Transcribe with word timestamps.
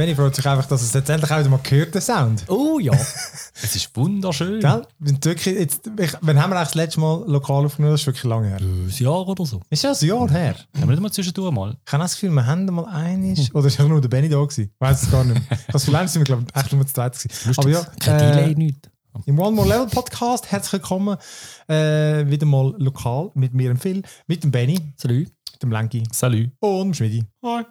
Benny 0.00 0.14
freut 0.14 0.34
sich 0.34 0.46
einfach, 0.48 0.64
dass 0.64 0.80
es 0.80 0.94
jetzt 0.94 1.10
endlich 1.10 1.30
auch 1.30 1.38
wieder 1.40 1.50
mal 1.50 1.60
gehört, 1.62 1.94
der 1.94 2.00
Sound. 2.00 2.44
Oh 2.48 2.78
ja. 2.78 2.92
Es 3.62 3.76
ist 3.76 3.94
wunderschön. 3.94 4.58
Gell? 4.60 4.86
Sind 4.98 5.22
wirklich 5.22 5.54
jetzt, 5.58 5.90
ich, 5.98 6.12
wann 6.22 6.40
haben 6.40 6.50
wir 6.50 6.56
eigentlich 6.56 6.68
das 6.68 6.74
letzte 6.74 7.00
Mal 7.00 7.22
lokal 7.26 7.66
aufgenommen? 7.66 7.92
Das 7.92 8.00
ist 8.00 8.06
wirklich 8.06 8.24
lange 8.24 8.48
her. 8.48 8.56
Ein 8.58 8.88
Jahr 8.88 9.28
oder 9.28 9.44
so. 9.44 9.60
Ist 9.68 9.84
ja 9.84 9.92
ein 9.92 10.06
Jahr 10.08 10.30
her. 10.30 10.54
Haben 10.74 10.88
wir 10.88 10.92
nicht 10.92 11.00
mal 11.02 11.12
zwischendurch 11.12 11.52
mal? 11.52 11.76
Ich 11.86 11.92
habe 11.92 12.02
das 12.02 12.14
Gefühl, 12.14 12.30
wir 12.30 12.46
haben 12.46 12.64
mal 12.64 12.86
einig. 12.86 13.54
Oder 13.54 13.66
ist 13.66 13.76
ja 13.78 13.84
nur 13.84 14.00
der 14.00 14.08
Benny 14.08 14.30
da 14.30 14.38
gewesen? 14.38 14.70
Ich 14.72 14.80
weiß 14.80 15.02
es 15.02 15.10
gar 15.10 15.22
nicht 15.22 15.34
mehr. 15.34 15.58
Das 15.70 15.84
Gefühl, 15.84 16.08
sind 16.08 16.20
wir, 16.22 16.24
glaube 16.24 16.44
ich, 16.48 16.58
echt 16.58 16.72
nur 16.72 16.86
zu 16.86 16.94
zweit 16.94 17.18
gewesen. 17.18 17.58
Aber 17.58 17.68
ja, 17.68 17.84
Kein 18.00 18.20
äh, 18.20 18.32
Delay, 18.32 18.54
nichts. 18.54 18.88
Im 19.26 19.38
One 19.38 19.54
More 19.54 19.68
Level 19.68 19.86
Podcast, 19.88 20.50
herzlich 20.50 20.72
willkommen. 20.72 21.18
Äh, 21.68 22.26
wieder 22.26 22.46
mal 22.46 22.74
lokal 22.78 23.32
mit 23.34 23.52
mir, 23.52 23.68
dem 23.68 23.76
Phil, 23.76 24.02
mit 24.26 24.42
dem 24.44 24.50
Benny, 24.50 24.78
Salut. 24.96 25.26
dem 25.62 25.70
Lenki 25.70 26.04
Salut. 26.10 26.48
und 26.60 26.86
dem 26.86 26.94
Schmidi. 26.94 27.22
Hi. 27.44 27.64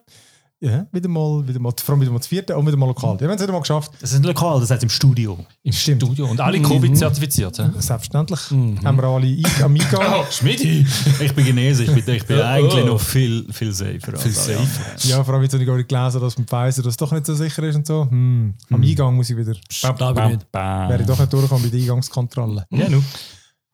Ja, 0.62 0.86
wieder 0.92 1.08
mal, 1.08 1.48
wieder 1.48 1.58
mal, 1.60 1.72
vor 1.82 1.94
allem 1.94 2.02
wieder 2.02 2.12
mal 2.12 2.18
das 2.18 2.28
vierte 2.28 2.58
und 2.58 2.68
wieder 2.68 2.76
mal 2.76 2.88
lokal. 2.88 3.14
Ja, 3.16 3.22
wir 3.22 3.28
haben 3.30 3.36
es 3.38 3.42
wieder 3.42 3.54
mal 3.54 3.62
geschafft. 3.62 3.92
Das 4.02 4.12
ist 4.12 4.26
lokal, 4.26 4.60
das 4.60 4.70
heißt 4.70 4.84
im 4.84 4.90
Studio. 4.90 5.38
Im 5.64 5.72
Stimmt. 5.72 6.04
Studio. 6.04 6.28
Und 6.28 6.42
alle 6.42 6.62
Covid-zertifiziert. 6.62 7.58
hä? 7.60 7.70
Selbstverständlich. 7.78 8.40
Haben 8.52 8.98
wir 8.98 9.04
alle 9.06 9.38
am 9.64 9.74
Eingang. 9.74 10.26
Schmidi! 10.32 10.86
Ich 11.22 11.34
bin 11.34 11.46
Chinesisch, 11.46 11.88
ich 11.88 12.04
bin, 12.04 12.16
ich 12.16 12.26
bin 12.26 12.42
eigentlich 12.42 12.86
noch 12.86 13.00
viel, 13.00 13.46
viel 13.54 13.72
safer. 13.72 14.18
Viel 14.18 14.32
safer. 14.32 15.08
Ja, 15.08 15.24
vor 15.24 15.34
allem 15.34 15.44
jetzt 15.44 15.54
habe 15.54 15.64
ich 15.64 15.70
gerade 15.70 15.86
gelesen, 15.86 16.20
dass 16.20 16.38
mit 16.38 16.50
Pfizer 16.50 16.84
das 16.84 16.98
doch 16.98 17.14
nicht 17.14 17.26
so 17.26 17.36
sicher 17.36 17.64
ist 17.64 17.76
und 17.78 17.88
so. 17.88 18.08
Hm. 18.10 18.54
Am 18.70 18.82
Eingang 18.82 19.16
muss 19.16 19.30
ich 19.30 19.38
wieder, 19.38 19.54
Glaube 19.82 20.22
ich 20.24 20.30
nicht. 20.36 20.48
wäre 20.52 20.98
ich 21.00 21.08
doch 21.08 21.20
nicht 21.20 21.32
durchkommen 21.32 21.64
bei 21.64 21.70
der 21.70 21.80
Eingangskontrolle. 21.80 22.66
Ja, 22.72 22.90
nu. 22.90 23.02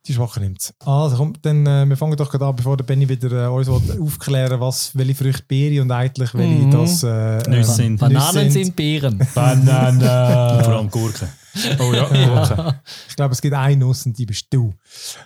Die 0.08 0.14
Schwache 0.14 0.40
nimmt 0.40 0.62
es. 0.62 0.74
Also 0.86 1.18
komm, 1.18 1.34
dann, 1.42 1.66
äh, 1.66 1.86
wir 1.88 1.98
fangen 1.98 2.16
doch 2.16 2.30
gerade 2.30 2.46
an, 2.46 2.56
bevor 2.56 2.78
der 2.78 2.84
Benny 2.84 3.10
wieder 3.10 3.46
äh, 3.46 3.48
uns 3.48 3.68
aufklären 3.68 4.60
was, 4.60 4.96
welche 4.96 5.16
Früchte 5.16 5.44
Beere 5.48 5.82
und 5.82 5.92
eigentlich 5.92 6.34
welche 6.36 6.70
das 6.70 7.04
äh, 7.04 7.50
Nüsse 7.50 7.72
äh, 7.72 7.76
sind. 7.76 8.00
Bananen 8.00 8.46
Nüsse 8.46 8.52
sind 8.52 8.76
Beeren. 8.76 9.18
Banana. 9.34 10.64
Vor 10.64 10.74
allem 10.74 10.92
Gurken. 10.92 11.28
Oh 11.80 11.92
ja, 11.94 12.06
Gurken. 12.06 12.76
Ich 13.10 13.16
glaube, 13.16 13.34
es 13.34 13.42
gibt 13.42 13.56
eine 13.56 13.78
Nuss 13.78 14.06
und 14.06 14.18
die 14.18 14.26
bist 14.26 14.46
du. 14.52 14.74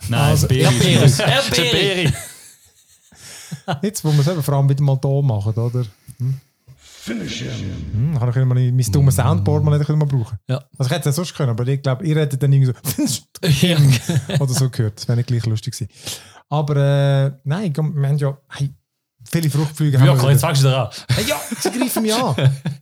Nein, 0.08 0.22
Also, 0.22 0.48
Beere. 0.48 0.72
Beere. 0.72 2.14
Jetzt, 3.82 4.04
wo 4.06 4.12
wir 4.12 4.20
es 4.20 4.28
eben 4.28 4.44
vor 4.44 4.54
allem 4.54 4.70
wieder 4.70 4.84
mal 4.84 4.98
da 4.98 5.22
machen, 5.22 5.54
oder? 5.54 5.84
Hm? 6.18 6.40
Hm, 7.08 8.18
kann 8.20 8.30
ich 8.30 8.36
immer 8.36 8.54
mein, 8.56 8.76
mein 8.76 8.92
dummes 8.92 9.16
Soundboard 9.16 9.64
mal 9.64 9.78
nicht 9.78 9.90
mal 9.90 10.06
brauchen. 10.06 10.38
Ja. 10.48 10.64
Also 10.78 10.90
ich 10.90 10.92
hätte 10.92 11.00
es 11.00 11.06
ja 11.06 11.12
sonst 11.14 11.36
können, 11.36 11.50
aber 11.52 11.68
ich 11.68 11.82
glaube, 11.82 12.06
ihr 12.06 12.16
hättet 12.18 12.42
dann 12.44 12.52
irgendwie 12.54 12.74
so 13.08 13.22
Ja. 13.48 13.78
oder 14.40 14.54
so 14.54 14.70
gehört. 14.70 14.98
Das 15.00 15.08
wäre 15.08 15.18
nicht 15.18 15.28
gleich 15.28 15.46
lustig 15.46 15.74
gewesen. 15.74 15.90
Aber 16.50 16.76
äh, 16.76 17.32
nein, 17.44 17.74
wir 17.76 18.08
haben 18.08 18.18
ja 18.18 18.38
hey, 18.50 18.72
viele 19.32 19.50
Fruchtflüge. 19.50 19.98
Ja, 19.98 20.16
komm, 20.16 20.30
jetzt 20.30 20.40
wieder. 20.40 20.40
fangst 20.40 20.64
du 20.64 20.68
da 20.68 20.84
an. 20.86 20.90
Hey, 21.10 21.26
ja, 21.28 21.40
sie 21.60 21.72
greifen 21.72 22.02
mich 22.04 22.14
an. 22.14 22.36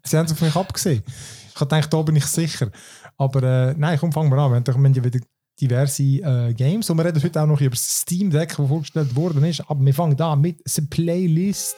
Sie 0.04 0.18
haben 0.18 0.26
es 0.26 0.32
auf 0.32 0.42
mich 0.42 0.56
abgesehen. 0.56 1.04
Ich 1.50 1.56
gedacht, 1.60 1.92
da 1.94 2.02
bin 2.02 2.16
ich 2.16 2.26
sicher. 2.26 2.70
Aber 3.18 3.44
äh, 3.44 3.76
nein, 3.78 3.98
komm, 4.00 4.12
fangen 4.12 4.30
wir 4.32 4.38
an. 4.38 4.52
Wir 4.52 4.56
haben, 4.58 4.64
doch- 4.64 4.76
wir 4.78 4.84
haben 4.84 4.94
ja 4.94 5.04
wieder 5.04 5.20
diverse 5.60 6.04
äh, 6.04 6.54
Games 6.54 6.90
und 6.90 6.98
wir 6.98 7.06
reden 7.06 7.22
heute 7.24 7.42
auch 7.42 7.48
noch 7.48 7.60
über 7.60 7.72
das 7.72 8.02
Steam 8.02 8.30
Deck, 8.30 8.50
das 8.56 8.68
vorgestellt 8.68 9.16
worden 9.16 9.44
ist. 9.44 9.62
Aber 9.68 9.84
wir 9.84 9.94
fangen 9.94 10.16
da 10.16 10.36
mit 10.36 10.62
der 10.66 10.84
Playlist. 10.84 11.76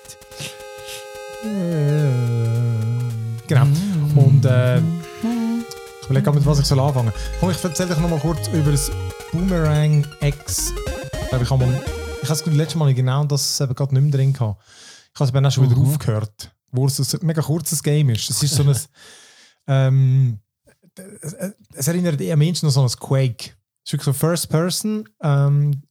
Genau. 3.48 3.64
Und 4.16 4.46
äh, 4.46 4.80
ich 4.80 4.84
überlege 6.06 6.32
mit 6.34 6.46
was 6.46 6.60
ich 6.60 6.66
soll 6.66 6.80
anfangen. 6.82 7.14
Komm, 7.40 7.52
ich 7.52 7.64
erzähle 7.64 7.90
dich 7.90 8.00
noch 8.00 8.10
mal 8.10 8.20
kurz 8.20 8.50
über 8.50 8.72
das 8.72 8.92
Boomerang 9.32 10.06
X. 10.20 10.74
Ich 11.14 11.30
glaube, 11.30 11.46
ich 11.46 11.50
habe 11.50 11.66
mal, 11.66 11.82
ich 12.22 12.30
habe 12.30 12.44
das 12.44 12.46
letzte 12.46 12.78
Mal 12.78 12.94
genau 12.94 13.24
das 13.24 13.62
eben 13.62 13.74
gerade 13.74 13.94
nicht 13.94 14.04
mehr 14.04 14.12
drin 14.12 14.34
gehabt. 14.34 14.62
Ich 15.14 15.20
habe 15.20 15.30
es 15.30 15.36
eben 15.36 15.46
auch 15.46 15.52
schon 15.52 15.70
wieder 15.70 15.80
aufgehört, 15.80 16.52
wo 16.72 16.88
es 16.88 17.14
ein 17.14 17.26
mega 17.26 17.42
kurzes 17.42 17.82
Game 17.82 18.10
ist. 18.10 18.30
Es 18.30 18.44
ist 18.44 18.56
so 18.56 18.64
ein, 18.64 18.76
ähm, 19.68 20.40
es, 21.74 21.88
erinnert 21.88 22.20
eher 22.20 22.36
Menschen 22.36 22.66
an 22.66 22.72
so 22.72 22.82
ein 22.82 22.90
Quake. 22.90 23.56
Es 23.86 23.86
ist 23.86 23.94
wirklich 23.94 24.06
so 24.06 24.14
First 24.14 24.50
Person. 24.50 25.08
Ähm, 25.22 25.84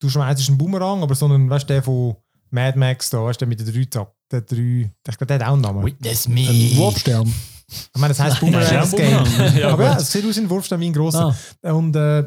du 0.00 0.08
schmeißt 0.08 0.48
einen 0.48 0.58
Boomerang, 0.58 1.04
aber 1.04 1.14
so 1.14 1.26
einen, 1.26 1.48
weißt 1.48 1.70
du, 1.70 1.74
der 1.74 1.84
von 1.84 2.16
Mad 2.50 2.76
Max 2.76 3.10
da, 3.10 3.22
weißt 3.22 3.40
du, 3.40 3.46
mit 3.46 3.60
den 3.60 3.72
drei 3.72 3.84
Zack, 3.84 4.12
der 4.30 4.42
drei, 4.42 4.90
ich 5.08 5.18
glaube, 5.18 5.26
der 5.26 5.38
hat 5.38 5.46
auch 5.46 5.52
einen 5.54 5.62
Namen. 5.62 5.84
Witness 5.84 6.26
Ein 6.26 6.34
me. 6.34 6.76
Wurfstern. 6.76 7.32
Ich 7.68 8.00
meine, 8.00 8.14
das 8.14 8.20
heisst 8.20 8.40
Boomerang, 8.40 8.90
Game. 8.90 9.64
Aber 9.64 9.84
ja, 9.84 9.96
es 9.96 10.10
sieht 10.10 10.24
aus 10.26 10.36
wie 10.36 10.40
ein 10.40 10.50
Wurfstern, 10.50 10.80
wie 10.80 10.86
ein 10.86 10.92
grosser. 10.92 11.34
Ah. 11.62 11.72
Und 11.72 11.94
äh, 11.96 12.24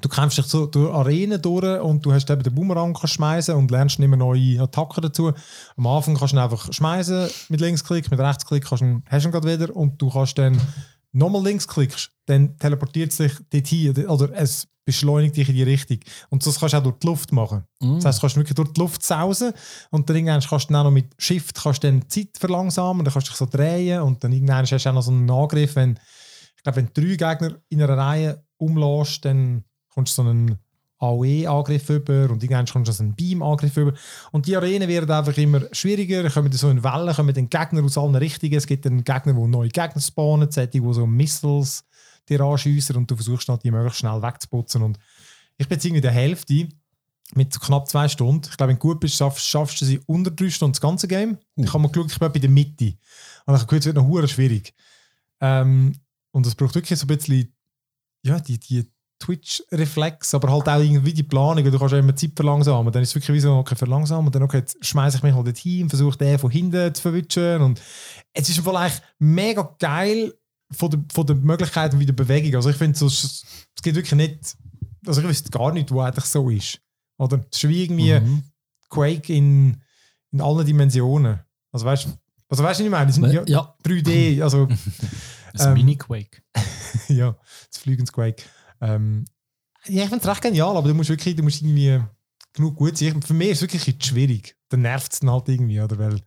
du 0.00 0.08
kämpfst 0.08 0.38
dich 0.38 0.46
so 0.46 0.66
durch 0.66 0.92
Arenen 0.92 1.40
durch 1.40 1.80
und 1.80 2.04
du 2.04 2.12
hast 2.12 2.28
eben 2.30 2.42
den 2.42 2.54
Boomerang 2.54 2.96
schmeißen 2.96 3.54
und 3.54 3.70
lernst 3.70 3.98
immer 3.98 4.16
neue 4.16 4.60
Attacken 4.60 5.02
dazu. 5.02 5.32
Am 5.76 5.86
Anfang 5.86 6.16
kannst 6.16 6.32
du 6.32 6.36
ihn 6.36 6.42
einfach 6.42 6.72
schmeißen 6.72 7.28
mit 7.48 7.60
Linksklick, 7.60 8.10
mit 8.10 8.20
Rechtsklick 8.20 8.64
kannst 8.64 8.82
du 8.82 8.86
ihn, 8.86 9.02
hast 9.06 9.24
du 9.24 9.28
ihn 9.28 9.32
gerade 9.32 9.52
wieder 9.52 9.76
und 9.76 10.00
du 10.00 10.10
kannst 10.10 10.38
dann 10.38 10.60
nochmal 11.12 11.44
Linksklickst, 11.44 12.10
dann 12.26 12.56
teleportiert 12.58 13.12
es 13.12 13.18
dich 13.52 13.62
dorthin 13.62 14.06
oder 14.06 14.30
es 14.34 14.66
beschleunigt 14.84 15.36
dich 15.36 15.48
in 15.48 15.54
die 15.54 15.62
Richtung. 15.62 15.98
Und 16.30 16.44
das 16.44 16.58
kannst 16.58 16.74
du 16.74 16.78
auch 16.78 16.82
durch 16.82 16.98
die 16.98 17.06
Luft 17.06 17.32
machen. 17.32 17.64
Das 17.96 18.04
heißt, 18.04 18.18
du 18.18 18.20
kannst 18.22 18.36
wirklich 18.36 18.54
durch 18.54 18.72
die 18.72 18.80
Luft 18.80 19.02
sausen 19.02 19.52
und 19.90 20.08
dann 20.08 20.16
irgendwann 20.16 20.40
kannst 20.40 20.68
du 20.68 20.72
dann 20.72 20.80
auch 20.80 20.84
noch 20.84 20.90
mit 20.90 21.12
Shift 21.18 21.62
kannst 21.62 21.84
dann 21.84 22.00
die 22.00 22.08
Zeit 22.08 22.38
verlangsamen, 22.38 23.04
dann 23.04 23.12
kannst 23.12 23.28
du 23.28 23.30
dich 23.32 23.38
so 23.38 23.46
drehen 23.46 24.02
und 24.02 24.22
dann 24.22 24.32
irgendwann 24.32 24.66
hast 24.66 24.72
du 24.72 24.88
auch 24.88 24.94
noch 24.94 25.02
so 25.02 25.10
einen 25.10 25.30
Angriff, 25.30 25.76
wenn 25.76 25.98
ich 26.56 26.62
glaube, 26.62 26.76
wenn 26.76 26.90
du 26.94 27.16
drei 27.16 27.34
Gegner 27.34 27.58
in 27.70 27.82
einer 27.82 27.96
Reihe 27.96 28.44
umlässt, 28.56 29.24
dann 29.24 29.64
kommst 29.88 30.16
du 30.16 30.22
so 30.22 30.28
einen 30.28 30.58
AOE-Angriff 31.02 31.90
über 31.90 32.30
und 32.30 32.42
irgendwann 32.42 32.66
kommst 32.66 32.88
du 32.88 32.92
so 32.92 33.02
einen 33.02 33.14
Beam-Angriff 33.14 33.76
über. 33.76 33.92
Und 34.30 34.46
die 34.46 34.56
Arenen 34.56 34.88
werden 34.88 35.10
einfach 35.10 35.36
immer 35.36 35.62
schwieriger, 35.72 36.30
kommen 36.30 36.52
so 36.52 36.70
in 36.70 36.84
Wellen, 36.84 37.12
kommen 37.14 37.34
dann 37.34 37.50
Gegner 37.50 37.84
aus 37.84 37.98
allen 37.98 38.14
Richtungen. 38.14 38.54
Es 38.54 38.66
gibt 38.66 38.86
dann 38.86 39.02
Gegner, 39.02 39.32
die 39.32 39.48
neue 39.48 39.68
Gegner 39.68 40.00
spawnen, 40.00 40.50
solche, 40.50 40.70
die 40.70 40.92
so 40.92 41.06
Missiles 41.06 41.84
dir 42.28 42.40
anschiessen 42.40 42.96
und 42.96 43.10
du 43.10 43.16
versuchst 43.16 43.48
dann, 43.48 43.58
die 43.58 43.70
möglichst 43.70 44.00
schnell 44.00 44.22
wegzuputzen. 44.22 44.82
Und 44.82 44.98
ich 45.58 45.68
bin 45.68 45.76
jetzt 45.76 45.84
irgendwie 45.84 46.00
der 46.00 46.12
Hälfte 46.12 46.68
mit 47.34 47.58
knapp 47.60 47.88
zwei 47.88 48.08
Stunden. 48.08 48.48
Ich 48.50 48.56
glaube, 48.56 48.70
wenn 48.70 48.78
du 48.78 48.80
gut 48.80 49.00
bist, 49.00 49.16
schaffst, 49.16 49.46
schaffst 49.46 49.80
du 49.80 49.84
sie 49.84 50.00
unter 50.06 50.30
drei 50.30 50.50
Stunden 50.50 50.72
das 50.72 50.80
ganze 50.80 51.08
Game. 51.08 51.38
Ich 51.56 51.68
habe 51.68 51.80
mal 51.80 51.88
geschaut, 51.88 52.12
ich 52.12 52.18
bin 52.18 52.32
bei 52.32 52.38
der 52.38 52.50
Mitte. 52.50 52.84
Und 53.46 53.54
ich 53.54 53.60
habe 53.60 53.66
gehört, 53.66 53.82
es 53.82 53.86
wird 53.86 53.96
noch 53.96 54.06
hure 54.06 54.28
schwierig. 54.28 54.74
Ähm, 55.40 55.94
und 56.30 56.46
es 56.46 56.54
braucht 56.54 56.74
wirklich 56.74 56.98
so 56.98 57.04
ein 57.04 57.08
bisschen 57.08 57.52
ja, 58.24 58.38
die, 58.38 58.58
die 58.58 58.90
Twitch-Reflex, 59.18 60.34
aber 60.34 60.50
halt 60.52 60.68
auch 60.68 60.80
irgendwie 60.80 61.12
die 61.12 61.22
Planung. 61.22 61.64
Du 61.64 61.78
kannst 61.78 61.92
ja 61.92 61.98
immer 61.98 62.16
Zeit 62.16 62.32
verlangsamen. 62.34 62.92
Dann 62.92 63.02
ist 63.02 63.10
es 63.10 63.14
wirklich 63.14 63.36
wie 63.36 63.40
so, 63.40 63.56
okay, 63.56 63.76
verlangsamen. 63.76 64.26
Und 64.26 64.34
dann, 64.34 64.42
okay, 64.42 64.58
jetzt 64.58 64.84
schmeiße 64.84 65.18
ich 65.18 65.22
mich 65.22 65.34
halt 65.34 65.58
hin 65.58 65.84
und 65.84 65.88
versuche 65.90 66.18
den 66.18 66.38
von 66.38 66.50
hinten 66.50 66.94
zu 66.94 67.02
verwischen. 67.02 67.62
Und 67.62 67.80
es 68.32 68.48
ist 68.48 68.60
vielleicht 68.60 69.02
mega 69.18 69.74
geil 69.78 70.34
von 70.72 70.90
der, 70.90 71.04
von 71.12 71.26
der 71.26 71.36
Möglichkeit 71.36 71.98
wie 71.98 72.06
der 72.06 72.12
Bewegung. 72.12 72.54
Also 72.56 72.70
ich 72.70 72.76
finde, 72.76 72.98
so, 72.98 73.06
es 73.06 73.44
geht 73.82 73.94
wirklich 73.94 74.12
nicht, 74.14 74.56
also 75.06 75.20
ich 75.20 75.28
wüsste 75.28 75.50
gar 75.50 75.72
nicht, 75.72 75.90
wo 75.90 76.00
eigentlich 76.00 76.24
so 76.24 76.48
ist. 76.50 76.80
Oder? 77.18 77.44
Es 77.50 77.62
ist 77.62 77.68
wie 77.68 77.84
irgendwie 77.84 78.18
Mhm. 78.20 78.42
Quake 78.88 79.32
in, 79.32 79.82
in 80.32 80.40
allen 80.40 80.66
Dimensionen. 80.66 81.40
Also 81.70 81.86
weißt 81.86 82.04
du, 82.06 82.08
also 82.48 82.62
weißt 82.62 82.80
du, 82.80 82.84
was 82.84 82.86
ich 82.86 82.90
meine? 82.90 83.06
Die 83.06 83.12
sind 83.12 83.32
ja, 83.32 83.42
Ja. 83.46 83.74
3D, 83.84 84.42
also 84.42 84.66
Ein 84.66 84.78
Ähm, 85.58 85.74
Mini-Quake. 85.74 86.42
ja, 87.08 87.36
das 87.70 87.78
Fliegens 87.80 88.12
Quake. 88.12 88.42
Ähm, 88.80 89.24
ja, 89.86 90.02
ich 90.04 90.08
finde 90.08 90.22
es 90.22 90.28
recht 90.28 90.42
genial, 90.42 90.76
aber 90.76 90.88
du 90.88 90.94
musst 90.94 91.10
wirklich, 91.10 91.34
du 91.36 91.42
musst 91.42 91.60
irgendwie 91.62 92.00
genug 92.52 92.76
gut 92.76 92.96
sein. 92.98 93.20
Für 93.22 93.34
mich 93.34 93.50
ist 93.50 93.62
es 93.62 93.72
wirklich 93.72 93.96
schwierig. 94.04 94.56
Dann 94.68 94.82
nervt 94.82 95.12
es 95.12 95.20
dann 95.20 95.30
halt 95.30 95.48
irgendwie, 95.48 95.80
oder? 95.80 95.98
Weil, 95.98 96.20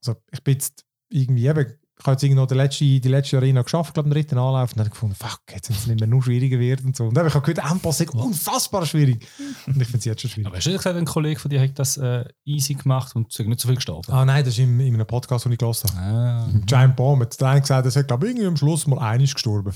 also 0.00 0.16
ich 0.32 0.42
bin 0.42 0.54
jetzt 0.54 0.84
irgendwie 1.08 1.46
eben, 1.46 1.77
ich 1.98 2.04
habe 2.04 2.12
jetzt 2.12 2.22
irgendwie 2.22 2.40
noch 2.40 2.46
die 2.46 2.54
letzte, 2.54 2.84
die 2.84 3.08
letzte 3.08 3.36
Arena 3.38 3.62
geschafft, 3.62 3.94
glaube 3.94 4.08
ich, 4.08 4.14
den 4.14 4.20
dritten 4.20 4.38
Anlauf, 4.38 4.70
und 4.70 4.76
dann 4.76 4.84
habe 4.84 4.88
ich 4.88 4.92
gefunden, 4.92 5.16
fuck, 5.16 5.40
jetzt 5.52 5.66
sind 5.66 5.78
es 5.78 5.86
nicht 5.86 6.00
mehr 6.00 6.08
nur 6.08 6.22
schwieriger 6.22 6.58
wird 6.58 6.84
und 6.84 6.96
so. 6.96 7.04
Und 7.04 7.14
dann 7.14 7.24
habe 7.24 7.28
ich 7.28 7.34
auch 7.34 7.42
gehört, 7.42 7.64
Ampass 7.64 8.00
ist 8.00 8.14
unfassbar 8.14 8.86
schwierig. 8.86 9.26
Und 9.66 9.80
ich 9.80 9.88
finde 9.88 9.98
es 9.98 10.04
jetzt 10.04 10.22
schon 10.22 10.30
schwierig. 10.30 10.46
Aber 10.46 10.56
hast 10.56 10.66
du 10.66 10.70
nicht 10.70 10.78
gesagt, 10.78 10.96
ein 10.96 11.04
Kollege 11.04 11.40
von 11.40 11.50
dir 11.50 11.60
hat 11.60 11.78
das 11.78 11.96
äh, 11.96 12.24
easy 12.44 12.74
gemacht 12.74 13.16
und 13.16 13.28
ist 13.28 13.46
nicht 13.46 13.60
so 13.60 13.68
viel 13.68 13.76
gestorben? 13.76 14.12
Ah 14.12 14.24
nein, 14.24 14.44
das 14.44 14.54
ist 14.54 14.60
in, 14.60 14.78
in 14.80 14.94
einem 14.94 15.06
Podcast, 15.06 15.44
den 15.44 15.52
ich 15.52 15.58
gelesen 15.58 15.90
habe. 15.90 16.00
Ah. 16.00 16.48
Giant 16.66 16.96
Bomb 16.96 17.22
hat 17.22 17.40
der 17.40 17.48
eine 17.48 17.60
gesagt, 17.60 17.84
er 17.84 17.90
sagt, 17.90 18.08
glaube 18.08 18.26
ich, 18.26 18.32
irgendwie 18.32 18.48
am 18.48 18.56
Schluss 18.56 18.86
mal 18.86 18.98
einiges 19.00 19.34
gestorben. 19.34 19.72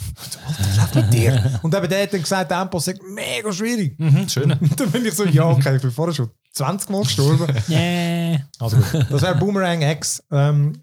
Was 0.77 0.95
mit 0.95 1.13
dir? 1.13 1.61
Und 1.63 1.75
eben 1.75 1.89
der 1.89 2.03
hat 2.03 2.13
dann 2.13 2.23
gesagt, 2.23 2.53
sagt, 2.83 3.01
mega 3.03 3.53
schwierig. 3.53 3.99
Mhm, 3.99 4.29
schön. 4.29 4.53
Und 4.53 4.81
dann 4.81 4.91
bin 4.91 5.05
ich 5.05 5.15
so, 5.15 5.25
ja, 5.25 5.49
okay, 5.49 5.77
ich 5.77 5.83
bin 5.83 5.91
vorher 5.91 6.15
schon 6.15 6.31
20 6.53 6.91
Mal 6.91 7.03
gestorben. 7.03 7.47
Yeah. 7.69 8.41
Also 8.59 8.77
gut, 8.77 9.07
das 9.11 9.23
wäre 9.23 9.37
Boomerang 9.37 9.83
X. 9.83 10.23
Ähm, 10.31 10.82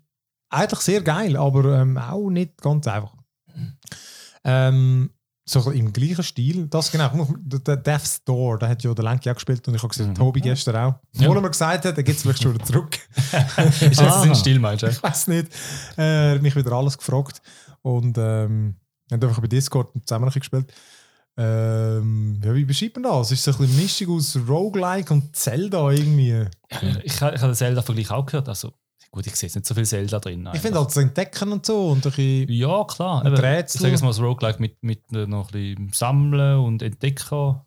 eigentlich 0.50 0.80
sehr 0.80 1.02
geil, 1.02 1.38
aber 1.38 1.80
ähm, 1.80 1.98
auch 1.98 2.30
nicht 2.30 2.62
ganz 2.62 2.88
einfach. 2.88 3.14
Ähm, 4.44 5.12
so 5.50 5.72
im 5.72 5.92
gleichen 5.92 6.24
Stil, 6.24 6.68
das 6.68 6.92
genau, 6.92 7.28
der 7.40 7.78
Death's 7.78 8.24
Door, 8.24 8.60
der 8.60 8.70
hat 8.70 8.84
ja 8.84 8.94
der 8.94 9.04
Lenki 9.04 9.30
auch 9.32 9.34
gespielt 9.34 9.68
und 9.68 9.74
ich 9.74 9.82
habe 9.82 9.90
gesehen, 9.90 10.14
Tobi 10.14 10.42
gestern 10.42 10.76
auch. 10.76 10.96
Obwohl 11.18 11.38
er 11.38 11.42
mir 11.42 11.50
gesagt 11.50 11.86
hat, 11.86 11.98
er 11.98 12.04
geht 12.04 12.18
es 12.18 12.22
vielleicht 12.22 12.44
schon 12.44 12.54
wieder 12.54 12.66
zurück. 12.66 13.00
Ist 13.58 13.82
jetzt 13.82 14.02
Aha. 14.02 14.22
ein 14.22 14.36
Stil, 14.36 14.60
meinst 14.60 14.84
du? 14.84 14.88
ich 14.88 15.02
weiß 15.02 15.28
nicht. 15.28 15.52
Äh, 15.98 16.30
er 16.30 16.36
hat 16.36 16.42
mich 16.44 16.56
wieder 16.56 16.72
alles 16.74 16.98
gefragt. 16.98 17.42
Und 17.82 18.18
ähm, 18.18 18.76
haben 19.12 19.24
einfach 19.24 19.42
bei 19.42 19.48
Discord 19.48 19.90
zusammen 20.06 20.30
gespielt. 20.30 20.72
Ähm, 21.38 22.40
ja, 22.44 22.54
wie 22.54 22.66
beschreibt 22.66 22.98
man 22.98 23.04
das? 23.04 23.32
Ist 23.32 23.44
so 23.44 23.52
ein 23.52 23.58
bisschen 23.58 23.82
Mischung 23.82 24.16
aus 24.18 24.38
Roguelike 24.48 25.14
und 25.14 25.36
Zelda 25.36 25.90
irgendwie? 25.90 26.30
Ja, 26.30 26.48
ich, 27.04 27.14
ich 27.14 27.22
habe 27.22 27.38
den 27.38 27.56
Zelda-Vergleich 27.56 28.12
auch 28.12 28.26
gehört. 28.26 28.50
Also, 28.50 28.74
Gut, 29.12 29.26
ich 29.26 29.36
sehe 29.36 29.48
jetzt 29.48 29.56
nicht 29.56 29.66
so 29.66 29.74
viel 29.74 29.86
Zelda 29.86 30.20
drin. 30.20 30.48
Ich 30.54 30.62
finde 30.62 30.78
halt 30.78 30.90
das 30.90 30.98
Entdecken 30.98 31.52
und 31.52 31.66
so 31.66 31.90
und 31.90 32.06
ein 32.06 32.12
bisschen 32.12 32.50
Ja, 32.50 32.84
klar. 32.84 33.26
Und 33.26 33.34
Rätsel. 33.34 33.78
Ich 33.78 33.82
sage 33.82 33.96
es 33.96 34.02
mal, 34.02 34.10
das 34.10 34.20
Roguelike 34.20 34.62
mit, 34.62 34.84
mit 34.84 35.12
noch 35.12 35.48
ein 35.48 35.52
bisschen 35.52 35.92
Sammeln 35.94 36.60
und 36.60 36.82
Entdecken. 36.84 37.62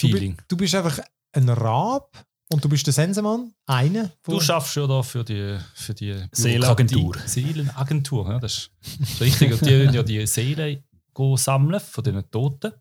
Du, 0.00 0.34
du 0.48 0.56
bist 0.56 0.74
einfach 0.74 1.00
ein 1.32 1.48
Rab 1.48 2.26
und 2.52 2.64
du 2.64 2.68
bist 2.68 2.86
der 2.86 2.92
Sensenmann, 2.92 3.54
einer. 3.66 4.10
Du, 4.24 4.40
schaffst 4.40 4.76
ja 4.76 4.86
da 4.86 5.02
für 5.02 5.24
die, 5.24 5.56
für 5.74 5.94
die 5.94 6.24
Seelenagentur. 6.32 7.16
Seelenagentur, 7.24 8.28
ja, 8.28 8.38
das 8.38 8.70
ist 9.00 9.20
richtig. 9.20 9.52
Und 9.52 9.60
die 9.62 9.78
wollen 9.78 9.94
ja 9.94 10.02
die 10.02 10.26
Seelen 10.26 10.84
go 11.14 11.36
sammeln 11.36 11.80
von 11.80 12.04
diesen 12.04 12.30
Toten. 12.30 12.72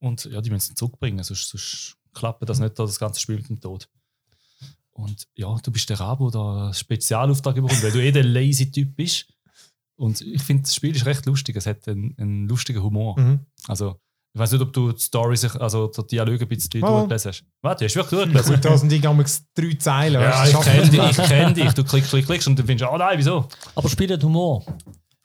Und 0.00 0.24
ja, 0.24 0.40
die 0.40 0.50
müssen 0.50 0.68
sie 0.68 0.74
zurückbringen, 0.74 1.22
sonst, 1.22 1.48
sonst 1.48 1.96
klappt 2.12 2.48
das 2.48 2.58
nicht, 2.58 2.78
das 2.78 2.98
ganze 2.98 3.20
Spiel 3.20 3.36
mit 3.36 3.48
dem 3.48 3.60
Tod. 3.60 3.88
Und 4.96 5.24
ja, 5.36 5.54
du 5.62 5.70
bist 5.72 5.90
der 5.90 5.98
Rabo, 6.00 6.30
der 6.30 6.40
einen 6.40 6.74
Spezialauftrag 6.74 7.56
bekommt, 7.56 7.82
weil 7.82 7.92
du 7.92 8.02
eh 8.02 8.12
der 8.12 8.24
lazy 8.24 8.70
Typ 8.70 8.94
bist. 8.96 9.26
Und 9.96 10.20
ich 10.20 10.42
finde, 10.42 10.62
das 10.62 10.74
Spiel 10.74 10.94
ist 10.94 11.04
recht 11.06 11.26
lustig. 11.26 11.56
Es 11.56 11.66
hat 11.66 11.86
einen, 11.88 12.14
einen 12.18 12.48
lustigen 12.48 12.82
Humor. 12.82 13.18
Mhm. 13.18 13.40
Also, 13.68 13.96
ich 14.34 14.40
weiß 14.40 14.52
nicht, 14.52 14.62
ob 14.62 14.72
du 14.72 14.92
die 14.92 15.00
Story, 15.00 15.36
sich- 15.36 15.54
also 15.60 15.86
die 15.88 16.06
Dialoge 16.08 16.44
ein 16.44 16.48
bisschen 16.48 16.82
Oh. 16.82 16.86
durchgelesen 17.06 17.28
hast. 17.30 17.44
Warte, 17.62 17.84
hast 17.84 17.94
du 17.94 18.00
wirklich 18.00 18.20
durchgelesen? 18.20 18.54
Gut, 18.54 18.64
da 18.64 18.78
sind 18.78 18.92
irgendwie 18.92 19.24
drei 19.54 19.74
Zeilen. 19.74 20.20
Ja, 20.20 20.30
weißt 20.40 20.52
ich 20.54 20.60
kenne 20.60 20.90
dich, 20.90 21.18
ich 21.18 21.54
dich. 21.54 21.72
Du 21.74 21.84
klickst, 21.84 22.10
klickst, 22.10 22.26
klickst 22.28 22.48
und 22.48 22.58
dann 22.58 22.66
findest 22.66 22.88
du, 22.90 22.92
oh 22.94 22.98
nein, 22.98 23.18
wieso? 23.18 23.48
Aber 23.76 23.88
spielt 23.88 24.22
Humor. 24.24 24.64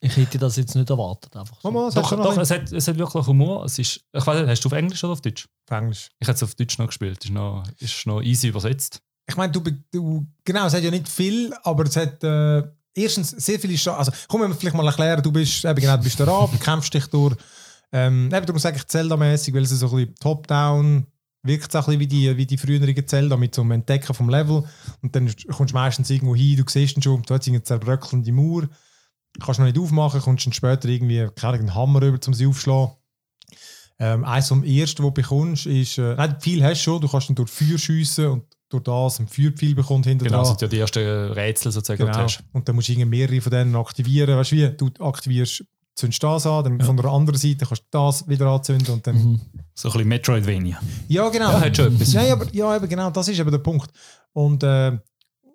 Ich 0.01 0.15
hätte 0.15 0.38
das 0.38 0.56
jetzt 0.56 0.75
nicht 0.75 0.89
erwartet. 0.89 1.36
Einfach 1.36 1.60
so. 1.62 1.69
Mama, 1.72 1.89
Doch, 1.94 2.10
doch 2.12 2.38
es, 2.38 2.51
hat, 2.51 2.72
es 2.72 2.88
hat 2.88 2.98
wirklich 2.98 3.25
Humor. 3.27 3.65
Es 3.65 3.77
ist, 3.80 4.01
ich 4.13 4.25
weiß 4.25 4.39
nicht, 4.42 4.50
hast 4.50 4.62
du 4.63 4.69
auf 4.69 4.74
Englisch 4.74 5.04
oder 5.04 5.13
auf 5.13 5.22
Deutsch? 5.22 5.48
auf 5.69 5.77
Englisch. 5.77 6.10
Ich 6.19 6.27
habe 6.27 6.36
es 6.36 6.44
auf 6.44 6.56
Deutsch 6.56 6.77
noch 6.77 6.88
gespielt. 6.88 7.24
Ist 7.25 7.31
noch, 7.31 7.63
ist 7.80 8.06
noch 8.06 8.22
easy 8.22 8.48
übersetzt. 8.48 9.01
Ich 9.29 9.37
meine, 9.37 9.51
du, 9.51 9.61
du, 9.91 10.25
genau, 10.43 10.65
es 10.65 10.73
hat 10.73 10.83
ja 10.83 10.91
nicht 10.91 11.07
viel, 11.07 11.53
aber 11.63 11.85
es 11.85 11.95
hat 11.95 12.23
äh, 12.23 12.63
erstens 12.95 13.29
sehr 13.29 13.59
viele 13.59 13.77
Sta- 13.77 13.97
Also, 13.97 14.11
komm, 14.27 14.41
wir 14.41 14.53
vielleicht 14.55 14.75
mal 14.75 14.85
erklären, 14.87 15.21
du 15.21 15.31
bist 15.31 15.63
eben 15.63 15.79
genau, 15.79 15.97
du 15.97 16.03
bist 16.03 16.19
der 16.19 16.27
Rab, 16.27 16.51
du 16.51 16.57
kämpfst 16.57 16.93
dich 16.93 17.05
durch, 17.07 17.35
ähm, 17.91 18.29
eben, 18.33 18.45
du 18.45 18.53
musst 18.53 18.65
eigentlich 18.65 18.87
Zelda-mäßig, 18.87 19.53
weil 19.53 19.63
es 19.63 19.69
so 19.69 19.87
ein 19.89 19.95
bisschen 19.95 20.15
top-down 20.15 21.05
wirkt 21.43 21.69
es 21.69 21.75
ein 21.75 21.83
bisschen 21.85 21.99
wie 22.01 22.07
die, 22.07 22.37
wie 22.37 22.45
die 22.45 22.57
früheren 22.57 23.07
Zelda 23.07 23.37
mit 23.37 23.55
so 23.55 23.61
einem 23.61 23.71
Entdecken 23.71 24.13
vom 24.13 24.29
Level. 24.29 24.63
Und 25.01 25.15
dann 25.15 25.33
kommst 25.51 25.71
du 25.71 25.77
meistens 25.77 26.09
irgendwo 26.09 26.35
hin, 26.35 26.57
du 26.57 26.63
siehst 26.67 26.97
ihn 26.97 27.01
schon, 27.01 27.21
du 27.21 27.33
hast 27.33 27.47
eine 27.47 27.63
zerbröckelnde 27.63 28.31
Mauer, 28.33 28.67
kannst 29.39 29.59
noch 29.59 29.65
nicht 29.65 29.79
aufmachen, 29.79 30.21
kommst 30.21 30.45
dann 30.45 30.53
später 30.53 30.89
irgendwie, 30.89 31.27
keine 31.35 31.53
Ahnung, 31.53 31.59
einen 31.61 31.75
Hammer 31.75 32.01
rüber, 32.01 32.19
um 32.27 32.33
sie 32.33 32.45
aufzuschlagen. 32.45 32.95
Ähm, 33.99 34.23
eins 34.25 34.47
vom 34.47 34.63
ersten, 34.63 35.03
was 35.03 35.07
du 35.07 35.11
bekommst, 35.11 35.65
ist, 35.65 35.97
äh, 35.97 36.15
nein, 36.15 36.35
viel 36.39 36.63
hast 36.63 36.79
du 36.79 36.83
schon, 36.83 37.01
du 37.01 37.07
kannst 37.07 37.29
dann 37.29 37.35
durch 37.35 37.49
Feuer 37.49 37.77
schiessen 37.77 38.27
und 38.27 38.43
durch 38.69 38.83
das 38.83 39.19
ein 39.19 39.27
Feuerpfeil 39.27 39.75
bekommt 39.75 40.06
hinter 40.06 40.25
Genau, 40.25 40.39
das 40.39 40.50
sind 40.50 40.62
ja 40.62 40.68
die 40.68 40.80
ersten 40.80 41.00
Rätsel 41.31 41.71
sozusagen, 41.71 42.06
Genau. 42.06 42.18
hast. 42.18 42.44
Und 42.54 42.68
dann 42.68 42.75
musst 42.75 42.88
du 42.88 43.06
mehrere 43.06 43.42
von 43.42 43.51
denen 43.51 43.75
aktivieren. 43.75 44.38
Weißt 44.38 44.51
du 44.51 44.56
wie? 44.56 44.69
Du 44.69 44.89
aktivierst, 45.04 45.63
zündest 45.95 46.24
das 46.24 46.45
an, 46.45 46.63
dann 46.63 46.81
von 46.81 46.95
der 46.95 47.07
anderen 47.07 47.39
Seite 47.39 47.66
kannst 47.66 47.83
du 47.83 47.88
das 47.92 48.27
wieder 48.27 48.48
anzünden 48.48 48.94
und 48.94 49.06
dann. 49.06 49.16
Mhm. 49.16 49.42
So 49.74 49.89
ein 49.89 49.94
bisschen 49.94 50.07
Metroidvania. 50.07 50.80
Ja, 51.07 51.30
genau. 51.30 51.51
Ja, 51.51 51.62
hat 51.62 51.75
schon 51.75 51.94
etwas. 51.94 52.13
Ja, 52.13 52.31
aber, 52.31 52.45
ja, 52.54 52.75
eben 52.75 52.88
genau, 52.88 53.10
das 53.10 53.27
ist 53.27 53.39
eben 53.39 53.51
der 53.51 53.57
Punkt. 53.60 53.89
Und, 54.33 54.63
äh, 54.63 54.98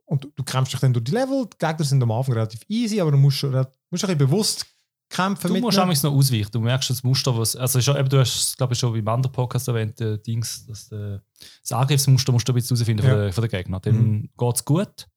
und 0.06 0.25
du, 0.25 0.28
du 0.34 0.43
kämpfst 0.43 0.72
dich 0.75 0.81
dann 0.81 0.93
durch 0.93 1.05
die 1.05 1.12
Level. 1.12 1.46
Die 1.52 1.58
Gegner 1.58 1.84
sind 1.84 2.02
am 2.02 2.10
Anfang 2.10 2.34
relativ 2.34 2.60
easy, 2.69 3.00
aber 3.00 3.12
du 3.12 3.17
musst, 3.17 3.43
musst 3.43 3.55
ein 3.55 3.67
bisschen 3.90 4.19
bewusst 4.19 4.67
kämpfen 5.08 5.48
Du 5.54 5.60
musst 5.60 5.78
ihnen. 5.78 5.86
manchmal 5.88 6.12
noch 6.12 6.18
ausweichen. 6.18 6.50
Du 6.52 6.60
merkst 6.60 6.90
das 6.90 7.02
Muster, 7.02 7.36
was. 7.38 7.54
Also, 7.56 7.80
schon, 7.80 7.96
eben, 7.96 8.08
du 8.08 8.18
hast, 8.18 8.56
glaube 8.56 8.72
ich, 8.74 8.78
schon 8.78 8.94
im 8.96 9.06
anderen 9.08 9.32
Podcast 9.32 9.68
erwähnt, 9.68 10.00
äh, 10.00 10.18
Dings, 10.18 10.66
dass, 10.66 10.90
äh, 10.92 11.18
das 11.62 11.72
Angriffsmuster 11.72 12.32
musst 12.32 12.48
du 12.48 12.52
ein 12.52 12.54
bisschen 12.56 12.76
herausfinden 12.76 13.04
Ja. 13.06 13.10
von, 13.12 13.20
den, 13.22 13.32
von 13.32 13.42
den 13.42 13.50
Gegnern. 13.50 13.80
Dann 13.82 13.94
Mhm. 13.96 14.28
geht 14.36 14.56
es 14.56 14.64
gut, 14.64 15.08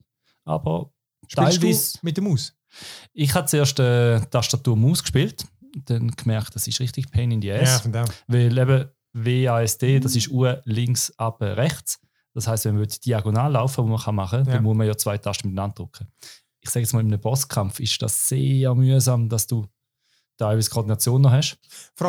aber 0.44 0.92
Spielst 1.26 1.60
teilweise. 1.60 1.98
mit 2.02 2.16
der 2.16 2.24
Maus. 2.24 2.54
Ich 3.12 3.34
habe 3.34 3.46
zuerst 3.46 3.78
äh, 3.80 4.20
Tastatur 4.26 4.76
Maus 4.76 5.02
gespielt, 5.02 5.44
dann 5.86 6.08
gemerkt, 6.12 6.54
das 6.54 6.66
ist 6.66 6.80
richtig 6.80 7.10
Pain 7.10 7.30
in 7.30 7.40
the 7.42 7.52
Ass. 7.52 7.86
auch. 7.86 8.08
Weil 8.26 8.56
eben 8.56 8.88
WASD, 9.14 10.00
das 10.00 10.16
ist 10.16 10.28
U 10.30 10.46
links, 10.64 11.12
ab 11.18 11.40
rechts. 11.40 11.98
Das 12.34 12.46
heißt, 12.46 12.66
wenn 12.66 12.76
man 12.78 12.86
diagonal 13.04 13.52
laufen 13.52 13.86
will, 13.86 13.92
was 13.94 14.06
man 14.06 14.14
machen 14.16 14.38
kann, 14.40 14.46
Ja. 14.48 14.54
dann 14.54 14.62
muss 14.62 14.76
man 14.76 14.86
ja 14.86 14.96
zwei 14.96 15.18
Tasten 15.18 15.48
miteinander 15.48 15.74
drücken. 15.74 16.06
Ich 16.60 16.70
sage 16.70 16.84
jetzt 16.84 16.92
mal, 16.92 17.00
in 17.00 17.06
einem 17.08 17.20
Bosskampf 17.20 17.80
ist 17.80 18.00
das 18.02 18.28
sehr 18.28 18.74
mühsam, 18.74 19.28
dass 19.28 19.46
du 19.46 19.66
teilweise 20.38 20.70
Koordination 20.70 21.20
noch 21.20 21.32
hast. 21.32 21.58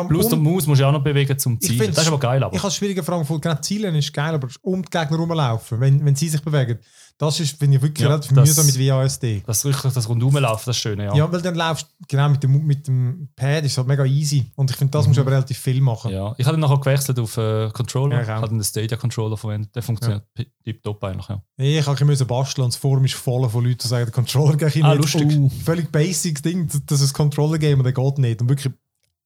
Plus, 0.08 0.24
um- 0.26 0.30
der 0.30 0.38
Maus 0.38 0.66
musst 0.66 0.80
du 0.80 0.86
auch 0.86 0.92
noch 0.92 1.02
bewegen 1.04 1.38
zum 1.38 1.58
Ich 1.60 1.68
Ziel. 1.68 1.78
find's- 1.78 1.96
Das 1.96 2.04
ist 2.04 2.08
aber 2.08 2.20
geil. 2.20 2.42
Aber. 2.42 2.54
Ich 2.56 2.62
habe 2.62 2.72
schwierige 2.72 3.02
Fragen 3.02 3.20
gefunden. 3.22 3.42
Genau, 3.42 3.56
Zielen 3.60 3.94
ist 3.94 4.12
geil, 4.12 4.34
aber 4.34 4.48
um 4.62 4.82
die 4.82 4.88
Gegner 4.90 5.16
rumlaufen, 5.18 5.80
wenn, 5.80 6.04
wenn 6.04 6.14
sie 6.16 6.28
sich 6.28 6.40
bewegen, 6.40 6.78
das 7.20 7.38
ist, 7.38 7.58
finde 7.58 7.76
ich, 7.76 7.82
wirklich 7.82 8.02
Ja, 8.02 8.08
relativ 8.08 8.32
das- 8.32 8.48
mühsam 8.48 8.64
mit 8.64 8.78
WASD. 8.78 9.42
das 9.46 9.64
richtig 9.66 9.92
das 9.92 10.08
Rundumlaufen, 10.08 10.62
das 10.64 10.76
Schöne, 10.78 11.04
ja. 11.04 11.14
Ja. 11.14 11.30
weil 11.30 11.42
dann 11.42 11.54
laufst 11.54 11.86
genau 12.08 12.30
mit 12.30 12.42
dem, 12.42 12.66
mit 12.66 12.86
dem 12.88 13.28
Pad 13.36 13.62
ist 13.64 13.76
halt 13.76 13.86
mega 13.86 14.04
easy. 14.06 14.50
Und 14.56 14.70
ich 14.70 14.76
finde, 14.76 14.90
das 14.92 15.06
musst 15.06 15.18
du 15.18 15.20
aber 15.20 15.32
relativ 15.32 15.58
viel 15.58 15.82
machen. 15.82 16.10
Ja, 16.10 16.34
ich 16.38 16.46
habe 16.46 16.54
dann 16.54 16.60
nachher 16.60 16.78
gewechselt 16.78 17.18
auf 17.18 17.36
äh, 17.36 17.68
Controller. 17.72 18.16
Ja, 18.16 18.22
ich 18.22 18.28
ich 18.28 18.34
habe 18.34 18.48
den 18.48 18.64
Stadia 18.64 18.96
Controller 18.96 19.36
verwendet. 19.36 19.74
Der 19.76 19.82
funktioniert 19.82 20.22
ja. 20.38 20.44
tiptop 20.64 21.04
eigentlich. 21.04 21.28
Ja. 21.28 21.42
Ich 21.58 21.86
habe 21.86 21.98
ein 22.00 22.06
bisschen 22.06 22.26
basteln 22.26 22.64
und 22.64 22.72
das 22.72 22.80
Forum 22.80 23.04
ist 23.04 23.14
voll 23.14 23.46
von 23.50 23.64
Leuten, 23.64 23.78
die 23.82 23.86
sagen, 23.88 24.06
der 24.06 24.14
Controller 24.14 24.56
geht 24.56 24.76
nicht. 24.76 24.84
Ah, 24.84 24.94
lustig. 24.94 25.28
Oh, 25.38 25.50
völlig 25.62 25.92
basic 25.92 26.42
Ding, 26.42 26.70
das 26.86 27.00
ist 27.02 27.10
ein 27.10 27.12
Controller-Game 27.12 27.78
und 27.80 27.84
der 27.84 27.92
geht 27.92 28.18
nicht. 28.18 28.40
Und 28.40 28.48
wirklich, 28.48 28.72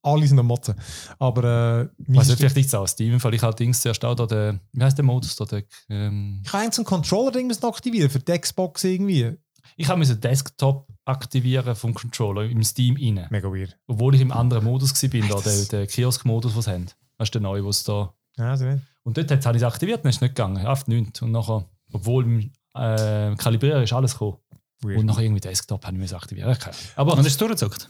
alle 0.05 0.27
sind 0.27 0.39
am 0.39 0.47
Motzen. 0.47 0.75
Aber 1.19 1.91
äh, 2.09 2.19
Also 2.19 2.37
vielleicht 2.37 2.57
liegt 2.57 2.69
es 2.69 2.75
auch 2.75 2.83
an 2.83 2.87
Steam, 2.89 3.23
weil 3.23 3.35
ich 3.35 3.43
halt 3.43 3.59
Dings 3.59 3.81
zuerst 3.81 4.05
auch 4.05 4.15
da 4.15 4.27
den, 4.27 4.61
wie 4.73 4.83
heißt 4.83 4.97
der 4.99 5.05
Modus 5.05 5.37
da? 5.37 5.45
Der, 5.45 5.65
ähm, 5.89 6.41
ich 6.45 6.53
habe 6.53 6.63
eigentlich 6.63 6.75
so 6.75 6.83
ein 6.83 6.87
Controller-Ding 6.87 7.47
müssen 7.47 7.65
aktivieren 7.65 8.11
für 8.11 8.19
die 8.21 8.39
Xbox 8.39 8.85
irgendwie. 8.85 9.33
ich 9.77 9.89
habe 9.89 9.99
meinen 9.99 10.21
Desktop 10.21 10.89
aktivieren 11.05 11.75
vom 11.75 11.95
Controller 11.95 12.45
im 12.45 12.63
Steam 12.63 12.97
rein. 12.97 13.27
Mega 13.31 13.49
weird. 13.49 13.77
Obwohl 13.87 14.15
ich 14.15 14.21
im 14.21 14.33
anderen 14.33 14.65
Modus 14.65 14.93
war, 15.03 15.29
da, 15.29 15.41
der, 15.41 15.65
der 15.65 15.87
Kiosk-Modus, 15.87 16.53
den 16.55 16.63
sie 16.63 16.71
haben. 16.71 16.87
Das 17.19 17.27
ist 17.27 17.35
der 17.35 17.43
neue, 17.43 17.65
was 17.65 17.85
da. 17.85 18.15
Ja, 18.37 18.51
also 18.51 18.65
nicht. 18.67 18.83
Und 19.05 19.17
dort 19.17 19.31
habe 19.31 19.57
ich 19.57 19.63
es 19.63 19.67
aktiviert, 19.67 20.05
dann 20.05 20.11
ist 20.11 20.17
es 20.17 20.21
nicht 20.23 20.35
gegangen. 20.35 20.67
Auf 20.67 20.87
nichts. 20.87 21.21
Und 21.23 21.33
nachher, 21.33 21.69
obwohl 21.93 22.25
im 22.25 22.51
äh, 22.75 23.35
Kalibrieren 23.37 23.83
ist 23.83 23.93
alles 23.93 24.13
gekommen. 24.13 24.39
Weird. 24.83 24.99
Und 24.99 25.07
nachher 25.07 25.23
irgendwie 25.23 25.41
Desktop 25.41 25.85
habe 25.85 25.95
ich 25.97 26.01
müssen 26.01 26.17
aktivieren. 26.17 26.51
Okay. 26.51 26.71
Aber 26.97 27.13
Und 27.13 27.25
hast 27.25 27.41
du 27.41 27.47
durchgezockt? 27.47 27.89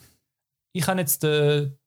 ich 0.73 0.87
habe 0.87 1.01
jetzt 1.01 1.25
äh, 1.25 1.63
ähm, 1.63 1.79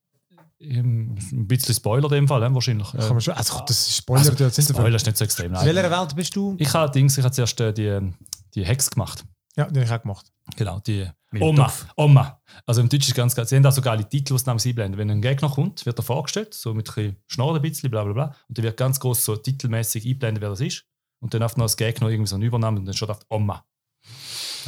ein 0.59 1.47
bisschen 1.47 1.75
Spoiler 1.75 2.05
in 2.11 2.15
dem 2.15 2.27
Fall, 2.27 2.43
äh, 2.43 2.53
wahrscheinlich. 2.53 2.91
Kann 2.91 3.09
man 3.09 3.21
schon, 3.21 3.33
also 3.35 3.63
das 3.67 3.87
ist 3.87 3.97
Spoiler, 3.97 4.19
Also, 4.19 4.31
das 4.33 4.55
sind 4.55 4.69
Spoiler 4.69 4.95
ist 4.95 5.05
nicht 5.05 5.17
so 5.17 5.23
extrem. 5.23 5.47
In 5.47 5.51
Nein. 5.53 5.65
welcher 5.67 5.91
Welt 5.91 6.15
bist 6.15 6.35
du? 6.35 6.55
Ich 6.57 6.73
habe 6.73 6.91
Dings, 6.91 7.17
ich 7.17 7.23
habe 7.23 7.33
zuerst 7.33 7.59
äh, 7.61 7.73
die, 7.73 8.13
die 8.55 8.65
Hex 8.65 8.89
gemacht. 8.89 9.23
Ja, 9.55 9.65
den 9.65 9.77
habe 9.77 9.85
ich 9.85 9.91
auch 9.91 10.01
gemacht. 10.01 10.31
Genau, 10.55 10.79
die 10.79 11.07
Mit 11.31 11.41
Oma. 11.41 11.63
Topf. 11.63 11.87
Oma. 11.95 12.41
Also 12.65 12.81
im 12.81 12.89
Deutsch 12.89 13.07
ist 13.07 13.15
ganz 13.15 13.35
geil. 13.35 13.47
Sie 13.47 13.55
haben 13.55 13.63
da 13.63 13.71
so 13.71 13.81
geile 13.81 14.07
Titel, 14.07 14.33
die 14.33 14.39
sie 14.39 14.45
namens 14.45 14.65
einblenden. 14.65 14.97
Wenn 14.97 15.09
ein 15.09 15.21
Gegner 15.21 15.49
kommt, 15.49 15.85
wird 15.85 15.99
er 15.99 16.03
vorgestellt, 16.03 16.53
so 16.53 16.73
mit 16.73 16.87
ein 16.89 16.93
bisschen 16.93 17.17
Schnorren 17.27 17.55
ein 17.55 17.61
bisschen, 17.61 17.89
bla 17.89 18.03
bla 18.03 18.13
bla. 18.13 18.35
Und 18.47 18.57
dann 18.57 18.63
wird 18.63 18.77
ganz 18.77 18.99
groß 18.99 19.25
so 19.25 19.35
titelmäßig 19.35 20.05
einblenden, 20.05 20.41
wer 20.41 20.49
das 20.49 20.61
ist. 20.61 20.85
Und 21.19 21.33
dann 21.33 21.43
auf 21.43 21.57
noch 21.57 21.63
als 21.63 21.75
Gegner 21.75 22.09
irgendwie 22.09 22.29
so 22.29 22.35
einen 22.35 22.43
Übernamen 22.43 22.79
und 22.79 22.85
dann 22.85 22.93
steht 22.93 23.09
auf 23.09 23.19
Oma. 23.29 23.65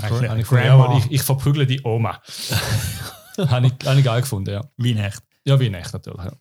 Ich, 0.02 1.06
ich, 1.06 1.12
ich 1.12 1.22
verprügle 1.22 1.68
die 1.68 1.82
Oma. 1.84 2.22
habe, 3.38 3.68
ich, 3.68 3.88
habe 3.88 4.00
ich 4.00 4.06
geil 4.06 4.22
gefunden, 4.22 4.52
ja. 4.52 4.62
Wie 4.78 4.96
nicht. 4.96 5.22
Ja, 5.50 5.60
wie 5.60 5.68
echt 5.68 5.94
natürlich. 5.94 6.24
Ja. 6.24 6.34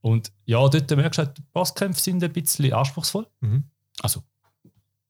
Und 0.00 0.32
ja, 0.44 0.68
dort 0.68 0.90
merkst 0.90 1.18
du, 1.18 1.24
halt, 1.24 1.38
die 1.38 1.42
Bosskämpfe 1.52 2.00
sind 2.00 2.22
ein 2.22 2.32
bisschen 2.32 2.72
anspruchsvoll. 2.72 3.26
Mhm. 3.40 3.64
Also, 4.00 4.22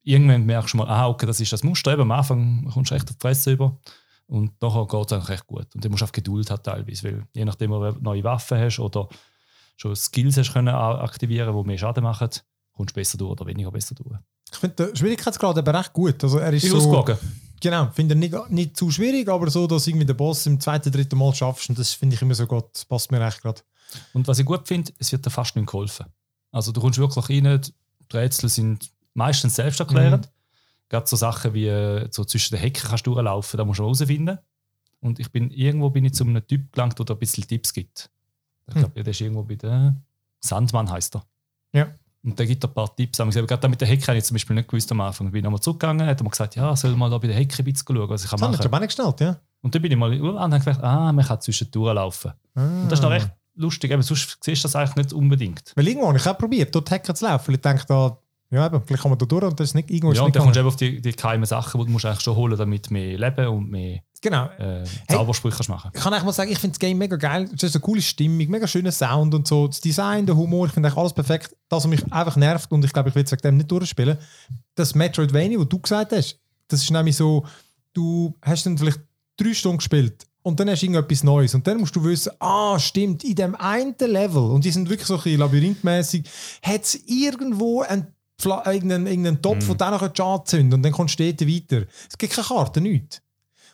irgendwann 0.02 0.46
merkst 0.46 0.74
du 0.74 0.78
mal, 0.78 0.88
ah, 0.88 1.08
okay, 1.08 1.26
das 1.26 1.40
ist 1.40 1.52
das 1.52 1.62
Muster. 1.62 1.92
Eben, 1.92 2.02
am 2.02 2.12
Anfang 2.12 2.68
kommst 2.72 2.90
du 2.90 2.94
echt 2.94 3.08
auf 3.08 3.16
die 3.16 3.20
Fresse 3.20 3.52
über. 3.52 3.78
Und 4.26 4.60
nachher 4.60 4.86
geht 4.86 5.06
es 5.06 5.12
eigentlich 5.12 5.28
recht 5.28 5.46
gut. 5.46 5.74
Und 5.74 5.84
dann 5.84 5.90
musst 5.90 6.02
du 6.02 6.04
auf 6.04 6.12
Geduld 6.12 6.50
haben 6.50 6.62
teilweise, 6.62 7.04
weil 7.04 7.26
je 7.34 7.44
nachdem, 7.44 7.72
ob 7.72 7.94
du 7.94 8.02
neue 8.02 8.24
Waffen 8.24 8.58
hast 8.58 8.78
oder 8.78 9.08
schon 9.76 9.96
Skills 9.96 10.36
hast 10.36 10.52
können 10.52 10.68
aktivieren, 10.68 11.56
die 11.56 11.66
mehr 11.66 11.78
Schaden 11.78 12.04
machen, 12.04 12.28
kommst 12.72 12.94
du 12.94 13.00
besser 13.00 13.16
durch 13.16 13.32
oder 13.32 13.46
weniger 13.46 13.70
besser 13.70 13.94
durch. 13.94 14.18
Ich 14.52 14.58
finde 14.58 14.86
den 14.86 14.96
Schwierigkeitsgrad 14.96 15.58
aber 15.58 15.74
recht 15.78 15.92
gut. 15.92 16.22
Also 16.24 16.38
er 16.38 16.52
ist 16.52 16.64
Ist 16.64 16.70
so, 16.70 16.78
ausgewogen. 16.78 17.18
genau, 17.60 17.90
finde 17.90 18.14
ich 18.14 18.20
nicht, 18.20 18.50
nicht 18.50 18.76
zu 18.76 18.90
schwierig, 18.90 19.28
aber 19.28 19.50
so, 19.50 19.66
dass 19.66 19.86
irgendwie 19.86 20.06
den 20.06 20.16
Boss 20.16 20.46
im 20.46 20.58
zweiten, 20.60 20.90
dritten 20.90 21.18
Mal 21.18 21.34
schaffst 21.34 21.68
und 21.68 21.78
das 21.78 21.92
finde 21.92 22.16
ich 22.16 22.22
immer 22.22 22.34
so 22.34 22.46
gut. 22.46 22.64
Das 22.72 22.84
passt 22.84 23.10
mir 23.10 23.20
recht 23.20 23.42
gerade. 23.42 23.60
Und 24.12 24.26
was 24.28 24.38
ich 24.38 24.44
gut 24.46 24.66
finde, 24.68 24.92
es 24.98 25.12
wird 25.12 25.24
dir 25.24 25.30
fast 25.30 25.56
nicht 25.56 25.66
geholfen. 25.66 26.06
Also 26.50 26.72
du 26.72 26.80
kommst 26.80 26.98
wirklich 26.98 27.28
rein, 27.28 27.60
die 27.60 28.16
Rätsel 28.16 28.48
sind 28.48 28.90
meistens 29.14 29.56
selbsterklärend. 29.56 30.30
Gerade 30.88 31.06
so 31.06 31.16
Sachen 31.16 31.52
wie 31.52 31.66
äh, 31.66 32.08
so 32.10 32.24
zwischen 32.24 32.54
den 32.54 32.60
Hecken 32.60 32.82
kannst 32.88 33.06
du 33.06 33.12
durchlaufen, 33.14 33.58
da 33.58 33.64
musst 33.64 33.78
du 33.78 33.84
herausfinden. 33.84 34.38
Und 35.00 35.20
ich 35.20 35.30
bin 35.30 35.50
irgendwo 35.50 35.90
bin 35.90 36.04
ich 36.06 36.14
zu 36.14 36.24
einem 36.24 36.44
Typ 36.46 36.72
gelangt, 36.72 36.98
der 36.98 37.04
dir 37.06 37.12
ein 37.14 37.18
bisschen 37.18 37.46
Tipps 37.46 37.72
gibt. 37.72 38.10
Ich 38.66 38.74
glaube, 38.74 39.02
der 39.02 39.06
ist 39.10 39.20
irgendwo 39.20 39.42
bei 39.42 39.54
der 39.56 39.94
Sandmann 40.40 40.90
heißt 40.90 41.16
er. 41.16 41.24
Ja. 41.72 41.88
Und 42.24 42.38
der 42.38 42.46
gibt 42.46 42.62
dir 42.62 42.68
ein 42.68 42.74
paar 42.74 42.94
Tipps. 42.94 43.20
Aber 43.20 43.30
gerade 43.30 43.68
mit 43.68 43.80
der 43.80 43.88
Hecke 43.88 44.06
habe 44.08 44.18
ich 44.18 44.24
zum 44.24 44.34
Beispiel 44.34 44.56
nicht 44.56 44.68
gewusst 44.68 44.90
am 44.90 45.00
Anfang. 45.00 45.28
Ich 45.28 45.32
bin 45.32 45.44
nochmal 45.44 45.60
zurückgegangen, 45.60 46.06
hat 46.06 46.20
er 46.20 46.24
mir 46.24 46.30
gesagt, 46.30 46.56
ja, 46.56 46.74
soll 46.74 46.96
mal 46.96 47.08
da 47.08 47.18
bei 47.18 47.28
der 47.28 47.36
Hecke 47.36 47.62
ein 47.62 47.64
bisschen 47.64 47.96
schauen, 47.96 48.08
was 48.08 48.24
ich 48.24 48.30
kann 48.30 48.38
Das 48.38 48.46
habe 48.48 48.54
ich 48.54 48.58
machen 48.58 48.66
aber 48.66 48.76
auch 48.76 48.80
nicht 48.80 48.96
gestellt, 48.96 49.20
ja. 49.20 49.40
Und 49.60 49.74
dann 49.74 49.82
bin 49.82 49.92
ich 49.92 49.98
mal 49.98 50.12
an 50.12 50.22
und 50.22 50.38
habe 50.38 50.58
gedacht, 50.58 50.82
ah, 50.82 51.12
man 51.12 51.24
kann 51.24 51.40
zwischendurch 51.40 51.94
laufen. 51.94 52.32
Ah. 52.54 52.82
Und 52.82 52.88
das 52.88 52.98
ist 52.98 53.02
noch 53.02 53.10
recht 53.10 53.30
lustig. 53.54 53.90
Eben, 53.90 54.02
sonst 54.02 54.38
siehst 54.42 54.64
du 54.64 54.68
das 54.68 54.76
eigentlich 54.76 54.96
nicht 54.96 55.12
unbedingt. 55.12 55.72
Weil 55.74 55.88
irgendwo 55.88 56.08
habe 56.08 56.18
ich 56.18 56.26
auch 56.26 56.38
probiert, 56.38 56.74
dort 56.74 56.90
Hacken 56.90 57.14
zu 57.14 57.24
laufen. 57.24 57.48
weil 57.48 57.54
Ich 57.54 57.60
denke, 57.60 57.84
da 57.86 58.18
Ja, 58.50 58.66
eben, 58.66 58.82
vielleicht 58.82 59.02
kann 59.02 59.10
man 59.10 59.18
da 59.18 59.26
durch 59.26 59.44
und 59.44 59.60
das 59.60 59.68
ist 59.68 59.74
nicht 59.74 59.90
irgendwo 59.90 60.14
Ja, 60.14 60.22
und 60.22 60.34
dann 60.34 60.42
kommst 60.42 60.56
du 60.56 60.60
eben 60.60 60.68
auf 60.68 60.76
die, 60.76 61.00
die 61.00 61.12
geheimen 61.12 61.44
Sachen, 61.44 61.80
die 61.80 61.86
du 61.86 61.92
musst 61.92 62.06
eigentlich 62.06 62.20
schon 62.20 62.36
holen 62.36 62.56
damit 62.56 62.90
mehr 62.90 63.18
Leben 63.18 63.46
und 63.48 63.70
mehr 63.70 64.00
Genau. 64.20 64.46
äh, 64.58 64.84
Zaubersprüche 65.08 65.56
kannst 65.56 65.68
machen 65.68 65.90
Ich 65.94 66.00
kann 66.00 66.12
eigentlich 66.12 66.24
mal 66.24 66.32
sagen, 66.32 66.50
ich 66.50 66.58
finde 66.58 66.72
das 66.74 66.78
Game 66.80 66.98
mega 66.98 67.16
geil. 67.16 67.48
Es 67.54 67.62
ist 67.62 67.74
eine 67.76 67.80
coole 67.82 68.02
Stimmung, 68.02 68.48
mega 68.48 68.66
schöner 68.66 68.90
Sound 68.92 69.32
und 69.34 69.46
so. 69.46 69.68
Das 69.68 69.80
Design, 69.80 70.26
der 70.26 70.36
Humor, 70.36 70.66
ich 70.66 70.72
finde 70.72 70.88
eigentlich 70.88 70.98
alles 70.98 71.12
perfekt. 71.12 71.56
Das, 71.68 71.84
was 71.84 71.86
mich 71.86 72.12
einfach 72.12 72.36
nervt, 72.36 72.70
und 72.72 72.84
ich 72.84 72.92
glaube, 72.92 73.10
ich 73.10 73.14
will 73.14 73.22
es 73.24 73.30
wegen 73.32 73.42
dem 73.42 73.56
nicht 73.58 73.70
durchspielen, 73.70 74.18
das 74.74 74.94
Metroidvania, 74.94 75.58
was 75.60 75.68
du 75.68 75.78
gesagt 75.78 76.12
hast, 76.12 76.38
das 76.66 76.82
ist 76.82 76.90
nämlich 76.90 77.16
so, 77.16 77.44
du 77.92 78.34
hast 78.42 78.66
dann 78.66 78.76
vielleicht 78.76 79.00
drei 79.36 79.54
Stunden 79.54 79.78
gespielt 79.78 80.26
und 80.42 80.58
dann 80.58 80.68
hast 80.70 80.80
du 80.82 80.86
irgendetwas 80.86 81.22
Neues 81.24 81.54
und 81.54 81.66
dann 81.66 81.78
musst 81.78 81.94
du 81.94 82.02
wissen, 82.04 82.32
ah, 82.40 82.78
stimmt, 82.78 83.22
in 83.24 83.34
dem 83.34 83.54
einen 83.54 83.94
Level, 84.00 84.42
und 84.50 84.64
die 84.64 84.70
sind 84.70 84.88
wirklich 84.88 85.06
so 85.06 85.14
ein 85.16 85.22
bisschen 85.22 85.40
labyrinthmäßig, 85.40 86.24
hat 86.62 86.82
es 86.82 86.94
irgendwo 87.06 87.82
ein 87.82 88.08
Pfla- 88.40 88.70
irgendeinen, 88.72 89.06
irgendeinen 89.06 89.42
Topf, 89.42 89.64
Mhm. 89.68 89.78
den 89.78 89.78
du 89.78 89.90
noch 89.90 90.18
anzünden 90.40 90.74
und 90.74 90.82
dann 90.82 90.92
kommst 90.92 91.18
du 91.18 91.24
dort 91.32 91.40
weiter. 91.48 91.86
Es 92.08 92.16
gibt 92.18 92.32
keine 92.32 92.46
Karte, 92.46 92.80
nichts. 92.80 93.20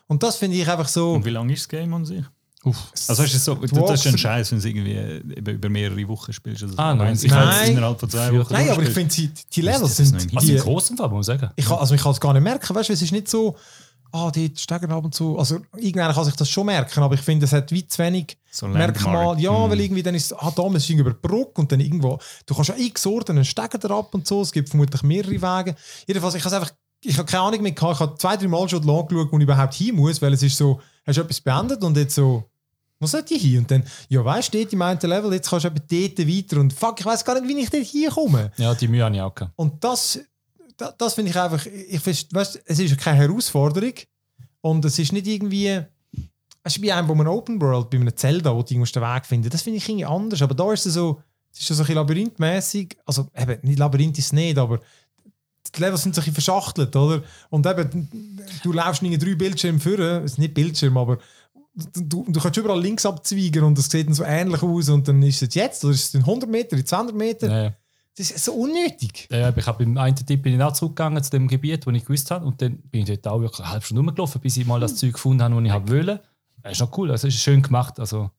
Und 0.07 0.21
das 0.23 0.37
finde 0.37 0.57
ich 0.57 0.67
einfach 0.69 0.87
so... 0.87 1.13
Und 1.13 1.25
wie 1.25 1.29
lange 1.31 1.53
ist 1.53 1.61
das 1.63 1.69
Game 1.69 1.93
an 1.93 2.05
sich? 2.05 2.23
Also 2.63 3.21
hast 3.23 3.31
du 3.33 3.37
so, 3.37 3.55
das 3.55 3.71
ist 3.71 3.77
ein 3.77 4.13
walkst- 4.13 4.17
Scheiß, 4.17 4.51
wenn 4.51 4.57
du 4.59 4.59
es 4.59 4.65
irgendwie 4.65 4.93
äh, 4.93 5.17
über, 5.51 5.69
mehrere 5.69 6.07
Wochen 6.07 6.33
spielst. 6.33 6.63
Also 6.63 6.75
Ah, 6.77 6.95
nein. 6.95 7.13
Ich 7.13 7.25
es 7.25 7.29
Nein. 7.31 7.71
innerhalb 7.73 7.99
von 7.99 8.09
zwei 8.09 8.33
Wochen 8.39 8.51
Nein, 8.53 8.69
aber 8.71 8.81
ich 8.81 8.89
finde, 8.89 9.13
die, 9.13 9.29
die 9.53 9.61
Levels 9.61 9.97
sind... 9.97 10.15
Also 10.15 10.47
Die, 10.47 10.53
im 10.55 10.61
großen 10.61 10.97
Fall, 10.97 11.09
muss 11.09 11.27
man 11.27 11.37
sagen. 11.39 11.51
ich 11.55 11.65
kann, 11.65 11.77
also 11.77 11.93
ich 11.93 12.01
kann 12.01 12.11
es 12.13 12.19
gar 12.19 12.33
nicht 12.33 12.41
merken, 12.41 12.73
weißt 12.75 12.89
du, 12.89 12.93
es 12.93 13.01
ist 13.03 13.11
nicht 13.11 13.27
so, 13.27 13.55
ah, 14.11 14.31
die 14.31 14.51
steigen 14.57 14.91
ab 14.91 15.03
und 15.05 15.13
zu. 15.13 15.37
Also 15.37 15.59
irgendwann 15.77 16.11
kann 16.15 16.25
sich 16.25 16.35
das 16.35 16.49
schon 16.49 16.65
merken, 16.65 17.03
aber 17.03 17.13
ich 17.13 17.21
finde, 17.21 17.45
es 17.45 17.51
hat 17.51 17.71
wie 17.71 17.85
zu 17.85 17.99
wenig 17.99 18.35
So 18.49 18.67
Merkmal. 18.67 19.39
Ja, 19.39 19.51
Mhm. 19.51 19.69
weil 19.69 19.79
irgendwie 19.81 20.01
dann 20.03 20.15
ist, 20.15 20.33
ah, 20.33 20.51
da 20.55 20.65
ist 20.75 20.89
über 20.89 21.11
die 21.11 21.17
Brücke 21.21 21.61
und 21.61 21.71
dann 21.71 21.79
irgendwo, 21.81 22.17
du 22.47 22.55
kannst 22.55 22.69
ja 22.69 22.75
x 22.77 23.05
Orten 23.05 23.33
einen 23.33 23.45
Steiger 23.45 23.91
ab 23.91 24.11
und 24.15 24.25
so, 24.25 24.41
es 24.41 24.51
gibt 24.51 24.69
vermutlich 24.69 25.03
mehrere 25.03 25.33
Wege. 25.33 25.75
Jedenfalls, 26.07 26.33
ich 26.33 26.43
habe 26.43 26.55
einfach, 26.55 26.71
ich 27.05 27.17
habe 27.17 27.29
keine 27.29 27.43
Ahnung 27.43 27.61
mehr 27.61 27.71
gehabt, 27.71 27.95
ich 27.95 27.99
habe 27.99 28.17
zwei, 28.17 28.37
drei 28.37 28.47
Mal 28.47 28.67
schon 28.67 28.83
lang 28.83 29.07
geschaut, 29.07 29.31
wo 29.31 29.37
ich 29.37 29.43
überhaupt 29.43 29.73
hin 29.73 29.95
muss, 29.95 30.21
weil 30.21 30.33
es 30.33 30.43
ist 30.43 30.57
so, 30.57 30.81
hast 31.05 31.17
du 31.17 31.21
etwas 31.21 31.41
beendet 31.41 31.83
und 31.83 31.95
jetzt 31.97 32.15
so, 32.15 32.43
wo 32.99 33.07
sollte 33.07 33.33
ich 33.33 33.41
hin? 33.41 33.59
Und 33.59 33.71
dann, 33.71 33.83
ja, 34.09 34.23
weißt 34.23 34.53
du, 34.53 34.57
dort 34.57 34.73
im 34.73 34.81
einen 34.81 34.99
Level, 35.01 35.33
jetzt 35.33 35.49
kannst 35.49 35.65
du 35.65 35.69
eben 35.69 35.81
dort 36.15 36.27
weiter 36.27 36.59
und 36.59 36.73
fuck, 36.73 36.99
ich 36.99 37.05
weiß 37.05 37.25
gar 37.25 37.39
nicht, 37.39 37.47
wie 37.47 37.61
ich 37.61 37.69
dort 37.69 37.83
hinkomme. 37.83 38.51
Ja, 38.57 38.73
die 38.73 38.87
Mühe 38.87 39.03
habe 39.03 39.15
ich 39.15 39.21
auch 39.21 39.35
gehabt. 39.35 39.53
Und 39.55 39.83
das, 39.83 40.19
das, 40.77 40.95
das 40.97 41.13
finde 41.13 41.31
ich 41.31 41.37
einfach, 41.37 41.65
ich 41.65 42.05
weißt, 42.05 42.61
es 42.65 42.79
ist 42.79 42.97
keine 42.97 43.17
Herausforderung 43.17 43.93
und 44.61 44.85
es 44.85 44.97
ist 44.97 45.11
nicht 45.11 45.27
irgendwie, 45.27 45.81
es 46.63 46.75
ist 46.75 46.81
wie 46.81 46.91
einem, 46.91 47.07
wo 47.07 47.15
man 47.15 47.27
Open 47.27 47.61
World, 47.61 47.89
bei 47.89 47.97
einem 47.97 48.15
Zelda, 48.15 48.55
wo 48.55 48.63
du 48.63 48.73
irgendwo 48.73 48.91
den 48.91 49.03
Weg 49.03 49.25
finden, 49.25 49.49
das 49.49 49.61
finde 49.61 49.77
ich 49.77 49.87
irgendwie 49.87 50.05
anders, 50.05 50.41
aber 50.41 50.55
da 50.55 50.71
ist 50.71 50.85
es 50.85 50.93
so, 50.93 51.21
es 51.51 51.61
ist 51.61 51.67
so 51.67 51.73
ein 51.75 51.77
bisschen 51.77 51.95
labyrinthmäßig, 51.95 52.97
also 53.05 53.27
eben, 53.35 53.59
nicht 53.61 53.79
Labyrinth 53.79 54.17
ist 54.17 54.25
es 54.25 54.33
nicht, 54.33 54.57
aber 54.57 54.79
die 55.75 55.81
Levels 55.81 56.03
sind 56.03 56.15
bisschen 56.15 56.33
verschachtelt, 56.33 56.95
oder? 56.95 57.21
Und 57.49 57.65
eben, 57.65 58.39
du 58.63 58.71
läufst 58.71 59.01
in 59.03 59.19
drei 59.19 59.35
Bildschirme 59.35 59.79
führen, 59.79 60.23
es 60.23 60.33
ist 60.33 60.37
nicht 60.37 60.53
Bildschirm, 60.53 60.97
aber 60.97 61.17
du, 61.75 62.25
du 62.27 62.39
kannst 62.39 62.57
überall 62.57 62.81
links 62.81 63.05
abzweigen 63.05 63.63
und 63.63 63.77
das 63.77 63.89
sieht 63.89 64.07
dann 64.07 64.13
so 64.13 64.23
ähnlich 64.23 64.61
aus 64.63 64.89
und 64.89 65.07
dann 65.07 65.21
ist 65.23 65.41
es 65.41 65.53
jetzt, 65.55 65.83
oder 65.83 65.93
ist 65.93 66.07
es 66.07 66.13
in 66.13 66.21
100 66.21 66.49
Meter, 66.49 66.77
in 66.77 66.85
200 66.85 67.15
Meter, 67.15 67.49
Ja, 67.49 67.63
ja. 67.65 67.73
das 68.17 68.31
ist 68.31 68.45
so 68.45 68.53
unnötig. 68.53 69.27
Ja, 69.31 69.55
ich 69.55 69.67
habe 69.67 69.83
beim 69.83 69.97
einen 69.97 70.15
Tipp 70.15 70.41
bin 70.41 70.55
ich 70.55 70.61
auch 70.61 70.73
zurückgegangen 70.73 71.21
zu 71.23 71.31
dem 71.31 71.47
Gebiet, 71.47 71.85
wo 71.85 71.91
ich 71.91 72.05
gewusst 72.05 72.31
habe. 72.31 72.45
Und 72.45 72.61
dann 72.61 72.77
bin 72.77 73.01
ich 73.01 73.07
dort 73.07 73.27
auch 73.27 73.41
wirklich 73.41 73.59
eine 73.61 73.69
halbe 73.71 73.85
Stunde 73.85 74.01
rumgelaufen, 74.01 74.41
bis 74.41 74.57
ich 74.57 74.65
mal 74.65 74.79
das 74.79 74.95
Zeug 74.95 75.13
gefunden 75.13 75.43
habe, 75.43 75.55
das 75.55 75.63
ich 75.65 75.71
habe 75.71 75.91
wollte. 75.91 76.23
Das 76.63 76.71
ist 76.71 76.79
noch 76.79 76.97
cool, 76.97 77.11
also 77.11 77.27
es 77.27 77.35
ist 77.35 77.41
schön 77.41 77.61
gemacht. 77.61 77.99
Also, 77.99 78.31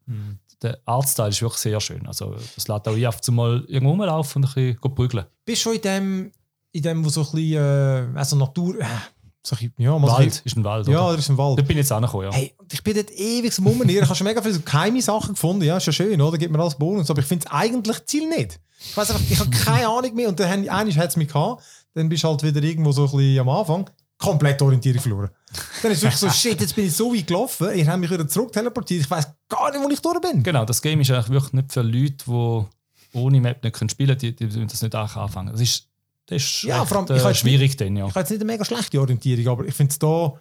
Der 0.62 0.78
Artstyle 0.86 1.28
ist 1.28 1.42
wirklich 1.42 1.60
sehr 1.60 1.80
schön. 1.80 2.06
Also, 2.06 2.34
das 2.54 2.66
lädt 2.66 2.88
auch 2.88 2.96
ein, 2.96 3.06
auf 3.06 3.28
mal 3.28 3.64
irgendwo 3.68 3.90
rumlaufen 3.90 4.42
und 4.42 4.48
ein 4.56 4.74
bisschen 4.74 4.94
prügeln. 4.94 5.26
bist 5.44 5.62
schon 5.62 5.74
in 5.74 5.82
dem, 5.82 6.32
in 6.76 6.82
dem 6.82 7.04
wo 7.04 7.08
so 7.08 7.22
ein 7.22 7.30
bisschen, 7.32 8.14
äh, 8.14 8.18
also 8.18 8.36
Natur, 8.36 8.78
äh, 8.80 8.84
so 9.42 9.56
ein 9.56 9.58
bisschen, 9.58 9.72
ja, 9.78 9.98
mal 9.98 10.10
Wald, 10.10 10.42
ist 10.44 10.56
ein 10.56 10.64
Wald. 10.64 10.88
ja, 10.88 11.00
oder? 11.00 11.12
da 11.12 11.18
ist 11.18 11.30
ein 11.30 11.38
Wald. 11.38 11.58
Dort 11.58 11.68
bin 11.68 11.76
ich 11.76 11.82
jetzt 11.82 11.92
angekommen, 11.92 12.24
ja. 12.24 12.32
Hey, 12.32 12.54
ich 12.70 12.82
bin 12.82 12.94
dort 12.94 13.10
ewig 13.12 13.52
zum. 13.52 13.66
Ich 13.88 14.02
habe 14.02 14.14
schon 14.14 14.26
mega 14.26 14.42
viele 14.42 14.58
geheime 14.58 15.00
Sachen 15.00 15.34
gefunden. 15.34 15.64
Ja, 15.64 15.76
ist 15.76 15.86
ja 15.86 15.92
schön, 15.92 16.20
oder? 16.20 16.36
Gibt 16.36 16.52
mir 16.52 16.58
alles 16.60 16.74
Bonus. 16.74 17.10
Aber 17.10 17.20
ich 17.20 17.26
finde 17.26 17.46
es 17.46 17.52
eigentlich 17.52 18.04
Ziel 18.06 18.28
nicht. 18.28 18.60
Ich 18.80 18.96
weiß 18.96 19.10
einfach, 19.10 19.22
ich 19.30 19.38
habe 19.38 19.50
keine 19.50 19.88
Ahnung 19.96 20.14
mehr. 20.14 20.28
Und 20.28 20.40
dann 20.40 20.68
einmal 20.68 20.94
hat 20.96 21.10
es 21.10 21.16
mich 21.16 21.28
gehabt. 21.28 21.62
Dann 21.94 22.08
bist 22.08 22.24
du 22.24 22.28
halt 22.28 22.42
wieder 22.42 22.62
irgendwo 22.62 22.92
so 22.92 23.04
ein 23.04 23.10
bisschen 23.10 23.38
am 23.38 23.48
Anfang. 23.48 23.88
Komplett 24.18 24.60
Orientierung 24.62 25.00
verloren. 25.00 25.30
Dann 25.82 25.92
ist 25.92 25.98
es 25.98 26.02
wirklich 26.02 26.20
so, 26.20 26.30
shit, 26.48 26.60
jetzt 26.60 26.74
bin 26.74 26.86
ich 26.86 26.96
so 26.96 27.14
weit 27.14 27.26
gelaufen. 27.26 27.68
Ihr 27.74 27.86
habt 27.86 28.00
mich 28.00 28.10
wieder 28.10 28.26
zurück 28.26 28.52
teleportiert. 28.52 29.02
Ich 29.02 29.10
weiß 29.10 29.28
gar 29.48 29.70
nicht, 29.70 29.82
wo 29.82 29.88
ich 29.88 30.00
durch 30.00 30.20
bin. 30.20 30.42
Genau, 30.42 30.64
das 30.64 30.82
Game 30.82 31.00
ist 31.00 31.10
eigentlich 31.10 31.30
wirklich 31.30 31.52
nicht 31.52 31.72
für 31.72 31.82
Leute, 31.82 32.16
die 32.26 32.66
ohne 33.16 33.40
Map 33.40 33.62
nicht 33.62 33.76
können 33.76 33.88
spielen 33.88 34.18
können, 34.18 34.34
die, 34.36 34.36
die 34.36 34.44
müssen 34.44 34.68
das 34.68 34.82
nicht 34.82 34.94
anfangen. 34.94 35.52
Das 35.52 35.60
ist, 35.60 35.88
das 36.26 36.42
ist 36.42 36.62
Ja, 36.64 36.80
recht, 36.80 36.88
vor 36.88 36.98
allem, 37.08 37.16
ich 37.16 37.24
äh, 37.24 37.34
schwierig 37.34 37.76
dann, 37.76 37.96
ja. 37.96 38.04
Ich 38.06 38.10
habe 38.10 38.20
jetzt 38.20 38.30
nicht 38.30 38.40
eine 38.40 38.52
mega 38.52 38.64
schlechte 38.64 39.00
Orientierung, 39.00 39.48
aber 39.48 39.64
ich 39.66 39.74
finde 39.74 39.92
es 39.92 39.98
da, 39.98 40.32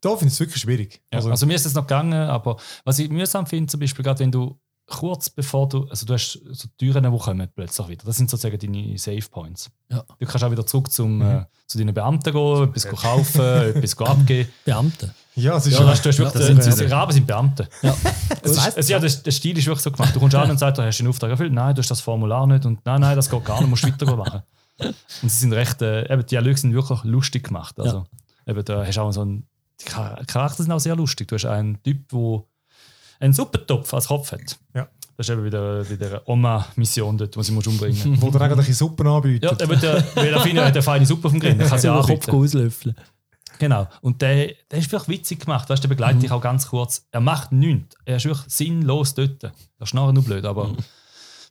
da 0.00 0.10
finde 0.10 0.26
ich 0.28 0.34
es 0.34 0.40
wirklich 0.40 0.62
schwierig. 0.62 1.00
Ja, 1.12 1.20
also, 1.24 1.46
mir 1.46 1.54
ist 1.54 1.66
es 1.66 1.74
noch 1.74 1.82
gegangen, 1.86 2.12
aber 2.28 2.56
was 2.84 2.98
ich 2.98 3.08
mühsam 3.10 3.46
finde, 3.46 3.70
zum 3.70 3.80
Beispiel 3.80 4.04
gerade 4.04 4.20
wenn 4.20 4.32
du 4.32 4.58
kurz 4.90 5.28
bevor 5.28 5.68
du, 5.68 5.86
also 5.90 6.06
du 6.06 6.14
hast 6.14 6.40
so 6.50 6.66
Türen, 6.78 7.04
die 7.12 7.18
kommen 7.18 7.46
plötzlich 7.54 7.88
wieder. 7.88 8.04
Das 8.06 8.16
sind 8.16 8.30
sozusagen 8.30 8.58
deine 8.58 8.96
Save 8.96 9.20
Points. 9.30 9.70
Ja. 9.90 10.02
Du 10.18 10.24
kannst 10.24 10.42
auch 10.42 10.50
wieder 10.50 10.64
zurück 10.64 10.90
zum, 10.90 11.20
äh, 11.20 11.44
zu 11.66 11.76
deinen 11.76 11.92
Beamten 11.92 12.32
gehen, 12.32 12.64
etwas 12.70 12.88
kaufen, 12.88 13.40
etwas 13.76 13.98
abgeben. 13.98 14.48
Beamte. 14.64 15.14
ja, 15.34 15.56
es 15.58 15.66
ist 15.66 15.72
Ja, 15.72 15.78
schon- 15.80 15.86
das, 15.88 16.00
du 16.00 16.08
hast 16.08 16.18
wirklich, 16.18 16.46
das 16.56 16.64
das 16.66 16.76
sind 16.78 16.90
Raben 16.90 17.12
sind 17.12 17.26
Beamte. 17.26 17.68
Ja. 17.82 17.94
Es 18.42 18.52
ist, 18.52 18.76
es, 18.78 18.88
ja, 18.88 18.98
der, 18.98 19.10
der 19.10 19.30
Stil 19.32 19.58
ist 19.58 19.66
wirklich 19.66 19.82
so 19.82 19.90
gemacht. 19.90 20.14
Du 20.16 20.20
kommst 20.20 20.34
an 20.36 20.50
und 20.50 20.58
sagst, 20.58 20.78
du 20.78 20.82
hast 20.82 20.96
den 20.96 21.06
Auftrag 21.08 21.30
erfüllt. 21.32 21.52
Nein, 21.52 21.74
du 21.74 21.80
hast 21.82 21.90
das 21.90 22.00
Formular 22.00 22.46
nicht. 22.46 22.64
Und 22.64 22.80
nein, 22.86 23.00
nein, 23.00 23.14
das 23.16 23.28
geht 23.28 23.44
gar 23.44 23.60
nicht, 23.60 23.68
musst 23.68 23.84
weiter 23.84 24.16
machen. 24.16 24.42
Und 24.78 25.28
sie 25.28 25.28
sind 25.40 25.52
recht, 25.52 25.82
äh, 25.82 26.12
eben, 26.12 26.22
die 26.22 26.26
Dialoge 26.28 26.56
sind 26.56 26.72
wirklich 26.74 27.02
lustig 27.04 27.44
gemacht. 27.48 27.78
Also, 27.80 28.06
eben, 28.46 28.64
da 28.64 28.86
hast 28.86 28.98
auch 28.98 29.10
so 29.12 29.22
einen, 29.22 29.46
die 29.80 29.90
Char- 29.90 30.24
Charakter 30.26 30.62
sind 30.62 30.72
auch 30.72 30.78
sehr 30.80 30.96
lustig. 30.96 31.28
Du 31.28 31.34
hast 31.34 31.44
einen 31.46 31.82
Typ, 31.82 32.08
der 32.08 32.42
einen 33.20 33.32
Suppentopf 33.32 33.92
als 33.94 34.06
Kopf 34.08 34.32
hat. 34.32 34.58
Ja. 34.74 34.88
Das 35.16 35.28
ist 35.28 35.32
eben 35.32 35.44
wieder, 35.44 35.88
wieder 35.90 36.06
eine 36.08 36.22
Oma-Mission 36.26 37.18
dort, 37.18 37.34
die 37.34 37.42
sie 37.42 37.52
umbringen 37.52 38.10
musst. 38.10 38.22
wo 38.22 38.30
der 38.30 38.40
eigentlich 38.42 38.76
Suppen 38.76 39.06
anbietet. 39.08 39.50
ja, 39.50 39.56
der 39.56 39.68
wird 39.68 39.82
ja, 39.82 40.04
weil 40.14 40.32
er 40.32 40.40
findet, 40.40 40.58
er 40.62 40.66
hat 40.66 40.74
eine 40.74 40.82
feine 40.82 41.06
Suppe 41.06 41.26
auf 41.26 41.32
dem 41.32 41.40
Grill. 41.40 41.54
Der 41.56 41.66
kann 41.68 41.78
sie 41.80 41.88
Den 41.92 42.02
Kopf 42.02 42.28
auslöffeln. 42.28 42.94
Genau. 43.58 43.88
Und 44.02 44.22
der, 44.22 44.52
der 44.70 44.78
ist 44.78 44.92
wirklich 44.92 45.18
witzig 45.18 45.40
gemacht. 45.40 45.68
Weißt, 45.68 45.82
du, 45.82 45.88
der 45.88 45.94
begleitet 45.96 46.22
dich 46.22 46.30
auch 46.30 46.40
ganz 46.40 46.68
kurz. 46.68 47.08
Er 47.10 47.20
macht 47.20 47.50
nichts. 47.50 47.96
Er 48.04 48.18
ist 48.18 48.26
wirklich 48.26 48.46
sinnlos 48.54 49.14
dort. 49.14 49.42
Das 49.42 49.52
ist 49.80 49.94
nachher 49.94 50.12
nur 50.12 50.22
blöd, 50.22 50.44
aber 50.44 50.70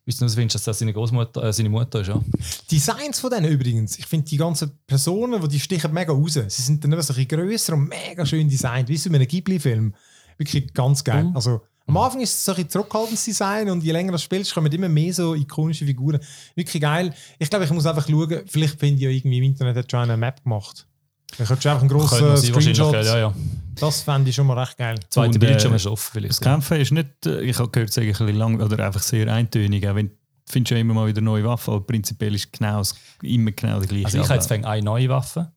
Weißt 0.08 0.22
du, 0.22 0.26
du 0.26 0.32
findest, 0.32 0.56
dass 0.56 0.64
das 0.64 0.80
seine 0.80 0.94
Großmutter, 0.94 1.44
äh, 1.44 1.52
seine 1.52 1.68
Mutter 1.68 2.00
ist, 2.00 2.08
ja? 2.08 2.24
Designs 2.72 3.20
von 3.20 3.30
denen 3.30 3.52
übrigens, 3.52 4.00
ich 4.00 4.06
finde 4.06 4.26
die 4.26 4.38
ganzen 4.38 4.72
Personen, 4.88 5.42
die, 5.42 5.48
die 5.50 5.60
stechen 5.60 5.94
mega 5.94 6.14
raus. 6.14 6.34
Sie 6.34 6.62
sind 6.62 6.82
dann 6.84 6.92
so 6.92 6.98
ein 6.98 7.00
bisschen 7.00 7.28
grösser 7.28 7.74
und 7.74 7.90
mega 7.90 8.26
schön 8.26 8.48
designt, 8.48 8.88
wie 8.88 8.96
so 8.96 9.10
in 9.10 9.16
einem 9.16 9.28
Ghibli-Film. 9.28 9.94
Wirklich 10.38 10.74
ganz 10.74 11.04
geil. 11.04 11.26
Mhm. 11.26 11.36
Also, 11.36 11.62
am 11.88 11.98
Anfang 11.98 12.22
ist 12.22 12.34
es 12.34 12.46
so 12.46 12.54
ein 12.54 12.70
zurückhaltendes 12.70 13.26
Design 13.26 13.70
und 13.70 13.84
je 13.84 13.92
länger 13.92 14.14
du 14.14 14.18
spielst, 14.18 14.54
kommen 14.54 14.72
immer 14.72 14.88
mehr 14.88 15.14
so 15.14 15.36
ikonische 15.36 15.86
Figuren. 15.86 16.20
Wirklich 16.56 16.82
geil. 16.82 17.14
Ich 17.38 17.50
glaube, 17.50 17.66
ich 17.66 17.72
muss 17.72 17.86
einfach 17.86 18.08
schauen, 18.08 18.44
vielleicht 18.46 18.80
finde 18.80 18.96
ich 18.96 19.02
ja 19.02 19.10
irgendwie 19.10 19.38
im 19.40 19.44
Internet 19.44 19.76
hat 19.76 19.92
schon 19.92 20.02
eine 20.02 20.16
Map 20.16 20.42
gemacht. 20.44 20.88
Ich 21.32 21.38
könnte 21.48 21.70
einfach 21.70 21.82
einen 21.82 21.90
grossen 21.90 22.28
man 22.28 22.38
sie 22.38 22.54
wahrscheinlich, 22.54 22.78
Screenshot. 22.78 23.06
ja, 23.06 23.18
ja. 23.18 23.34
Das 23.80 24.02
fände 24.02 24.30
ich 24.30 24.36
schon 24.36 24.48
mal 24.48 24.58
recht 24.58 24.78
geil. 24.78 25.00
Zweiter 25.10 25.28
Und, 25.28 25.36
äh, 25.36 25.40
Bildschirm 25.40 25.74
ist 25.76 25.86
offen, 25.86 26.16
will 26.16 26.26
ich 26.26 26.30
Das. 26.30 26.42
Kämpfen 26.42 26.78
ist 26.82 26.92
nicht, 26.92 27.26
äh, 27.26 27.42
ich 27.42 27.60
habe 27.60 27.70
gehört, 27.70 27.96
ein 27.98 28.08
bisschen 28.08 28.36
lang 28.36 28.60
oder 28.62 28.84
einfach 28.86 29.02
sehr 29.04 29.32
eintönig. 29.32 29.88
Auch 29.88 29.96
wenn 29.96 30.08
du 30.08 30.14
findest 30.48 30.72
ja 30.72 30.78
immer 30.78 30.94
mal 30.96 31.08
wieder 31.08 31.22
neue 31.22 31.44
Waffen, 31.44 31.74
aber 31.74 31.86
prinzipiell 31.86 32.34
ist 32.34 32.52
genau, 32.54 32.80
das- 32.80 32.96
immer 33.22 33.52
genau 33.52 33.80
der 33.80 33.88
gleiche. 33.88 34.06
Also 34.06 34.18
ich 34.20 34.24
habe 34.24 34.34
jetzt 34.36 34.52
eine 34.52 34.82
neue 34.84 35.10
Waffe. 35.10 35.52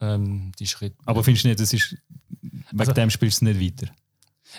Ähm, 0.00 0.52
die 0.58 0.64
ist, 0.64 0.78
aber 1.04 1.24
findest 1.24 1.44
du 1.44 1.48
nicht, 1.48 1.60
das 1.60 1.72
ist, 1.72 1.96
wegen 2.40 2.78
Also- 2.78 2.92
dem 2.92 3.10
spielst 3.10 3.42
du 3.42 3.46
es 3.48 3.56
nicht 3.58 3.82
weiter? 3.82 3.92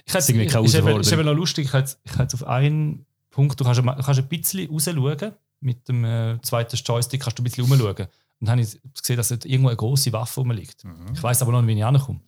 Ich 0.06 0.14
habe 0.14 0.20
ist 0.20 0.30
irgendwie 0.30 0.48
keine 0.48 0.66
ist 0.66 0.76
eben, 0.76 1.00
ist 1.00 1.12
eben 1.12 1.26
noch 1.26 1.34
lustig, 1.34 1.66
ich 1.66 1.74
habe 1.74 1.80
jetzt, 1.80 1.98
ich 2.04 2.12
habe 2.12 2.24
jetzt 2.24 2.34
auf 2.36 2.44
einen 2.46 3.06
Punkt, 3.32 3.60
du 3.60 3.64
kannst, 3.64 3.80
du 3.80 3.84
kannst 3.86 4.20
ein 4.20 4.28
bisschen 4.28 4.70
rausschauen, 4.70 5.32
mit 5.62 5.88
dem 5.88 6.04
äh, 6.06 6.38
zweiten 6.42 6.76
Joystick 6.76 7.22
kannst 7.22 7.40
du 7.40 7.42
ein 7.42 7.46
bisschen 7.46 7.64
rumschauen. 7.66 8.08
Und 8.40 8.48
dann 8.48 8.58
habe 8.58 8.62
ich 8.62 8.80
gesehen, 8.94 9.18
dass 9.18 9.28
dort 9.28 9.46
irgendwo 9.46 9.68
eine 9.68 9.76
große 9.76 10.14
Waffe 10.14 10.40
rumliegt. 10.40 10.84
Ich 11.14 11.22
weiß 11.22 11.42
aber 11.42 11.52
noch 11.52 11.62
nicht, 11.62 11.76
wie 11.76 11.80
ich 11.80 11.86
rankomme. 11.86 12.22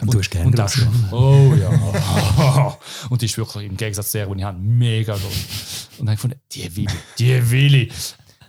Und 0.00 0.14
du 0.14 0.18
hast 0.18 0.30
gerne 0.30 0.46
und 0.46 0.58
das, 0.58 0.78
Oh 1.10 1.54
ja. 1.58 2.76
und 3.10 3.20
die 3.20 3.26
ist 3.26 3.36
wirklich 3.36 3.66
im 3.66 3.76
Gegensatz 3.76 4.10
zu 4.12 4.18
der, 4.18 4.26
die 4.26 4.38
ich 4.38 4.44
habe, 4.44 4.58
mega 4.58 5.14
groß. 5.14 5.88
Und 5.98 6.06
dann 6.06 6.08
habe 6.08 6.14
ich 6.14 6.20
gefunden, 6.20 6.40
die 6.52 6.76
will 6.76 6.84
ich, 6.84 7.16
die 7.18 7.50
will 7.50 7.74
ich. 7.74 7.92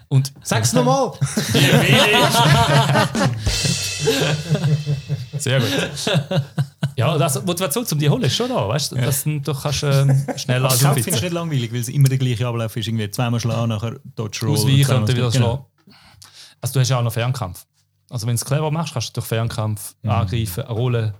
Und 0.09 0.31
Sag's 0.41 0.73
nochmal! 0.73 1.11
die 1.19 1.53
will 1.53 1.97
ich. 5.33 5.41
Sehr 5.41 5.59
gut. 5.59 5.69
Ja, 6.95 7.17
das, 7.17 7.43
Motivation 7.43 7.85
zum 7.85 7.99
die 7.99 8.09
holen 8.09 8.23
ist 8.23 8.35
schon 8.35 8.49
da, 8.49 8.67
weißt 8.67 8.91
du? 8.91 8.95
Das, 8.95 9.23
du 9.23 9.41
kannst 9.41 9.83
ähm, 9.83 10.23
Das 10.27 10.49
als 10.49 10.79
Kampf 10.79 10.95
findest 11.03 11.21
du 11.21 11.25
nicht 11.25 11.33
langweilig, 11.33 11.73
weil 11.73 11.79
es 11.81 11.89
immer 11.89 12.09
der 12.09 12.17
gleiche 12.17 12.47
Ablauf 12.47 12.75
ist. 12.75 12.87
Irgendwie 12.87 13.09
zweimal 13.09 13.39
schlagen, 13.39 13.69
nachher 13.69 13.99
Dodge 14.15 14.45
Roll. 14.45 14.53
ausweichen 14.53 14.85
zweimal 14.85 15.01
und 15.01 15.09
dann 15.09 15.17
wieder 15.17 15.31
genau. 15.31 15.45
schlagen. 15.45 15.65
Also 16.61 16.73
du 16.73 16.79
hast 16.79 16.89
ja 16.89 16.99
auch 16.99 17.03
noch 17.03 17.13
Fernkampf. 17.13 17.65
Also 18.09 18.25
wenn 18.25 18.35
du 18.35 18.39
es 18.39 18.45
clever 18.45 18.71
machst, 18.71 18.93
kannst 18.93 19.09
du 19.09 19.13
durch 19.19 19.27
Fernkampf 19.27 19.95
angreifen, 20.03 20.63
rollen, 20.65 21.13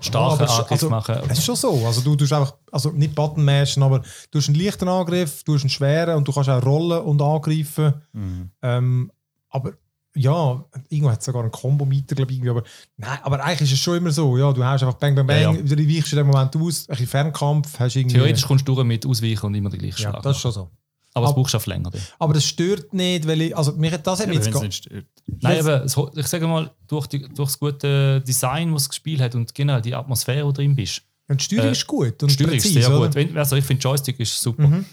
starke 0.00 0.34
aber 0.34 0.44
es- 0.44 0.50
Angriff 0.50 0.70
also, 0.72 0.90
machen. 0.90 1.14
Es 1.28 1.38
ist 1.38 1.44
schon 1.46 1.56
so. 1.56 1.86
Also 1.86 2.02
du 2.02 2.14
tust 2.14 2.32
einfach, 2.32 2.54
also 2.70 2.90
nicht 2.90 3.14
Button 3.14 3.42
mashen, 3.44 3.82
aber 3.82 4.00
du 4.30 4.38
hast 4.38 4.48
einen 4.48 4.58
leichten 4.60 4.86
Angriff, 4.88 5.42
du 5.44 5.54
hast 5.54 5.62
einen 5.62 5.70
schweren 5.70 6.16
und 6.16 6.28
du 6.28 6.32
kannst 6.32 6.50
auch 6.50 6.62
rollen 6.62 7.00
und 7.02 7.22
angreifen. 7.22 7.94
Mhm. 8.12 8.50
Ähm, 8.62 9.12
aber 9.48 9.72
ja, 10.14 10.64
irgendwo 10.88 11.10
hat 11.10 11.20
es 11.20 11.24
sogar 11.26 11.42
einen 11.42 11.50
Combo-Meter, 11.52 12.14
glaube 12.14 12.32
ich, 12.32 12.38
irgendwie, 12.38 12.50
aber 12.50 12.62
nein, 12.96 13.18
aber 13.22 13.42
eigentlich 13.42 13.70
ist 13.72 13.78
es 13.78 13.82
schon 13.82 13.96
immer 13.98 14.10
so, 14.10 14.36
ja, 14.36 14.50
du 14.52 14.62
hast 14.64 14.82
einfach 14.82 14.98
bang, 14.98 15.14
bang, 15.14 15.26
bang, 15.26 15.40
Ja, 15.40 15.52
ja. 15.52 15.62
die 15.76 15.96
weichst 15.96 16.12
in 16.12 16.18
dem 16.18 16.26
Moment 16.26 16.54
aus, 16.56 16.86
ein 16.88 16.92
bisschen 16.92 17.06
Fernkampf, 17.06 17.78
hast 17.78 17.96
irgendwie... 17.96 18.14
Theoretisch 18.16 18.46
kommst 18.46 18.66
du 18.66 18.74
durch 18.74 18.86
mit 18.86 19.04
Ausweichen 19.06 19.46
und 19.46 19.54
immer 19.54 19.68
den 19.70 19.78
gleichen 19.78 20.02
ja, 20.02 20.10
Schlag. 20.10 20.22
das 20.22 20.36
ist 20.36 20.42
schon 20.42 20.52
so. 20.52 20.70
Aber 21.16 21.26
es 21.26 21.30
aber- 21.32 21.40
brauchst 21.40 21.54
du 21.54 21.56
auf 21.58 21.66
länger. 21.66 21.90
dann. 21.90 22.00
Aber 22.18 22.34
das 22.34 22.44
stört 22.44 22.92
nicht, 22.94 23.26
weil 23.26 23.40
ich, 23.40 23.56
also 23.56 23.72
mich, 23.72 23.92
hat- 23.92 24.06
das 24.06 24.20
hat 24.20 24.28
mich 24.28 24.50
gar- 24.50 24.62
nicht 24.62 24.74
stört. 24.84 25.06
Nein, 25.40 25.60
aber 25.60 25.84
ich 25.84 26.26
sage 26.26 26.46
mal, 26.46 26.70
durch, 26.86 27.06
die, 27.08 27.20
durch 27.20 27.48
das 27.50 27.58
gute 27.58 28.20
Design, 28.20 28.72
das 28.72 28.86
das 28.88 28.96
Spiel 28.96 29.20
hat 29.20 29.34
und 29.34 29.54
genau 29.54 29.80
die 29.80 29.94
Atmosphäre, 29.94 30.44
wo 30.46 30.52
du 30.52 30.62
drin 30.62 30.76
bist, 30.76 31.02
Und 31.28 31.40
die 31.40 31.44
Steuerung 31.44 31.68
Äh, 31.70 31.72
ist 31.72 31.86
gut 31.86 32.22
und 32.22 32.28
die 32.30 32.34
Steuerung 32.34 32.54
ist 32.54 32.62
präzise, 32.62 32.82
sehr 32.82 33.00
oder? 33.00 33.08
gut. 33.24 33.36
Also 33.36 33.56
ich 33.56 33.64
finde, 33.64 33.82
Joystick 33.82 34.20
ist 34.20 34.40
super. 34.40 34.68
Mhm. 34.68 34.84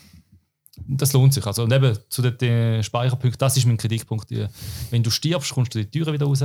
Das 0.87 1.13
lohnt 1.13 1.33
sich. 1.33 1.45
Also, 1.45 1.63
und 1.63 1.71
eben 1.71 1.95
zu 2.09 2.21
den, 2.23 2.37
den 2.39 2.83
Speicherpunkten, 2.83 3.37
das 3.37 3.55
ist 3.57 3.65
mein 3.67 3.77
Kritikpunkt. 3.77 4.29
Die- 4.31 4.47
Wenn 4.89 5.03
du 5.03 5.11
stirbst, 5.11 5.51
kommst 5.53 5.75
du 5.75 5.79
die 5.79 5.89
Türe 5.89 6.11
wieder 6.11 6.25
raus. 6.25 6.43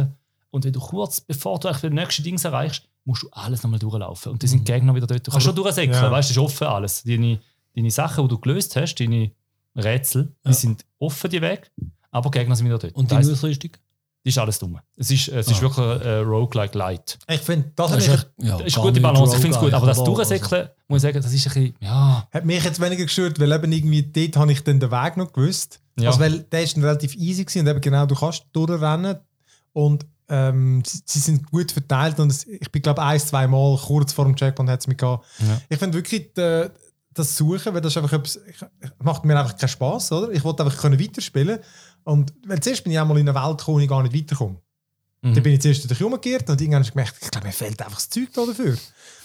Und 0.50 0.64
wenn 0.64 0.72
du 0.72 0.80
kurz, 0.80 1.20
bevor 1.22 1.58
du 1.58 1.68
eigentlich 1.68 1.80
das 1.82 1.90
nächste 1.92 2.22
Ding 2.22 2.38
erreichst, 2.42 2.82
musst 3.04 3.22
du 3.22 3.28
alles 3.32 3.62
nochmal 3.62 3.78
durchlaufen. 3.78 4.32
Und 4.32 4.42
dann 4.42 4.48
sind 4.48 4.68
die 4.68 4.72
Gegner 4.72 4.94
wieder 4.94 5.06
dort. 5.06 5.26
Du 5.26 5.30
kannst 5.30 5.46
Mhm. 5.46 5.50
Aber- 5.50 5.56
schon 5.56 5.64
durchsäckeln, 5.64 6.02
ja. 6.02 6.10
weißt 6.10 6.30
du, 6.30 6.34
das 6.34 6.42
ist 6.42 6.52
offen 6.52 6.66
alles. 6.66 7.02
Deine, 7.04 7.40
deine 7.74 7.90
Sachen, 7.90 8.24
die 8.24 8.28
du 8.28 8.38
gelöst 8.38 8.76
hast, 8.76 8.96
deine 8.96 9.30
Rätsel, 9.76 10.32
die 10.46 10.52
sind 10.54 10.84
offen, 10.98 11.30
die 11.30 11.40
Weg, 11.42 11.70
aber 12.10 12.30
die 12.30 12.38
Gegner 12.38 12.56
sind 12.56 12.66
wieder 12.66 12.78
dort. 12.78 12.94
Und 12.94 13.10
die 13.10 13.14
das 13.16 13.28
Ausrüstung? 13.30 13.70
die 14.24 14.30
ist 14.30 14.38
alles 14.38 14.58
dumm. 14.58 14.78
Es 14.96 15.10
ist, 15.10 15.28
es 15.28 15.46
ist 15.48 15.58
Ah. 15.58 15.62
wirklich 15.62 15.86
ein 15.86 16.00
äh, 16.02 16.16
Roguelike 16.18 16.76
Light. 16.76 17.18
Ich 17.28 17.40
finde, 17.40 17.70
das, 17.76 17.92
Das 17.92 18.06
ist 18.06 18.12
echt- 18.12 18.30
ja, 18.42 18.58
ist 18.60 18.76
eine 18.76 18.86
gute 18.86 19.00
Balance, 19.00 19.36
ich 19.36 19.40
finde 19.40 19.56
es 19.56 19.62
gut. 19.62 19.72
Aber 19.72 19.86
das 19.86 20.02
Durchsäckeln, 20.04 20.68
muss 20.88 20.98
ich 20.98 21.02
sagen, 21.02 21.22
das 21.22 21.32
ist 21.32 21.46
ein 21.46 21.52
bisschen, 21.54 21.74
ja. 21.80 22.28
hat 22.30 22.44
mich 22.44 22.62
jetzt 22.62 22.80
weniger 22.80 23.04
gestört, 23.04 23.38
weil 23.40 23.52
eben 23.52 23.72
irgendwie 23.72 24.02
dort 24.02 24.36
habe 24.36 24.52
ich 24.52 24.62
dann 24.64 24.80
den 24.80 24.90
Weg 24.90 25.16
noch 25.16 25.32
gewusst. 25.32 25.80
Ja. 25.98 26.08
Also 26.08 26.20
weil 26.20 26.40
der 26.40 26.62
ist 26.64 26.76
dann 26.76 26.84
relativ 26.84 27.14
easy 27.14 27.44
gewesen 27.44 27.60
und 27.60 27.68
eben 27.68 27.80
genau, 27.80 28.06
du 28.06 28.14
kannst 28.16 28.44
durchrennen 28.52 29.18
und 29.72 30.04
ähm, 30.28 30.82
sie, 30.84 31.00
sie 31.06 31.18
sind 31.20 31.50
gut 31.50 31.72
verteilt 31.72 32.20
und 32.20 32.30
es, 32.30 32.46
ich 32.46 32.70
bin 32.70 32.82
glaube 32.82 33.02
ein, 33.02 33.18
zwei 33.18 33.46
Mal 33.46 33.78
kurz 33.78 34.12
vor 34.12 34.26
dem 34.26 34.36
Checkpoint 34.36 34.68
hat 34.68 34.80
es 34.80 34.86
mich 34.88 34.98
gehabt. 34.98 35.24
Ja. 35.38 35.60
Ich 35.70 35.78
finde 35.78 35.96
wirklich 35.96 36.36
äh, 36.36 36.68
das 37.18 37.36
Suchen, 37.36 37.74
weil 37.74 37.80
das 37.80 37.92
ist 37.92 37.96
einfach 37.96 38.12
etwas, 38.12 38.40
macht 39.02 39.24
mir 39.24 39.38
einfach 39.38 39.56
keinen 39.56 39.68
Spaß, 39.68 40.12
oder? 40.12 40.32
Ich 40.32 40.44
wollte 40.44 40.64
einfach 40.64 40.80
können 40.80 41.00
weiterspielen 41.00 41.58
und 42.04 42.32
weil 42.46 42.60
zuerst 42.60 42.84
bin 42.84 42.92
ich 42.92 42.98
einmal 42.98 43.18
in 43.18 43.28
eine 43.28 43.38
Welt 43.38 43.58
gekommen, 43.58 43.78
wo 43.78 43.80
ich 43.80 43.88
gar 43.88 44.02
nicht 44.02 44.14
weiterkomme. 44.14 44.56
Mhm. 45.22 45.34
Dann 45.34 45.42
bin 45.42 45.52
ich 45.54 45.60
zuerst 45.60 45.90
durch 45.90 46.02
umgekehrt 46.02 46.48
und 46.48 46.60
irgendwann 46.60 46.80
habe 46.80 46.84
ich 46.84 46.92
gemerkt, 46.92 47.14
ich 47.20 47.30
glaube, 47.30 47.46
mir 47.46 47.52
fehlt 47.52 47.80
einfach 47.82 47.96
das 47.96 48.08
Zeug 48.08 48.28
da 48.32 48.46
dafür. 48.46 48.76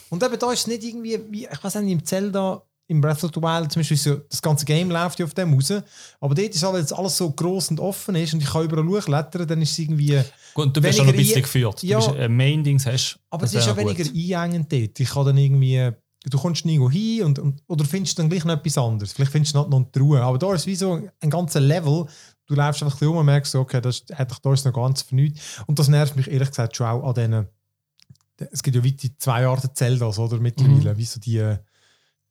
Und 0.09 0.23
eben 0.23 0.39
da 0.39 0.51
ist 0.51 0.59
es 0.59 0.67
nicht 0.67 0.83
irgendwie, 0.83 1.19
wie, 1.29 1.47
ich 1.51 1.63
weiß 1.63 1.75
nicht, 1.75 1.91
im 1.91 2.05
Zelda, 2.05 2.61
im 2.87 2.99
Breath 3.01 3.23
of 3.23 3.31
the 3.33 3.41
Wild 3.41 3.71
zum 3.71 3.79
Beispiel, 3.79 3.97
so, 3.97 4.15
das 4.29 4.41
ganze 4.41 4.65
Game 4.65 4.91
läuft 4.91 5.17
ja 5.19 5.25
auf 5.25 5.33
dem 5.33 5.53
raus. 5.53 5.71
Aber 6.19 6.35
dort 6.35 6.53
ist 6.53 6.63
weil 6.63 6.81
jetzt 6.81 6.93
alles 6.93 7.17
so 7.17 7.31
gross 7.31 7.69
und 7.69 7.79
offen 7.79 8.15
ist 8.15 8.33
und 8.33 8.41
ich 8.41 8.49
kann 8.49 8.65
überall 8.65 8.85
hochklettern, 8.85 9.47
dann 9.47 9.61
ist 9.61 9.71
es 9.71 9.79
irgendwie... 9.79 10.21
Gut, 10.53 10.75
du 10.75 10.81
bist 10.81 10.97
schon 10.97 11.07
ein 11.07 11.15
bisschen 11.15 11.41
geführt. 11.41 11.81
Ja. 11.81 11.99
Du 11.99 12.07
bist 12.07 12.19
ein 12.19 12.35
Main-Dings 12.35 12.85
hast. 12.85 13.19
Aber 13.29 13.45
es 13.45 13.53
ist 13.53 13.65
ja 13.65 13.75
weniger 13.77 14.03
gut. 14.03 14.35
einengend 14.35 14.71
dort. 14.71 14.99
Ich 14.99 15.09
kann 15.09 15.25
dann 15.25 15.37
irgendwie... 15.37 15.91
Du 16.29 16.37
kommst 16.37 16.65
nirgendwo 16.65 16.89
hin 16.89 17.23
und, 17.23 17.39
und, 17.39 17.61
oder 17.67 17.83
findest 17.83 18.17
dann 18.17 18.29
gleich 18.29 18.45
noch 18.45 18.53
etwas 18.53 18.77
anderes. 18.77 19.11
Vielleicht 19.11 19.31
findest 19.31 19.55
du 19.55 19.59
noch, 19.59 19.67
noch 19.67 19.91
die 19.91 19.99
Ruhe. 19.99 20.21
Aber 20.21 20.37
da 20.37 20.53
ist 20.53 20.65
wie 20.65 20.75
so 20.75 21.01
ein 21.19 21.29
ganzer 21.29 21.59
Level. 21.59 22.05
Du 22.45 22.55
läufst 22.55 22.81
einfach 22.81 22.95
ein 22.95 22.99
bisschen 22.99 23.07
um 23.09 23.17
und 23.17 23.25
merkst, 23.25 23.55
okay, 23.55 23.81
das 23.81 23.97
ist, 23.97 24.13
eigentlich, 24.13 24.39
da 24.39 24.53
ist 24.53 24.65
noch 24.65 24.73
ganz 24.73 25.01
vernünftig. 25.01 25.41
Und 25.67 25.79
das 25.79 25.89
nervt 25.89 26.15
mich 26.15 26.31
ehrlich 26.31 26.49
gesagt 26.49 26.77
schon 26.77 26.87
auch 26.87 27.03
an 27.03 27.13
diesen... 27.13 27.47
Es 28.51 28.63
gibt 28.63 28.75
ja 28.75 28.81
die 28.81 29.17
zwei 29.17 29.45
Arten 29.45 29.69
Zeldas, 29.73 30.17
oder? 30.17 30.39
Mittlerweile. 30.39 30.97
Wie 30.97 31.05
so 31.05 31.19
die... 31.19 31.39
Das, 31.39 31.57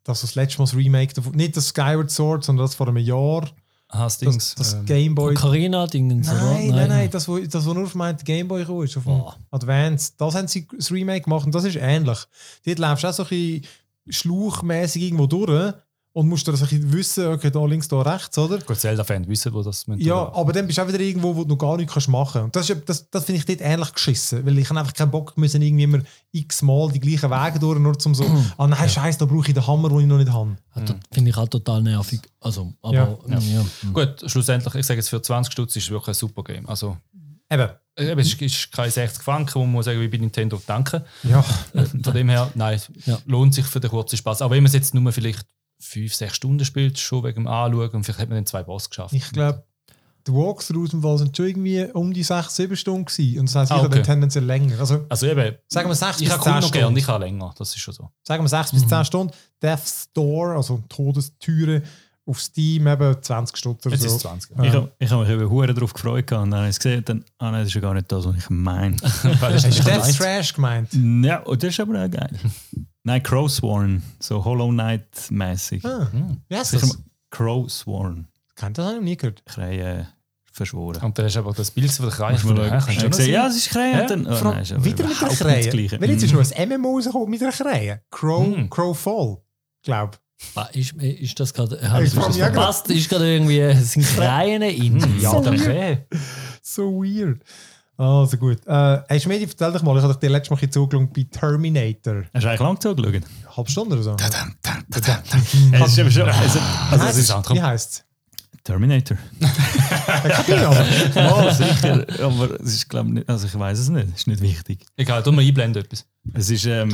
was 0.05 0.21
das 0.23 0.35
letzte 0.37 0.59
Mal 0.59 0.65
das 0.65 0.75
Remake... 0.75 1.21
Nicht 1.37 1.57
das 1.57 1.69
Skyward 1.69 2.11
Sword, 2.11 2.45
sondern 2.45 2.65
das 2.65 2.75
vor 2.75 2.89
einem 2.89 2.97
Jahr. 2.97 3.49
Ah, 3.89 4.05
das 4.05 4.17
Dings. 4.17 4.55
Das, 4.55 4.71
das 4.71 4.73
ähm, 4.73 4.87
Gameboy... 4.87 5.33
Ocarina-Dingens, 5.33 6.29
oder? 6.31 6.43
Nein, 6.55 6.69
nein, 6.71 6.89
nein, 6.89 7.11
das, 7.11 7.29
wo, 7.29 7.39
das, 7.39 7.67
wo 7.67 7.75
nur 7.75 7.85
auf 7.85 7.95
meinem 7.95 8.17
Gameboy 8.17 8.63
ist 8.85 8.97
auf 8.97 9.07
Oh. 9.07 9.33
Advance. 9.51 10.13
Das 10.17 10.35
haben 10.35 10.49
sie 10.49 10.67
das 10.67 10.91
Remake 10.91 11.25
gemacht 11.25 11.45
und 11.45 11.55
das 11.55 11.65
ist 11.65 11.77
ähnlich. 11.77 12.19
Dort 12.65 12.79
läufst 12.79 13.05
du 13.05 13.09
auch 13.09 13.13
so 13.13 13.23
ein 13.25 13.29
bisschen 13.29 13.67
schlauchmässig 14.09 15.03
irgendwo 15.03 15.27
durch 15.27 15.73
und 16.15 16.29
musst 16.29 16.47
dann 16.47 16.57
so 16.57 16.65
ein 16.65 16.69
bisschen 16.69 16.93
wissen, 16.93 17.27
okay, 17.29 17.51
da 17.51 17.65
links, 17.65 17.89
da 17.89 18.03
rechts, 18.03 18.37
oder? 18.37 18.59
Gut, 18.59 18.77
Zelda-Fan 18.79 19.27
wissen, 19.29 19.51
wo 19.55 19.63
das 19.63 19.87
müssen 19.87 20.03
Ja, 20.03 20.27
tun. 20.27 20.35
aber 20.35 20.53
dann 20.53 20.67
bist 20.67 20.77
du 20.79 20.83
auch 20.83 20.89
wieder 20.89 21.01
irgendwo, 21.01 21.35
wo 21.35 21.43
du 21.45 21.57
gar 21.57 21.79
nichts 21.79 21.95
kannst 21.95 22.09
machen 22.11 22.51
kannst. 22.53 22.57
Das, 22.57 22.69
ist- 22.69 22.87
das, 22.87 23.09
das 23.11 23.25
finde 23.25 23.39
ich 23.39 23.47
dort 23.47 23.63
ähnlich 23.63 23.93
geschissen, 23.95 24.45
weil 24.45 24.59
ich 24.59 24.69
habe 24.69 24.79
einfach 24.81 24.93
keinen 24.93 25.11
Bock 25.11 25.39
müssen 25.39 25.63
irgendwie 25.63 25.85
immer 25.85 26.01
x-mal 26.33 26.93
die 26.93 27.01
gleichen 27.01 27.31
Wege 27.31 27.59
durch, 27.59 27.79
nur 27.79 27.99
zum 27.99 28.15
so, 28.15 28.25
ah 28.59 28.67
nein, 28.67 28.89
scheiße, 28.91 29.21
da 29.21 29.25
brauche 29.25 29.49
ich 29.49 29.55
den 29.55 29.67
Hammer, 29.67 29.89
den 29.89 30.01
ich 30.01 30.07
noch 30.07 30.19
nicht 30.19 30.31
habe. 30.31 30.55
Ja, 30.77 30.83
das 30.83 30.97
Finde 31.13 31.31
ich 31.31 31.37
auch 31.39 31.49
total 31.49 31.83
nervig. 31.83 32.21
Also, 32.41 32.75
aber, 32.83 32.95
Ja. 32.95 33.19
ja. 33.29 33.39
Ja. 33.39 33.65
Gut, 33.95 34.23
schlussendlich, 34.31 34.75
ich 34.75 34.85
sage 34.85 34.99
jetzt 35.01 35.09
für 35.09 35.23
20 35.23 35.51
Stutz 35.51 35.77
ist 35.77 35.85
es 35.85 35.91
wirklich 35.91 36.09
ein 36.09 36.15
super 36.15 36.45
Game. 36.45 36.69
Also, 36.69 36.99
Eben, 37.53 37.69
äh, 37.97 38.11
eben, 38.13 38.21
es 38.21 38.35
ist- 38.35 38.73
keine 38.73 38.91
60 38.91 39.23
Franken, 39.23 39.55
wo 39.57 39.61
man 39.61 39.73
muss 39.73 39.85
sagen, 39.85 40.01
wie 40.01 40.09
bei 40.09 40.19
Nintendo 40.19 40.61
danken. 40.67 41.03
ja. 41.25 41.45
Äh, 41.75 41.85
Von 41.85 42.15
dem 42.15 42.29
her, 42.29 42.51
nein, 42.55 42.81
Ja. 43.07 43.19
lohnt 43.27 43.55
sich 43.55 43.67
für 43.67 43.81
den 43.81 43.91
kurzen 43.91 44.17
Spaß. 44.17 44.43
Aber 44.43 44.55
wenn 44.55 44.63
man 44.63 44.69
es 44.69 44.75
jetzt 44.75 44.95
nur 44.95 45.13
vielleicht 45.13 45.47
5, 45.81 46.15
6 46.15 46.37
Stunden 46.37 46.65
spielt, 46.65 46.99
schon 46.99 47.25
wegen 47.25 47.43
dem 47.45 47.47
Anschauen 47.49 47.91
und 47.91 48.05
vielleicht 48.05 48.21
hat 48.21 48.29
man 48.29 48.37
dann 48.39 48.47
zwei 48.47 48.63
Boss 48.63 48.89
geschafft. 48.89 49.13
Ich 49.15 49.31
glaube, 49.33 49.65
die 50.29 50.33
Walkthroughs 50.33 50.93
im 50.93 51.03
Fall 51.03 51.19
sind 51.19 51.37
schon 51.37 51.47
irgendwie 51.49 51.85
um 51.93 52.13
die 52.13 52.23
6, 52.23 52.55
7 52.55 52.77
Stunden 52.77 53.05
gewesen. 53.07 53.41
Und 53.41 53.47
das 53.49 53.57
heisst, 53.57 53.73
Ah, 53.73 53.77
ich 53.79 53.83
habe 53.83 53.97
okay. 53.97 54.03
tendenziell 54.05 54.45
länger. 54.45 54.79
Also 54.79 55.05
Also 55.09 55.27
eben, 55.27 55.57
sagen 55.67 55.89
wir 55.91 55.95
6 55.97 56.21
ich 56.21 56.29
bis 56.29 56.33
habe 56.33 56.43
10 56.45 56.53
Kunden 56.53 56.61
noch 56.61 56.69
Stunden. 56.69 56.85
gern, 56.95 56.97
ich 56.97 57.09
habe 57.09 57.25
länger, 57.25 57.55
das 57.59 57.71
ist 57.71 57.79
schon 57.81 57.95
so. 57.95 58.11
sagen 58.23 58.45
wir 58.45 58.49
6 58.49 58.71
bis 58.71 58.87
10 58.87 59.05
Stunden. 59.05 59.35
Death's 59.61 60.09
Door, 60.15 60.55
also 60.57 60.81
Todestüre 60.89 61.83
auf 62.25 62.41
Steam, 62.41 62.87
eben 62.87 63.17
20 63.21 63.57
Stunden 63.57 63.81
oder 63.89 63.95
ist 63.97 64.03
so. 64.03 64.09
es 64.17 64.19
20. 64.23 64.51
Ja. 64.57 64.65
Ich 64.65 64.73
habe 64.73 64.93
ich 64.99 65.11
hab 65.11 65.21
mich 65.21 65.29
eben 65.31 65.51
hure 65.51 65.75
darauf 65.75 65.93
gefreut 65.93 66.27
gehabt 66.27 66.45
und 66.45 66.51
dann 66.53 66.61
habe 66.61 66.69
ich 66.69 66.77
es 66.77 66.81
gesehen, 66.81 67.05
dann, 67.05 67.25
ah 67.39 67.51
nein, 67.51 67.61
das 67.63 67.69
ist 67.69 67.75
ja 67.75 67.81
gar 67.81 67.95
nicht 67.95 68.11
das, 68.13 68.25
was 68.25 68.37
ich 68.37 68.49
meine. 68.51 68.97
Hast 69.03 69.65
du 69.65 69.83
Death. 69.85 70.17
Trash 70.17 70.55
gemeint? 70.55 70.89
ja, 70.93 71.39
und 71.41 71.63
das 71.63 71.71
ist 71.71 71.81
aber 71.81 72.05
auch 72.05 72.11
geil. 72.11 72.31
Nein, 73.05 73.21
Crowsworn, 73.25 74.01
so 74.21 74.45
Hollow 74.45 74.69
Knight-mäßig. 74.71 75.85
Ah, 75.85 76.07
Hm. 76.13 76.37
wie 76.49 76.57
heißt 76.57 76.75
das? 76.75 76.97
Crowsworn. 77.31 78.29
Kennt 78.55 78.79
das 78.79 78.85
habe 78.85 78.95
ich 78.95 79.01
noch 79.01 79.05
nie 79.05 79.17
gehört. 79.17 79.43
Kreie 79.45 80.07
verschworen. 80.53 81.03
Und 81.03 81.19
dann 81.19 81.25
hast 81.27 81.35
du 81.35 81.41
aber 81.41 81.53
das 81.53 81.71
Bild 81.73 81.91
von 81.91 82.09
der 82.11 82.31
Musst 82.31 82.43
von 82.45 82.55
der. 82.55 82.67
Ich 82.89 82.99
habe 83.03 83.23
ja, 83.25 83.47
es 83.49 83.57
ist 83.57 83.71
Kreie. 83.71 83.93
Ja, 83.93 84.07
dann, 84.07 84.27
oh, 84.27 84.39
nein, 84.45 84.63
ist 84.63 84.85
wieder 84.85 85.09
mit 85.09 85.17
Krähe. 85.17 85.69
Gleiche. 85.71 86.01
Weil 86.01 86.11
jetzt 86.11 86.23
ist 86.23 86.33
Mm. 86.33 86.37
noch 86.37 86.53
ein 86.53 86.69
MMO 86.69 86.95
rausgekommen 86.95 87.31
mit 87.31 87.43
einer 87.43 87.51
Krähe. 87.53 88.03
Crow, 88.11 88.47
Mm. 88.47 88.69
Crow 88.69 88.97
Fall, 88.97 89.39
glaube 89.83 90.13
Ah, 90.17 90.32
Ist, 90.73 90.93
ist 90.93 91.41
das 91.41 91.55
gerade. 91.55 91.81
Habe 91.91 92.05
ich 92.05 92.11
frage 92.13 92.27
das 92.29 92.37
auch 92.37 92.41
verpasst? 92.41 92.91
Ist 92.91 93.09
gerade 93.09 93.33
irgendwie. 93.33 93.75
Sind 93.83 94.05
Kreien 94.07 94.63
in? 94.63 94.99
Ja, 95.21 95.31
So 95.31 95.41
der 95.41 95.53
weird. 95.53 95.63
Krähe. 95.65 96.07
So 96.63 97.03
weird. 97.03 97.41
Also 97.97 98.37
gut. 98.37 98.59
Äh, 98.67 98.99
hast 99.09 99.25
du 99.25 99.29
mir 99.29 99.41
erzähl 99.41 99.73
dich 99.73 99.83
mal, 99.83 99.97
ich 99.97 100.03
habe 100.03 100.17
dich 100.17 100.31
letztes 100.31 100.51
Mal 100.51 100.57
ein 100.57 100.61
bisschen 100.61 100.73
zugeschaut 100.73 101.13
bei 101.13 101.27
Terminator. 101.31 102.25
Hast 102.35 102.45
du 102.45 102.49
eigentlich 102.49 102.61
lang 102.61 102.81
zugeschaut? 102.81 103.23
Halb 103.57 103.71
Stunde 103.71 103.95
oder 103.97 104.03
so. 104.03 104.17
Es 105.73 105.89
ist 105.89 105.99
eben 105.99 106.11
schon, 106.11 106.29
also, 106.29 106.59
also 106.91 107.05
es 107.07 107.17
ist. 107.19 107.51
Wie 107.51 107.63
heisst 107.63 107.93
es? 107.93 108.05
Terminator. 108.65 109.17
Ja, 110.49 110.71
Oh, 111.33 111.51
sicher. 111.51 112.05
Aber 112.23 112.61
es 112.61 112.75
ist, 112.75 112.89
glaube 112.89 113.21
ich, 113.21 113.29
also 113.29 113.47
ich 113.47 113.59
weiß 113.59 113.79
es 113.79 113.89
nicht. 113.89 114.09
Es 114.09 114.21
ist 114.21 114.27
nicht 114.27 114.41
wichtig. 114.41 114.85
Egal, 114.97 115.23
tu 115.23 115.31
mal 115.33 115.43
einblenden 115.45 115.83
etwas. 115.85 116.05
Es 116.35 116.51
ist, 116.51 116.67
ähm, 116.67 116.91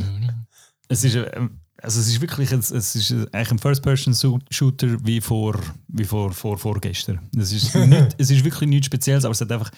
es 0.88 1.04
ist, 1.04 1.16
ähm, 1.16 1.60
also 1.80 2.00
es 2.00 2.08
ist 2.08 2.20
wirklich, 2.20 2.52
ein, 2.52 2.58
es 2.58 2.72
ist 2.72 3.12
eigentlich 3.12 3.50
ein 3.52 3.58
First-Person-Shooter 3.58 4.96
wie 5.04 5.20
vor, 5.20 5.58
wie 5.88 6.04
vor, 6.04 6.32
vor 6.32 6.58
vorgestern. 6.58 7.28
Es 7.36 7.52
ist, 7.52 7.74
nicht, 7.86 8.16
es 8.18 8.30
ist 8.30 8.44
wirklich 8.44 8.68
nichts 8.68 8.86
Spezielles, 8.86 9.24
aber 9.24 9.32
es 9.32 9.40
hat 9.40 9.52
einfach 9.52 9.70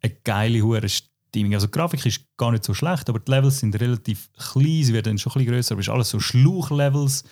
eine 0.00 0.14
geile 0.24 0.62
hure 0.62 0.88
Stimmung. 0.88 1.54
Also 1.54 1.66
die 1.66 1.72
Grafik 1.72 2.06
ist 2.06 2.24
gar 2.36 2.52
nicht 2.52 2.64
so 2.64 2.74
schlecht, 2.74 3.08
aber 3.08 3.18
die 3.18 3.30
Levels 3.30 3.58
sind 3.58 3.78
relativ 3.80 4.30
klein, 4.32 4.84
sie 4.84 4.92
werden 4.92 5.18
schon 5.18 5.32
ein 5.32 5.38
bisschen 5.38 5.54
größer, 5.54 5.72
aber 5.72 5.80
es 5.80 5.88
ist 5.88 5.92
alles 5.92 6.10
so 6.10 6.20
Schluchlevels, 6.20 7.24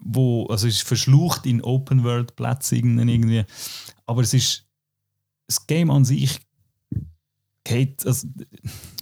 wo, 0.00 0.46
also 0.46 0.66
es 0.66 0.76
ist 0.76 0.88
verschlucht 0.88 1.46
in 1.46 1.62
Open-World-Plätzen 1.62 2.98
irgendwie. 3.08 3.44
Aber 4.06 4.22
es 4.22 4.34
ist, 4.34 4.64
das 5.46 5.66
Game 5.66 5.90
an 5.90 6.04
sich 6.04 6.40
geht, 7.70 8.06
also, 8.06 8.28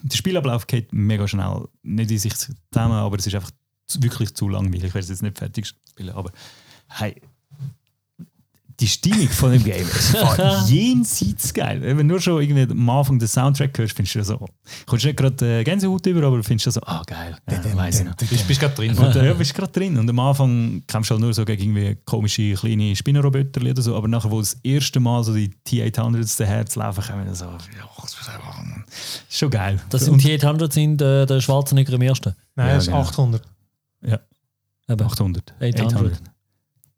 der 0.02 0.16
Spielablauf 0.16 0.66
geht 0.66 0.92
mega 0.92 1.26
schnell. 1.26 1.68
Nicht 1.83 2.11
in 2.11 2.18
sich 2.18 2.35
zusammen, 2.35 2.94
aber 2.94 3.16
es 3.16 3.26
ist 3.26 3.35
einfach 3.35 3.50
wirklich 3.98 4.35
zu 4.35 4.48
langweilig. 4.48 4.85
Ich 4.85 4.94
werde 4.94 5.00
es 5.00 5.09
jetzt 5.09 5.22
nicht 5.22 5.38
fertig 5.38 5.66
spielen, 5.66 6.14
aber 6.14 6.31
hey, 6.88 7.20
die 8.80 8.86
Stimmung 8.86 9.28
von 9.28 9.50
dem 9.52 9.64
Game 9.64 9.86
ist 9.88 10.14
jenseits 10.68 11.52
geil. 11.52 11.80
Wenn 11.82 11.96
du 11.98 12.04
nur 12.04 12.20
schon 12.20 12.40
irgendwie 12.40 12.62
am 12.70 12.90
Anfang 12.90 13.18
den 13.18 13.26
Soundtrack 13.26 13.76
hörst, 13.76 13.94
findest 13.96 14.14
du 14.14 14.22
so, 14.24 14.46
kommst 14.86 15.04
du 15.04 15.08
nicht 15.08 15.16
gerade 15.16 15.60
äh, 15.60 15.64
Gänsehaut 15.64 16.06
über, 16.06 16.22
aber 16.24 16.42
findest 16.44 16.66
du 16.66 16.70
so, 16.70 16.80
ah 16.82 17.02
geil, 17.06 17.36
ja, 17.50 17.76
weiss 17.76 18.00
ich 18.00 18.06
noch. 18.06 18.14
Bist, 18.14 18.46
bist 18.46 18.60
gerade 18.60 18.74
drin. 18.76 18.96
Und 18.96 19.16
äh, 19.16 19.26
ja, 19.26 19.32
bist 19.34 19.52
gerade 19.52 19.72
drin. 19.72 19.98
Und 19.98 20.08
am 20.08 20.18
Anfang 20.20 20.82
kämpfst 20.86 21.10
du 21.10 21.14
halt 21.14 21.22
nur 21.22 21.34
so 21.34 21.44
gegen 21.44 21.76
irgendwie 21.76 21.98
komische 22.04 22.54
kleine 22.54 22.94
Spinnenroboter 22.94 23.60
oder 23.62 23.82
so. 23.82 23.96
Aber 23.96 24.06
nachher, 24.06 24.30
wo 24.30 24.38
das 24.38 24.54
erste 24.62 25.00
Mal 25.00 25.24
so 25.24 25.34
die 25.34 25.50
T-800s 25.64 26.44
Herz 26.44 26.76
laufen, 26.76 27.02
kommen 27.02 27.26
wir 27.26 27.34
so, 27.34 27.46
ja, 27.46 27.58
das 28.00 28.12
ist 28.12 28.28
einfach- 28.28 28.62
ist 29.28 29.38
schon 29.38 29.50
geil. 29.50 29.80
Das 29.90 30.04
sind 30.04 30.12
Und- 30.14 30.22
die 30.24 30.34
800 30.36 30.72
sind 30.72 31.02
äh, 31.02 31.26
der 31.26 31.40
Schwarzenegger 31.40 31.94
im 31.94 32.02
ersten. 32.02 32.32
Nein, 32.54 32.68
Ja, 32.68 32.74
das 32.74 32.84
ist 32.84 32.88
genau. 32.90 33.00
800. 33.00 33.42
Eben. 34.02 35.02
800. 35.02 35.54
800. 35.60 36.22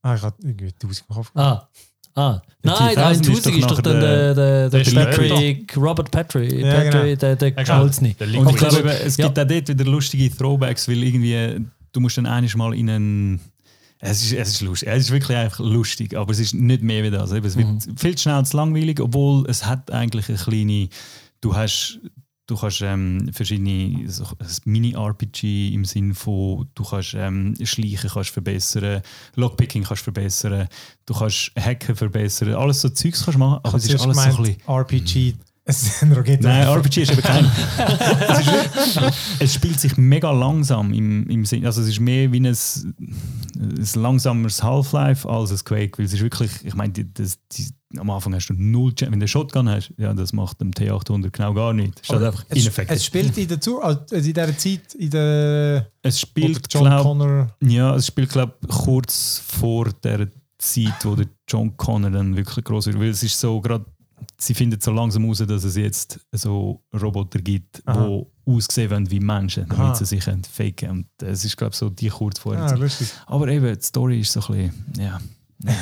Ah, 0.02 0.14
ich 0.14 0.22
hatte 0.22 0.36
irgendwie 0.42 0.66
1000 0.72 1.04
im 1.08 1.14
Kopf. 1.14 1.30
Ah, 1.34 1.68
Ah, 2.16 2.42
Der 2.64 2.72
nein, 2.72 2.94
der 2.96 3.06
1000 3.06 3.28
ist 3.28 3.46
1000 3.46 3.56
ist 3.58 3.70
doch 3.70 3.80
dann 3.82 4.00
der, 4.00 4.34
der, 4.34 4.68
der, 4.68 4.82
der 4.82 5.04
Patrick, 5.06 5.76
Robert 5.76 6.10
Patrick, 6.10 6.52
Ja, 6.52 6.74
Patrick 6.74 6.90
genau. 6.92 7.16
der, 7.16 7.36
der 7.36 7.48
Ja. 7.64 7.84
Der 7.84 8.40
Und 8.40 8.50
ich 8.50 8.56
glaube, 8.56 8.90
es 8.90 9.16
ja. 9.16 9.26
gibt 9.28 9.38
auch 9.38 9.44
dort 9.46 9.68
wieder 9.68 9.84
lustige 9.84 10.28
Throwbacks, 10.36 10.88
weil 10.88 11.02
irgendwie, 11.04 11.64
du 11.92 12.00
musst 12.00 12.18
dann 12.18 12.26
einiges 12.26 12.56
mal 12.56 12.74
in 12.74 12.90
einen. 12.90 13.40
Es 14.00 14.22
ist, 14.24 14.32
es 14.32 14.48
ist 14.48 14.60
lustig. 14.62 14.88
Es 14.90 15.04
ist 15.04 15.10
wirklich 15.12 15.36
einfach 15.36 15.60
lustig, 15.60 16.16
aber 16.16 16.32
es 16.32 16.40
ist 16.40 16.52
nicht 16.54 16.82
mehr 16.82 17.04
wie 17.04 17.10
das. 17.10 17.30
Es 17.30 17.56
wird 17.56 17.68
Mhm. 17.68 17.96
viel 17.96 18.16
zu 18.16 18.22
schnell 18.22 18.44
zu 18.44 18.56
langweilig, 18.56 18.98
obwohl 19.00 19.48
es 19.48 19.64
hat 19.66 19.90
eigentlich 19.92 20.28
eine 20.28 20.38
kleine. 20.38 20.88
Du 21.40 21.54
hast. 21.54 22.00
Du 22.50 22.56
kannst 22.56 22.80
ähm, 22.82 23.30
verschiedene 23.32 24.10
so, 24.10 24.24
Mini-RPG 24.64 25.72
im 25.72 25.84
Sinn 25.84 26.14
von, 26.14 26.68
du 26.74 26.82
kannst 26.82 27.14
ähm, 27.14 27.54
Schleichen 27.62 28.10
kannst 28.10 28.30
verbessern, 28.30 29.02
Lockpicking 29.36 29.84
kannst 29.84 30.02
verbessern, 30.02 30.66
du 31.06 31.14
kannst 31.14 31.52
Hacken 31.56 31.94
verbessern, 31.94 32.54
alles 32.54 32.80
so 32.80 32.88
Zeugs 32.88 33.24
kannst 33.24 33.36
du 33.36 33.38
machen, 33.38 33.60
aber 33.62 33.78
es 33.78 33.84
ist 33.84 34.00
alles 34.00 34.16
so 34.16 34.22
ein 34.22 34.36
bisschen... 34.42 34.56
RPG. 34.66 35.34
Es 35.64 35.82
ist 35.82 36.02
ein 36.02 36.12
Raketen. 36.12 36.44
Nein, 36.44 36.66
RPG 36.66 37.02
ist 37.02 37.12
eben 37.12 37.22
kein. 37.22 37.44
es, 38.28 38.38
ist 38.40 39.00
es 39.38 39.54
spielt 39.54 39.78
sich 39.78 39.96
mega 39.96 40.30
langsam 40.30 40.92
im, 40.92 41.28
im 41.28 41.44
Sinn. 41.44 41.64
Also 41.66 41.82
es 41.82 41.88
ist 41.88 42.00
mehr 42.00 42.32
wie 42.32 42.40
ein, 42.40 42.46
ein 42.46 43.88
langsameres 43.94 44.62
Half-Life 44.62 45.28
als 45.28 45.52
ein 45.52 45.58
Quake, 45.58 45.98
weil 45.98 46.06
es 46.06 46.14
ist 46.14 46.22
wirklich, 46.22 46.50
ich 46.64 46.74
meine, 46.74 46.92
das, 46.92 47.38
die, 47.52 47.68
am 47.98 48.08
Anfang 48.10 48.34
hast 48.34 48.48
du 48.48 48.54
null 48.54 48.94
Chance. 48.94 49.12
Wenn 49.12 49.20
du 49.20 49.28
Shotgun 49.28 49.68
hast, 49.68 49.92
ja, 49.96 50.14
das 50.14 50.32
macht 50.32 50.60
dem 50.60 50.70
T800 50.70 51.30
genau 51.30 51.52
gar 51.54 51.72
nichts. 51.72 52.00
Statt 52.04 52.16
Aber 52.16 52.26
einfach 52.28 52.44
es, 52.48 52.62
ineffektiv. 52.62 52.96
es 52.96 53.04
spielt 53.04 53.38
in 53.38 53.48
der, 53.48 53.60
Zu 53.60 53.80
also 53.82 54.14
in 54.14 54.22
dieser 54.22 54.56
Zeit, 54.56 54.94
in 54.94 55.10
der 55.10 55.90
Es 56.02 56.20
spielt, 56.20 56.72
John 56.72 56.84
glaube 56.84 57.02
Connor. 57.02 57.46
ja, 57.62 57.94
es 57.96 58.06
spielt, 58.06 58.30
glaube 58.30 58.54
kurz 58.68 59.42
vor 59.46 59.90
der 60.02 60.28
Zeit, 60.58 61.04
wo 61.04 61.14
der 61.16 61.26
John 61.48 61.76
Connor 61.76 62.10
dann 62.10 62.36
wirklich 62.36 62.64
groß 62.64 62.86
wird. 62.86 63.00
Weil 63.00 63.08
es 63.08 63.22
ist 63.22 63.38
so 63.38 63.60
gerade, 63.60 63.84
sie 64.40 64.54
finden 64.54 64.80
so 64.80 64.92
langsam 64.92 65.26
raus, 65.26 65.38
dass 65.38 65.64
es 65.64 65.76
jetzt 65.76 66.20
so 66.32 66.82
Roboter 66.94 67.40
gibt, 67.40 67.82
Aha. 67.86 68.06
die 68.06 68.26
aussehen 68.46 68.90
wollen 68.90 69.10
wie 69.10 69.20
Menschen, 69.20 69.66
damit 69.68 69.80
Aha. 69.80 69.94
sie 69.94 70.06
sich 70.06 70.24
faken 70.24 70.90
Und 70.90 71.06
es 71.22 71.44
ist, 71.44 71.56
glaube 71.56 71.72
ich, 71.72 71.78
so 71.78 71.90
die 71.90 72.08
kurz 72.08 72.38
vorher. 72.38 72.64
Ah. 72.64 72.88
Aber 73.26 73.48
eben, 73.48 73.78
die 73.78 73.84
Story 73.84 74.20
ist 74.20 74.32
so 74.32 74.40
ein 74.40 74.70
bisschen, 74.70 74.94
ja. 74.98 75.20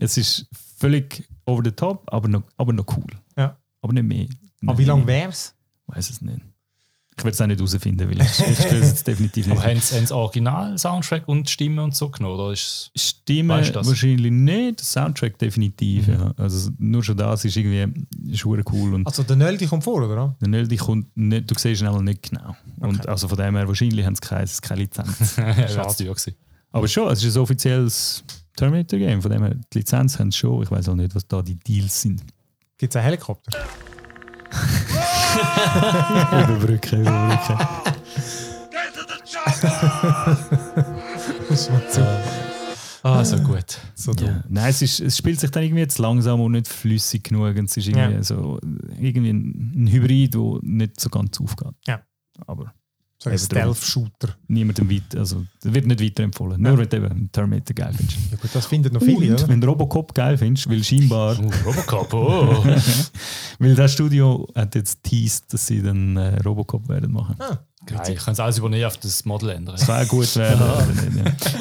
es 0.00 0.16
ist 0.16 0.48
völlig 0.78 1.28
over 1.44 1.62
the 1.64 1.72
top, 1.72 2.04
aber 2.12 2.28
noch, 2.28 2.42
aber 2.56 2.72
noch 2.72 2.86
cool. 2.96 3.06
Ja. 3.36 3.58
Aber 3.82 3.92
nicht 3.92 4.04
mehr. 4.04 4.26
Aber 4.66 4.78
wie 4.78 4.84
lange 4.84 5.06
wär's? 5.06 5.54
weiß 5.86 6.10
es 6.10 6.22
nicht. 6.22 6.40
Ich 7.14 7.24
werde 7.24 7.34
es 7.34 7.40
auch 7.42 7.46
nicht 7.46 7.58
herausfinden, 7.60 8.08
weil 8.08 8.20
ich, 8.22 8.26
ich 8.26 8.56
stelle 8.58 8.80
es 8.80 8.88
jetzt 8.88 9.06
definitiv 9.06 9.46
nicht. 9.46 9.58
Aber 9.58 9.68
haben 9.68 9.78
sie, 9.80 9.96
haben 9.96 10.06
sie 10.06 10.14
Original-Soundtrack 10.14 11.28
und 11.28 11.48
Stimme 11.50 11.82
und 11.84 11.94
so 11.94 12.08
genommen? 12.08 12.40
Oder 12.40 12.52
ist 12.52 12.90
Stimme 12.96 13.54
Weißt 13.54 13.68
du 13.68 13.72
das? 13.74 13.86
wahrscheinlich 13.86 14.32
nicht, 14.32 14.80
der 14.80 14.84
Soundtrack 14.84 15.38
definitiv. 15.38 16.06
Mhm. 16.08 16.14
Ja. 16.14 16.34
Also 16.38 16.70
nur 16.78 17.04
schon 17.04 17.16
das 17.18 17.44
ist 17.44 17.54
irgendwie 17.56 18.06
ist 18.30 18.46
cool. 18.46 18.94
Und 18.94 19.06
Also 19.06 19.22
der 19.24 19.36
Nöldi 19.36 19.66
kommt 19.66 19.84
vor, 19.84 20.02
oder? 20.02 20.34
der 20.40 20.48
Nöldi 20.48 20.76
kommt 20.76 21.14
nicht, 21.16 21.50
du 21.50 21.54
siehst 21.58 21.82
ihn 21.82 21.86
einmal 21.86 22.02
nicht 22.02 22.30
genau. 22.30 22.56
Und 22.80 23.00
Okay. 23.00 23.08
also 23.08 23.28
von 23.28 23.36
dem 23.38 23.56
her 23.56 23.68
wahrscheinlich 23.68 24.06
haben 24.06 24.14
sie 24.14 24.20
keine, 24.22 24.46
keine 24.62 24.80
Lizenz. 24.80 25.36
gewesen. 25.36 26.34
Aber 26.70 26.88
schon, 26.88 27.12
es 27.12 27.22
ist 27.22 27.36
ein 27.36 27.42
offizielles 27.42 28.24
Terminator-Game. 28.56 29.20
Von 29.20 29.30
dem 29.30 29.42
her, 29.44 29.54
die 29.72 29.78
Lizenz 29.78 30.18
haben 30.18 30.30
sie 30.32 30.38
schon. 30.38 30.62
Ich 30.62 30.70
weiß 30.70 30.88
auch 30.88 30.94
nicht, 30.94 31.14
was 31.14 31.26
da 31.28 31.42
die 31.42 31.56
Deals 31.56 32.00
sind. 32.00 32.22
Gibt 32.78 32.92
es 32.92 32.96
einen 32.96 33.04
Helikopter? 33.04 33.52
überbrücken, 36.32 37.00
überbrücken. 37.02 37.58
Das 41.48 41.70
macht 41.70 41.92
so, 41.92 42.02
Ah, 43.04 43.24
so 43.24 43.36
gut. 43.38 43.78
so 43.94 44.12
dumm. 44.12 44.26
Ja. 44.28 44.44
Nein, 44.48 44.70
es, 44.70 44.80
ist, 44.82 45.00
es 45.00 45.16
spielt 45.16 45.40
sich 45.40 45.50
dann 45.50 45.64
irgendwie 45.64 45.86
zu 45.88 46.00
langsam 46.02 46.40
und 46.40 46.52
nicht 46.52 46.68
flüssig 46.68 47.24
genug. 47.24 47.56
Und 47.56 47.64
es 47.68 47.76
ist 47.76 47.88
irgendwie, 47.88 48.14
Ja. 48.16 48.22
so, 48.22 48.58
irgendwie 48.98 49.30
ein, 49.30 49.72
ein 49.84 49.88
Hybrid, 49.88 50.34
der 50.34 50.58
nicht 50.62 51.00
so 51.00 51.08
ganz 51.10 51.40
aufgeht. 51.40 51.74
Ja. 51.86 52.02
Aber 52.46 52.72
So. 53.22 53.30
Stealth-Shooter. 53.36 54.34
niemandem 54.48 54.90
weiter, 54.90 55.20
also 55.20 55.44
wird 55.62 55.86
nicht 55.86 56.02
weiterempfohlen. 56.02 56.60
Nur 56.60 56.76
wenn 56.76 56.88
du 56.88 56.96
eben 56.96 57.30
Terminator 57.30 57.74
geil 57.74 57.92
findest. 57.96 58.18
Ja 58.32 58.36
gut, 58.36 58.50
das 58.52 58.66
finden 58.66 58.92
noch 58.92 59.00
viele, 59.00 59.30
Und 59.32 59.34
oder? 59.40 59.48
wenn 59.48 59.60
du 59.60 59.68
Robocop 59.68 60.12
geil 60.12 60.36
findest, 60.36 60.68
weil 60.68 60.82
scheinbar, 60.82 61.38
Uh, 61.38 61.50
Robocop, 61.64 62.12
oh. 62.14 62.64
weil 63.60 63.74
das 63.76 63.92
Studio 63.92 64.48
hat 64.56 64.74
jetzt 64.74 65.04
teased, 65.04 65.52
dass 65.52 65.66
sie 65.68 65.82
dann 65.82 66.16
äh, 66.16 66.42
Robocop 66.42 66.88
werden 66.88 67.12
machen. 67.12 67.36
Ah, 67.38 67.58
Geil, 67.84 68.12
ich 68.14 68.24
kann 68.24 68.32
es 68.32 68.38
alles 68.40 68.58
übernehmen 68.58 68.84
auf 68.84 68.96
das 68.96 69.24
Model 69.24 69.50
ändern. 69.50 69.74
Das 69.76 69.88
wäre 69.88 70.06
gut 70.08 70.32
ja. 70.36 70.54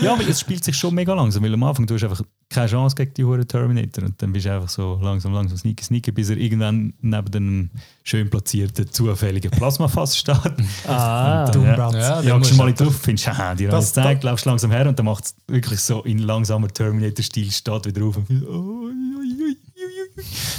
ja, 0.01 0.13
aber 0.13 0.27
es 0.27 0.39
spielt 0.39 0.63
sich 0.63 0.77
schon 0.77 0.93
mega 0.93 1.13
langsam, 1.15 1.43
weil 1.43 1.53
am 1.53 1.63
Anfang 1.63 1.87
du 1.87 1.95
hast 1.95 2.03
einfach 2.03 2.21
keine 2.49 2.67
Chance 2.67 2.95
gegen 2.95 3.13
die 3.15 3.23
Huren 3.23 3.47
Terminator 3.47 4.03
und 4.05 4.21
dann 4.21 4.31
bist 4.31 4.45
du 4.45 4.53
einfach 4.53 4.69
so 4.69 4.99
langsam, 5.01 5.33
langsam 5.33 5.57
sneaky, 5.57 5.83
sneaky, 5.83 6.11
bis 6.11 6.29
er 6.29 6.37
irgendwann 6.37 6.93
neben 7.01 7.33
einem 7.33 7.69
schön 8.03 8.29
platzierten, 8.29 8.91
zufälligen 8.91 9.49
Plasmafass 9.51 10.17
steht. 10.17 10.35
Ah, 10.87 11.45
Und 11.45 11.55
dann, 11.55 11.63
ja. 11.63 11.91
Ja, 11.91 12.21
Ja, 12.21 12.37
du 12.39 12.55
mal 12.55 12.71
du- 12.73 12.83
drauf, 12.83 12.99
findest, 13.01 13.27
haha, 13.27 13.55
die 13.55 13.65
Das- 13.65 13.85
es 13.85 13.93
gezeigt, 13.93 14.23
laufst 14.23 14.45
langsam 14.45 14.69
her 14.71 14.87
und 14.87 14.99
dann 14.99 15.05
macht 15.07 15.25
es 15.25 15.35
wirklich 15.47 15.79
so 15.79 16.03
in 16.03 16.19
langsamer 16.19 16.67
Terminator-Stil, 16.67 17.49
steht 17.51 17.85
wieder 17.85 18.05
auf 18.05 18.17
und 18.17 18.27
findest, 18.27 18.47
oh, 18.49 18.53
ui, 18.89 19.57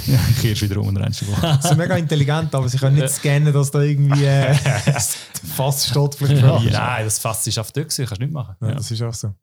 ja, 0.07 0.19
kehrst 0.41 0.61
wieder 0.61 0.77
um 0.77 0.87
und 0.87 0.97
rennst 0.97 1.25
Woche. 1.27 1.59
Sie 1.61 1.67
sind 1.69 1.77
mega 1.77 1.95
intelligent, 1.95 2.53
aber 2.53 2.67
sie 2.69 2.77
können 2.77 2.95
nicht 2.95 3.09
scannen, 3.09 3.53
dass 3.53 3.71
da 3.71 3.81
irgendwie 3.81 4.25
äh, 4.25 4.55
das 4.85 5.15
Fass 5.55 5.87
steht. 5.87 6.15
Vielleicht 6.15 6.41
Ja. 6.41 6.59
ja. 6.59 6.71
Nein, 6.71 7.05
das 7.05 7.19
Fass 7.19 7.45
ist 7.47 7.59
auf 7.59 7.71
gewesen, 7.73 8.05
kannst 8.05 8.21
du 8.21 8.25
nicht 8.25 8.33
machen. 8.33 8.55
Ja, 8.61 8.71
das 8.75 8.89
ist 8.89 9.01
auch 9.01 9.13
so. 9.13 9.33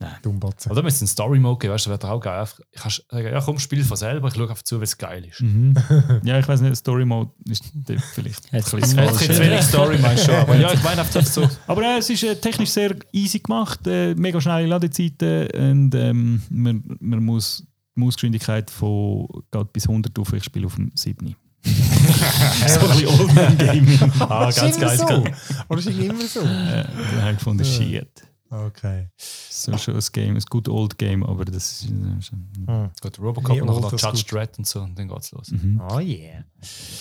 Nein. 0.00 0.16
Dummbatze. 0.22 0.70
Oder 0.70 0.82
müsste 0.82 0.96
es 0.96 1.02
einen 1.02 1.08
Story-Mode 1.08 1.58
geben, 1.60 1.74
weißt 1.74 1.86
du, 1.86 1.90
das 1.90 2.00
wäre 2.00 2.10
doch 2.10 2.16
auch 2.16 2.20
geil. 2.20 2.40
Einfach, 2.40 2.58
Ich 2.72 2.80
kann 2.80 2.90
sagen, 2.90 3.26
ja 3.32 3.40
komm, 3.40 3.58
spiel 3.58 3.84
von 3.84 3.96
selber, 3.96 4.28
ich 4.28 4.34
schaue 4.34 4.48
einfach 4.48 4.62
zu, 4.62 4.76
weil 4.76 4.84
es 4.84 4.98
geil 4.98 5.24
ist. 5.24 5.40
Mhm. 5.40 5.74
Ja, 6.24 6.38
ich 6.38 6.48
weiß 6.48 6.60
nicht, 6.62 6.76
Story 6.76 7.04
Mode 7.04 7.30
ist 7.48 7.64
vielleicht 8.12 8.52
ein 8.52 8.62
bisschen 8.62 8.84
falsch. 8.84 9.18
gibt 9.18 9.30
es 9.32 9.40
wenig 9.40 9.62
Story, 9.62 9.98
meinst 9.98 10.26
du 10.26 10.32
schon. 10.32 10.40
Aber 10.40 10.56
ja, 10.56 10.72
ich 10.72 10.82
meine 10.82 11.00
einfach 11.02 11.24
so. 11.24 11.48
Aber 11.66 11.82
äh, 11.82 11.98
es 11.98 12.10
ist 12.10 12.22
äh, 12.24 12.34
technisch 12.36 12.70
sehr 12.70 12.96
easy 13.12 13.38
gemacht, 13.38 13.86
äh, 13.86 14.14
mega 14.14 14.40
schnelle 14.40 14.66
Ladezeiten 14.66 15.48
und 15.50 15.94
ähm, 15.94 16.42
man, 16.50 16.82
man 17.00 17.24
muss 17.24 17.64
die 17.96 18.00
Mausgeschwindigkeit 18.00 18.70
von 18.70 19.26
geht 19.50 19.72
bis 19.72 19.88
100 19.88 20.18
auf, 20.18 20.32
ich 20.32 20.44
spiele 20.44 20.66
auf 20.66 20.76
dem 20.76 20.90
7. 20.94 21.34
so 21.64 21.70
ein 21.70 22.88
bisschen 22.88 23.06
Oldman 23.08 23.58
Gaming. 23.58 24.12
Ah, 24.20 24.50
ganz 24.50 24.78
geil. 24.78 24.98
so. 24.98 25.24
Oder 25.68 25.78
ist 25.78 25.86
immer 25.86 26.26
so? 26.26 26.40
äh, 26.40 26.84
da 26.84 27.20
habe 27.20 27.30
ich 27.32 27.38
gefunden, 27.38 27.64
shit. 27.64 28.24
Okay. 28.50 29.08
So 29.16 29.76
schon 29.78 29.94
ein 29.94 30.02
Game, 30.12 30.36
ein 30.36 30.42
gut 30.50 30.68
Old 30.68 30.98
Game, 30.98 31.24
aber 31.24 31.44
das 31.44 31.82
ist 31.82 31.84
äh, 31.84 32.22
schon. 32.22 32.48
Hm. 32.66 32.90
Gut, 33.00 33.18
Robocop 33.18 33.56
Wie 33.56 33.60
und 33.62 33.68
noch 33.68 33.92
Judge. 33.92 34.24
Dredd 34.28 34.58
und 34.58 34.66
so, 34.66 34.80
und 34.82 34.98
dann 34.98 35.08
geht's 35.08 35.30
los. 35.30 35.50
Mhm. 35.52 35.80
Oh 35.88 36.00
yeah. 36.00 36.44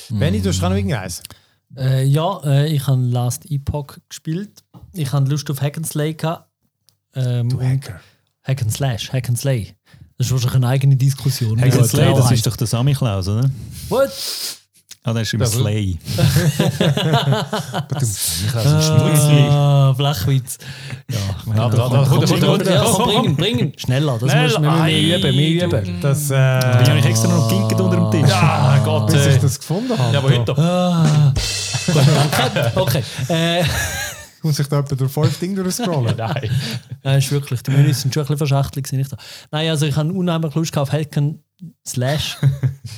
Benni, 0.09 0.41
du 0.41 0.49
hast 0.49 0.63
auch 0.63 0.69
noch 0.69 0.77
irgendeins? 0.77 1.23
Äh, 1.75 2.05
ja, 2.05 2.41
äh, 2.45 2.73
ich 2.73 2.87
habe 2.87 3.01
Last 3.01 3.49
Epoch 3.49 3.97
gespielt. 4.07 4.63
Ich 4.93 5.11
hatte 5.11 5.29
Lust 5.29 5.49
auf 5.51 5.61
Hack 5.61 5.77
and 5.77 5.87
Slay. 5.87 6.13
Gehabt. 6.13 6.49
Ähm, 7.15 7.49
Du 7.49 7.61
Hacker. 7.61 7.99
Hack 8.43 8.61
and 8.61 8.71
Slash, 8.71 9.11
Hack 9.11 9.27
and 9.27 9.37
Slay. 9.37 9.75
Das 10.21 10.27
ist 10.27 10.33
wahrscheinlich 10.33 10.55
eine 10.57 10.67
eigene 10.67 10.95
Diskussion. 10.95 11.59
And 11.59 11.73
das 11.75 11.89
Slay, 11.89 12.13
das 12.13 12.29
ist 12.31 12.45
doch 12.45 12.55
der 12.55 12.67
Sammy 12.67 12.93
Klaus, 12.93 13.27
oder? 13.27 13.49
What? 13.89 14.11
Ah, 15.03 15.13
der 15.13 15.23
ist 15.23 15.33
immer 15.33 15.45
Das- 15.45 15.53
Slay. 15.53 15.97
Ah, 19.49 19.93
Flachwitz. 19.95 20.57
Ja, 21.09 21.17
Ja, 21.55 21.69
da, 21.69 21.75
da, 21.75 21.83
Komm, 21.87 21.91
da, 21.91 22.05
komm, 22.07 22.19
da, 22.21 22.27
komm, 22.27 22.39
ja, 22.41 22.57
da, 22.57 22.83
komm, 22.83 22.93
komm, 22.93 23.05
bringen, 23.13 23.35
bringen. 23.35 23.73
Schneller, 23.77 24.17
das 24.19 24.29
Schnell, 24.31 24.43
müssen 24.43 24.63
wir, 24.63 25.17
üben, 25.17 25.33
wir 25.37 25.65
üben. 25.65 26.01
Das, 26.01 26.29
äh, 26.31 26.35
habe 26.37 26.99
ich 26.99 27.05
extra 27.05 27.27
noch 27.29 27.49
ginket 27.49 27.79
unter 27.81 27.95
dem 27.97 28.11
Tisch. 28.11 28.29
Ja, 28.29 28.79
Gott. 28.83 29.07
bis 29.11 29.25
ich 29.25 29.35
Äh, 29.35 29.39
das 29.39 29.59
gefunden 29.59 29.97
habe. 29.97 30.13
ja, 30.13 30.19
aber 30.19 30.29
heute. 30.29 30.57
Ah. 30.57 31.33
Okay. 32.75 33.03
Muss 34.43 34.59
ich 34.59 34.67
da 34.67 34.79
etwa 34.79 34.95
durch 34.95 35.11
fünf 35.11 35.39
Dinge 35.39 35.63
durchscrollen? 35.63 36.15
Nein. 36.17 36.49
Nein, 37.03 37.19
ist 37.19 37.31
wirklich, 37.31 37.61
die 37.61 37.71
Menüs 37.71 38.01
sind 38.01 38.13
schon 38.13 38.21
ein 38.21 38.25
bisschen 38.25 38.37
verschachtelt. 38.37 38.85
gewesen, 38.85 38.97
Nicht 38.97 39.11
da. 39.11 39.17
Nein, 39.51 39.69
also 39.69 39.85
ich 39.85 39.95
habe 39.95 40.11
unheimlich 40.11 40.55
Lust 40.55 40.77
auf 40.77 40.91
Hacken 40.91 41.43
Slash. 41.87 42.37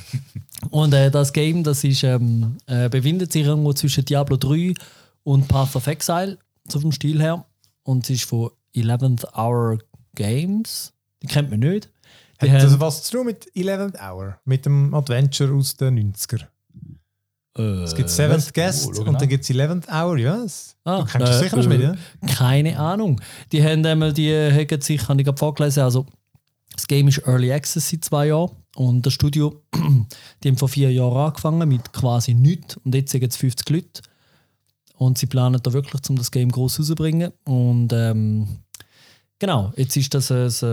und 0.70 0.94
äh, 0.94 1.10
das 1.10 1.32
Game, 1.32 1.62
das 1.62 1.84
ist, 1.84 2.02
ähm, 2.02 2.56
äh, 2.66 2.88
befindet 2.88 3.32
sich 3.32 3.44
irgendwo 3.44 3.72
zwischen 3.72 4.04
Diablo 4.04 4.36
3 4.36 4.74
und 5.22 5.48
Path 5.48 5.76
of 5.76 5.86
Exile, 5.86 6.38
so 6.68 6.80
vom 6.80 6.92
Stil 6.92 7.20
her. 7.20 7.44
Und 7.82 8.04
es 8.04 8.10
ist 8.10 8.24
von 8.24 8.50
11th 8.74 9.26
Hour 9.36 9.78
Games. 10.14 10.92
Die 11.22 11.26
kennt 11.26 11.50
man 11.50 11.60
nicht. 11.60 11.90
Die 12.42 12.50
Hat 12.50 12.62
das 12.62 12.72
haben, 12.72 12.80
was 12.80 13.02
zu 13.04 13.18
tun 13.18 13.26
mit 13.26 13.50
11th 13.54 14.00
Hour? 14.00 14.38
Mit 14.44 14.66
dem 14.66 14.94
Adventure 14.94 15.52
aus 15.54 15.76
den 15.76 16.12
90er? 16.14 16.46
Äh, 17.58 17.62
Es 17.82 17.94
gibt 17.94 18.10
Seventh 18.10 18.52
Guest 18.54 18.86
Oh, 18.96 19.00
und 19.02 19.12
nach. 19.12 19.20
dann 19.20 19.28
gibt 19.28 19.44
es 19.44 19.50
11th 19.50 19.88
Hour, 19.88 20.18
ja. 20.18 20.36
Das- 20.42 20.76
Ah, 20.84 20.98
du 21.00 21.04
kennst 21.06 21.32
äh, 21.32 21.38
sicher 21.38 21.56
nicht 21.56 21.66
äh, 21.66 21.68
mit, 21.68 21.80
ja? 21.82 21.94
Keine 22.34 22.78
Ahnung. 22.78 23.20
Die 23.52 23.62
haben 23.64 23.84
einmal, 23.86 24.12
die 24.12 24.32
haben 24.34 24.80
sich, 24.82 25.08
habe 25.08 25.20
ich 25.20 25.24
gerade 25.24 25.38
vorgelesen, 25.38 25.82
also 25.82 26.04
das 26.74 26.86
Game 26.86 27.08
ist 27.08 27.18
Early 27.26 27.52
Access 27.52 27.88
seit 27.88 28.04
zwei 28.04 28.26
Jahren 28.26 28.50
und 28.76 29.06
das 29.06 29.12
Studio, 29.12 29.62
die 30.42 30.48
haben 30.48 30.58
vor 30.58 30.68
vier 30.68 30.92
Jahren 30.92 31.16
angefangen 31.28 31.68
mit 31.68 31.92
quasi 31.92 32.34
nichts 32.34 32.76
und 32.78 32.94
jetzt 32.94 33.12
sind 33.12 33.24
es 33.24 33.36
50 33.36 33.70
Leute 33.70 34.02
und 34.96 35.16
sie 35.18 35.26
planen 35.26 35.60
da 35.62 35.72
wirklich, 35.72 36.02
um 36.10 36.16
das 36.16 36.30
Game 36.30 36.50
groß 36.50 36.80
rauszubringen 36.80 37.32
und 37.44 37.92
ähm, 37.92 38.48
Genau, 39.40 39.72
jetzt 39.76 39.96
ist 39.96 40.14
das 40.14 40.30
ein, 40.30 40.48
so 40.48 40.68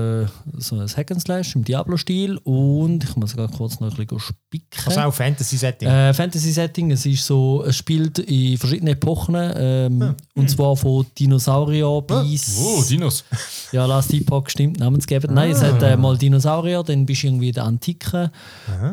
ein 0.76 0.88
Hack 0.96 1.12
and 1.12 1.20
Slash 1.20 1.56
im 1.56 1.64
Diablo-Stil 1.64 2.38
und 2.44 3.04
ich 3.04 3.16
muss 3.16 3.36
gerade 3.36 3.52
kurz 3.52 3.80
noch 3.80 3.90
ein 3.92 3.98
bisschen 4.06 4.20
spicken. 4.20 4.86
Also 4.86 5.00
auch 5.02 5.14
Fantasy-Setting. 5.14 5.88
Äh, 5.90 6.14
Fantasy-Setting, 6.14 6.92
es 6.92 7.06
ist 7.08 7.26
so, 7.26 7.64
es 7.66 7.76
spielt 7.76 8.20
in 8.20 8.58
verschiedenen 8.60 8.94
Epochen 8.94 9.36
ähm, 9.36 10.16
und 10.36 10.50
zwar 10.50 10.78
von 10.78 11.06
Dinosaurier 11.18 12.02
bis... 12.04 12.58
Oh, 12.62 12.84
Dinos. 12.88 13.24
Ja, 13.72 13.86
Last 13.86 14.14
Epoch 14.14 14.50
stimmt, 14.50 14.80
namensgebend. 14.80 15.34
Nein, 15.34 15.52
es 15.52 15.62
hat 15.64 15.82
äh, 15.82 15.96
mal 15.96 16.18
Dinosaurier, 16.18 16.84
dann 16.84 17.06
bist 17.06 17.24
du 17.24 17.28
irgendwie 17.28 17.48
in 17.48 17.54
der 17.54 17.64
Antike, 17.64 18.30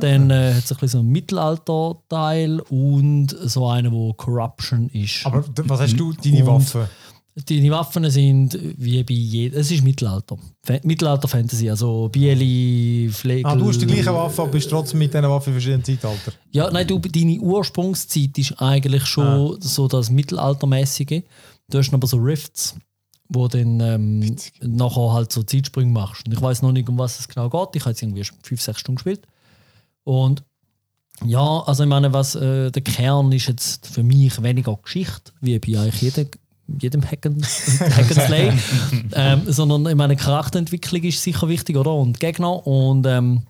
dann 0.01 0.31
äh, 0.31 0.55
hat 0.55 0.65
es 0.65 0.71
ein 0.71 0.77
bisschen 0.79 0.89
so 0.89 0.99
einen 1.01 1.09
Mittelalter-Teil 1.11 2.61
und 2.61 3.29
so 3.45 3.69
einen, 3.69 3.93
wo 3.93 4.13
Corruption 4.15 4.89
ist. 4.91 5.27
Aber 5.27 5.45
was 5.65 5.81
hast 5.81 5.97
du, 5.97 6.13
deine 6.13 6.45
Und- 6.45 6.47
Waffe? 6.47 6.89
Die 7.49 7.71
Waffen 7.71 8.11
sind 8.11 8.59
wie 8.79 9.03
bei 9.05 9.15
jedem. 9.15 9.61
Es 9.61 9.71
ist 9.71 9.85
Mittelalter. 9.85 10.37
Fa- 10.65 10.81
Mittelalter-Fantasy, 10.83 11.71
also 11.71 12.09
Bieli, 12.11 13.09
Flegel. 13.13 13.47
Ah, 13.47 13.55
du 13.55 13.69
hast 13.69 13.81
die 13.81 13.87
gleiche 13.87 14.13
Waffe, 14.13 14.43
aber 14.43 14.51
bist 14.51 14.69
trotzdem 14.71 14.99
mit 14.99 15.13
diesen 15.15 15.29
Waffen 15.29 15.51
in 15.51 15.55
verschiedenen 15.55 15.85
Zeitaltern. 15.85 16.35
Ja, 16.51 16.71
nein, 16.71 16.87
du, 16.87 16.99
deine 16.99 17.39
Ursprungszeit 17.39 18.37
ist 18.39 18.61
eigentlich 18.61 19.05
schon 19.07 19.61
so 19.61 19.87
das 19.89 20.11
Mittelaltermäßige. 20.11 21.23
Du 21.71 21.79
hast 21.79 21.93
aber 21.95 22.07
so 22.07 22.17
Rifts, 22.17 22.75
wo 23.29 23.47
dann 23.47 23.79
ähm, 23.81 24.37
nachher 24.63 25.13
halt 25.13 25.31
so 25.31 25.43
Zeitsprünge 25.43 25.93
machst. 25.93 26.27
Und 26.27 26.33
ich 26.33 26.41
weiß 26.41 26.63
noch 26.63 26.73
nicht, 26.73 26.89
um 26.89 26.99
was 26.99 27.21
es 27.21 27.29
genau 27.29 27.49
geht. 27.51 27.77
Ich 27.77 27.83
habe 27.83 27.91
jetzt 27.91 28.03
irgendwie 28.03 28.25
5, 28.43 28.61
6 28.61 28.81
Stunden 28.81 28.97
gespielt. 28.97 29.23
Und 30.05 30.43
ja, 31.25 31.61
also 31.67 31.83
ich 31.83 31.89
meine, 31.89 32.13
was 32.13 32.35
äh, 32.37 32.71
der 32.71 32.83
Kern 32.83 33.31
ist 33.33 33.49
jetzt 33.49 33.87
für 33.87 34.03
mich 34.03 34.43
weniger 34.43 34.77
Geschichte, 34.83 35.33
wie 35.41 35.59
bei 35.59 35.79
eigentlich 35.79 36.01
jedem, 36.01 36.29
jedem 36.81 37.03
Hack 37.03 37.27
and, 37.27 37.45
Hack 37.81 38.11
and 38.11 38.27
Slay, 38.27 38.53
ähm, 39.15 39.43
sondern 39.47 39.87
ich 39.87 39.95
meine, 39.95 40.17
Charakterentwicklung 40.17 41.03
ist 41.03 41.23
sicher 41.23 41.49
wichtig, 41.49 41.77
oder? 41.77 41.95
Und 41.95 42.21
Gegner. 42.21 42.67
Und 42.67 43.07
ähm, 43.07 43.43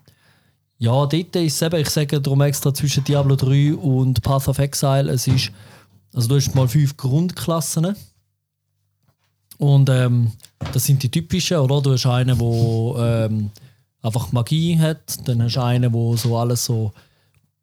ja, 0.77 0.91
dort 0.91 1.13
ist 1.13 1.35
es 1.35 1.61
eben, 1.61 1.81
ich 1.81 1.89
sage 1.89 2.21
darum 2.21 2.41
extra 2.41 2.73
zwischen 2.73 3.03
Diablo 3.03 3.35
3 3.35 3.75
und 3.75 4.21
Path 4.21 4.47
of 4.47 4.59
Exile, 4.59 5.11
es 5.11 5.27
ist, 5.27 5.51
also 6.13 6.29
du 6.29 6.35
hast 6.35 6.55
mal 6.55 6.67
fünf 6.67 6.95
Grundklassen. 6.95 7.95
Und 9.57 9.89
ähm, 9.89 10.31
das 10.71 10.85
sind 10.85 11.03
die 11.03 11.11
typischen, 11.11 11.57
oder? 11.57 11.81
Du 11.81 11.91
hast 11.91 12.05
einen, 12.05 12.39
der 12.39 13.25
ähm, 13.27 13.51
einfach 14.01 14.31
Magie 14.31 14.79
hat, 14.79 15.27
dann 15.27 15.43
hast 15.43 15.57
du 15.57 15.63
einen, 15.63 15.91
der 15.91 16.17
so 16.17 16.37
alles 16.37 16.63
so 16.63 16.93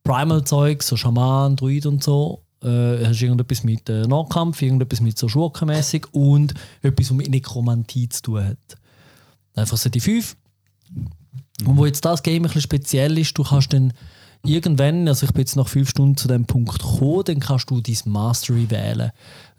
Primal-Zeug, 0.05 0.83
so 0.83 0.97
Schaman, 0.97 1.57
Druid 1.57 1.87
und 1.87 2.05
so, 2.05 2.43
äh, 2.63 3.07
hast 3.07 3.23
irgendetwas 3.23 3.65
mit 3.65 3.89
äh, 3.89 4.07
Nahkampf, 4.07 4.63
irgendetwas 4.63 5.01
mit 5.01 5.19
so 5.19 5.29
Schurkenmäßig 5.29 6.07
und 6.13 6.55
etwas, 6.83 7.11
was 7.11 7.17
mit 7.17 7.31
Nekromantie 7.31 8.09
zu 8.09 8.23
tun 8.23 8.45
hat. 8.45 8.77
Einfach 9.55 9.77
so 9.77 9.89
die 9.89 10.01
fünf. 10.01 10.37
Und 11.65 11.77
wo 11.77 11.87
jetzt 11.87 12.05
das 12.05 12.23
Game 12.23 12.43
ein 12.43 12.43
bisschen 12.43 12.63
speziell 12.63 13.19
ist, 13.19 13.37
du 13.39 13.43
kannst 13.43 13.73
dann 13.73 13.93
irgendwann, 14.45 15.09
also 15.09 15.27
ich 15.27 15.33
bin 15.33 15.41
jetzt 15.41 15.57
nach 15.57 15.69
fünf 15.69 15.91
Stunden 15.91 16.17
zu 16.17 16.29
dem 16.29 16.45
Punkt 16.45 16.79
gekommen, 16.79 17.23
dann 17.25 17.41
kannst 17.41 17.71
du 17.71 17.81
dein 17.81 17.97
Mastery 18.05 18.71
wählen. 18.71 19.11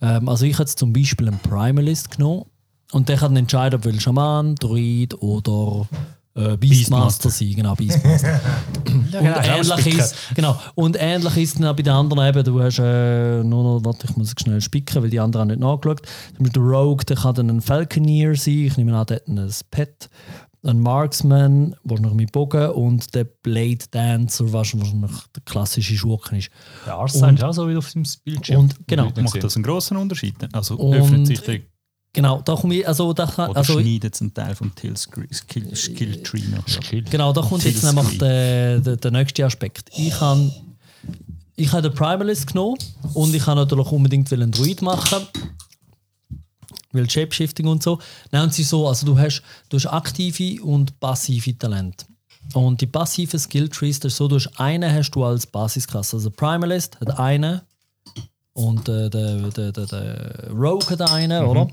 Ähm, 0.01 0.29
also 0.29 0.45
ich 0.45 0.53
habe 0.53 0.63
jetzt 0.63 0.79
zum 0.79 0.93
Beispiel 0.93 1.27
einen 1.27 1.39
Primalist 1.39 2.11
genommen 2.11 2.45
und 2.91 3.09
der 3.09 3.17
kann 3.17 3.35
entscheiden, 3.35 3.79
ob 3.79 3.85
will 3.85 3.99
Schaman, 3.99 4.55
Druid 4.55 5.21
oder 5.21 5.87
äh, 6.37 6.57
Beastmaster 6.57 7.29
sein. 7.29 7.53
Genau, 7.55 7.75
Beastmaster. 7.75 8.39
und 8.85 9.13
ähnlich 9.13 9.97
ist, 9.97 10.15
genau, 10.35 10.59
und 10.75 10.97
ähnlich 10.99 11.37
ist 11.37 11.59
dann 11.59 11.67
auch 11.67 11.75
bei 11.75 11.83
den 11.83 11.93
anderen 11.93 12.27
eben, 12.27 12.43
du 12.43 12.61
hast 12.61 12.79
äh, 12.79 13.43
nur 13.43 13.63
noch, 13.63 13.85
warte, 13.85 14.07
ich 14.09 14.15
muss 14.15 14.33
schnell 14.39 14.61
spicken, 14.61 15.01
weil 15.01 15.09
die 15.09 15.19
anderen 15.19 15.41
haben 15.41 15.47
nicht 15.49 15.59
nachgeschaut. 15.59 16.01
Zum 16.35 16.45
Beispiel 16.45 16.53
der 16.53 16.61
Rogue, 16.61 17.05
der 17.05 17.17
kann 17.17 17.35
dann 17.35 17.49
ein 17.49 17.61
Falconeer 17.61 18.35
sein, 18.35 18.53
ich 18.53 18.77
nehme 18.77 18.95
an, 18.95 19.05
der 19.07 19.17
hat 19.17 19.27
ein 19.27 19.51
Pet 19.71 20.09
ein 20.63 20.79
Marksman, 20.79 21.75
wahrscheinlich 21.83 22.13
mit 22.13 22.31
Bogen, 22.31 22.71
und 22.71 23.13
der 23.15 23.23
Blade 23.23 23.85
Dancer, 23.91 24.51
was 24.51 24.77
wahrscheinlich 24.77 25.11
der 25.35 25.43
klassische 25.45 25.95
Schurken 25.95 26.39
ist. 26.39 26.49
Der 26.85 26.95
Arsenal 26.95 27.35
ist 27.35 27.43
auch 27.43 27.53
so 27.53 27.69
wieder 27.69 27.79
auf 27.79 27.91
dem 27.91 28.03
Bildschirm. 28.23 28.61
Und 28.61 28.87
genau. 28.87 29.11
Macht 29.21 29.43
das 29.43 29.55
einen 29.55 29.63
grossen 29.63 29.97
Unterschied? 29.97 30.35
Also 30.53 30.75
Und- 30.75 30.95
öffnet 30.95 31.27
sich 31.27 31.41
der 31.41 31.61
Genau, 32.17 32.41
da 32.41 32.55
komme 32.55 32.77
ich, 32.77 32.87
also 32.87 33.13
da 33.13 33.25
oder 33.25 33.57
also, 33.57 33.79
schneidet 33.79 34.19
einen 34.19 34.33
Teil 34.33 34.55
vom 34.55 34.73
Till 34.73 34.97
Skill, 34.97 35.27
Skill, 35.31 35.75
Skill 35.75 36.23
Tree 36.23 36.41
noch. 36.49 36.65
genau, 37.11 37.31
da 37.31 37.41
kommt 37.41 37.63
jetzt 37.63 37.83
nämlich 37.83 38.17
der, 38.17 38.79
der, 38.79 38.97
der 38.97 39.11
nächste 39.11 39.45
Aspekt. 39.45 39.91
Ich 39.95 40.19
habe 40.19 40.51
ich 41.55 41.71
habe 41.71 41.83
den 41.83 41.93
Primalist 41.93 42.47
genommen 42.47 42.79
und 43.13 43.35
ich 43.35 43.45
habe 43.45 43.59
natürlich 43.59 43.91
unbedingt 43.91 44.33
einen 44.33 44.49
Druid 44.49 44.81
machen. 44.81 45.27
Weil 46.91 47.07
Shapeshifting 47.07 47.67
und 47.67 47.83
so. 47.83 47.99
Es 48.31 48.57
ist 48.57 48.69
so, 48.69 48.87
also 48.87 49.05
du 49.05 49.19
hast, 49.19 49.43
du 49.69 49.77
hast 49.77 49.85
aktive 49.85 50.63
und 50.63 50.99
passive 50.99 51.55
Talente. 51.55 52.07
Und 52.55 52.81
die 52.81 52.87
passiven 52.87 53.39
Skill 53.39 53.69
Trees, 53.69 53.99
das 53.99 54.13
ist 54.13 54.17
so, 54.17 54.27
du 54.27 54.37
hast 54.37 54.59
einen 54.59 54.91
hast 54.91 55.11
du 55.11 55.23
als 55.23 55.45
Basisklasse. 55.45 56.15
Also 56.15 56.31
Primalist 56.31 56.99
hat 56.99 57.19
einen 57.19 57.61
und 58.57 58.89
äh, 58.89 59.07
der, 59.09 59.37
der, 59.51 59.71
der, 59.71 59.85
der 59.85 60.49
Rogue 60.51 60.89
hat 60.89 61.01
einen, 61.11 61.43
oder? 61.45 61.67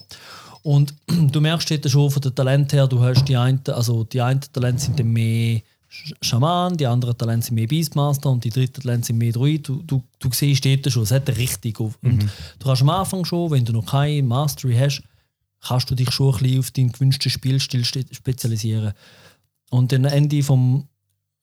Und 0.63 0.93
du 1.33 1.41
merkst 1.41 1.71
dort 1.71 1.91
schon 1.91 2.11
von 2.11 2.21
den 2.21 2.35
Talent 2.35 2.73
her, 2.75 2.87
du 2.87 3.01
hast 3.03 3.25
die 3.25 3.37
einen, 3.39 3.61
also 3.69 4.05
die 4.05 4.21
einen 4.21 4.43
Talente 4.53 4.83
sind 4.83 4.99
dann 4.99 5.09
mehr 5.11 5.63
Sch- 5.91 6.15
Schaman, 6.21 6.77
die 6.77 6.87
anderen 6.87 7.17
Talente 7.17 7.47
sind 7.47 7.55
mehr 7.55 7.69
Beastmaster 7.69 8.29
und 8.29 8.45
die 8.45 8.51
dritten 8.51 8.83
Talente 8.83 9.07
sind 9.07 9.17
mehr 9.17 9.33
Druid. 9.33 9.67
Du, 9.67 9.83
du, 9.87 10.03
du 10.19 10.29
siehst 10.31 10.63
dort 10.67 10.93
schon, 10.93 11.05
es 11.05 11.11
hat 11.11 11.27
eine 11.29 11.39
Richtung. 11.39 11.95
Und 12.03 12.23
du 12.59 12.67
kannst 12.67 12.83
am 12.83 12.91
Anfang 12.91 13.25
schon, 13.25 13.51
wenn 13.51 13.65
du 13.65 13.73
noch 13.73 13.87
keine 13.87 14.23
Mastery 14.23 14.75
hast, 14.77 15.03
kannst 15.67 15.91
du 15.91 15.95
dich 15.95 16.11
schon 16.11 16.35
ein 16.35 16.43
bisschen 16.43 16.59
auf 16.59 16.71
deinen 16.71 16.93
gewünschten 16.93 17.31
Spielstil 17.31 17.85
spezialisieren. 17.85 18.93
Und 19.71 19.93
am 19.95 20.05
Ende 20.05 20.43
vom 20.43 20.87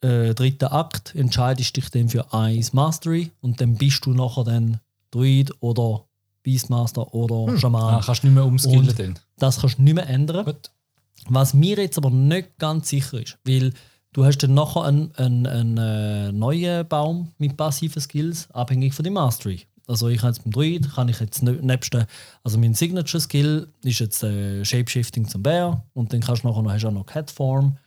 äh, 0.01 0.35
dritten 0.35 0.65
Akt 0.65 1.15
entscheidest 1.15 1.75
du 1.75 1.81
dich 1.81 1.89
dann 1.89 2.09
für 2.09 2.31
eins 2.31 2.73
Mastery 2.73 3.31
und 3.41 3.59
dann 3.59 3.75
bist 3.75 4.05
du 4.05 4.13
nachher 4.13 4.43
dann 4.43 4.79
Druid 5.11 5.51
oder 5.59 6.05
Beastmaster 6.43 7.13
oder 7.13 7.57
Schaman. 7.57 7.95
Ah, 7.95 8.01
kannst 8.03 8.23
du 8.23 8.27
nicht 8.27 8.33
mehr 8.35 8.45
umskillen 8.45 8.93
dann. 8.97 9.19
Das 9.37 9.59
kannst 9.59 9.77
du 9.77 9.83
nicht 9.83 9.93
mehr 9.93 10.07
ändern. 10.09 10.45
Gut. 10.45 10.71
Was 11.29 11.53
mir 11.53 11.77
jetzt 11.77 11.97
aber 11.97 12.09
nicht 12.09 12.57
ganz 12.57 12.89
sicher 12.89 13.21
ist, 13.21 13.37
weil 13.45 13.73
du 14.13 14.25
hast 14.25 14.39
dann 14.39 14.53
nachher 14.55 14.83
einen, 14.83 15.13
einen, 15.15 15.45
einen 15.45 15.77
äh, 15.77 16.31
neuen 16.31 16.87
Baum 16.87 17.31
mit 17.37 17.55
passiven 17.57 18.01
Skills, 18.01 18.49
abhängig 18.51 18.93
von 18.95 19.03
der 19.03 19.11
Mastery. 19.13 19.61
Also 19.87 20.07
ich 20.07 20.19
habe 20.21 20.29
jetzt 20.29 20.43
beim 20.43 20.51
Druid, 20.51 20.91
kann 20.95 21.09
ich 21.09 21.19
jetzt 21.19 21.43
ne- 21.43 21.59
nebst 21.61 21.93
der- 21.93 22.07
also 22.43 22.57
mein 22.57 22.73
Signature 22.73 23.21
Skill 23.21 23.67
ist 23.83 23.99
jetzt 23.99 24.23
äh, 24.23 24.63
Shapeshifting 24.65 25.27
zum 25.27 25.43
Bär 25.43 25.83
und 25.93 26.11
dann 26.13 26.21
kannst 26.21 26.43
du 26.43 26.47
nachher 26.47 26.61
noch, 26.63 26.71
hast 26.71 26.83
du 26.83 26.87
auch 26.87 26.91
noch 26.93 27.05
Cat 27.05 27.29
Form. 27.29 27.77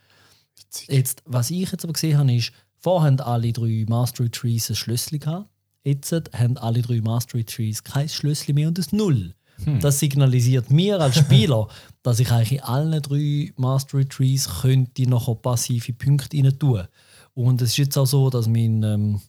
Jetzt, 0.87 1.23
was 1.25 1.51
ich 1.51 1.71
jetzt 1.71 1.83
aber 1.83 1.93
gesehen 1.93 2.17
habe, 2.17 2.33
ist, 2.33 2.51
vorher 2.79 3.07
haben 3.07 3.19
alle 3.19 3.51
drei 3.53 3.85
Mastery 3.87 4.29
Trees 4.29 4.69
ein 4.69 4.75
Schlüssel 4.75 5.19
gehabt. 5.19 5.49
Jetzt 5.85 6.11
haben 6.33 6.57
alle 6.57 6.81
drei 6.81 6.99
Mastery 6.99 7.43
Trees 7.43 7.83
kein 7.83 8.09
Schlüssel 8.09 8.53
mehr 8.53 8.67
und 8.67 8.79
ein 8.79 8.97
Null. 8.97 9.35
Das 9.79 9.99
signalisiert 9.99 10.69
mir 10.69 10.99
als 10.99 11.17
Spieler, 11.17 11.67
dass 12.03 12.19
ich 12.19 12.29
eigentlich 12.31 12.53
in 12.53 12.61
allen 12.61 13.01
drei 13.01 13.53
Mastery 13.55 14.05
Trees 14.05 14.49
könnte 14.61 15.09
nachher 15.09 15.35
passive 15.35 15.93
Punkte 15.93 16.37
rein 16.37 16.59
tun. 16.59 16.87
Und 17.35 17.61
es 17.61 17.69
ist 17.69 17.77
jetzt 17.77 17.97
auch 17.97 18.05
so, 18.05 18.29
dass 18.29 18.47
mein, 18.47 18.83
ähm, 18.83 19.21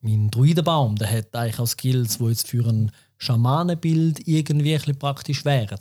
mein 0.00 0.30
Druidenbaum, 0.30 0.96
der 0.96 1.10
hat 1.10 1.34
eigentlich 1.36 1.60
auch 1.60 1.66
Skills, 1.66 2.18
die 2.18 2.24
jetzt 2.24 2.48
für 2.48 2.66
ein 2.66 2.90
Schamanenbild 3.18 4.26
irgendwie 4.26 4.74
ein 4.74 4.98
praktisch 4.98 5.44
wären. 5.44 5.78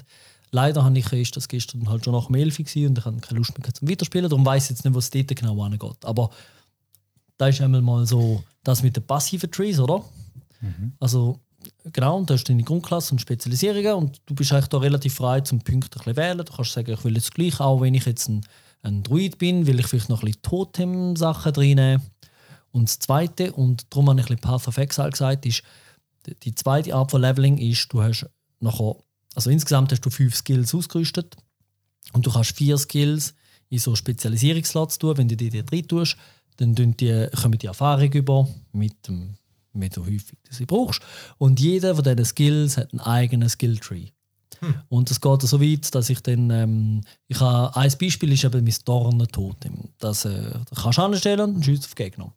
Leider 0.51 0.83
habe 0.83 0.99
ich, 0.99 1.11
ist 1.13 1.35
das 1.35 1.47
gestern 1.47 1.89
halt 1.89 2.05
schon 2.05 2.13
nach 2.13 2.27
dem 2.27 2.35
11 2.35 2.57
gewesen 2.57 2.87
und 2.87 2.97
ich 2.99 3.05
habe 3.05 3.17
keine 3.17 3.39
Lust 3.39 3.57
mehr 3.57 3.73
zum 3.73 3.89
Weiterspielen, 3.89 4.29
darum 4.29 4.45
weiß 4.45 4.65
ich 4.65 4.69
jetzt 4.71 4.85
nicht, 4.85 4.93
was 4.93 5.09
dort 5.09 5.35
genau 5.35 5.63
angeht. 5.63 6.05
Aber 6.05 6.29
da 7.37 7.47
ist 7.47 7.61
einmal 7.61 7.81
mal 7.81 8.05
so 8.05 8.43
das 8.63 8.83
mit 8.83 8.95
den 8.95 9.05
passiven 9.05 9.51
Trees, 9.51 9.79
oder? 9.79 10.03
Also 10.99 11.39
genau, 11.91 12.17
und 12.17 12.29
da 12.29 12.35
hast 12.35 12.45
du 12.45 12.53
deine 12.53 12.63
Grundklasse 12.63 13.11
und 13.13 13.19
Spezialisierungen 13.19 13.93
und 13.95 14.21
du 14.25 14.35
bist 14.35 14.51
eigentlich 14.53 14.67
da 14.67 14.77
relativ 14.77 15.15
frei 15.15 15.41
zum 15.41 15.59
Punkte 15.59 15.99
ein 16.05 16.15
wählen. 16.15 16.37
Du 16.45 16.53
kannst 16.53 16.73
sagen, 16.73 16.91
ich 16.91 17.03
will 17.03 17.15
jetzt 17.15 17.33
gleich, 17.33 17.59
auch 17.59 17.81
wenn 17.81 17.93
ich 17.95 18.05
jetzt 18.05 18.29
ein, 18.29 18.45
ein 18.81 19.03
Druid 19.03 19.37
bin, 19.37 19.65
will 19.67 19.79
ich 19.79 19.87
vielleicht 19.87 20.09
noch 20.09 20.21
ein 20.21 20.27
bisschen 20.27 20.41
Totem-Sachen 20.43 21.53
reinnehmen. 21.53 22.01
Und 22.71 22.89
das 22.89 22.99
Zweite, 22.99 23.51
und 23.53 23.85
darum 23.93 24.09
habe 24.09 24.19
ich 24.21 24.25
ein 24.25 24.35
bisschen 24.35 24.41
Path 24.41 24.67
of 24.67 24.77
Exile 24.77 25.09
gesagt, 25.09 25.45
ist, 25.45 25.63
die- 26.25 26.35
die 26.35 26.55
zweite 26.55 26.95
Art 26.95 27.11
von 27.11 27.21
Leveling 27.21 27.57
ist, 27.57 27.87
du 27.91 28.01
hast 28.01 28.25
nachher, 28.59 28.95
also 29.35 29.49
insgesamt 29.49 29.91
hast 29.91 30.01
du 30.05 30.09
fünf 30.09 30.35
Skills 30.35 30.73
ausgerüstet 30.73 31.35
und 32.13 32.25
du 32.25 32.31
kannst 32.31 32.55
vier 32.55 32.77
Skills 32.77 33.33
in 33.69 33.79
so 33.79 33.95
Spezialisierungsslots 33.95 34.97
tun. 34.97 35.17
Wenn 35.17 35.27
du 35.27 35.35
die 35.35 35.49
dir 35.49 35.63
drin 35.63 35.87
tust, 35.87 36.15
dann 36.63 36.97
die, 36.97 37.27
kommen 37.41 37.57
die 37.57 37.67
Erfahrung 37.67 38.11
über 38.11 38.47
mit 38.71 39.07
dem, 39.07 39.35
mit 39.73 39.93
so 39.93 40.01
häufig 40.05 40.37
du 40.47 40.53
sie 40.53 40.65
brauchst. 40.65 41.01
Und 41.37 41.59
jeder 41.59 41.95
von 41.95 42.03
diesen 42.03 42.25
Skills 42.25 42.77
hat 42.77 42.91
einen 42.91 43.01
eigenen 43.01 43.49
Skilltree. 43.49 44.09
Und 44.89 45.11
es 45.11 45.19
geht 45.19 45.41
so 45.41 45.59
weit, 45.61 45.93
dass 45.93 46.09
ich 46.09 46.21
dann, 46.21 46.49
ähm, 46.49 47.01
ich 47.27 47.39
habe, 47.39 47.75
ein 47.75 47.91
Beispiel 47.99 48.31
ist 48.31 48.45
eben 48.45 48.63
mein 48.63 48.75
Dornentotem. 48.85 49.89
Das, 49.99 50.25
äh, 50.25 50.53
kannst 50.73 50.97
du 50.97 51.01
anstellen 51.01 51.55
und 51.55 51.65
schießt 51.65 51.85
auf 51.85 51.95
Gegner. 51.95 52.33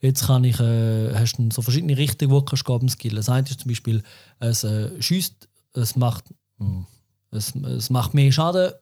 Jetzt 0.00 0.26
kann 0.26 0.44
ich, 0.44 0.58
äh, 0.58 1.14
hast 1.14 1.36
du 1.36 1.48
so 1.52 1.62
verschiedene 1.62 1.96
Richtungen, 1.96 2.32
wo 2.32 2.40
du 2.40 2.46
kannst 2.46 2.64
geben 2.64 2.88
skillen. 2.88 3.16
Das 3.16 3.28
eine 3.28 3.48
ist 3.48 3.60
zum 3.60 3.68
Beispiel, 3.68 4.02
es 4.40 4.64
äh, 4.64 5.00
schießt, 5.00 5.48
es 5.74 5.94
macht, 5.94 6.24
hm, 6.58 6.86
es, 7.30 7.54
es 7.54 7.90
macht 7.90 8.14
mehr 8.14 8.32
Schaden 8.32 8.72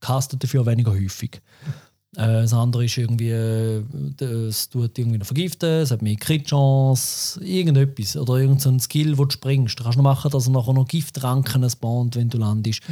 castet 0.00 0.42
dafür 0.42 0.66
weniger 0.66 0.92
häufig. 0.92 1.36
Äh, 1.36 1.40
das 2.12 2.52
andere 2.52 2.84
ist 2.84 2.98
irgendwie, 2.98 3.30
äh, 3.30 3.82
es 4.24 4.68
tut 4.68 4.98
irgendwie 4.98 5.18
noch 5.18 5.26
vergiften, 5.26 5.68
es 5.68 5.90
hat 5.90 6.02
mehr 6.02 6.16
Crit-Chance, 6.16 7.42
irgendetwas. 7.44 8.16
Oder 8.16 8.36
irgendein 8.38 8.80
Skill, 8.80 9.16
wo 9.16 9.24
du 9.24 9.30
springst. 9.32 9.78
Du 9.78 9.84
kannst 9.84 9.96
noch 9.96 10.02
machen, 10.04 10.30
dass 10.30 10.46
er 10.46 10.52
nachher 10.52 10.72
noch 10.72 10.88
Giftranken 10.88 11.68
spawnt, 11.70 12.16
wenn 12.16 12.28
du 12.28 12.38
landest. 12.38 12.82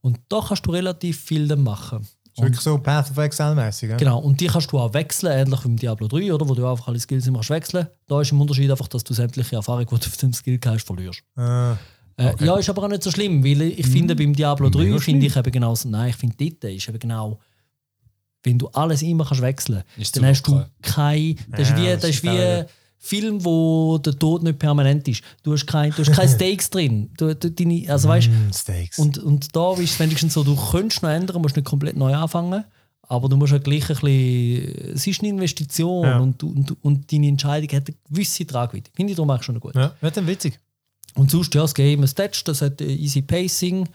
Und 0.00 0.18
da 0.28 0.40
kannst 0.46 0.66
du 0.66 0.70
relativ 0.70 1.18
viel 1.18 1.48
dann 1.48 1.62
machen. 1.62 2.00
ist 2.00 2.42
wirklich 2.42 2.60
so 2.60 2.78
Path 2.78 3.10
of 3.10 3.16
Exile 3.16 3.54
mäßig. 3.54 3.90
Ja? 3.90 3.96
Genau, 3.96 4.18
und 4.18 4.38
die 4.40 4.46
kannst 4.46 4.70
du 4.70 4.78
auch 4.78 4.92
wechseln, 4.92 5.32
ähnlich 5.32 5.64
wie 5.64 5.68
im 5.68 5.76
Diablo 5.76 6.06
3, 6.06 6.32
oder, 6.34 6.48
wo 6.48 6.54
du 6.54 6.66
einfach 6.66 6.88
alle 6.88 7.00
Skills 7.00 7.26
immer 7.26 7.40
wechseln 7.48 7.88
Da 8.06 8.20
ist 8.20 8.32
im 8.32 8.40
Unterschied 8.40 8.70
einfach, 8.70 8.88
dass 8.88 9.02
du 9.02 9.14
sämtliche 9.14 9.56
Erfahrung, 9.56 9.86
die 9.86 9.98
du 9.98 10.06
auf 10.06 10.16
dem 10.18 10.32
Skill 10.32 10.60
hast, 10.64 10.86
verlierst. 10.86 11.22
Äh, 11.36 11.72
Äh, 12.18 12.34
Ja, 12.44 12.56
ist 12.56 12.68
aber 12.68 12.82
auch 12.82 12.88
nicht 12.88 13.02
so 13.02 13.10
schlimm, 13.10 13.42
weil 13.44 13.62
ich 13.62 13.86
finde, 13.86 14.14
beim 14.14 14.34
Diablo 14.34 14.68
3 14.68 14.98
finde 14.98 15.26
ich 15.26 15.36
eben 15.36 15.52
genau 15.52 15.74
so, 15.74 15.88
nein, 15.88 16.10
ich 16.10 16.16
finde 16.16 16.36
dort 16.38 16.64
ist 16.72 16.88
eben 16.88 16.98
genau, 16.98 17.38
wenn 18.44 18.58
du 18.58 18.68
alles 18.68 19.02
immer 19.02 19.24
kannst 19.24 19.42
wechseln 19.42 19.82
Ist 19.96 20.16
dann 20.16 20.24
hast 20.26 20.42
du 20.42 20.64
kein, 20.82 21.36
das 21.50 21.70
ist 21.70 21.76
wie, 21.76 21.86
das 21.86 22.04
ist 22.04 22.22
wie 22.22 22.64
Film, 23.00 23.44
wo 23.44 23.98
der 23.98 24.18
Tod 24.18 24.42
nicht 24.42 24.58
permanent 24.58 25.06
ist. 25.06 25.22
Du 25.44 25.52
hast 25.52 25.66
kein, 25.66 25.90
du 25.92 25.98
hast 25.98 26.12
keine 26.12 26.28
Stakes 26.34 26.68
drin. 26.68 27.10
Du, 27.16 27.34
du, 27.34 27.50
deine, 27.50 27.84
also 27.88 28.08
weißt, 28.08 28.28
mm, 28.28 28.52
Steaks. 28.52 28.98
und, 28.98 29.18
und 29.18 29.54
da 29.54 29.72
ist 29.74 29.92
es 29.92 30.00
wenigstens 30.00 30.34
so, 30.34 30.42
du 30.42 30.56
könntest 30.56 31.02
noch 31.02 31.10
ändern, 31.10 31.40
musst 31.40 31.54
nicht 31.54 31.64
komplett 31.64 31.96
neu 31.96 32.12
anfangen, 32.12 32.64
aber 33.02 33.28
du 33.28 33.36
musst 33.36 33.52
ja 33.52 33.58
gleich 33.58 33.88
ein 33.88 33.96
bisschen, 33.96 34.94
es 34.94 35.06
ist 35.06 35.20
eine 35.20 35.28
Investition 35.28 36.04
Ja. 36.04 36.18
und, 36.18 36.42
und, 36.42 36.76
und 36.84 37.12
deine 37.12 37.28
Entscheidung 37.28 37.68
hat 37.76 37.86
eine 37.88 37.96
gewisse 38.10 38.44
Tragweite. 38.46 38.90
Finde 38.94 39.12
ich 39.12 39.16
darum 39.16 39.30
auch 39.30 39.42
schon 39.42 39.60
gut. 39.60 39.76
ja, 39.76 39.94
wird 40.00 40.16
dann 40.16 40.26
witzig. 40.26 40.58
Und 41.14 41.30
sonst, 41.30 41.54
ja, 41.54 41.62
das 41.62 41.74
Game 41.74 42.02
ist 42.02 42.18
das 42.18 42.62
hat 42.62 42.80
äh, 42.80 42.92
easy 42.92 43.22
Pacing. 43.22 43.88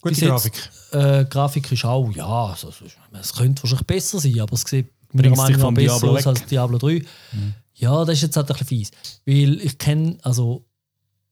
Gute 0.00 0.14
Bis 0.14 0.20
jetzt- 0.20 0.30
Grafik. 0.30 0.70
Äh, 0.92 1.24
Grafik 1.26 1.72
ist 1.72 1.84
auch, 1.84 2.10
ja, 2.12 2.26
also, 2.46 2.68
es 2.68 2.76
es 3.20 3.32
könnte 3.34 3.62
wahrscheinlich 3.62 3.86
besser 3.86 4.18
sein, 4.18 4.40
aber 4.40 4.54
es 4.54 4.62
sieht 4.62 4.90
meiner 5.12 5.36
Meinung 5.36 5.60
nach 5.60 5.72
besser 5.74 5.98
Diablo 6.00 6.10
aus 6.12 6.18
weg? 6.18 6.26
als 6.26 6.46
Diablo 6.46 6.78
3. 6.78 7.02
Ja, 7.74 8.04
das 8.04 8.16
ist 8.16 8.22
jetzt 8.22 8.36
halt 8.36 8.50
ein 8.50 8.52
bisschen 8.58 8.66
fies. 8.66 8.90
Weil 9.26 9.60
ich 9.60 9.78
kenne, 9.78 10.18
also, 10.22 10.64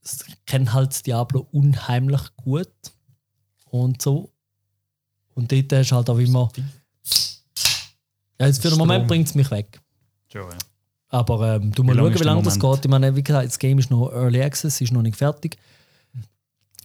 ich 0.04 0.44
kenne 0.46 0.72
halt 0.72 1.07
Diablo 1.07 1.46
unheimlich 1.52 2.20
gut. 2.37 2.68
Und 3.66 4.00
so. 4.00 4.33
Und 5.35 5.52
dort 5.52 5.72
ist 5.72 5.92
halt 5.92 6.09
auch 6.11 6.18
immer. 6.18 6.50
Ja, 8.40 8.46
jetzt 8.46 8.62
für 8.62 8.68
den 8.70 8.78
Moment 8.78 9.07
bringt 9.09 9.28
es 9.28 9.35
mich 9.35 9.50
weg. 9.50 9.81
Schon, 10.33 10.42
ja. 10.50 10.59
Aber 11.11 11.54
ähm, 11.57 11.72
du 11.72 11.83
mal 11.83 11.96
schauen, 11.96 12.14
wie 12.14 12.18
lange 12.22 12.42
das 12.42 12.59
geht. 12.59 12.85
Ich 12.85 12.90
meine, 12.90 13.14
wie 13.16 13.22
gesagt, 13.22 13.46
das 13.46 13.59
Game 13.59 13.78
ist 13.78 13.90
noch 13.90 14.11
Early 14.12 14.42
Access, 14.42 14.81
ist 14.81 14.92
noch 14.92 15.02
nicht 15.02 15.16
fertig. 15.16 15.57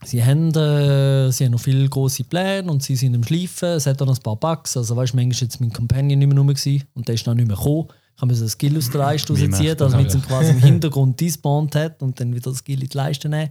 Sie 0.06 0.24
haben, 0.24 0.50
äh, 0.56 1.32
sie 1.32 1.46
haben 1.46 1.52
noch 1.52 1.60
viele 1.60 1.88
große 1.88 2.24
Pläne 2.26 2.70
und 2.72 2.84
sie 2.84 2.96
sind 2.96 3.14
im 3.14 3.24
Schleifen. 3.24 3.70
Es 3.70 3.86
hat 3.86 4.02
auch 4.02 4.06
noch 4.06 4.16
ein 4.18 4.22
paar 4.24 4.36
Bugs. 4.36 4.76
Also, 4.78 4.96
weißt 4.96 5.14
du, 5.14 5.18
manchmal 5.18 5.36
war 5.36 5.42
jetzt 5.42 5.60
mein 5.62 5.72
Companion 5.74 6.20
nicht 6.20 6.28
mehr 6.28 6.38
rum 6.38 6.50
und 6.96 7.08
der 7.08 7.16
ist 7.16 7.26
noch 7.26 7.34
nicht 7.34 7.48
mehr 7.48 7.58
gekommen. 7.58 7.88
Ich 8.16 8.22
habe 8.22 8.34
ein 8.34 8.48
Skill 8.48 8.78
aus 8.78 8.90
der 8.92 9.00
Leiste 9.02 9.34
rausziehen, 9.34 9.78
dass 9.78 9.92
man 9.94 10.08
ihn 10.08 10.22
quasi 10.22 10.52
im 10.52 10.60
Hintergrund 10.60 11.20
despawnt 11.20 11.76
hat 11.76 12.02
und 12.04 12.20
dann 12.20 12.34
wieder 12.34 12.52
das 12.52 12.60
Skill 12.60 12.84
in 12.84 12.90
die 12.90 12.98
Leiste 12.98 13.28
nehmen. 13.28 13.50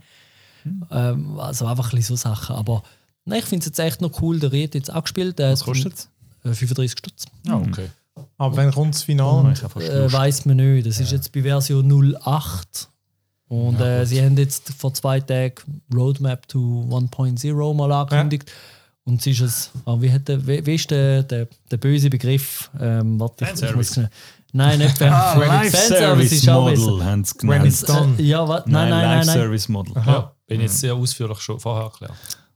Ähm, 0.90 1.38
also 1.40 1.66
einfach 1.66 1.92
ein 1.92 1.96
bisschen 1.96 2.16
so 2.16 2.28
Sachen. 2.28 2.54
Aber 2.54 2.82
nein, 3.24 3.40
ich 3.40 3.44
finde 3.44 3.60
es 3.62 3.66
jetzt 3.66 3.78
echt 3.80 4.00
noch 4.00 4.22
cool. 4.22 4.38
Der 4.38 4.52
Ried 4.52 4.70
hat 4.70 4.74
jetzt 4.76 4.92
auch 4.94 5.02
gespielt. 5.02 5.38
Der 5.38 5.52
Was 5.52 5.64
kostet 5.64 5.94
es? 5.94 6.08
äh, 6.44 6.54
35 6.54 6.98
Stutz. 6.98 7.24
Ah, 7.48 7.56
okay. 7.56 7.88
Aber 8.38 8.56
wenn 8.56 8.70
kommt 8.70 8.94
das 8.94 9.02
Oh, 9.02 9.06
Finale? 9.06 9.56
fast 9.56 9.76
Äh, 9.88 10.12
weiß 10.12 10.44
man 10.44 10.58
nicht. 10.58 10.86
Das 10.86 11.00
ist 11.00 11.10
jetzt 11.12 11.32
bei 11.32 11.42
Version 11.42 12.14
08. 12.24 12.88
Und 13.52 13.80
äh, 13.82 14.06
sie 14.06 14.22
haben 14.24 14.34
jetzt 14.38 14.72
vor 14.78 14.94
zwei 14.94 15.20
Tagen 15.20 15.54
Roadmap 15.94 16.48
to 16.48 16.58
1.0 16.90 17.74
mal 17.74 17.92
angekündigt. 17.92 18.50
Und 19.04 19.20
es 19.20 19.26
ist 19.26 19.40
es, 19.40 19.70
ah, 19.84 19.96
wie, 20.00 20.10
hat 20.10 20.26
der, 20.28 20.46
wie, 20.46 20.64
wie 20.64 20.74
ist 20.76 20.90
der, 20.90 21.22
der, 21.24 21.48
der 21.70 21.76
böse 21.76 22.08
Begriff? 22.08 22.70
Ähm, 22.80 23.20
warte, 23.20 23.44
ich, 23.44 23.50
ich 23.50 23.58
Fanservice. 23.60 23.76
muss 23.76 23.92
schnell- 23.94 24.10
Nein, 24.54 24.78
nicht 24.78 24.96
Fan 24.98 25.12
Ah, 25.12 25.32
Fanservice 25.34 25.72
Live-Service 25.90 26.32
ist. 26.32 26.46
Model 26.46 27.04
haben 27.04 27.24
sie 27.24 27.34
When 27.40 27.48
genannt. 27.48 27.66
it's 27.66 27.82
done. 27.82 28.14
Äh, 28.18 28.22
ja, 28.22 28.48
wa- 28.48 28.62
nein, 28.66 28.88
nein, 28.88 28.90
nein, 28.90 29.02
nein. 29.02 29.26
Live-Service 29.26 29.68
Model. 29.68 29.94
Ja, 30.06 30.32
bin 30.46 30.60
jetzt 30.62 30.78
sehr 30.80 30.94
ausführlich 30.94 31.38
schon 31.40 31.60
vorher 31.60 31.84
erklärt. 31.84 32.12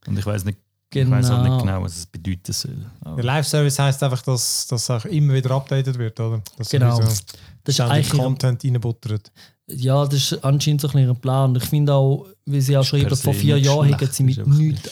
Und 0.07 0.19
ich 0.19 0.25
weiß 0.25 0.45
nicht, 0.47 0.59
ich 0.95 1.11
weiß 1.11 1.31
auch 1.31 1.43
Genau. 1.43 1.55
nicht 1.57 1.63
genau, 1.67 1.83
was 1.83 1.97
es 1.97 2.07
bedeuten 2.07 2.53
soll. 2.53 2.87
Aber 3.03 3.17
Der 3.17 3.25
Live-Service 3.25 3.79
heisst 3.81 4.03
einfach, 4.03 4.23
dass 4.23 4.67
das 4.69 4.89
auch 4.89 5.05
immer 5.05 5.35
wieder 5.35 5.51
updated 5.51 5.99
wird, 5.99 6.19
oder? 6.21 6.41
Dass 6.57 6.71
Genau. 6.71 6.97
sowieso 6.97 7.23
Das 7.65 7.75
ist 7.75 7.81
eigentlich 7.83 8.09
Content 8.11 8.65
reinbuttert. 8.65 9.31
Ja, 9.69 10.05
das 10.05 10.15
ist 10.33 10.45
anscheinend 10.45 10.81
so 10.81 10.89
ein 10.89 10.95
bisschen 10.95 11.17
Plan. 11.17 11.51
Und 11.51 11.63
ich 11.63 11.69
finde 11.69 11.95
auch, 11.95 12.27
wie 12.45 12.61
sie 12.61 12.77
auch 12.77 12.85
schreiben, 12.85 13.15
vor 13.17 13.35
vier 13.35 13.59
Jahren 13.59 13.87
schlecht, 13.89 14.01
haben 14.03 14.13
sie 14.13 14.23
mit 14.23 14.47
nichts 14.47 14.91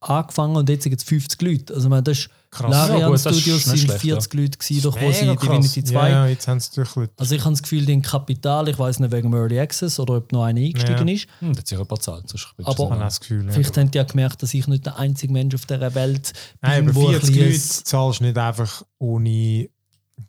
angefangen 0.00 0.56
und 0.56 0.68
jetzt 0.68 0.82
sind 0.82 0.94
es 0.94 1.04
50 1.04 1.40
Leute. 1.42 1.74
Also, 1.74 1.86
ich 1.86 1.90
meine, 1.90 2.02
das 2.02 2.18
ist 2.18 2.30
Krass. 2.50 2.70
Larian 2.70 3.00
Ja, 3.00 3.08
gut, 3.08 3.18
Studios 3.20 3.64
sind 3.64 3.78
schlecht, 3.78 4.00
40 4.02 4.34
Leute 4.34 4.58
gewesen, 4.58 4.82
doch 4.82 5.00
wo 5.00 5.10
sie. 5.10 5.24
Divinity 5.36 5.84
2. 5.84 5.94
Ja, 5.94 6.08
ja, 6.08 6.26
jetzt 6.26 6.46
haben 6.46 6.60
sie 6.60 6.70
durch 6.74 6.94
Leute. 6.96 7.12
Also 7.16 7.34
ich 7.34 7.40
habe 7.42 7.52
das 7.52 7.62
Gefühl, 7.62 7.86
den 7.86 8.02
Kapital, 8.02 8.68
ich 8.68 8.78
weiß 8.78 8.98
nicht 9.00 9.10
wegen 9.10 9.32
Early 9.32 9.58
Access 9.58 9.98
oder 9.98 10.16
ob 10.16 10.30
noch 10.32 10.42
einer 10.44 10.60
eingestiegen 10.60 11.08
Ja. 11.08 11.14
ist. 11.14 11.26
Hm, 11.38 11.52
das 11.54 11.60
hat 11.60 11.66
sich 11.68 11.78
ein 11.78 11.86
paar 11.86 11.98
du 11.98 12.12
Aber- 12.12 12.24
Ich 12.26 12.66
habe 12.66 12.76
sagen. 12.76 13.00
das 13.00 13.20
Gefühl. 13.20 13.46
Ja. 13.46 13.52
Vielleicht 13.52 13.76
haben 13.78 13.90
die 13.90 13.96
ja 13.96 14.04
gemerkt, 14.04 14.42
dass 14.42 14.52
ich 14.52 14.66
nicht 14.66 14.84
der 14.84 14.98
einzige 14.98 15.32
Mensch 15.32 15.54
auf 15.54 15.64
dieser 15.64 15.94
Welt 15.94 16.34
Nein, 16.60 16.84
aber 16.84 16.94
wo 16.94 17.06
ein 17.08 17.14
40 17.20 17.36
Leute 17.36 17.58
zahlst 17.84 18.20
du 18.20 18.24
nicht 18.24 18.36
einfach 18.36 18.82
ohne 18.98 19.70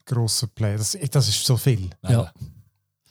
grossen 0.05 0.47
Play. 0.55 0.77
Das, 0.77 0.97
das 1.11 1.27
ist 1.27 1.45
so 1.45 1.57
viel. 1.57 1.89
Ja. 2.07 2.31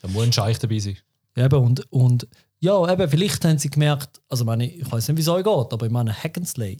Da 0.02 0.08
muss 0.08 0.24
ein 0.24 0.32
Scheich 0.32 0.58
dabei 0.58 0.78
sein. 0.78 0.98
Eben, 1.36 1.64
und, 1.64 1.90
und 1.92 2.28
ja, 2.60 2.92
eben, 2.92 3.08
vielleicht 3.08 3.44
haben 3.44 3.58
sie 3.58 3.70
gemerkt, 3.70 4.20
also 4.28 4.44
ich 4.44 4.46
meine, 4.46 4.70
ich 4.70 4.90
weiß 4.92 5.08
nicht, 5.08 5.16
wie 5.16 5.22
es 5.22 5.28
euch 5.28 5.44
geht, 5.44 5.72
aber 5.72 5.86
ich 5.86 5.92
meine, 5.92 6.12
Hack 6.12 6.36
and 6.36 6.46
Slay, 6.48 6.78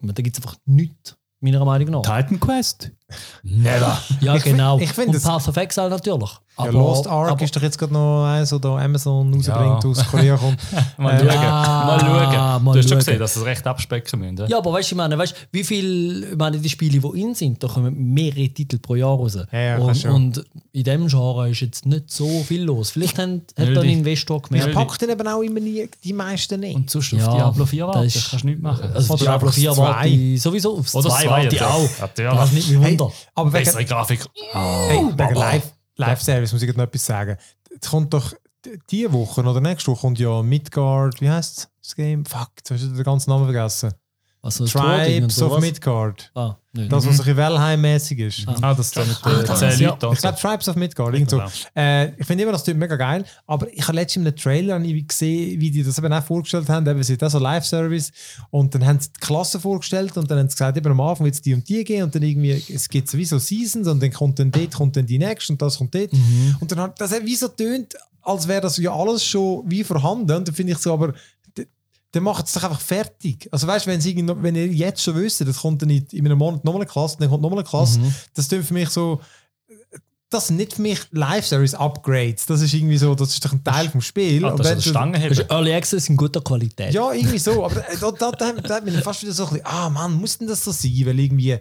da 0.00 0.12
gibt 0.12 0.36
es 0.36 0.42
einfach 0.44 0.56
nichts, 0.66 1.16
meiner 1.40 1.64
Meinung 1.64 1.90
nach. 1.90 2.02
Titan 2.02 2.38
Quest? 2.38 2.90
Never. 3.42 3.98
Ja, 4.20 4.34
Ich 4.36 4.42
find- 4.42 4.56
genau. 4.56 4.78
ich 4.78 4.92
find 4.92 5.08
und 5.08 5.14
das- 5.14 5.22
Path 5.24 5.48
of 5.48 5.56
Exile 5.56 5.88
natürlich. 5.90 6.30
Ja, 6.58 6.66
Lost 6.66 7.06
Ark 7.08 7.30
aber, 7.32 7.42
ist 7.42 7.54
doch 7.56 7.62
jetzt 7.62 7.78
gerade 7.78 7.92
noch 7.92 8.24
eins, 8.26 8.52
oder 8.52 8.70
Amazon 8.78 9.32
rausbringt 9.34 9.84
Ja. 9.84 9.90
aus 9.90 10.06
Korea 10.08 10.36
kommt. 10.36 10.58
Mal 10.98 11.14
Äh, 11.14 11.18
schauen. 11.18 11.28
ja, 11.28 11.40
mal 11.86 12.00
schauen. 12.00 12.64
mal 12.64 12.72
du 12.72 12.78
hast 12.78 12.82
schon 12.84 12.88
schauen. 12.90 12.98
gesehen, 12.98 13.18
dass 13.18 13.34
sie 13.34 13.40
es 13.40 13.46
recht 13.46 13.66
abspecken 13.66 14.20
müssen. 14.20 14.36
Ja? 14.36 14.46
Ja, 14.46 14.58
aber 14.58 14.72
weißt 14.72 14.90
du, 14.90 14.94
ich 14.94 14.96
meine, 14.96 15.18
weißt, 15.18 15.34
wie 15.52 15.64
viel, 15.64 16.28
ich 16.30 16.36
meine, 16.36 16.58
die 16.58 16.68
Spiele, 16.68 17.00
die 17.00 17.20
in 17.20 17.34
sind, 17.34 17.62
da 17.62 17.68
kommen 17.68 18.12
mehrere 18.14 18.48
Titel 18.48 18.78
pro 18.78 18.94
Jahr 18.94 19.16
raus. 19.16 19.36
Ja, 19.52 19.58
ja, 19.60 19.78
und, 19.78 19.96
schon. 19.96 20.10
und 20.12 20.44
in 20.72 20.84
dem 20.84 21.06
Genre 21.08 21.50
ist 21.50 21.60
jetzt 21.60 21.86
nicht 21.86 22.10
so 22.10 22.28
viel 22.44 22.62
los. 22.62 22.90
Vielleicht 22.90 23.18
haben, 23.18 23.42
hat 23.56 23.58
da 23.58 23.62
ein 23.64 23.72
Nötig. 23.74 23.92
Investor 23.92 24.40
Das 24.40 24.48
gemerkt, 24.50 24.74
packt 24.74 25.02
dann 25.02 25.10
eben 25.10 25.26
auch 25.28 25.40
immer 25.42 25.60
nie, 25.60 25.88
die 26.02 26.12
meisten 26.12 26.60
nicht. 26.60 26.74
Und 26.76 26.88
sonst 26.90 27.12
Ja, 27.12 27.26
auf 27.28 27.34
Diablo 27.36 27.66
4 27.66 27.86
warten, 27.86 28.04
das 28.04 28.12
das 28.14 28.30
kannst 28.30 28.44
du 28.44 28.48
nicht 28.48 28.62
machen. 28.62 28.90
also 28.94 29.14
Oder 29.14 29.22
Diablo 29.24 29.48
einfach 29.48 29.54
4 29.54 29.72
zwei. 29.72 29.82
warte 29.82 30.08
ich 30.08 30.42
sowieso 30.42 30.78
aufs 30.78 30.94
Oder 30.94 31.10
2 31.10 31.22
zwei, 31.22 31.30
warte 31.30 31.46
ich 31.54 31.60
ja. 31.60 31.68
auch. 31.68 31.88
Natürlich. 32.00 32.32
Das 32.34 32.48
ist 32.48 32.54
nicht 32.54 32.72
mein 32.80 32.90
Wunder. 32.90 33.12
aber 33.34 33.52
wegen, 33.52 33.64
Bessere 33.64 33.84
Grafik. 33.84 34.20
hey, 34.52 34.98
wegen 35.16 35.34
Live, 35.34 35.72
Live-Service 35.96 36.52
muss 36.52 36.62
ich 36.62 36.76
noch 36.76 36.84
etwas 36.84 37.06
sagen. 37.06 37.36
Es 37.80 37.90
kommt 37.90 38.12
doch 38.14 38.34
diese 38.90 39.12
Woche 39.12 39.42
oder 39.42 39.60
nächste 39.60 39.90
Woche 39.90 40.00
kommt 40.00 40.18
ja 40.18 40.42
Midgard, 40.42 41.20
wie 41.20 41.28
heißt 41.28 41.68
das 41.82 41.94
Game? 41.94 42.24
Fuck, 42.24 42.50
jetzt 42.58 42.70
hast 42.70 42.84
du 42.84 42.94
den 42.94 43.04
ganzen 43.04 43.30
Namen 43.30 43.44
vergessen. 43.44 43.92
Also 44.44 44.64
das 44.64 44.72
Tribes 44.74 45.40
of. 45.40 45.60
Midgard. 45.60 46.30
Ah, 46.34 46.56
nicht. 46.74 46.92
Das, 46.92 47.06
was 47.06 47.12
ein 47.12 47.16
bisschen 47.18 47.36
Valheim-mäßig 47.38 48.18
ist. 48.18 48.46
Ah. 48.46 48.54
Ah, 48.60 48.74
das 48.74 48.86
ist 48.88 48.96
dann 48.96 49.08
mit 49.08 49.16
Ah, 49.22 49.30
den 49.36 49.46
das 49.46 49.58
10 49.58 49.68
ist 49.70 49.80
ja- 49.80 49.94
Ich 49.94 50.00
so. 50.00 50.28
glaube, 50.28 50.38
Tribes 50.38 50.68
of 50.68 50.76
Midgard, 50.76 51.14
irgend 51.14 51.30
so. 51.30 51.36
Genau. 51.38 51.50
Äh, 51.74 52.12
ich 52.20 52.26
finde 52.26 52.42
immer, 52.42 52.52
das 52.52 52.62
tut 52.64 52.76
mega 52.76 52.96
geil. 52.96 53.24
Aber 53.46 53.72
ich 53.72 53.82
habe 53.88 53.94
letztens 53.94 54.22
in 54.22 54.26
einem 54.28 54.36
Trailer 54.36 54.78
gesehen, 54.80 55.60
wie 55.60 55.70
die 55.70 55.82
das 55.82 55.96
eben 55.98 56.12
auch 56.12 56.22
vorgestellt 56.24 56.68
haben. 56.68 56.86
Eben, 56.86 57.02
sie 57.02 57.16
auch 57.22 57.30
so 57.30 57.38
Live-Service. 57.38 58.12
Und 58.50 58.74
dann 58.74 58.84
haben 58.84 59.00
sie 59.00 59.08
die 59.16 59.20
Klasse 59.20 59.58
vorgestellt 59.58 60.14
und 60.18 60.30
dann 60.30 60.38
haben 60.38 60.48
sie 60.50 60.56
gesagt, 60.56 60.76
eben 60.76 60.90
am 60.90 61.00
Anfang 61.00 61.24
wird 61.24 61.36
es 61.36 61.40
die 61.42 61.54
und 61.54 61.66
die 61.66 61.82
gehen 61.82 62.02
und 62.02 62.14
dann 62.14 62.22
irgendwie, 62.22 62.50
es 62.72 62.88
gibt 62.90 63.08
sowieso 63.08 63.38
Seasons 63.38 63.88
und 63.88 64.02
dann 64.02 64.12
kommt 64.12 64.38
dann 64.38 64.50
dort, 64.50 64.74
kommt 64.74 64.96
dann 64.96 65.06
die 65.06 65.18
nächste 65.18 65.54
und 65.54 65.62
das 65.62 65.78
kommt 65.78 65.94
dort. 65.94 66.10
Und 66.60 66.70
dann 66.70 66.80
hat 66.80 67.00
das 67.00 67.12
wie 67.24 67.36
so 67.36 67.48
tönt, 67.48 67.94
als 68.20 68.46
wäre 68.46 68.60
das 68.60 68.76
ja 68.76 68.92
alles 68.94 69.24
schon 69.24 69.62
wie 69.70 69.84
vorhanden. 69.84 70.32
Und 70.36 70.48
dann 70.48 70.54
finde 70.54 70.72
ich 70.72 70.78
so, 70.78 70.92
aber 70.92 71.14
dann 72.14 72.22
macht 72.22 72.46
es 72.46 72.52
doch 72.52 72.62
einfach 72.64 72.80
fertig. 72.80 73.48
Also 73.50 73.66
weißt 73.66 73.86
du, 73.86 73.90
wenn, 73.90 74.00
sie 74.00 74.14
wenn 74.16 74.54
ihr 74.54 74.66
jetzt 74.68 75.02
schon 75.02 75.16
wisst, 75.16 75.40
das 75.40 75.58
kommt 75.58 75.82
dann 75.82 75.90
in, 75.90 76.06
in 76.12 76.24
einem 76.26 76.38
Monat 76.38 76.64
nochmal 76.64 76.82
eine 76.82 76.90
Klasse, 76.90 77.16
dann 77.18 77.28
kommt 77.28 77.42
nochmal 77.42 77.58
eine 77.60 77.68
Klasse, 77.68 78.00
das 78.34 78.48
tönt 78.48 78.64
für 78.66 78.74
mich 78.74 78.88
so, 78.90 79.20
das 80.30 80.48
sind 80.48 80.56
nicht 80.56 80.74
für 80.74 80.82
mich 80.82 80.98
Live-Service-Upgrades. 81.12 82.46
Das 82.46 82.60
ist 82.60 82.74
irgendwie 82.74 82.98
so, 82.98 83.14
das 83.14 83.30
ist 83.30 83.44
doch 83.44 83.52
ein 83.52 83.62
Teil 83.62 83.88
vom 83.88 84.00
Spiel. 84.00 84.44
Ah, 84.44 84.50
Und 84.50 84.58
das 84.58 84.68
wenn 84.68 84.78
ist 84.78 84.86
du- 84.86 84.92
der 84.92 85.28
Das 85.28 85.38
ist 85.38 85.50
Early 85.50 85.72
Access 85.74 86.08
in 86.08 86.16
guter 86.16 86.40
Qualität. 86.40 86.92
ja, 86.92 87.12
irgendwie 87.12 87.38
so. 87.38 87.64
Aber 87.64 87.84
da, 88.00 88.10
da, 88.10 88.30
da, 88.32 88.52
da 88.52 88.74
hat 88.76 88.84
mich 88.84 88.96
fast 89.00 89.22
wieder 89.22 89.32
so 89.32 89.44
ein 89.44 89.50
bisschen, 89.50 89.66
ah 89.66 89.88
Mann, 89.90 90.14
muss 90.14 90.38
denn 90.38 90.48
das 90.48 90.64
so 90.64 90.72
sein? 90.72 90.92
Weil 91.04 91.18
irgendwie, 91.20 91.56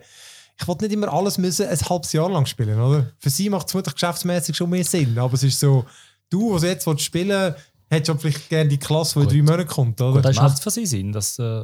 ich 0.60 0.68
wollte 0.68 0.86
nicht 0.86 0.94
immer 0.94 1.12
alles 1.14 1.38
müssen 1.38 1.68
ein 1.68 1.80
halbes 1.90 2.14
Jahr 2.14 2.30
lang 2.32 2.46
spielen, 2.46 2.80
oder? 2.80 3.12
Für 3.20 3.30
sie 3.30 3.50
macht 3.50 3.68
es 3.68 3.72
vermutlich 3.72 3.94
geschäftsmäßig 3.96 4.56
schon 4.56 4.70
mehr 4.70 4.84
Sinn. 4.84 5.18
Aber 5.20 5.34
es 5.36 5.44
ist 5.44 5.60
so, 5.60 5.86
du, 6.30 6.54
was 6.54 6.64
jetzt 6.64 6.88
willst 6.88 7.04
spielen 7.04 7.54
hättest 7.94 8.10
du 8.10 8.18
vielleicht 8.18 8.50
gerne 8.50 8.70
die 8.70 8.78
Klasse, 8.78 9.20
die 9.20 9.40
in 9.40 9.46
Gut. 9.46 9.50
drei 9.50 9.52
Monaten 9.52 9.70
kommt, 9.70 10.02
oder? 10.02 10.22
das 10.22 10.32
ist 10.32 10.38
Macht 10.38 10.50
halt, 10.50 10.58
es 10.58 10.64
für 10.64 10.72
sie 10.72 10.86
Sinn, 10.86 11.12
dass 11.12 11.40
äh, 11.40 11.64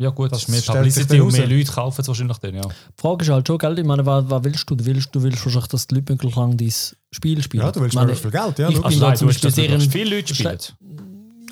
ja 0.00 0.10
gut, 0.10 0.30
Das 0.30 0.46
das 0.46 0.48
ist 0.54 0.68
mehr 0.68 0.76
Publicity 0.76 1.20
und 1.20 1.32
mehr. 1.32 1.46
Leute 1.48 1.72
kaufen 1.72 2.00
es 2.00 2.06
wahrscheinlich 2.06 2.38
dann, 2.38 2.54
ja. 2.54 2.62
die 2.62 2.70
Frage 2.96 3.24
ist 3.24 3.30
halt 3.30 3.46
schon, 3.48 3.58
gell? 3.58 3.78
Ich 3.80 3.84
meine, 3.84 4.06
was, 4.06 4.30
was 4.30 4.44
willst 4.44 4.70
du? 4.70 4.76
Du 4.76 4.86
willst, 4.86 5.12
du 5.12 5.22
willst 5.22 5.44
wahrscheinlich, 5.44 5.68
dass 5.68 5.88
die 5.88 5.96
Leute 5.96 6.12
möglichst 6.12 6.36
lang 6.36 6.56
dein 6.56 6.72
Spiel 7.10 7.42
spielen. 7.42 7.64
ja, 7.64 7.72
du 7.72 7.80
willst 7.80 7.96
meine, 7.96 8.06
möglichst 8.06 8.22
viel 8.22 8.40
Geld, 8.40 8.58
ja. 8.60 8.68
ich 8.68 8.80
da 8.80 9.08
nein, 9.08 9.18
du 9.18 9.26
willst, 9.26 9.44
dass 9.44 9.56
möglichst 9.56 9.92
viele 9.92 10.16
Leute 10.16 10.34
spielen. 10.34 10.58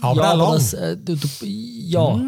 aber 0.00 0.22
ja, 0.22 0.32
auch 0.32 0.36
lang. 0.38 0.52
Das, 0.54 0.74
äh, 0.74 0.96
du, 0.96 1.16
du, 1.16 1.28
ja. 1.44 2.20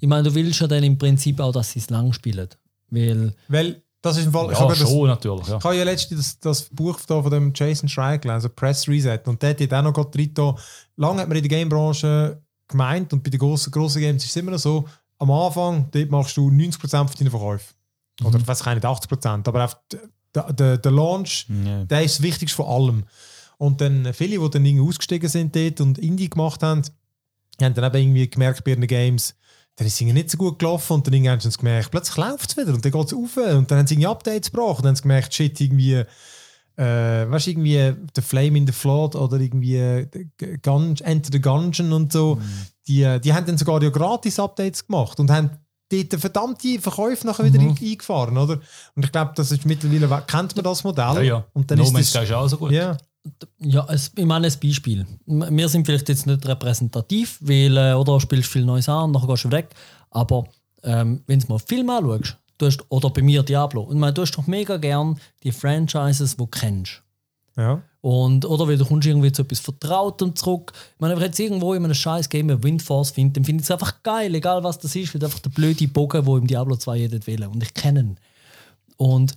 Ich 0.00 0.08
meine, 0.08 0.24
du 0.24 0.34
willst 0.34 0.60
ja 0.60 0.66
dann 0.66 0.84
im 0.84 0.98
Prinzip 0.98 1.40
auch, 1.40 1.52
dass 1.52 1.72
sie 1.72 1.78
es 1.78 1.88
lang 1.88 2.12
spielen. 2.12 2.48
Weil, 2.90 3.34
Weil 3.48 3.82
das 4.04 4.18
ist 4.18 4.26
im 4.26 4.32
Fall. 4.32 4.46
ich 4.46 4.52
Ja, 4.52 4.60
habe 4.60 4.74
das, 4.76 4.88
schon 4.88 5.06
natürlich. 5.06 5.46
Ja. 5.48 5.56
Ich 5.58 5.64
habe 5.64 5.76
ja 5.76 5.84
letztens 5.84 6.38
das, 6.38 6.60
das 6.60 6.68
Buch 6.70 7.00
da 7.06 7.22
von 7.22 7.30
dem 7.30 7.52
Jason 7.54 7.88
Schreier 7.88 8.18
gelesen, 8.18 8.50
Press 8.54 8.86
Reset. 8.86 9.20
Und 9.26 9.42
der 9.42 9.50
hat 9.50 9.72
auch 9.72 9.82
noch 9.82 9.92
gerade 9.92 10.10
drin. 10.10 10.54
Lange 10.96 11.20
hat 11.22 11.28
man 11.28 11.36
in 11.36 11.42
der 11.42 11.48
Gamebranche 11.48 12.40
gemeint, 12.68 13.12
und 13.12 13.22
bei 13.22 13.30
den 13.30 13.38
grossen, 13.40 13.70
grossen 13.70 14.00
Games 14.00 14.22
ist 14.24 14.30
es 14.30 14.36
immer 14.36 14.50
noch 14.52 14.58
so, 14.58 14.84
am 15.18 15.30
Anfang 15.30 15.88
dort 15.90 16.10
machst 16.10 16.36
du 16.36 16.48
90% 16.50 16.78
von 16.80 17.08
deinen 17.18 17.30
Verkäufen. 17.30 17.74
Oder 18.24 18.38
ich 18.38 18.46
weiß 18.46 18.60
ich 18.60 18.66
nicht, 18.66 18.84
80%. 18.84 19.48
Aber 19.48 19.64
auf 19.64 19.76
der, 20.34 20.52
der, 20.52 20.78
der 20.78 20.92
Launch, 20.92 21.46
Ja. 21.64 21.84
der 21.84 22.02
ist 22.02 22.16
das 22.16 22.22
Wichtigste 22.22 22.56
von 22.56 22.66
allem. 22.66 23.04
Und 23.56 23.80
dann 23.80 24.12
viele, 24.12 24.38
die 24.38 24.50
dann 24.50 24.64
irgendwie 24.64 24.86
ausgestiegen 24.88 25.28
sind 25.28 25.54
dort 25.56 25.80
und 25.80 25.98
Indie 25.98 26.28
gemacht 26.28 26.62
haben, 26.62 26.82
haben 27.62 27.74
dann 27.74 27.84
eben 27.84 27.96
irgendwie 28.08 28.28
gemerkt 28.28 28.64
bei 28.64 28.72
ihren 28.72 28.86
Games, 28.86 29.34
dann 29.76 29.86
ist 29.86 29.94
es 29.94 30.00
nicht 30.00 30.30
so 30.30 30.38
gut 30.38 30.58
gelaufen 30.58 30.92
und 30.94 31.06
dann 31.06 31.14
irgendwann 31.14 31.32
haben 31.40 31.50
sie 31.50 31.56
gemerkt, 31.58 31.90
plötzlich 31.90 32.16
läuft 32.16 32.50
es 32.50 32.56
wieder 32.56 32.72
und 32.74 32.84
dann 32.84 32.92
geht 32.92 33.06
es 33.06 33.12
auf 33.14 33.36
und 33.36 33.70
dann 33.70 33.78
haben 33.78 33.86
sie 33.86 33.94
irgendwie 33.94 34.06
Updates 34.06 34.50
gebracht 34.52 34.76
und 34.78 34.82
dann 34.84 34.88
haben 34.90 34.96
sie 34.96 35.02
gemerkt, 35.02 35.34
shit, 35.34 35.60
irgendwie, 35.60 36.04
äh, 36.76 37.30
weißt 37.30 37.46
du, 37.46 37.50
irgendwie 37.50 37.94
The 38.14 38.22
Flame 38.22 38.58
in 38.58 38.66
the 38.66 38.72
Flood 38.72 39.14
oder 39.16 39.38
irgendwie 39.40 39.76
äh, 39.76 40.06
Gun 40.62 40.94
Enter 41.02 41.30
the 41.32 41.40
Gungeon 41.40 41.92
und 41.92 42.12
so, 42.12 42.38
die, 42.86 43.02
äh, 43.02 43.18
die 43.20 43.32
haben 43.32 43.46
dann 43.46 43.58
sogar 43.58 43.82
ja 43.82 43.90
gratis 43.90 44.38
Updates 44.38 44.86
gemacht 44.86 45.18
und 45.20 45.30
haben 45.30 45.50
dort 45.90 46.20
verdammte 46.20 46.78
Verkäufe 46.80 47.26
nachher 47.26 47.44
wieder 47.44 47.60
ein- 47.60 47.76
eingefahren, 47.80 48.36
oder? 48.38 48.60
Und 48.94 49.04
ich 49.04 49.12
glaube, 49.12 49.32
das 49.36 49.52
ist 49.52 49.64
mittlerweile, 49.66 50.08
we- 50.10 50.22
kennt 50.26 50.54
man 50.56 50.64
das 50.64 50.82
Modell 50.84 51.16
Ja, 51.16 51.22
ja. 51.22 51.44
und 51.52 51.70
dann 51.70 51.78
no 51.78 51.84
ist 51.84 51.92
Man's 51.92 52.12
das, 52.12 52.22
Sky 52.22 52.32
ist 52.32 52.36
auch 52.36 52.48
so 52.48 52.56
gut. 52.58 52.72
ja, 52.72 52.96
ja, 53.60 53.86
es, 53.88 54.12
ich 54.16 54.24
meine 54.24 54.46
ein 54.46 54.52
Beispiel. 54.62 55.06
Wir 55.26 55.68
sind 55.68 55.86
vielleicht 55.86 56.08
jetzt 56.08 56.26
nicht 56.26 56.46
repräsentativ, 56.46 57.38
weil, 57.40 57.76
äh, 57.76 57.94
oder 57.94 58.20
spielst 58.20 58.50
viel 58.50 58.64
Neues 58.64 58.88
an 58.88 59.04
und 59.04 59.12
nachher 59.12 59.28
gehst 59.28 59.44
du 59.44 59.50
weg. 59.50 59.70
Aber 60.10 60.44
ähm, 60.82 61.22
wenn 61.26 61.40
du 61.40 61.46
mal 61.48 61.58
Film 61.58 61.90
anschaust, 61.90 62.36
du 62.58 62.66
hast, 62.66 62.84
oder 62.88 63.10
bei 63.10 63.22
mir 63.22 63.42
Diablo, 63.42 63.82
und 63.82 63.98
meine, 63.98 64.12
du 64.12 64.22
hast 64.22 64.32
doch 64.32 64.46
mega 64.46 64.76
gern 64.76 65.18
die 65.42 65.52
Franchises, 65.52 66.32
die 66.32 66.36
du 66.36 66.46
kennst. 66.46 67.02
ja. 67.56 67.82
Und, 68.04 68.44
oder 68.44 68.68
weil 68.68 68.76
du 68.76 68.84
kommst 68.84 69.08
irgendwie 69.08 69.32
zu 69.32 69.40
etwas 69.40 69.60
Vertrautem 69.60 70.36
zurück. 70.36 70.72
Ich 70.74 71.00
meine, 71.00 71.14
wenn 71.14 71.22
ich 71.22 71.28
jetzt 71.28 71.40
irgendwo 71.40 71.72
in 71.72 71.86
einem 71.86 71.94
scheiß 71.94 72.28
Game 72.28 72.50
eine 72.50 72.62
Windforce 72.62 73.12
finde, 73.12 73.32
dann 73.32 73.46
finde 73.46 73.62
ich 73.62 73.66
es 73.66 73.70
einfach 73.70 74.02
geil, 74.02 74.34
egal 74.34 74.62
was 74.62 74.78
das 74.78 74.94
ist, 74.94 75.14
weil 75.14 75.24
einfach 75.24 75.38
der 75.38 75.48
blöde 75.48 75.88
Bogen, 75.88 76.22
der 76.22 76.34
im 76.34 76.46
Diablo 76.46 76.76
2 76.76 76.98
jeder 76.98 77.26
will. 77.26 77.46
Und 77.46 77.62
ich 77.62 77.72
kenne 77.72 78.00
ihn. 78.00 78.16
Und 78.98 79.34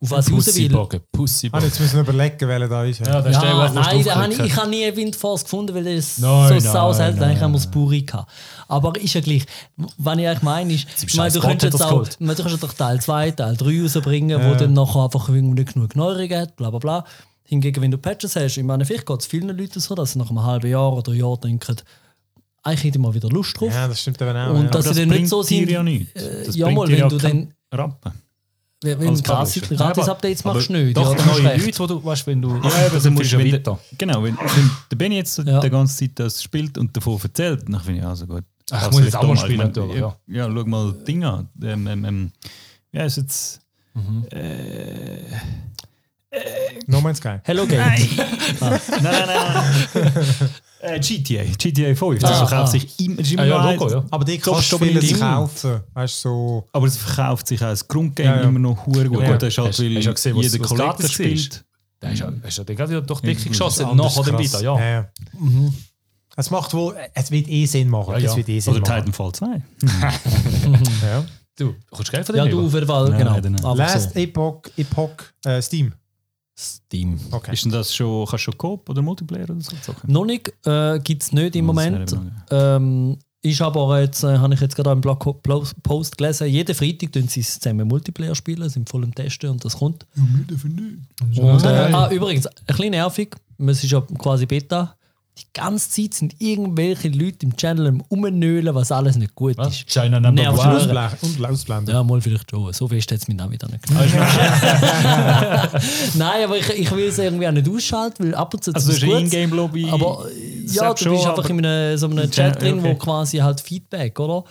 auf 0.00 0.10
was 0.10 0.28
ich 0.28 0.34
raus 0.34 0.46
will... 0.56 1.00
Pussyboggen, 1.12 1.62
Ah, 1.62 1.64
jetzt 1.66 1.80
müssen 1.80 1.94
wir 1.94 2.00
überlegen, 2.02 2.48
welcher 2.48 2.68
da 2.68 2.84
ist. 2.84 3.00
Ja, 3.00 3.18
ist 3.20 3.24
der, 3.40 3.48
Ja, 3.48 3.64
wo 3.64 3.68
du 3.68 3.80
nein, 3.80 4.04
da 4.04 4.14
habe 4.16 4.32
ich, 4.32 4.38
ich 4.40 4.56
habe 4.56 4.68
nie 4.70 4.96
Windforce 4.96 5.44
gefunden, 5.44 5.74
weil 5.74 5.84
das 5.84 5.94
ist 5.94 6.18
Nein, 6.20 6.48
so 6.48 6.54
nein, 6.54 6.60
sau 6.60 6.92
selten. 6.92 7.22
Eigentlich 7.22 7.40
haben 7.40 7.52
wir 7.52 7.58
das 7.58 7.70
Buri 7.70 8.02
gehabt. 8.02 8.30
Aber 8.68 8.94
ist 9.00 9.14
ja 9.14 9.20
gleich. 9.20 9.44
Was 9.98 10.18
ich 10.18 10.26
eigentlich 10.28 10.42
meine, 10.42 10.72
ist, 10.74 10.86
ich 11.06 11.16
meine, 11.16 11.32
du 11.32 11.40
könntest 11.40 11.72
jetzt 11.72 11.82
auch, 11.82 12.06
du 12.06 12.26
könntest 12.26 12.62
doch 12.62 12.72
Teil 12.74 13.00
2, 13.00 13.30
Teil 13.32 13.56
3 13.56 13.82
rausbringen, 13.82 14.38
wo 14.42 14.48
Ja. 14.48 14.54
dann 14.56 14.72
nachher 14.74 15.04
einfach 15.04 15.28
irgendwie 15.28 15.62
nicht 15.62 15.74
genug 15.74 15.96
Neuerungen 15.96 16.38
hat, 16.40 16.56
bla 16.56 16.70
bla 16.70 16.78
bla. 16.78 17.04
Hingegen, 17.44 17.80
wenn 17.80 17.90
du 17.92 17.98
Patches 17.98 18.34
hast, 18.36 18.56
ich 18.58 18.64
meine, 18.64 18.84
vielleicht 18.84 19.06
geht 19.06 19.20
es 19.20 19.26
vielen 19.26 19.56
Leuten 19.56 19.78
so, 19.80 19.94
dass 19.94 20.12
sie 20.12 20.18
nach 20.18 20.30
einem 20.30 20.42
halben 20.42 20.68
Jahr 20.68 20.92
oder 20.92 21.12
Jahr 21.14 21.36
denken, 21.38 21.76
eigentlich 22.64 22.84
hätte 22.84 22.98
ich 22.98 23.02
mal 23.02 23.14
wieder 23.14 23.28
Lust 23.28 23.58
drauf. 23.60 23.72
Ja, 23.72 23.86
das 23.86 24.00
stimmt 24.00 24.20
eben 24.20 24.36
auch. 24.36 24.50
Und 24.50 24.64
ja. 24.64 24.70
dass 24.70 24.86
Aber 24.86 24.94
sie 24.94 25.06
dann 25.06 25.16
nicht 25.20 25.28
so 25.28 25.42
sind. 25.42 25.70
ja 25.70 25.82
äh, 25.84 26.06
Das 26.44 26.56
ja, 26.56 26.68
mal, 26.70 26.86
dir 26.88 26.98
wenn 27.02 27.08
du 27.08 27.18
dann, 27.18 27.54
Rappen. 27.72 28.12
Wenn 28.82 29.14
du 29.14 29.22
gratis, 29.22 29.62
gratis 29.68 30.08
Updates 30.08 30.44
machst, 30.44 30.70
nicht. 30.70 30.96
Doch, 30.96 31.16
ja, 31.16 31.24
neue 31.24 31.44
recht. 31.44 31.66
Leute, 31.66 31.78
wo 31.78 31.86
du, 31.86 32.04
weißt, 32.04 32.26
wenn 32.26 32.42
du... 32.42 32.48
Ja, 32.56 32.86
aber 32.86 33.00
dann 33.00 33.14
musst 33.14 33.32
du 33.32 33.38
wenn, 33.38 33.46
wieder... 33.46 33.78
Genau, 33.96 34.22
wenn, 34.22 34.36
wenn 34.36 34.70
der 34.90 34.96
Benny 34.96 35.16
jetzt 35.16 35.38
Ja. 35.38 35.60
die 35.60 35.70
ganze 35.70 35.96
Zeit 35.96 36.10
das 36.14 36.42
spielt 36.42 36.76
und 36.76 36.94
davon 36.96 37.18
erzählt, 37.22 37.64
dann 37.68 37.80
finde 37.80 38.00
ich, 38.00 38.06
also 38.06 38.26
gut. 38.26 38.44
Ach, 38.70 38.86
ich 38.86 38.92
muss 38.92 39.04
jetzt 39.04 39.16
auch 39.16 39.22
mal 39.22 39.34
ich 39.34 39.40
spielen, 39.40 39.58
meine, 39.58 39.70
natürlich, 39.70 39.96
Ja, 39.96 40.16
ja, 40.26 40.50
schau 40.52 40.64
mal 40.64 40.92
Ding 41.06 41.24
an. 41.24 41.48
Ähm, 41.62 41.86
ähm, 41.86 42.04
ähm, 42.04 42.32
ja, 42.92 43.04
ist 43.04 43.16
jetzt... 43.16 43.60
No 46.86 47.00
Man's 47.00 47.18
Sky. 47.18 47.38
Hello 47.44 47.66
Game. 47.66 47.78
Nein, 48.60 48.80
nein, 49.02 49.02
nein. 49.02 49.64
nein. 49.94 50.50
äh, 50.80 51.00
GTA, 51.00 51.44
GTA 51.56 51.94
5. 51.94 52.20
Das 52.20 52.30
Ah, 52.30 52.46
verkauft 52.46 52.52
ah. 52.52 52.66
sich 52.66 52.84
ist 53.00 53.32
immer 53.32 53.42
Ah, 53.42 53.44
ja, 53.46 53.62
noch 53.72 53.72
Logo, 53.80 53.90
ja. 53.90 54.04
Aber 54.10 54.24
die 54.24 54.38
kannst 54.38 54.70
du 54.72 54.78
vieles 54.78 55.18
kaufen. 55.18 55.80
Weißt 55.94 56.24
du, 56.24 56.28
so. 56.28 56.68
Aber 56.72 56.86
es 56.86 56.96
verkauft 56.96 57.46
sich 57.48 57.60
auch 57.62 57.66
als 57.68 57.86
Grundgame 57.86 58.28
Ja, 58.28 58.36
ja. 58.42 58.48
immer 58.48 58.58
noch 58.58 58.86
hure 58.86 59.08
gut. 59.08 59.22
Ja. 59.22 59.32
Gut, 59.32 59.42
das 59.42 59.48
ist 59.48 59.58
halt, 59.58 59.68
Hast- 59.68 59.80
weil 59.80 59.94
hast 59.96 60.02
du 60.04 60.08
ja 60.08 60.12
gesehen, 60.12 60.36
was- 60.36 60.52
jeder 60.52 60.64
Collector 60.64 61.08
spielt. 61.08 61.64
Ja, 62.02 62.10
hast 62.44 62.58
ja 62.58 62.64
den 62.64 62.76
gerade 62.76 63.02
durch 63.02 63.20
die 63.20 63.26
Decke 63.28 63.42
Ja, 63.42 63.48
geschossen, 63.48 63.86
dann 63.86 63.96
krass. 63.98 64.38
wieder, 64.38 64.60
ja. 64.62 64.78
ja. 64.80 65.08
Es 66.36 66.50
macht 66.50 66.74
wohl, 66.74 66.94
es 67.14 67.30
wird 67.30 67.48
eh 67.48 67.64
Sinn 67.66 67.88
machen. 67.88 68.12
Ja, 68.12 68.18
ja. 68.18 68.30
Es 68.30 68.36
wird 68.36 68.48
eh 68.50 68.60
Sinn 68.60 68.74
Oder 68.74 68.82
machen. 68.82 69.12
Titanfall 69.12 69.32
2. 69.32 69.46
Ja. 71.02 71.24
Du, 71.58 71.74
kommst 71.90 72.08
du 72.08 72.12
Geld 72.12 72.26
von 72.26 72.36
Ja, 72.36 72.44
dem 72.44 72.50
du 72.50 72.68
jeden 72.68 72.86
Fall, 72.86 73.08
Nein, 73.08 73.18
genau. 73.18 73.30
leider 73.32 73.48
nicht. 73.48 73.64
Einfach 73.64 73.76
Last 73.78 74.12
so. 74.12 74.20
Epoch, 74.20 74.62
Epoch 74.76 75.10
äh, 75.46 75.62
Steam. 75.62 75.94
Steam. 76.58 77.20
Okay. 77.30 77.52
Ist 77.52 77.64
denn 77.64 77.72
das 77.72 77.94
schon, 77.94 78.24
kannst 78.26 78.46
du 78.46 78.52
schon 78.52 78.58
Coop 78.58 78.88
oder 78.88 79.02
Multiplayer 79.02 79.44
oder 79.44 79.60
so 79.60 79.76
zocken? 79.82 80.10
Noch 80.10 80.24
nicht, 80.24 80.52
äh, 80.66 80.98
gibt 81.00 81.22
es 81.22 81.32
nicht 81.32 81.54
im 81.54 81.68
Oh, 81.68 81.72
das 81.74 81.84
Moment. 81.84 82.16
Ähm, 82.50 83.18
ist 83.42 83.60
aber 83.62 84.00
jetzt, 84.00 84.24
äh, 84.24 84.38
habe 84.38 84.54
ich 84.54 84.60
jetzt 84.60 84.74
gerade 84.74 84.90
im 84.90 85.00
Blogpost 85.00 86.18
gelesen, 86.18 86.48
jeden 86.48 86.74
Freitag 86.74 87.12
tun 87.12 87.28
sie 87.28 87.40
es 87.40 87.60
zusammen 87.60 87.86
Multiplayer 87.86 88.34
spielen, 88.34 88.68
sind 88.68 88.88
voll 88.88 89.04
im 89.04 89.14
Testen 89.14 89.50
und 89.50 89.64
das 89.64 89.76
kommt. 89.78 90.06
Und, 91.36 91.62
äh, 91.64 91.68
ah, 91.68 92.10
übrigens, 92.10 92.46
ein 92.46 92.52
bisschen 92.66 92.90
nervig, 92.90 93.36
es 93.58 93.84
ist 93.84 93.90
ja 93.90 94.00
quasi 94.18 94.46
Beta. 94.46 94.96
Die 95.38 95.44
ganze 95.52 95.90
Zeit 95.90 96.14
sind 96.14 96.34
irgendwelche 96.40 97.08
Leute 97.08 97.44
im 97.44 97.54
Channel 97.56 97.88
am 97.88 98.00
Umnölen, 98.08 98.74
was 98.74 98.90
alles 98.90 99.16
nicht 99.16 99.34
gut 99.34 99.58
Was? 99.58 99.68
ist. 99.68 99.86
China 99.90 100.18
Number 100.18 100.50
One. 100.50 101.10
Und 101.20 101.44
ausblenden. 101.44 101.94
Ja, 101.94 102.02
mal 102.02 102.20
vielleicht 102.22 102.50
schon. 102.50 102.72
So 102.72 102.88
fest 102.88 103.10
hat 103.12 103.18
es 103.18 103.28
mich 103.28 103.38
auch 103.38 103.50
wieder 103.50 103.68
nicht 103.68 103.82
gemacht. 103.86 104.08
Nein, 106.14 106.44
aber 106.44 106.56
ich, 106.56 106.68
ich 106.70 106.90
will 106.90 107.08
es 107.08 107.18
irgendwie 107.18 107.46
auch 107.46 107.52
nicht 107.52 107.68
ausschalten, 107.68 108.24
weil 108.24 108.34
ab 108.34 108.54
und 108.54 108.64
zu 108.64 108.72
Also, 108.74 108.92
ist 108.92 109.02
das 109.02 109.08
ist 109.10 109.14
es. 109.14 109.32
Ingame-Lobby. 109.34 109.90
Aber 109.90 110.26
ja, 110.66 110.94
du 110.94 111.02
schon, 111.02 111.12
bist 111.12 111.26
einfach 111.26 111.50
in 111.50 111.66
einem, 111.66 111.98
so 111.98 112.06
einem 112.06 112.30
Chat 112.30 112.62
drin, 112.62 112.78
okay. 112.78 112.88
wo 112.88 112.94
quasi 112.94 113.36
halt 113.38 113.60
Feedback, 113.60 114.18
oder? 114.18 114.42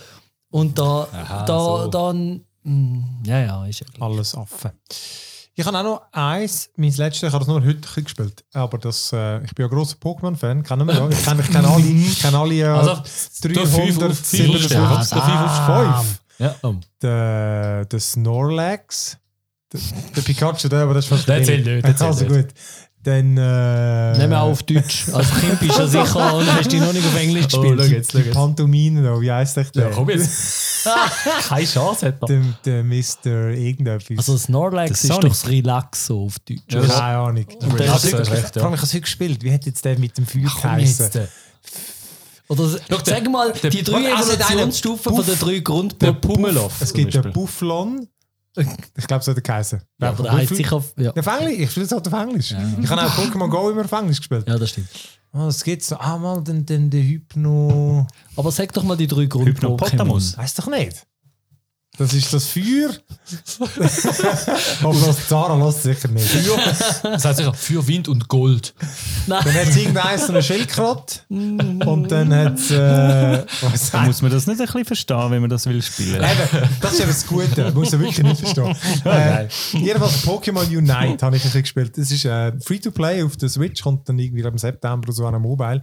Und 0.51 0.77
da, 0.77 1.07
Aha, 1.11 1.45
da, 1.45 1.59
so. 1.59 1.87
dann, 1.87 2.41
mm, 2.63 3.23
ja, 3.25 3.39
ja, 3.41 3.65
ist 3.65 3.79
ja. 3.79 3.87
Alles 3.99 4.35
offen. 4.35 4.71
Ich 5.57 5.65
habe 5.65 5.77
auch 5.79 5.83
noch 5.83 6.01
eins, 6.11 6.69
mein 6.75 6.91
letztes, 6.91 7.23
ich 7.29 7.33
habe 7.33 7.39
das 7.45 7.47
nur 7.47 7.63
heute 7.63 8.03
gespielt. 8.03 8.43
Aber 8.53 8.77
das, 8.77 9.13
äh, 9.13 9.37
ich 9.45 9.55
bin 9.55 9.63
ja 9.65 9.69
ein 9.71 9.75
grosser 9.75 9.95
Pokémon-Fan, 9.97 10.63
kennen 10.63 10.85
wir 10.85 10.93
ja. 10.95 11.07
Ich 11.09 11.23
kenne 11.23 11.41
ich 11.41 11.49
kenn 11.49 11.65
alle, 11.65 11.81
ich 11.85 12.21
kenn 12.21 12.35
alle 12.35 12.53
äh, 12.55 12.63
Also, 12.65 12.95
der 13.43 13.65
fünf 13.65 13.97
auf- 13.97 13.97
357. 13.99 14.67
der 14.69 14.81
Ah, 14.81 15.01
fünf 15.01 15.21
auf 15.41 16.05
fünf. 16.05 16.19
Ja, 16.39 16.55
oh. 16.63 16.75
Der, 17.01 17.85
der 17.85 17.99
Snorlax. 18.01 19.17
Der, 19.71 19.79
der 20.17 20.21
Pikachu, 20.21 20.67
der, 20.67 20.79
aber 20.83 20.93
das 20.95 21.05
ist 21.05 21.09
fast 21.09 21.27
Der 21.29 21.41
zählt 21.43 21.65
nicht, 21.65 21.85
der 21.85 21.95
zählt 21.95 22.01
Also 22.09 22.25
gut. 22.25 22.47
Dann. 23.05 23.37
Äh, 23.37 24.17
Nehmen 24.17 24.31
wir 24.31 24.41
auch 24.41 24.49
auf 24.51 24.63
Deutsch. 24.63 25.05
Als 25.13 25.29
Kind 25.39 25.59
bist 25.59 25.77
du 25.79 25.87
sicher 25.87 26.33
und 26.37 26.53
hast 26.53 26.71
dich 26.71 26.79
noch 26.81 26.91
nicht 26.91 27.05
auf 27.05 27.15
Englisch 27.17 27.45
Oh, 27.53 27.61
gespielt. 27.61 27.79
schau 27.79 27.85
jetzt, 27.95 28.11
schau 28.11 28.17
Die 28.17 28.23
jetzt. 28.25 28.33
Pantomime 28.33 29.01
noch, 29.01 29.21
wie 29.21 29.31
heisst 29.31 29.55
der? 29.57 29.65
Ja, 29.75 29.89
komm 29.93 30.09
jetzt. 30.09 30.87
Keine 31.47 31.65
Chance 31.65 32.07
hat 32.07 32.15
er. 32.21 32.27
Der, 32.27 32.41
der 32.65 32.83
Mr. 32.83 33.49
irgendetwas. 33.55 34.17
also 34.17 34.37
Snorlax 34.37 34.89
Der 34.89 34.95
ist 34.95 35.07
Sonic. 35.07 35.21
doch 35.21 35.29
das 35.29 35.47
Relax 35.47 36.05
so 36.07 36.25
auf 36.25 36.39
Deutsch. 36.39 36.61
Keine? 36.67 36.93
Ahnung. 36.95 37.45
Und 37.61 37.79
der 37.79 37.85
Ich 37.87 37.93
ist 38.03 38.13
recht, 38.15 38.29
es 38.29 38.29
ja. 38.55 38.61
vor 38.61 38.63
allem, 38.65 38.73
ich 38.73 38.79
habe 38.79 38.85
es 38.87 38.93
heute 38.93 39.01
gespielt. 39.01 39.43
Wie 39.43 39.53
hat 39.53 39.65
jetzt 39.65 39.85
der 39.85 39.97
mit 39.99 40.17
dem 40.17 40.25
Feuer 40.25 40.51
geheißen? 40.61 41.09
äh, 41.13 41.27
Oder 42.47 42.69
sag 43.03 43.31
mal, 43.31 43.53
die 43.53 43.83
drei 43.83 44.13
Also 44.13 44.31
der 44.35 44.45
Evolutionsstufen 44.47 45.15
von 45.15 45.25
den 45.25 45.39
drei 45.39 45.59
Grund 45.59 46.01
Der 46.01 46.13
Pummelow. 46.13 46.69
Es 46.79 46.93
gibt 46.93 47.13
den 47.13 47.31
Bufflon. 47.33 48.07
Ich 48.97 49.07
glaube, 49.07 49.23
so 49.23 49.35
hat 49.35 49.43
geheißen. 49.43 49.81
Ja, 49.99 50.09
aber 50.09 50.23
der 50.23 50.31
heißt 50.33 50.55
sicher. 50.55 50.83
Ja. 50.97 51.11
Auf 51.11 51.27
Englisch, 51.27 51.59
ich 51.59 51.71
spiele 51.71 51.85
es 51.85 51.91
halt 51.91 52.07
auf 52.07 52.13
Englisch. 52.13 52.55
Ich 52.81 52.89
habe 52.89 53.01
auch 53.03 53.17
Pokémon 53.17 53.49
Go 53.49 53.69
immer 53.69 53.85
auf 53.85 53.91
Englisch 53.91 54.17
gespielt. 54.17 54.47
ja, 54.47 54.57
das 54.57 54.69
stimmt. 54.69 54.87
Oh, 55.33 55.47
es 55.47 55.63
gibt 55.63 55.83
so, 55.83 55.97
ah 55.97 56.17
mal, 56.17 56.41
den, 56.41 56.65
den, 56.65 56.89
den 56.89 57.03
Hypno... 57.03 58.07
Aber 58.37 58.51
sag 58.51 58.71
doch 58.71 58.83
mal 58.83 58.95
die 58.95 59.07
drei 59.07 59.25
Grund 59.25 59.47
Hypnopotamus. 59.47 60.37
Weißt 60.37 60.57
doch 60.59 60.67
nicht. 60.67 61.05
Das 61.97 62.13
ist 62.13 62.33
das 62.33 62.45
Feuer. 62.47 62.91
Aber 64.83 64.93
das 65.05 65.27
Zara 65.27 65.55
lässt 65.65 65.83
sicher 65.83 66.07
nicht. 66.09 66.29
Das 67.03 67.25
heißt 67.25 67.37
sicher 67.37 67.53
für 67.53 67.87
Wind 67.87 68.07
und 68.07 68.27
Gold. 68.27 68.73
Dann 69.27 69.43
hat 69.43 69.67
es 69.67 69.77
irgendein 69.77 70.19
so 70.19 70.31
eine 70.33 70.43
Schildkröte. 70.43 71.21
und 71.29 72.11
dann 72.11 72.33
hat 72.33 72.59
es... 72.59 72.71
Äh, 72.71 73.45
Da 73.91 74.01
muss 74.03 74.21
man 74.21 74.31
das 74.31 74.47
nicht 74.47 74.59
ein 74.59 74.65
bisschen 74.65 74.85
verstehen, 74.85 75.31
wenn 75.31 75.41
man 75.41 75.49
das 75.49 75.65
will 75.65 75.81
spielen. 75.81 76.15
Eben, 76.15 76.69
das 76.81 76.93
ist 76.93 76.99
eben 76.99 77.09
das 77.09 77.27
Gute, 77.27 77.55
das 77.55 77.73
muss 77.73 77.93
er 77.93 77.99
wirklich 77.99 78.23
nicht 78.23 78.41
verstehen. 78.41 78.75
äh, 79.05 79.47
jedenfalls 79.73 80.25
Pokémon 80.25 80.65
Unite 80.65 81.25
habe 81.25 81.37
ich 81.37 81.43
ein 81.43 81.47
bisschen 81.47 81.61
gespielt. 81.61 81.97
Das 81.97 82.11
ist 82.11 82.25
äh, 82.25 82.51
Free-to-Play 82.59 83.23
auf 83.23 83.37
der 83.37 83.49
Switch, 83.49 83.81
kommt 83.81 84.07
dann 84.09 84.19
irgendwie 84.19 84.43
im 84.43 84.57
September 84.57 85.07
oder 85.07 85.13
so 85.13 85.25
an 85.25 85.35
einem 85.35 85.43
Mobile. 85.43 85.79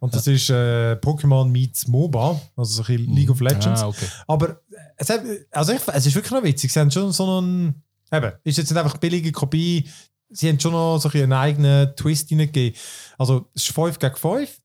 Und 0.00 0.14
das 0.14 0.26
ist 0.26 0.50
äh, 0.50 0.94
Pokémon 0.94 1.46
meets 1.46 1.86
MOBA, 1.88 2.40
also 2.56 2.82
so 2.82 2.82
ein 2.82 2.96
bisschen 2.96 3.14
League 3.14 3.30
of 3.30 3.40
Legends. 3.40 3.82
Ah, 3.82 3.88
okay. 3.88 4.06
Aber 4.26 4.60
es, 4.96 5.08
hat, 5.08 5.22
also 5.50 5.72
ich, 5.72 5.80
es 5.86 6.06
ist 6.06 6.14
wirklich 6.14 6.32
noch 6.32 6.42
witzig. 6.42 6.72
Sie 6.72 6.80
haben 6.80 6.90
schon 6.90 7.12
so 7.12 7.38
einen, 7.38 7.82
eben, 8.12 8.32
ist 8.44 8.58
jetzt 8.58 8.70
nicht 8.70 8.78
einfach 8.78 8.98
billige 8.98 9.32
Kopie, 9.32 9.88
sie 10.30 10.48
haben 10.48 10.60
schon 10.60 10.72
noch 10.72 10.98
so 10.98 11.08
ein 11.08 11.22
einen 11.22 11.32
eigenen 11.32 11.96
Twist 11.96 12.28
hineingegeben. 12.28 12.78
Also 13.18 13.48
es 13.54 13.64
ist 13.64 13.74
5 13.74 13.98
gegen 13.98 14.16
5, 14.16 14.60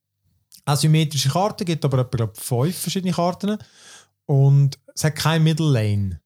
asymmetrische 0.65 1.29
Karten, 1.29 1.65
gibt 1.65 1.85
aber 1.85 1.99
etwa 1.99 2.17
glaub, 2.17 2.37
5 2.37 2.77
verschiedene 2.77 3.13
Karten 3.13 3.57
und 4.25 4.77
es 4.93 5.03
hat 5.03 5.15
keine 5.15 5.43
Middle 5.43 5.71
Lane. 5.71 6.21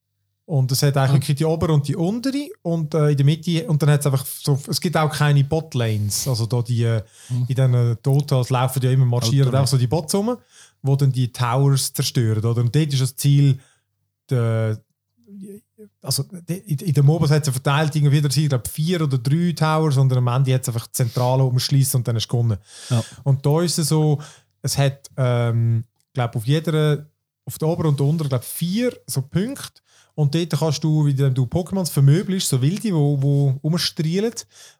Und 0.45 0.71
es 0.73 0.83
hat 0.83 0.97
eigentlich 0.97 1.21
wirklich 1.21 1.37
die 1.37 1.45
obere 1.45 1.71
und 1.71 1.87
die 1.87 1.95
untere 1.95 2.49
und 2.63 2.93
äh, 2.93 3.11
in 3.11 3.17
der 3.17 3.25
Mitte 3.25 3.65
und 3.65 3.81
dann 3.81 3.91
hat 3.91 4.01
es 4.01 4.07
einfach 4.07 4.25
so, 4.25 4.59
es 4.67 4.81
gibt 4.81 4.97
auch 4.97 5.09
keine 5.09 5.43
Botlanes, 5.45 6.27
also 6.27 6.45
da 6.47 6.61
die, 6.61 6.83
äh, 6.83 7.01
in 7.29 7.45
diesen 7.45 7.97
Dotas 8.03 8.49
laufen 8.49 8.83
ja 8.83 8.91
immer 8.91 9.05
marschieren 9.05 9.55
auch 9.55 9.67
so 9.67 9.77
die 9.77 9.87
Bots 9.87 10.13
rum, 10.13 10.35
wo 10.81 10.97
dann 10.97 11.13
die 11.13 11.31
Towers 11.31 11.93
zerstören, 11.93 12.43
oder? 12.43 12.59
Und 12.59 12.75
dort 12.75 12.91
ist 12.91 13.01
das 13.01 13.15
Ziel, 13.15 13.57
der, 14.29 14.83
also 16.01 16.25
in, 16.47 16.93
den 16.93 17.05
MOBAs 17.05 17.31
hat 17.31 17.47
es 17.47 17.53
verteilt, 17.53 17.95
irgendwie 17.95 18.17
wieder 18.17 18.29
ich 18.29 18.49
glaube 18.49 18.69
vier 18.69 19.01
oder 19.01 19.17
drei 19.17 19.53
Towers 19.53 19.95
und 19.95 20.11
am 20.11 20.27
Ende 20.27 20.53
hat 20.53 20.63
es 20.63 20.67
einfach 20.67 20.87
die 20.87 20.93
Zentrale 20.93 21.43
umschließen 21.45 21.99
und 21.99 22.07
dann 22.07 22.17
ist 22.17 22.23
es 22.23 22.27
gewonnen. 22.27 22.57
Ja. 22.89 23.01
Und 23.23 23.45
da 23.45 23.61
ist 23.61 23.79
es 23.79 23.87
so, 23.87 24.19
es 24.61 24.77
hat, 24.77 25.09
ähm, 25.15 25.85
glaube 26.13 26.37
auf 26.37 26.45
jeder, 26.45 27.05
auf 27.45 27.57
der 27.57 27.67
oberen 27.69 27.91
und 27.91 27.99
der 28.01 28.07
unteren, 28.07 28.27
glaube 28.27 28.43
vier 28.43 28.93
so 29.07 29.21
Punkte. 29.21 29.81
Und 30.15 30.35
dort 30.35 30.51
kannst 30.51 30.83
du, 30.83 31.05
wie 31.05 31.13
du 31.13 31.43
Pokémons 31.43 31.91
vermöbelst, 31.91 32.47
so 32.47 32.61
wilde, 32.61 32.81
die 32.81 32.93
wo 32.93 33.59
rumstrielen 33.63 34.33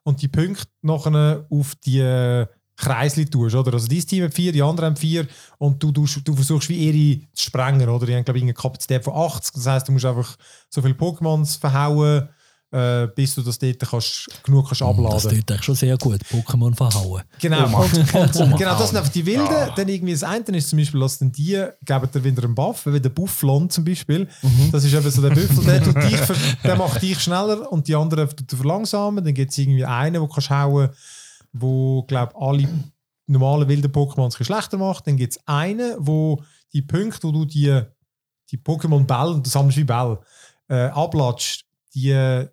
und 0.04 0.22
die 0.22 0.28
Punkte 0.28 0.66
nachher 0.82 1.46
auf 1.50 1.74
die 1.84 1.98
äh, 1.98 2.46
Kreisli 2.76 3.26
tust, 3.26 3.54
oder? 3.54 3.72
Also 3.74 3.86
dein 3.88 4.00
Team 4.00 4.24
hat 4.24 4.34
vier, 4.34 4.52
die 4.52 4.62
anderen 4.62 4.90
haben 4.90 4.96
vier 4.96 5.26
und 5.58 5.82
du, 5.82 5.92
du, 5.92 6.06
du 6.24 6.34
versuchst 6.34 6.68
wie 6.68 6.90
ihre 6.90 7.20
zu 7.32 7.44
sprengen, 7.44 7.88
oder? 7.88 8.06
Die 8.06 8.14
haben, 8.14 8.24
glaube 8.24 8.38
ich, 8.38 8.44
eine 8.44 8.54
Kapazität 8.54 9.04
von 9.04 9.14
80. 9.14 9.54
Das 9.54 9.66
heisst, 9.66 9.88
du 9.88 9.92
musst 9.92 10.04
einfach 10.04 10.36
so 10.68 10.82
viele 10.82 10.94
Pokémons 10.94 11.58
verhauen, 11.58 12.28
äh, 12.74 13.06
bis 13.14 13.36
du 13.36 13.42
das 13.42 13.56
dort 13.56 13.78
kannst, 13.78 14.26
genug 14.42 14.66
kannst 14.66 14.82
abladen 14.82 15.12
Das 15.12 15.22
tut 15.22 15.32
eigentlich 15.32 15.62
schon 15.62 15.74
sehr 15.76 15.96
gut. 15.96 16.20
Pokémon 16.22 16.74
verhauen. 16.74 17.22
Genau, 17.40 17.64
und, 17.82 18.14
und, 18.14 18.36
Oma. 18.36 18.56
genau, 18.56 18.76
das 18.76 18.88
sind 18.88 18.98
einfach 18.98 19.12
die 19.12 19.24
Wilden. 19.24 19.70
Dann 19.76 19.88
irgendwie 19.88 20.12
das 20.12 20.24
eine 20.24 20.44
ist 20.56 20.70
zum 20.70 20.80
Beispiel, 20.80 20.98
dass 20.98 21.18
dann 21.18 21.30
die 21.30 21.64
geben 21.84 22.08
dir 22.12 22.24
wieder 22.24 22.42
einen 22.42 22.54
Buff, 22.54 22.84
wie 22.86 23.00
der 23.00 23.10
Bufflon 23.10 23.70
zum 23.70 23.84
Beispiel. 23.84 24.28
Das 24.72 24.82
ist 24.84 24.92
eben 24.92 25.08
so 25.08 25.22
der 25.22 25.30
Büffel, 25.30 25.64
der, 25.64 25.84
tut 25.84 25.96
dich, 26.02 26.20
der 26.64 26.74
macht 26.74 27.00
dich 27.00 27.20
schneller 27.20 27.70
und 27.70 27.86
die 27.86 27.94
anderen 27.94 28.28
tut 28.28 28.52
er 28.52 28.58
verlangsamen. 28.58 29.24
Dann 29.24 29.34
gibt 29.34 29.52
es 29.52 29.58
irgendwie 29.58 29.84
einen, 29.84 30.20
wo 30.20 30.26
du 30.26 30.32
kannst 30.32 30.50
hauen, 30.50 30.88
wo, 31.52 32.02
glaube 32.02 32.34
alle 32.34 32.68
normalen 33.26 33.68
wilden 33.68 33.92
Pokémon 33.92 34.24
ein 34.24 34.28
bisschen 34.30 34.46
schlechter 34.46 34.78
macht. 34.78 35.06
Dann 35.06 35.16
gibt 35.16 35.34
es 35.34 35.40
einen, 35.46 35.94
wo 35.98 36.42
die 36.72 36.82
Punkte, 36.82 37.28
wo 37.28 37.32
du 37.32 37.44
die, 37.44 37.82
die 38.50 38.58
Pokémon-Bälle, 38.58 39.40
du 39.40 39.48
sammelst 39.48 39.78
wie 39.78 39.84
Bälle, 39.84 40.18
äh, 40.68 40.86
ablatschst, 40.86 41.64
die, 41.94 42.10
äh, 42.10 42.48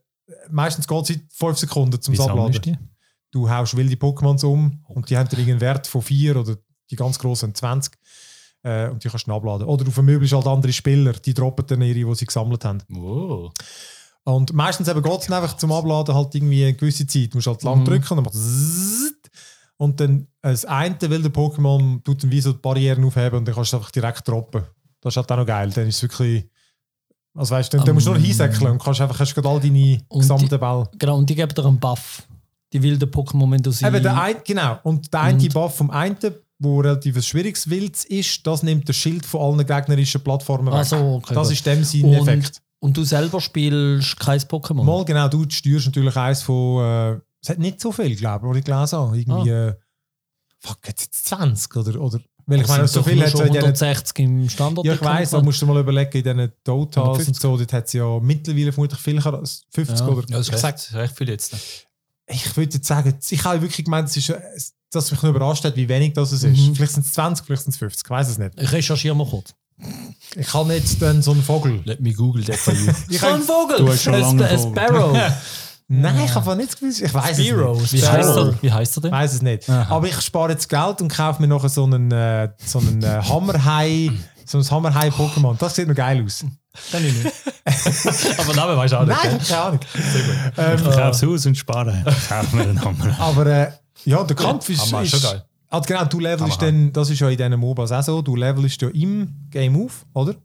meistens 0.50 0.88
geht 0.88 1.04
es 1.04 1.10
in 1.12 1.28
5 1.32 1.58
Sekunden 1.58 2.02
zum 2.02 2.14
Wie 2.14 2.20
Abladen 2.20 2.92
du 3.32 3.50
haust 3.50 3.76
wilde 3.76 3.96
Pokémons 3.96 4.46
um 4.46 4.84
und 4.88 5.10
die 5.10 5.18
haben 5.18 5.30
dann 5.30 5.40
einen 5.40 5.62
Wert 5.62 5.88
von 5.88 6.02
4 6.02 6.38
oder 6.38 6.58
die 6.90 6.96
ganz 6.96 7.18
grossen 7.18 7.48
haben 7.48 7.56
20 7.56 7.94
äh, 8.64 8.90
und 8.90 9.04
die 9.04 9.10
kannst 9.10 9.28
du 9.28 9.34
abladen. 9.34 9.66
Oder 9.68 9.86
du 9.86 9.92
vermöbelst 9.92 10.34
halt 10.34 10.48
andere 10.48 10.74
Spieler, 10.74 11.14
die 11.14 11.34
droppen 11.34 11.66
dann 11.66 11.82
ihre, 11.82 12.10
die 12.10 12.16
sie 12.16 12.26
gesammelt 12.26 12.64
haben. 12.66 12.84
Oh. 12.94 13.50
Und 14.24 14.54
meistens 14.54 14.88
eben 14.88 15.02
geht 15.02 15.22
es 15.22 15.32
einfach 15.32 15.58
zum 15.58 15.72
Abladen 15.72 16.14
halt 16.14 16.36
irgendwie 16.36 16.64
eine 16.64 16.74
gewisse 16.76 17.08
Zeit. 17.08 17.34
Du 17.34 17.38
musst 17.38 17.48
halt 17.48 17.64
lang 17.64 17.84
drücken 17.86 18.18
und 18.18 18.18
dann 18.18 18.34
macht 18.34 19.32
und 19.78 20.00
dann 20.00 20.28
das 20.44 20.66
eine 20.66 20.96
wilde 21.02 21.30
Pokémon 21.30 22.04
tut 22.04 22.22
dann 22.22 22.30
wie 22.30 22.42
so 22.42 22.52
die 22.52 22.60
Barrieren 22.60 23.04
aufheben 23.04 23.40
und 23.40 23.48
dann 23.48 23.56
kannst 23.56 23.74
du 23.74 23.78
es 23.78 23.82
einfach 23.82 23.92
direkt 23.92 24.28
droppen. 24.28 24.64
Das 25.00 25.14
ist 25.14 25.18
halt 25.18 25.32
auch 25.32 25.38
noch 25.38 25.46
geil. 25.48 25.72
Dann 25.72 25.88
ist 25.88 25.96
es 25.96 26.04
wirklich 26.04 26.51
also 27.36 27.56
weißt 27.56 27.72
du, 27.72 27.78
dann, 27.78 27.86
dann 27.86 27.96
musst 27.96 28.08
du 28.08 28.12
nur 28.12 28.20
noch 28.20 28.26
hinsäckeln 28.26 28.72
und 28.72 28.84
kannst 28.84 29.02
einfach 29.02 29.20
hast 29.20 29.38
all 29.38 29.60
deine 29.60 30.02
Und 30.10 30.20
gesammelten 30.20 30.60
Bälle. 30.60 30.90
Genau, 30.98 31.18
und 31.18 31.30
die 31.30 31.36
geben 31.36 31.54
dir 31.54 31.66
einen 31.66 31.80
Buff. 31.80 32.24
Die 32.74 32.82
wilden 32.82 33.10
Pokémon, 33.10 33.52
wenn 33.52 33.62
du 33.62 33.72
sie... 33.72 33.86
Eben 33.86 34.02
der 34.02 34.22
ein, 34.22 34.36
genau. 34.46 34.80
Und 34.84 35.14
der 35.14 35.22
eine 35.22 35.50
Buff 35.50 35.76
vom 35.76 35.90
einen, 35.92 36.18
wo 36.60 36.80
relativ 36.80 37.16
ein 37.16 37.24
schwieriges 37.24 37.70
Wild 37.70 38.04
ist, 38.06 38.46
das 38.46 38.64
nimmt 38.64 38.88
das 38.88 38.96
Schild 38.96 39.26
von 39.26 39.42
allen 39.42 39.66
gegnerischen 39.66 40.22
Plattformen 40.22 40.68
weg. 40.68 40.82
Ach 40.82 40.86
so, 40.86 41.16
okay, 41.16 41.34
das 41.34 41.48
gut. 41.48 41.58
ist 41.58 41.66
dem 41.66 41.84
sein 41.84 42.14
Effekt. 42.14 42.62
und 42.80 42.96
du 42.96 43.04
selber 43.04 43.42
spielst 43.42 44.20
kein 44.20 44.40
Pokémon? 44.40 44.84
Mal 44.84 45.06
genau, 45.06 45.28
du 45.28 45.46
steuerst 45.50 45.88
natürlich 45.88 46.16
eins 46.16 46.44
von. 46.44 46.84
Äh, 46.84 47.20
es 47.42 47.50
hat 47.50 47.58
nicht 47.58 47.82
so 47.82 47.92
viel, 47.92 48.16
glaube 48.16 48.46
ich, 48.46 48.52
was 48.52 48.58
ich 48.58 48.64
gelesen 48.66 48.98
habe. 49.00 49.18
Irgendwie. 49.18 49.52
Ah. 49.52 49.68
Äh, 49.70 49.76
fuck, 50.60 50.78
jetzt 50.86 51.26
20 51.26 51.76
oder. 51.76 52.00
oder 52.00 52.20
weil 52.52 52.60
ich 52.62 52.68
Das 52.68 52.76
meine, 52.78 52.88
so 52.88 53.02
viel 53.04 53.20
hat 53.20 53.26
es 53.28 53.32
schon 53.32 53.42
in 53.48 53.54
diesen 53.54 53.64
160 53.66 54.20
im 54.20 54.50
Standard. 54.50 54.86
Ja, 54.86 54.94
ich 54.94 55.02
weiss, 55.02 55.30
da 55.32 55.42
musst 55.42 55.62
du 55.62 55.66
mal 55.66 55.80
überlegen, 55.80 56.12
in 56.18 56.24
diesen 56.24 56.52
Dotas 56.64 57.04
und 57.04 57.10
150. 57.10 57.42
so, 57.42 57.58
dort 57.58 57.74
hat 57.74 57.88
es 57.88 57.94
ja 57.94 58.20
mittlerweile 58.20 58.72
vermutlich 58.72 59.00
viel, 59.00 59.20
Char- 59.22 59.42
50 59.74 60.00
Ja. 60.00 60.08
oder 60.08 60.22
Ja, 60.30 60.38
das 60.38 60.48
ich, 60.50 60.54
ist 60.54 60.62
sag, 60.62 60.74
recht, 60.76 60.94
recht 60.94 61.18
viel 61.18 61.30
jetzt. 61.30 61.56
ich 62.28 62.58
würde 62.58 62.76
jetzt 62.76 62.88
sagen, 62.88 63.18
ich 63.30 63.44
habe 63.44 63.62
wirklich 63.62 63.86
gemeint, 63.86 64.10
es 64.10 64.18
ist, 64.18 64.34
dass 64.92 65.10
mich 65.12 65.22
nur 65.22 65.32
überrascht 65.32 65.64
hat, 65.64 65.76
wie 65.76 65.88
wenig 65.90 66.14
das 66.14 66.32
es 66.32 66.44
ist. 66.44 66.58
Mhm. 66.60 66.76
Vielleicht 66.76 66.94
sind 66.94 67.06
es 67.06 67.14
20, 67.14 67.46
vielleicht 67.46 67.64
sind 67.64 67.72
es 67.72 67.78
50, 67.78 68.04
ich 68.06 68.10
weiß 68.10 68.30
es 68.30 68.38
nicht. 68.38 68.52
Ich 68.62 68.72
recherchiere 68.72 69.16
mal 69.16 69.26
kurz. 69.28 69.54
Ich 70.36 70.46
kann 70.48 70.68
nicht 70.68 71.02
dann 71.02 71.22
so 71.24 71.32
einen 71.32 71.42
Vogel. 71.42 71.82
Let 71.86 72.02
me 72.02 72.14
Google 72.14 72.44
that 72.46 72.56
for 72.58 72.74
you. 72.74 72.92
Ich 73.10 73.20
so 73.20 73.26
ein 73.26 73.34
kann, 73.34 73.42
Vogel! 73.42 73.78
Du 73.78 73.88
hast 73.90 74.04
schon 74.04 74.14
ein, 74.14 74.22
lange 74.22 74.48
Vogel. 74.58 74.72
Sparrow. 74.72 75.18
nein, 75.92 76.22
ich 76.26 76.34
habe 76.36 76.56
nicht 76.56 76.80
gewusst. 76.80 77.02
Ich 77.02 77.14
weiß 77.14 77.32
es 77.32 77.38
nicht. 77.40 77.54
Wie 77.56 78.08
heißt 78.08 78.30
er? 78.38 78.62
Wie 78.62 78.72
heißt 78.72 78.98
er 78.98 78.98
Ich 78.98 79.02
denn? 79.04 79.12
weiß 79.12 79.34
es 79.34 79.42
nicht. 79.42 79.70
Aha. 79.70 79.96
Aber 79.96 80.08
ich 80.08 80.20
spare 80.22 80.52
jetzt 80.52 80.68
Geld 80.70 81.02
und 81.02 81.14
kaufe 81.14 81.42
mir 81.42 81.48
nachher 81.48 81.70
so 81.70 81.84
einen, 81.84 82.12
äh, 82.12 82.50
so 82.66 82.80
einen 82.80 83.04
äh, 83.04 83.22
Hammerhai, 83.28 84.12
so 84.46 84.58
ein 84.58 84.64
Hammerhai-Pokémon. 84.64 85.58
Das 85.58 85.76
sieht 85.76 85.88
noch 85.88 85.96
geil 85.96 86.24
aus. 86.26 86.46
Kenn 86.90 87.06
ich 87.06 87.24
nicht. 87.24 87.36
Aber 88.40 88.54
Name 88.56 88.78
weißt 88.78 88.94
du 88.94 88.98
auch 89.02 89.06
nicht. 89.06 89.18
Nein, 89.24 89.40
keine 89.48 89.62
Ahnung. 89.62 89.80
Ähm, 90.58 90.78
Ich 90.78 90.96
kauf's 90.96 91.24
Haus 91.24 91.46
und 91.46 91.58
spare. 91.58 92.04
Kauf 92.30 92.54
mir 92.54 92.62
einen 92.64 92.84
Hammer. 92.84 93.16
aber 93.20 93.46
äh, 93.46 93.72
ja, 94.06 94.24
der 94.24 94.36
Kampf 94.36 94.70
ist, 94.70 94.82
Hammer 94.92 95.02
ist 95.04 95.14
ist 95.14 95.22
schon 95.22 95.32
geil. 95.32 95.44
Also 95.70 95.86
genau, 95.88 96.06
du 96.06 96.20
levelst 96.20 96.62
dann, 96.62 96.92
das 96.92 97.10
ist 97.10 97.20
ja 97.20 97.30
in 97.30 97.38
diesen 97.38 97.58
MOBAs 97.60 97.92
auch 97.94 98.02
so, 98.04 98.22
du 98.22 98.36
levelst 98.36 98.82
ja 98.82 98.90
im 98.90 99.34
Game 99.50 99.82
auf, 99.86 100.06
oder? 100.14 100.36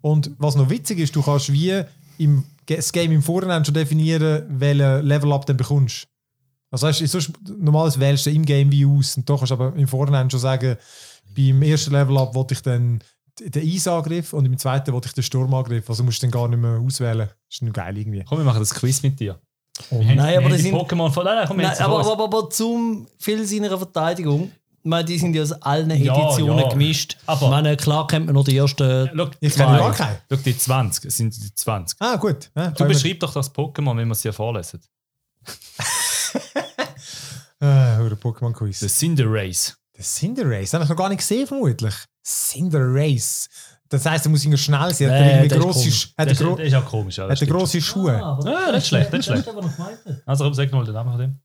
Und 0.00 0.30
was 0.38 0.54
noch 0.54 0.70
witzig 0.70 1.00
ist, 1.00 1.16
du 1.16 1.22
kannst 1.22 1.52
wie 1.52 1.82
im, 2.18 2.44
das 2.66 2.92
Game 2.92 3.12
im 3.12 3.22
Vorhinein 3.22 3.64
schon 3.64 3.74
definieren, 3.74 4.44
welchen 4.48 5.06
Level-Up 5.06 5.46
du 5.46 5.54
bekommst. 5.54 6.06
Also 6.70 6.86
weißt, 6.86 7.00
du, 7.00 7.06
sonst, 7.06 7.32
normalerweise 7.46 8.00
wählst 8.00 8.26
du 8.26 8.30
im 8.30 8.44
Game 8.44 8.70
wie 8.70 8.84
aus 8.84 9.16
und 9.16 9.28
da 9.28 9.36
kannst 9.36 9.50
du 9.50 9.54
aber 9.54 9.74
im 9.74 9.88
Vorhinein 9.88 10.30
schon 10.30 10.40
sagen, 10.40 10.76
beim 11.34 11.62
ersten 11.62 11.92
Level-Up 11.92 12.34
wollte 12.34 12.54
ich 12.54 12.62
dann 12.62 13.02
den 13.40 13.62
Eisangriff 13.62 14.32
und 14.32 14.44
im 14.44 14.58
zweiten 14.58 14.92
wollte 14.92 15.08
ich 15.08 15.14
den 15.14 15.22
Sturmangriff. 15.22 15.88
Also 15.88 16.02
musst 16.02 16.22
du 16.22 16.26
dann 16.26 16.32
gar 16.32 16.48
nicht 16.48 16.60
mehr 16.60 16.78
auswählen. 16.78 17.28
Das 17.28 17.54
ist 17.54 17.62
nur 17.62 17.72
geil 17.72 17.96
irgendwie. 17.96 18.24
Komm, 18.28 18.38
wir 18.38 18.44
machen 18.44 18.58
das 18.58 18.74
Quiz 18.74 19.02
mit 19.02 19.18
dir. 19.18 19.38
Nein, 19.90 20.18
aber 20.18 20.46
die 20.46 20.54
das 20.54 20.62
sind... 20.62 20.74
Pokémon 20.74 21.10
von. 21.10 21.24
Nein, 21.24 21.36
nein, 21.36 21.46
komm 21.46 21.56
Nein, 21.58 21.78
aber, 21.78 22.00
aber, 22.00 22.12
aber, 22.12 22.24
aber 22.24 22.50
zum 22.50 23.06
viel 23.18 23.46
seiner 23.46 23.78
Verteidigung, 23.78 24.50
meine, 24.84 25.04
die 25.04 25.18
sind 25.18 25.34
ja 25.34 25.42
aus 25.42 25.52
allen 25.52 25.90
Ja, 25.90 26.14
Editionen 26.16 26.58
ja. 26.58 26.68
gemischt. 26.68 27.16
Aber- 27.26 27.46
ich 27.46 27.50
meine, 27.50 27.76
klar 27.76 28.06
kennt 28.06 28.26
man 28.26 28.34
noch 28.34 28.44
die 28.44 28.56
ersten. 28.56 29.10
Schau, 29.16 29.28
Ich 29.40 29.54
kenne 29.54 29.78
gar 29.78 29.92
keinen. 29.92 30.16
Schau, 30.30 30.36
die 30.36 30.56
20. 30.56 31.04
Es 31.06 31.16
sind 31.16 31.34
die 31.36 31.54
20. 31.54 31.96
Ah, 32.00 32.16
gut. 32.16 32.50
Ja, 32.56 32.70
Du 32.70 32.84
beschreib 32.86 33.20
doch 33.20 33.32
das 33.32 33.52
Pokémon, 33.54 33.96
wenn 33.96 34.08
wir 34.08 34.12
es 34.12 34.22
dir 34.22 34.32
vorlesen. 34.32 34.80
Ah, 37.60 37.98
oder 38.00 38.14
Pokémon-Quiz. 38.14 38.78
The 38.80 38.88
Cinderace. 38.88 39.76
Der 39.96 40.04
Cinderace, 40.04 40.70
das 40.70 40.74
habe 40.74 40.84
ich 40.84 40.90
noch 40.90 40.96
gar 40.96 41.08
nicht 41.08 41.18
gesehen, 41.18 41.44
vermutlich. 41.46 41.94
Cinderace. 42.24 43.48
Das 43.88 44.04
heisst, 44.06 44.26
er 44.26 44.30
muss 44.30 44.44
irgendwie 44.44 44.58
schnell 44.58 44.94
sein. 44.94 45.10
Hat 45.10 45.20
Nee, 45.20 45.26
er 45.30 45.30
irgendwie 45.42 45.48
das 45.48 45.58
ist 45.58 45.64
grosse, 45.64 45.78
komisch. 45.80 45.94
Sch- 46.04 46.18
hat 46.18 46.28
Das 46.30 46.32
ist, 46.40 46.46
gro 46.46 46.56
das 46.56 46.66
ist 46.68 46.74
auch 46.74 46.84
komisch. 46.84 47.16
Ja, 47.18 47.26
das 47.26 47.40
hat 47.40 47.48
grosse 47.48 47.80
Schuhe. 47.80 48.22
Ah, 48.22 48.70
nicht 48.72 48.86
schlecht, 48.86 49.12
nicht 49.12 49.24
schlecht. 49.24 49.48
aber 49.48 49.62
noch 49.62 49.74
gemeint. 49.74 49.98
Also, 50.26 50.44
komm, 50.44 50.54
sag 50.54 50.70
mal 50.70 50.84
den 50.84 50.94
Namen 50.94 51.10
von 51.10 51.20
dem. 51.20 51.40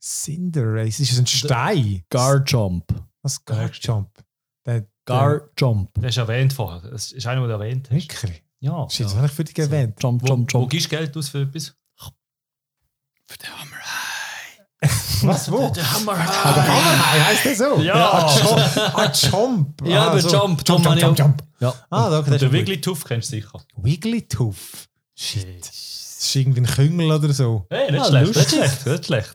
Cinderace, 0.00 1.00
ist 1.00 1.12
das 1.12 1.18
ein 1.18 1.26
Stein? 1.26 2.04
Garjump. 2.10 2.84
Was 3.22 3.44
Garjump? 3.44 4.10
Der, 4.66 4.86
Garjump. 5.04 5.90
Der 6.00 6.08
ist 6.10 6.16
erwähnt 6.18 6.52
vorher. 6.52 6.90
Das 6.90 7.12
ist 7.12 7.26
einer, 7.26 7.46
der 7.46 7.56
du 7.58 7.62
erwähnt 7.64 7.88
hast. 7.90 7.94
wirklich? 7.96 8.42
Ja. 8.60 8.84
Das 8.84 8.98
ja. 8.98 9.14
habe 9.14 9.26
ich 9.26 9.32
für 9.32 9.44
dich 9.44 9.58
erwähnt. 9.58 10.02
Jump, 10.02 10.22
Wo, 10.22 10.26
jump, 10.26 10.52
wo 10.52 10.58
jump. 10.60 10.70
gibst 10.70 10.86
du 10.92 10.96
Geld 10.96 11.16
aus 11.16 11.28
für 11.28 11.42
etwas? 11.42 11.74
Was, 15.22 15.50
wo? 15.50 15.68
Der 15.74 15.92
Hammer. 15.92 16.12
Ah, 16.12 16.52
der 16.52 16.66
Hammerhai 16.68 17.20
heisst 17.20 17.44
der 17.44 17.56
so? 17.56 17.80
Ja. 17.80 17.94
Ah, 17.94 18.36
Jump. 18.38 18.94
Ah, 18.94 19.12
Jump. 19.12 19.82
Ja, 19.88 20.08
ah, 20.08 20.12
der 20.12 20.22
so. 20.22 20.28
Jump. 20.30 20.62
Jump, 20.68 20.84
Jump, 20.84 21.00
Jump, 21.00 21.18
Jump. 21.18 21.42
Ja. 21.58 21.74
Ah, 21.90 22.08
da, 22.10 22.22
das 22.22 22.28
ist 22.30 22.40
der 22.42 22.48
gut. 22.50 22.58
Wigglytuff 22.58 23.04
kennst 23.04 23.32
du 23.32 23.36
sicher. 23.36 23.60
Wigglytuff. 23.76 24.86
Shit. 25.16 25.60
Das 25.66 25.70
ist 26.20 26.36
irgendwie 26.36 26.60
ein 26.60 26.66
Küngel 26.66 27.10
oder 27.10 27.32
so. 27.32 27.66
Hey, 27.70 27.90
nicht 27.90 28.00
Ah, 28.00 28.04
schlecht, 28.08 28.36
nicht 28.36 28.50
schlecht, 28.50 28.86
nicht 28.86 29.06
schlecht. 29.06 29.34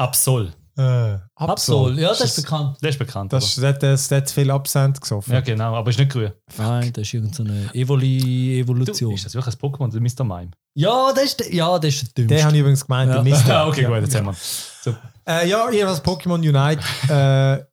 Absol. 0.00 0.52
Äh, 0.78 1.18
Absol. 1.34 1.98
Ja, 1.98 2.08
das 2.08 2.20
ist 2.22 2.38
das, 2.38 2.44
bekannt. 2.44 2.78
Der 2.80 2.88
ist 2.90 2.98
bekannt. 2.98 3.32
das, 3.32 3.54
das, 3.56 3.78
das, 3.80 4.08
das 4.08 4.16
hat 4.16 4.28
zu 4.28 4.34
viel 4.34 4.50
Absent 4.50 4.98
gesoffen. 5.00 5.30
aber. 5.32 5.40
Ja, 5.46 5.54
genau, 5.54 5.74
aber 5.74 5.90
ist 5.90 5.98
nicht 5.98 6.10
grün. 6.10 6.32
Nein, 6.56 6.90
das 6.92 7.02
ist 7.02 7.12
irgendeine 7.14 7.68
Evoli 7.74 8.18
Du, 8.20 8.60
Evolution. 8.72 9.12
ist 9.12 9.26
das 9.26 9.34
wirklich 9.34 9.54
ein 9.54 9.60
Pokémon, 9.60 9.90
der 9.90 10.00
Mr. 10.00 10.24
Mime? 10.24 10.52
Ja, 10.74 11.12
das 11.12 11.24
ist 11.24 11.40
der, 11.40 11.54
ja, 11.54 11.78
das 11.78 11.94
ist 11.94 12.02
der 12.16 12.24
dümmste. 12.24 12.34
Den 12.36 12.44
habe 12.44 12.54
ich 12.54 12.60
übrigens 12.60 12.86
gemeint, 12.86 13.10
Ja. 13.10 13.14
der 13.22 13.24
Mister. 13.24 13.56
Ah, 13.60 13.68
okay, 13.68 13.82
ja. 13.82 13.88
gut, 13.88 14.00
jetzt 14.00 14.14
haben 14.14 14.26
wir. 14.26 14.34
So. 14.82 14.94
Äh, 15.28 15.48
ja, 15.50 15.68
ihr 15.70 15.86
als 15.88 16.02
Pokémon 16.02 16.36
Unite. 16.38 16.80
äh, 17.08 17.64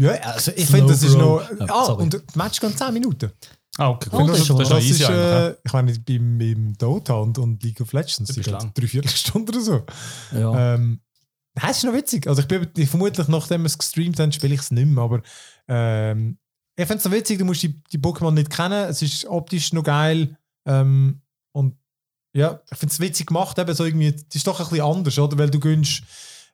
ja, 0.00 0.10
also 0.32 0.52
ich 0.54 0.66
finde, 0.66 0.92
das 0.92 1.02
ist 1.02 1.16
noch. 1.16 1.42
Ah, 1.68 1.84
sorry. 1.84 2.02
und 2.04 2.14
das 2.14 2.22
Match 2.36 2.60
geht 2.60 2.78
10 2.78 2.94
Minuten. 2.94 3.32
Ah, 3.78 3.88
okay, 3.88 4.08
Oh, 4.12 4.18
gut. 4.18 4.28
das 4.28 4.32
das, 4.36 4.40
ist 4.40 4.46
schon 4.46 4.58
das 4.58 4.68
ist 4.68 4.70
mal- 4.70 4.76
noch 4.76 4.76
Das 4.78 4.84
ist, 4.84 4.90
easy 5.00 5.04
eigentlich. 5.06 5.24
ja. 5.24 5.48
äh, 5.48 5.56
ich 5.64 5.72
meine, 5.72 5.92
beim, 5.98 6.38
beim 6.38 6.74
Dota 6.78 7.14
und, 7.14 7.38
und 7.38 7.62
League 7.64 7.80
of 7.80 7.92
Legends, 7.92 8.18
Das 8.18 8.34
die 8.34 8.40
ist 8.40 8.44
geht 8.46 8.52
lang. 8.54 8.72
drei 8.74 8.86
Viertelstunden 8.86 9.54
oder 9.54 9.64
so. 9.64 9.82
ja. 10.38 10.74
Ähm, 10.74 11.00
es 11.54 11.78
ist 11.78 11.84
noch 11.84 11.92
witzig. 11.94 12.26
Also 12.26 12.42
ich 12.42 12.48
bin 12.48 12.66
ich, 12.76 12.88
vermutlich, 12.88 13.28
nachdem 13.28 13.62
wir 13.62 13.66
es 13.66 13.78
gestreamt 13.78 14.18
haben, 14.18 14.32
spiele 14.32 14.54
ich 14.54 14.60
es 14.60 14.70
nicht 14.70 14.86
mehr, 14.86 15.02
aber 15.04 15.22
ähm, 15.68 16.38
ich 16.76 16.86
finde 16.86 16.98
es 16.98 17.04
noch 17.04 17.12
witzig, 17.12 17.38
du 17.38 17.44
musst 17.44 17.62
die, 17.62 17.82
die 17.92 17.98
Pokémon 17.98 18.30
nicht 18.30 18.50
kennen. 18.50 18.88
Es 18.88 19.02
ist 19.02 19.26
optisch 19.26 19.72
noch 19.72 19.84
geil. 19.84 20.36
Ähm, 20.66 21.20
und 21.52 21.76
ja, 22.34 22.60
ich 22.70 22.78
finde 22.78 22.92
es 22.92 23.00
witzig 23.00 23.26
gemacht, 23.26 23.58
eben 23.58 23.74
so 23.74 23.84
irgendwie, 23.84 24.08
es 24.08 24.34
ist 24.34 24.46
doch 24.46 24.58
ein 24.58 24.66
bisschen 24.66 24.84
anders, 24.84 25.18
oder? 25.18 25.36
Weil 25.36 25.50
du 25.50 25.60
gönnst 25.60 26.02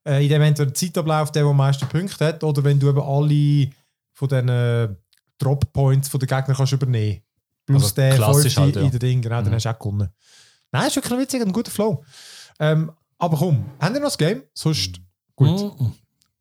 äh, 0.05 0.22
in 0.24 0.28
dem 0.28 0.42
entweder 0.42 0.74
Zeitablauf 0.74 1.30
der, 1.30 1.42
der 1.42 1.51
am 1.51 1.57
meisten 1.57 1.88
Punkte 1.88 2.24
hat, 2.26 2.42
oder 2.42 2.64
wenn 2.64 2.80
du 2.80 2.88
eben 2.88 3.01
alle 3.01 3.70
von 4.14 4.28
diesen 4.28 4.49
äh, 4.49 4.88
Drop-Points 5.38 6.09
von 6.09 6.18
den 6.18 6.26
Gegnern 6.26 6.57
kannst 6.57 6.72
übernehmen. 6.72 7.22
Plus 7.66 7.82
Also 7.84 7.94
der 7.94 8.14
klassisch 8.16 8.57
halt, 8.57 8.74
ja. 8.74 8.82
in 8.82 8.90
der 8.90 8.99
Ding, 8.99 9.22
genau, 9.22 9.36
dann 9.36 9.51
Mhm. 9.51 9.55
hast 9.55 9.66
du 9.66 9.70
auch 9.70 9.78
gewonnen. 9.78 10.09
Nein, 10.72 10.88
ist 10.88 10.96
wirklich 10.96 11.20
witzig, 11.20 11.42
ein 11.42 11.53
guter 11.53 11.70
Flow. 11.70 12.05
Ähm, 12.59 12.90
aber 13.19 13.37
komm, 13.37 13.64
haben 13.81 13.95
wir 13.95 14.01
noch 14.01 14.09
das 14.09 14.19
Game? 14.19 14.43
Sonst, 14.55 15.01
gut. 15.37 15.81
Mhm. 15.81 15.93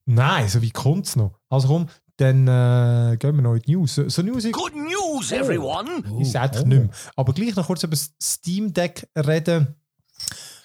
Nein, 0.06 0.48
so 0.48 0.62
wie 0.62 0.72
kommt 0.72 1.06
es 1.06 1.16
noch? 1.16 1.40
Also 1.50 1.68
komm, 1.68 1.88
dann 2.18 2.48
äh, 2.48 3.18
gehen 3.18 3.36
wir 3.36 3.42
noch 3.42 3.56
in 3.56 3.62
die 3.62 3.76
News. 3.76 3.96
So, 3.96 4.10
so 4.10 4.22
News 4.22 4.44
Good 4.52 4.76
news, 4.76 5.32
everyone! 5.32 6.04
ist 6.20 6.36
eigentlich 6.36 6.66
nicht 6.66 6.80
mehr. 6.80 6.90
Aber 7.16 7.34
gleich 7.34 7.56
noch 7.56 7.68
kurz 7.68 7.84
über 7.84 7.92
das 7.92 8.12
Steam 8.22 8.74
Deck 8.74 9.08
reden. 9.16 9.76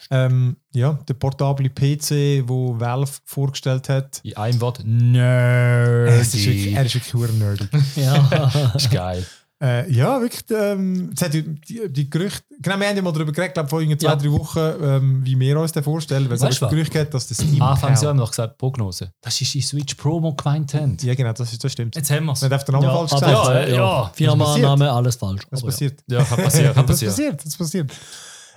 Ähm, 0.09 0.57
ja, 0.73 0.99
der 1.07 1.13
portable 1.15 1.69
PC, 1.69 2.47
wo 2.47 2.79
Valve 2.79 3.11
vorgestellt 3.25 3.89
hat. 3.89 4.19
In 4.23 4.37
einem 4.37 4.61
Wort, 4.61 4.81
nerdy. 4.83 6.11
Es 6.11 6.33
ist 6.33 6.45
wirklich, 6.45 6.73
er 6.73 6.85
ist 6.85 6.95
wirklich 6.95 7.39
nerdy. 7.39 7.67
Ja. 7.95 8.71
ist 8.75 8.91
geil. 8.91 9.25
Äh, 9.63 9.89
ja, 9.91 10.19
wirklich. 10.19 10.43
Ähm, 10.51 11.11
es 11.15 11.21
hat 11.21 11.33
die, 11.33 11.43
die, 11.61 11.87
die 11.89 12.09
Gerüchte. 12.09 12.43
Genau, 12.61 12.77
wir 12.79 12.87
haben 12.89 12.95
ja 12.97 13.01
mal 13.01 13.11
darüber 13.13 13.31
geredet, 13.31 13.53
glaube 13.53 13.69
vor 13.69 13.79
irgendwie 13.81 13.97
zwei, 13.97 14.09
Ja. 14.09 14.15
drei 14.17 14.31
Wochen, 14.31 14.59
ähm, 14.59 15.21
wie 15.25 15.39
wir 15.39 15.57
uns 15.59 15.71
das 15.71 15.83
vorstellen. 15.83 16.29
Weil 16.29 16.35
es 16.49 16.59
Gerüchte 16.59 16.99
gibt, 16.99 17.13
dass 17.13 17.27
der 17.27 17.35
Steam. 17.35 17.61
Anfangs 17.61 18.01
haben 18.01 18.17
wir 18.17 18.21
noch 18.23 18.29
gesagt, 18.31 18.57
Prognose. 18.57 19.11
Das 19.21 19.39
ist 19.39 19.53
die 19.53 19.61
Switch 19.61 19.95
Pro, 19.95 20.19
die 20.19 20.35
gemeint 20.43 20.73
haben. 20.73 20.97
Ja, 21.01 21.15
genau, 21.15 21.31
das, 21.33 21.51
ist, 21.53 21.63
das 21.63 21.71
stimmt. 21.71 21.95
Jetzt 21.95 22.11
haben 22.11 22.25
wir 22.25 22.33
es. 22.33 22.41
Man 22.41 22.49
darf 22.51 22.63
den 22.65 22.73
Namen 22.73 22.85
Ja, 22.85 22.93
falsch 23.07 23.13
aber- 23.13 23.25
gesagt. 23.25 23.47
Ja, 23.47 23.63
äh, 23.63 23.75
ja. 23.75 24.11
Firma? 24.13 24.57
Name, 24.57 24.91
alles 24.91 25.15
falsch. 25.15 25.41
Was 25.49 25.61
ja. 25.61 25.65
passiert? 25.67 25.99
Ja, 26.07 26.23
kann 26.23 26.43
passieren. 26.43 26.73
Kann 26.73 26.85
das 26.85 27.01
passieren. 27.01 27.37
passiert, 27.37 27.45
das 27.45 27.57
passiert. 27.57 27.91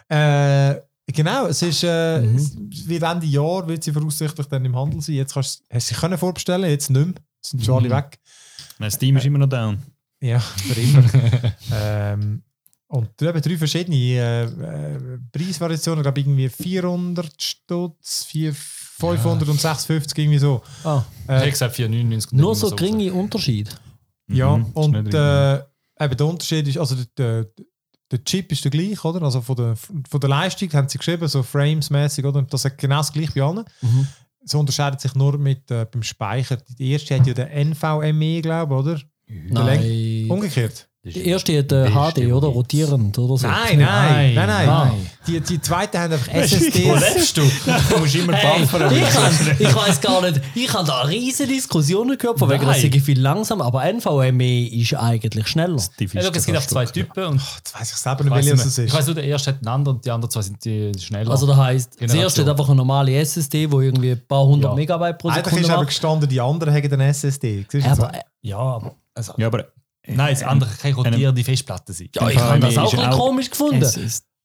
Äh, 0.08 0.80
genau, 1.12 1.46
es 1.46 1.62
ist 1.62 1.82
äh, 1.84 2.20
Mhm. 2.20 2.36
es 2.36 2.88
wird 2.88 3.02
Ende 3.02 3.26
Jahr 3.26 3.66
wird 3.66 3.82
sie 3.84 3.92
voraussichtlich 3.92 4.46
dann 4.48 4.64
im 4.64 4.76
Handel 4.76 5.00
sein. 5.00 5.16
Jetzt 5.16 5.34
kannst 5.34 5.60
du 5.60 5.64
hast 5.74 5.90
du 5.90 5.94
sie 5.94 6.00
können 6.00 6.18
vorbestellen, 6.18 6.68
jetzt 6.70 6.90
nicht 6.90 7.04
mehr. 7.06 7.14
Sind 7.40 7.64
schon 7.64 7.76
alle 7.76 7.88
Mhm. 7.88 7.92
weg. 7.92 8.18
Mein 8.78 8.90
Steam 8.90 9.16
ist 9.16 9.24
immer 9.26 9.38
noch 9.38 9.48
down. 9.48 9.78
Ja, 10.26 10.40
für 10.40 10.80
immer. 10.80 11.04
ähm, 11.72 12.42
und 12.88 13.20
eben 13.20 13.42
drei 13.42 13.56
verschiedene 13.58 13.96
äh, 13.96 14.44
äh, 14.44 15.18
Preisvariationen, 15.32 16.02
glaube 16.02 16.20
ich 16.20 16.26
irgendwie 16.26 16.48
400 16.48 17.42
Stutz, 17.42 18.24
4, 18.24 18.54
500 18.54 19.48
und 19.48 19.60
650 19.60 20.18
irgendwie 20.18 20.38
so. 20.38 20.62
Ah, 20.84 21.02
Ich 21.24 21.28
hätte 21.34 21.50
gesagt 21.50 21.74
499. 21.76 22.32
nur 22.32 22.54
so 22.54 22.70
geringe 22.74 23.12
Unterschied. 23.12 23.74
Ja, 24.28 24.56
Mhm, 24.56 24.64
und 24.74 25.14
äh, 25.14 25.54
eben 25.56 26.16
der 26.16 26.26
Unterschied 26.26 26.66
ist, 26.68 26.78
also 26.78 26.96
der, 26.96 27.06
der, 27.44 27.46
der 28.10 28.24
Chip 28.24 28.50
ist 28.52 28.64
der 28.64 28.70
gleiche, 28.70 29.06
oder? 29.06 29.22
Also 29.22 29.40
von 29.40 29.56
der, 29.56 29.76
von 29.76 30.20
der 30.20 30.30
Leistung 30.30 30.72
haben 30.72 30.88
sie 30.88 30.98
geschrieben, 30.98 31.28
so 31.28 31.42
Frames-mäßig, 31.42 32.24
oder? 32.24 32.38
Und 32.38 32.52
das 32.52 32.64
ist 32.64 32.78
genau 32.78 32.98
das 32.98 33.12
gleiche 33.12 33.32
bei 33.32 33.42
allen. 33.42 33.64
Mhm. 33.82 34.06
Es 34.44 34.54
unterscheidet 34.54 35.00
sich 35.00 35.14
nur 35.14 35.36
mit 35.38 35.70
äh, 35.72 35.86
beim 35.90 36.02
Speicher. 36.04 36.56
Die 36.78 36.92
erste 36.92 37.18
hat 37.18 37.26
ja 37.26 37.34
den 37.34 37.70
NVMe, 37.72 38.40
glaube 38.42 38.74
ich, 38.74 38.80
oder? 38.80 39.00
Nein. 39.28 40.26
Umgekehrt. 40.28 40.88
Die 41.04 41.28
erste 41.28 41.56
hat 41.56 41.70
äh, 41.70 41.88
HD, 41.88 42.32
oder? 42.32 42.48
Rotierend 42.48 43.16
oder 43.16 43.36
so. 43.36 43.46
Nein, 43.46 43.78
nein, 43.78 44.34
nein, 44.34 44.46
nein. 44.48 44.66
Nein. 44.66 45.06
Die, 45.24 45.38
die 45.40 45.60
zweite 45.60 46.00
haben 46.00 46.12
einfach 46.14 46.26
SSDs. 46.34 47.32
du? 47.32 47.42
Du 47.42 47.98
musst 48.00 48.16
immer 48.16 48.32
Hey, 48.32 48.60
buffern. 48.62 48.92
ich, 48.92 49.02
kann, 49.08 49.32
ich 49.56 49.72
weiß 49.76 50.00
gar 50.00 50.20
nicht, 50.22 50.40
ich 50.56 50.72
habe 50.74 50.84
da 50.84 51.02
riesige 51.02 51.52
Diskussionen 51.52 52.18
gehört, 52.18 52.40
von 52.40 52.50
wegen, 52.50 52.66
das 52.66 52.82
Nein. 52.82 52.90
sei 52.92 52.98
viel 53.00 53.20
langsam, 53.20 53.60
aber 53.62 53.84
NVMe 53.84 54.66
ist 54.66 54.94
eigentlich 54.94 55.46
schneller. 55.46 55.80
Ja, 56.00 56.28
es 56.34 56.44
gibt 56.44 56.58
auch 56.58 56.66
zwei 56.66 56.86
Typen. 56.86 57.24
Und 57.24 57.40
Jetzt 57.56 57.78
weiss 57.78 57.90
ich 57.92 57.96
selber 57.98 58.24
nicht, 58.24 58.32
weiss 58.32 58.46
welches 58.46 58.66
es 58.66 58.76
mehr. 58.76 58.86
ich 58.86 58.92
ist. 58.92 58.98
weiß 58.98 59.06
nur, 59.06 59.14
der 59.14 59.24
erste 59.24 59.50
hat 59.52 59.58
einen 59.58 59.68
anderen 59.68 59.96
und 59.98 60.04
die 60.04 60.10
anderen 60.10 60.30
zwei 60.32 60.42
sind 60.42 60.64
die 60.64 60.92
schneller. 60.98 61.30
Also 61.30 61.46
das 61.46 61.56
heisst, 61.56 61.90
das 61.90 61.98
Generation. 61.98 62.22
erste 62.24 62.42
hat 62.42 62.48
einfach 62.48 62.66
eine 62.66 62.74
normale 62.74 63.14
SSD, 63.14 63.70
wo 63.70 63.80
irgendwie 63.80 64.10
ein 64.10 64.22
paar 64.26 64.44
hundert 64.44 64.72
Ja. 64.72 64.74
Megabyte 64.74 65.18
pro 65.18 65.28
Eigentlich 65.28 65.44
Sekunde 65.44 65.62
ist 65.68 65.70
aber 65.70 65.84
gestanden, 65.86 66.28
die 66.28 66.40
anderen 66.40 66.74
haben 66.74 66.88
den 66.90 67.00
SSD. 67.00 67.64
Siehst 67.70 67.86
Aber, 67.86 68.08
das? 68.08 68.16
äh, 68.16 68.20
ja, 68.42 68.58
aber, 68.58 68.96
Ja, 69.38 69.46
aber 69.48 69.66
nein, 70.06 70.34
das 70.34 70.42
andere 70.42 70.70
kann 70.80 70.92
rotierende 70.92 71.42
Festplatte 71.44 71.92
sein. 71.92 72.08
ja, 72.14 72.28
ich 72.30 72.38
habe 72.38 72.60
das 72.60 72.78
auch 72.78 72.92
ein 72.94 73.10
auch- 73.10 73.18
komisch 73.18 73.50
gefunden. 73.50 73.84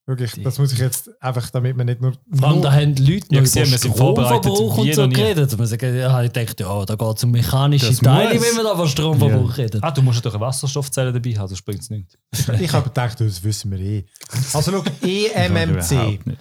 Wirklich, 0.07 0.31
das 0.43 0.57
muss 0.57 0.73
ich 0.73 0.79
jetzt 0.79 1.11
einfach, 1.21 1.51
damit 1.51 1.77
man 1.77 1.85
nicht 1.85 2.01
nur. 2.01 2.13
Vor 2.33 2.47
allem, 2.49 2.61
da 2.63 2.71
haben 2.73 2.95
die 2.95 3.03
Leute 3.03 3.27
Ja, 3.29 3.37
noch 3.37 3.43
gesehen, 3.43 3.61
über 3.63 3.71
wir 3.73 3.77
sind 3.77 3.95
vorbereitet, 3.95 4.45
Stromverbrauch 4.51 4.77
und 4.79 4.93
so 4.95 5.07
geredet. 5.07 5.57
Man 5.57 5.67
sagt, 5.67 5.83
ja, 5.83 6.23
ich 6.23 6.31
dachte, 6.31 6.63
ja, 6.63 6.85
da 6.85 6.95
geht 6.95 7.17
es 7.17 7.23
um 7.23 7.31
mechanische 7.31 7.85
Das 7.85 7.97
Teile, 7.99 8.33
muss. 8.33 8.43
wenn 8.49 8.55
wir 8.57 8.63
da 8.63 8.75
von 8.75 8.87
Stromverbrauch 8.87 9.57
reden. 9.57 9.79
Ah, 9.83 9.91
du 9.91 10.01
musst 10.01 10.17
natürlich 10.17 10.35
eine 10.35 10.45
Wasserstoffzelle 10.47 11.13
dabei 11.13 11.37
haben, 11.37 11.47
sonst 11.47 11.61
bringt 11.63 11.81
es 11.81 11.89
nichts. 11.91 12.17
ich 12.59 12.73
habe 12.73 12.89
gedacht, 12.89 13.21
das 13.21 13.43
wissen 13.43 13.69
wir 13.71 13.79
eh. 13.79 14.05
Also, 14.53 14.71
schau, 14.71 14.83
eMMC 15.07 15.91
nicht. 16.25 16.39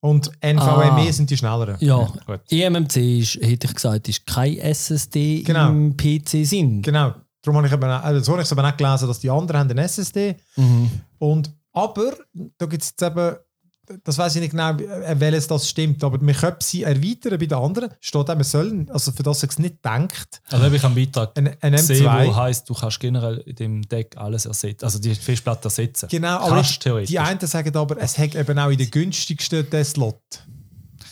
und 0.00 0.30
NVMe 0.42 1.08
Ah. 1.08 1.12
sind 1.12 1.30
die 1.30 1.36
schnelleren. 1.36 1.76
Ja, 1.78 2.12
gut. 2.26 2.40
eMMC 2.50 3.20
ist, 3.20 3.34
hätte 3.36 3.68
ich 3.68 3.74
gesagt, 3.74 4.08
ist 4.08 4.26
kein 4.26 4.56
SSD 4.58 5.42
Genau. 5.44 5.68
im 5.70 5.96
PC 5.96 6.44
sind. 6.44 6.82
Genau. 6.82 7.14
Darum 7.42 7.56
habe 7.58 7.66
ich 7.66 7.72
eben, 7.72 7.84
auch- 7.84 8.02
also 8.02 8.20
so 8.22 8.32
habe 8.32 8.42
ich 8.42 8.46
es 8.46 8.52
aber 8.52 8.62
nicht 8.62 8.78
gelesen, 8.78 9.08
dass 9.08 9.18
die 9.20 9.30
anderen 9.30 9.60
haben 9.60 9.70
einen 9.70 9.78
SSD. 9.78 10.36
Mhm. 10.56 10.90
Und, 11.18 11.50
aber, 11.72 12.12
da 12.58 12.66
gibt 12.66 12.82
es 12.82 12.90
jetzt 12.90 13.02
eben, 13.02 13.36
das 14.04 14.18
weiß 14.18 14.36
ich 14.36 14.40
nicht 14.42 14.50
genau, 14.52 14.70
äh, 14.76 15.18
welches 15.18 15.48
das 15.48 15.68
stimmt, 15.68 16.04
aber 16.04 16.20
wir 16.20 16.34
können 16.34 16.56
sie 16.60 16.84
erweitern 16.84 17.38
bei 17.40 17.46
den 17.46 17.58
anderen. 17.58 17.90
Steht 17.98 18.30
auch, 18.30 18.36
wir 18.36 18.44
sollen, 18.44 18.88
also 18.90 19.10
für 19.10 19.22
das 19.24 19.42
ich 19.42 19.50
es 19.50 19.58
nicht 19.58 19.84
denkt, 19.84 20.40
Also 20.48 20.64
habe 20.64 20.76
ich 20.76 20.84
einen 20.84 20.94
Beitrag 20.94 21.36
ein, 21.36 21.56
ein 21.60 21.72
gesehen, 21.72 22.04
wo 22.04 22.08
M2. 22.08 22.34
heisst, 22.36 22.68
du 22.70 22.74
kannst 22.74 23.00
generell 23.00 23.38
in 23.38 23.56
dem 23.56 23.82
Deck 23.88 24.16
alles 24.16 24.46
ersetzen, 24.46 24.84
also 24.84 24.98
die 25.00 25.14
Festplatte 25.14 25.64
ersetzen. 25.64 26.08
Genau, 26.08 26.36
aber 26.38 26.56
Kannst 26.56 26.70
ich, 26.72 26.78
theoretisch. 26.78 27.10
die 27.10 27.18
einen 27.18 27.40
sagen 27.40 27.74
aber, 27.76 27.96
es 28.00 28.16
hat 28.16 28.34
eben 28.36 28.58
auch 28.60 28.70
in 28.70 28.78
den 28.78 28.90
günstigsten 28.90 29.68
den 29.68 29.84
Slot. 29.84 30.20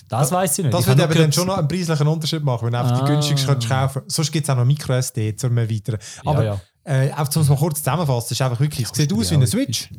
Das 0.09 0.33
weiß 0.33 0.59
ich 0.59 0.65
nicht. 0.65 0.75
Das 0.75 0.81
ich 0.83 0.87
würde 0.89 1.03
eben 1.05 1.13
nur 1.15 1.23
dann 1.23 1.33
schon 1.33 1.47
noch 1.47 1.59
einen 1.59 1.69
preislichen 1.69 2.07
Unterschied 2.09 2.43
machen, 2.45 2.67
wenn 2.67 2.73
du 2.73 2.79
einfach 2.79 3.01
Ah. 3.01 3.05
die 3.05 3.11
günstigsten 3.13 3.49
könntest 3.49 3.69
kaufen 3.71 4.03
Sonst 4.07 4.33
gibt 4.33 4.45
es 4.47 4.51
auch 4.51 4.57
noch 4.57 4.65
MicroSD 4.65 5.37
zum 5.37 5.57
Erweitern. 5.59 5.99
Aber 6.25 6.45
ja. 6.45 6.61
Äh, 6.85 7.13
auch 7.13 7.29
um 7.37 7.43
es 7.43 7.49
mal 7.49 7.57
kurz 7.59 7.79
zusammenzufassen, 7.81 8.27
es 8.27 8.31
ist 8.33 8.43
einfach 8.43 8.61
wirklich, 8.61 8.87
es 8.91 8.97
sieht 8.97 9.13
aus 9.13 9.31
wie 9.31 9.35
eine 9.35 9.47
Switch. 9.47 9.91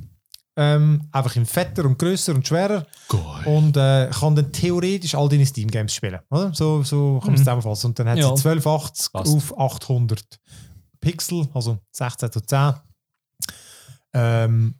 Ähm, 0.55 1.07
einfach 1.11 1.35
in 1.35 1.45
fetter 1.45 1.85
und 1.85 1.97
grösser 1.99 2.33
und 2.35 2.45
schwerer. 2.45 2.85
Und 3.45 3.77
äh, 3.77 4.09
kann 4.11 4.35
dann 4.35 4.51
theoretisch 4.51 5.13
all 5.15 5.29
deine 5.29 5.45
Steam-Games 5.45 5.93
spielen. 5.93 6.19
Oder? 6.31 6.51
So, 6.53 6.83
so 6.83 7.19
kann 7.19 7.27
man 7.27 7.35
es 7.35 7.41
zusammenfassen. 7.41 7.87
Und 7.91 7.99
dann 7.99 8.09
hat 8.09 8.17
Ja. 8.17 8.35
sie 8.35 8.43
1280 8.43 9.13
Passt. 9.13 9.33
auf 9.33 9.57
800 9.57 10.21
Pixel, 10.99 11.47
also 11.53 11.77
16 11.91 12.31
zu 12.31 12.41
10. 12.41 12.73
Ähm, 14.13 14.75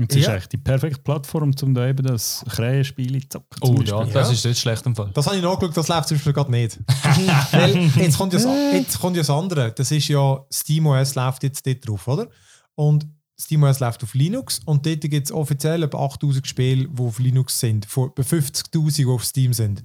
Und 0.00 0.10
es 0.10 0.16
ist 0.16 0.24
Ja. 0.26 0.32
eigentlich 0.32 0.48
die 0.48 0.56
perfekte 0.56 1.00
Plattform, 1.02 1.52
um 1.62 1.74
da 1.74 1.86
eben 1.88 2.06
das 2.06 2.44
Krähenspiel 2.48 3.20
zu 3.28 3.38
zocken. 3.38 3.58
Oh 3.62 3.80
ja, 3.82 4.04
das 4.04 4.28
Ja. 4.28 4.32
ist 4.32 4.44
nicht 4.44 4.58
schlecht 4.60 4.86
im 4.86 4.94
Fall. 4.96 5.10
das 5.14 5.26
habe 5.26 5.36
ich 5.36 5.42
nachgeschaut, 5.42 5.76
das 5.76 5.88
läuft 5.88 6.08
zum 6.08 6.16
Beispiel 6.16 6.32
gerade 6.32 6.50
nicht. 6.50 6.78
Weil 7.52 7.76
jetzt 7.96 8.16
kommt, 8.18 8.32
ja 8.32 8.38
das, 8.40 8.48
jetzt 8.72 8.98
kommt 9.00 9.16
ja 9.16 9.20
das 9.22 9.30
andere. 9.30 9.72
Das 9.72 9.90
ist 9.90 10.08
ja, 10.08 10.40
SteamOS 10.52 11.14
läuft 11.14 11.42
jetzt 11.42 11.66
dort 11.66 11.86
drauf, 11.88 12.08
oder? 12.08 12.28
Und 12.74 13.06
SteamOS 13.40 13.80
läuft 13.80 14.02
auf 14.02 14.14
Linux 14.14 14.60
und 14.64 14.84
dort 14.86 15.00
gibt 15.02 15.26
es 15.26 15.32
offiziell 15.32 15.82
etwa 15.82 16.04
8000 16.04 16.46
Spiele, 16.46 16.88
die 16.88 17.02
auf 17.02 17.18
Linux 17.18 17.58
sind, 17.60 17.84
etwa 17.86 18.02
50.000, 18.22 18.96
die 18.96 19.06
auf 19.06 19.24
Steam 19.24 19.52
sind. 19.52 19.82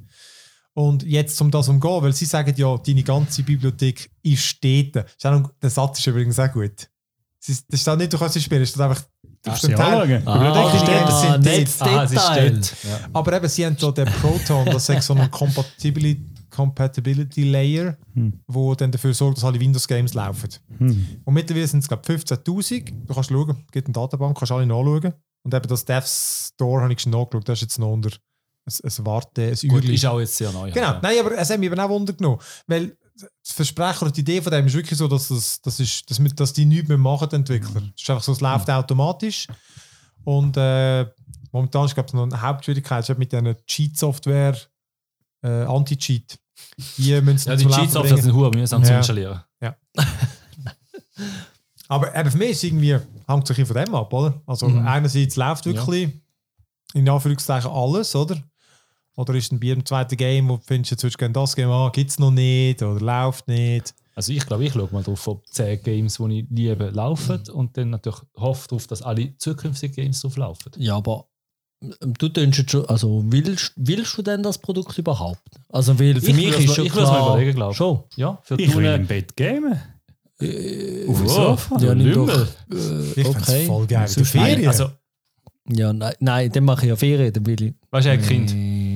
Und 0.74 1.03
jetzt 1.03 1.39
um 1.41 1.51
das 1.51 1.70
umgehen, 1.70 2.01
weil 2.01 2.11
sie 2.13 2.26
sagen 2.26 2.53
ja, 2.57 2.78
deine 2.78 3.01
ganze 3.03 3.43
Bibliothek 3.43 4.11
ist 4.24 4.61
dort. 4.61 5.05
Ist 5.07 5.24
Der 5.63 5.70
Satz 5.70 5.99
ist 5.99 6.07
übrigens 6.07 6.38
auch 6.38 6.51
gut. 6.51 6.89
Es 7.47 7.49
ist- 7.49 7.65
Das 7.69 7.81
steht 7.81 7.97
nicht, 7.97 8.11
du 8.13 8.17
kannst 8.17 8.33
sie 8.33 8.41
spielen, 8.41 8.63
es 8.63 8.69
steht 8.69 8.81
einfach 8.81 9.03
auf 9.47 9.59
dem 9.59 9.69
Sie 9.69 9.75
Teil. 9.75 10.23
Ah. 10.25 10.33
Ah, 10.33 12.03
es 12.03 12.11
dort. 12.13 12.75
Ja. 12.83 12.99
Aber 13.13 13.33
eben, 13.33 13.47
sie 13.47 13.65
haben 13.65 13.77
so 13.77 13.91
den 13.91 14.07
Proton, 14.07 14.65
das 14.65 14.89
ist 14.89 15.05
so 15.05 15.13
ein 15.13 15.29
Compatibility, 15.29 16.25
Compatibility 16.49 17.43
Layer, 17.51 17.97
Hm. 18.13 18.39
wo 18.47 18.73
dann 18.75 18.91
dafür 18.91 19.13
sorgt, 19.13 19.37
dass 19.37 19.43
alle 19.43 19.59
Windows-Games 19.59 20.13
laufen. 20.13 20.49
Hm. 20.77 21.07
Und 21.25 21.33
mittlerweile 21.33 21.67
sind 21.67 21.79
es, 21.79 21.87
glaube 21.87 22.01
ich, 22.03 22.07
15.000. 22.07 22.93
Du 23.05 23.13
kannst 23.13 23.29
schauen, 23.29 23.57
es 23.65 23.71
gibt 23.71 23.87
eine 23.87 23.93
Datenbank, 23.93 24.37
kannst 24.37 24.51
alle 24.51 24.65
nachschauen. 24.65 25.13
Und 25.43 25.53
eben 25.53 25.67
das 25.67 25.85
Dev 25.85 26.05
Store 26.07 26.81
habe 26.81 26.93
ich 26.93 26.99
schon 27.01 27.11
nachgeschaut, 27.11 27.47
das 27.47 27.57
ist 27.59 27.61
jetzt 27.61 27.79
noch 27.79 27.91
unter 27.91 28.09
ein, 28.09 28.73
ein 28.83 29.05
Warte, 29.05 29.43
ein 29.43 29.69
Gut, 29.69 29.83
ist 29.85 30.05
auch 30.05 30.19
jetzt 30.19 30.37
sehr 30.37 30.51
neu. 30.51 30.71
Genau, 30.71 30.87
Ja. 30.87 30.99
nein, 31.03 31.17
aber 31.19 31.37
es 31.37 31.49
hat 31.49 31.59
mich 31.59 31.67
eben 31.69 31.79
auch 31.79 31.89
Wunder 31.89 32.13
genommen. 32.13 32.39
Weil 32.67 32.97
das 33.18 33.51
Versprechen 33.53 34.01
oder 34.03 34.11
die 34.11 34.22
Idee 34.22 34.41
von 34.41 34.51
dem 34.51 34.66
ist 34.68 34.74
wirklich 34.74 34.97
so, 34.97 35.07
dass, 35.07 35.30
das, 35.30 35.61
das 35.61 35.80
ist, 35.80 36.09
dass, 36.09 36.20
dass 36.36 36.53
die 36.53 36.66
nichts 36.66 36.88
mehr 36.89 36.97
machen, 36.97 37.30
die 37.30 37.36
Entwickler. 37.38 37.82
Es 37.95 38.01
ist 38.01 38.09
einfach 38.09 38.24
so, 38.24 38.32
es 38.34 38.41
läuft 38.41 38.70
automatisch. 38.70 39.47
Und 40.26 40.57
äh, 40.57 41.05
momentan 41.51 41.86
ist, 41.86 41.93
glaube 41.93 42.07
ich, 42.07 42.13
noch 42.13 42.24
eine 42.24 42.41
Hauptschwierigkeit 42.41 43.07
ist 43.07 43.18
mit 43.18 43.32
dieser 43.32 43.55
Cheat-Software, 43.66 44.57
äh, 45.43 45.47
Anti-Cheat. 45.63 46.38
Die 46.97 47.22
müssen 47.22 47.47
Ja, 47.49 47.55
die 47.55 47.63
zum 47.63 47.72
Laufen 47.72 47.84
Cheats 47.84 47.95
auf 47.95 48.03
bringen. 48.07 48.22
sind 48.22 48.34
Hure 48.34 48.51
mühsam 48.51 48.84
zu 48.84 48.91
Ja. 48.91 48.97
installieren. 48.97 49.41
Aber 51.88 52.16
eben 52.16 52.32
für 52.32 52.38
mich 52.38 52.49
ist 52.51 52.63
irgendwie, 52.63 52.93
hängt 53.28 53.45
bisschen 53.47 53.66
von 53.66 53.76
dem 53.76 53.93
ab, 53.95 54.11
oder? 54.11 54.41
Also 54.47 54.68
Mhm. 54.68 54.88
einerseits 54.88 55.36
läuft 55.36 55.66
wirklich 55.66 56.09
in 56.93 57.07
Anführungszeichen 57.07 57.70
alles, 57.70 58.16
oder? 58.16 58.41
Oder 59.16 59.34
ist 59.36 59.51
ein 59.51 59.59
bei 59.59 59.68
jedem 59.68 59.86
zweiten 59.86 60.18
Game, 60.18 60.49
wo 60.49 60.57
du 60.57 60.63
findest, 60.66 60.91
jetzt 60.91 61.03
würdest 61.03 61.16
du 61.16 61.20
gerne 61.20 61.34
das 61.34 61.55
Game 61.55 61.70
haben, 61.70 61.91
gibt 61.93 62.11
es 62.11 62.20
noch 62.20 62.32
nicht 62.32 62.82
oder 62.84 62.99
läuft 62.99 63.47
nicht. 63.47 63.93
Also 64.13 64.32
ich 64.34 64.45
glaube, 64.45 64.66
ich 64.66 64.74
schaue 64.74 64.89
mal 64.91 65.03
drauf, 65.03 65.28
ob 65.28 65.45
10 65.47 65.84
Games, 65.84 66.18
die 66.18 66.39
ich 66.39 66.45
liebe, 66.49 66.89
laufen 66.89 67.41
und 67.53 67.76
dann 67.78 67.89
natürlich 67.91 68.20
hoffe 68.38 68.68
darauf, 68.70 68.88
dass 68.88 69.01
alle 69.01 69.36
zukünftigen 69.38 69.95
Games 69.95 70.22
drauf 70.22 70.38
laufen. 70.38 70.72
Ja, 70.78 70.95
aber 70.97 71.26
ähm, 71.82 72.13
du 72.18 72.30
tönst 72.30 72.57
jetzt 72.59 72.72
schon, 72.72 72.86
also 72.88 73.24
willst, 73.28 73.74
willst 73.76 74.18
du 74.18 74.22
denn 74.22 74.41
das 74.43 74.57
Produkt 74.57 74.97
überhaupt? 74.97 75.41
Also 75.70 75.99
weil 75.99 76.20
für 76.22 76.30
Ich 76.32 76.36
mich 76.36 76.47
ist 76.47 76.59
mir- 76.59 76.68
schon 76.76 76.86
ich 76.86 76.95
würd's 76.95 77.09
mir 77.09 77.16
klar, 77.16 77.28
überlegen, 77.36 77.55
glaub 77.55 77.72
ich. 77.72 77.78
Schon. 77.78 78.03
Ja, 78.16 78.39
für 78.43 78.59
Ich 78.59 78.76
will 78.76 78.86
im 78.86 79.05
Bett 79.07 79.36
gamen. 79.36 79.80
Äh, 80.41 81.07
Auf 81.07 81.18
dem 81.18 81.28
Sofa. 81.30 81.78
Ja, 81.80 81.93
Lümmel. 81.93 82.13
doch. 82.70 82.76
Äh, 82.78 83.22
Ich 83.22 83.26
okay. 83.28 83.66
voll 83.66 83.88
geil. 83.88 84.09
Nein, 84.16 84.26
Ferien. 84.26 84.68
Also, 84.68 84.89
Ja, 85.70 85.91
nein, 85.93 86.13
nein, 86.20 86.51
dann 86.51 86.63
mache 86.66 86.86
ich 86.86 86.89
ja 86.89 86.95
Ferien, 86.95 87.32
dann 87.34 87.45
will 87.45 87.61
ich. 87.61 87.74
weißt 87.91 88.05
du, 88.07 88.11
ein 88.11 88.22
Kind. 88.22 88.53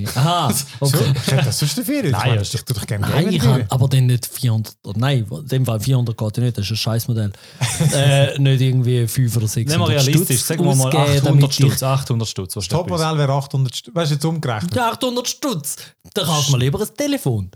Aha, 0.07 0.51
so, 0.53 0.65
okay. 0.85 1.13
ich 1.25 1.31
hätte 1.31 1.45
das 1.45 1.59
sonst 1.59 1.77
eine 1.77 1.85
Ferien. 1.85 2.11
Nein, 2.11 2.37
das- 2.37 2.53
ich 2.53 2.61
tue 2.63 2.75
doch 2.75 2.85
gerne 2.85 3.07
Nein, 3.07 3.31
ich 3.33 3.41
habe 3.41 3.65
aber 3.69 3.87
dann 3.87 4.05
nicht 4.07 4.25
400, 4.25 4.75
oder 4.85 4.99
nein, 4.99 5.25
in 5.29 5.47
dem 5.47 5.65
Fall 5.65 5.79
400 5.79 6.17
geht 6.17 6.37
ja 6.37 6.43
nicht, 6.43 6.57
das 6.57 6.65
ist 6.65 6.71
ein 6.71 6.77
Scheißmodell. 6.77 7.31
äh, 7.93 8.39
nicht 8.39 8.61
irgendwie 8.61 9.07
5 9.07 9.37
oder 9.37 9.47
600 9.47 9.77
Nehmen 9.79 9.89
wir 9.89 9.95
realistisch, 9.99 10.37
Stutz 10.37 10.47
sagen 10.47 10.63
wir 10.65 10.75
mal 10.75 10.85
ausgeben, 10.87 11.03
800 11.03 11.25
damit 11.25 11.43
ich- 11.49 11.55
Stutz. 11.55 11.83
800 11.83 12.27
Stutz. 12.27 12.55
was 12.55 12.67
Das? 12.67 12.77
Topmodell 12.77 13.17
wäre 13.17 13.33
800 13.33 13.73
St- 13.73 13.95
Weißt 13.95 14.11
du, 14.11 14.15
jetzt 14.15 14.25
umgerechnet. 14.25 14.75
Ja, 14.75 14.91
800 14.91 15.27
Stutz. 15.27 15.75
Da 16.13 16.23
kaufst 16.23 16.49
du 16.49 16.53
mir 16.53 16.59
lieber 16.59 16.79
ein 16.81 16.87
Telefon. 16.95 17.51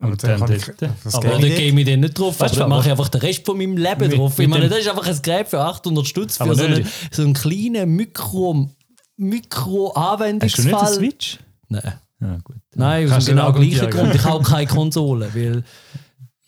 Aber 0.00 0.10
Und 0.12 0.24
dann 0.24 0.40
dann 0.40 0.50
ich, 0.52 0.64
Aber 0.64 0.72
geht 0.72 1.32
da 1.32 1.38
nicht. 1.38 1.56
gehe 1.56 1.78
ich 1.80 1.86
dann 1.86 2.00
nicht 2.00 2.18
drauf, 2.18 2.40
Weißt 2.40 2.54
aber 2.54 2.60
dann 2.62 2.70
mache 2.70 2.86
ich 2.86 2.90
einfach 2.90 3.08
den 3.08 3.20
Rest 3.20 3.46
von 3.46 3.56
meinem 3.56 3.76
Leben 3.76 4.00
Mit- 4.08 4.18
drauf. 4.18 4.36
Ich 4.36 4.48
meine, 4.48 4.68
das 4.68 4.80
ist 4.80 4.88
einfach 4.88 5.06
ein 5.06 5.22
Gerät 5.22 5.48
für 5.48 5.60
800 5.60 6.04
Stutz 6.08 6.38
für 6.38 6.54
so 6.56 6.64
einen, 6.64 6.78
nicht. 6.82 6.90
so 7.12 7.22
einen 7.22 7.34
kleinen 7.34 7.94
Mikro, 7.94 8.68
Mikro 9.16 9.92
Hast 9.94 10.58
du 10.58 10.62
nicht 10.62 10.74
einen. 10.74 10.86
Switch? 10.94 11.38
Nein, 11.72 11.92
Ja, 12.20 12.38
gut. 12.44 12.56
nein, 12.74 13.04
aus 13.06 13.10
Kannst 13.10 13.28
dem 13.28 13.36
du 13.36 13.42
genau 13.42 13.52
gleichen. 13.52 13.90
Grund. 13.90 14.14
Ich 14.14 14.24
habe 14.24 14.34
auch 14.36 14.42
keine 14.48 14.66
Konsole, 14.66 15.34
weil 15.34 15.64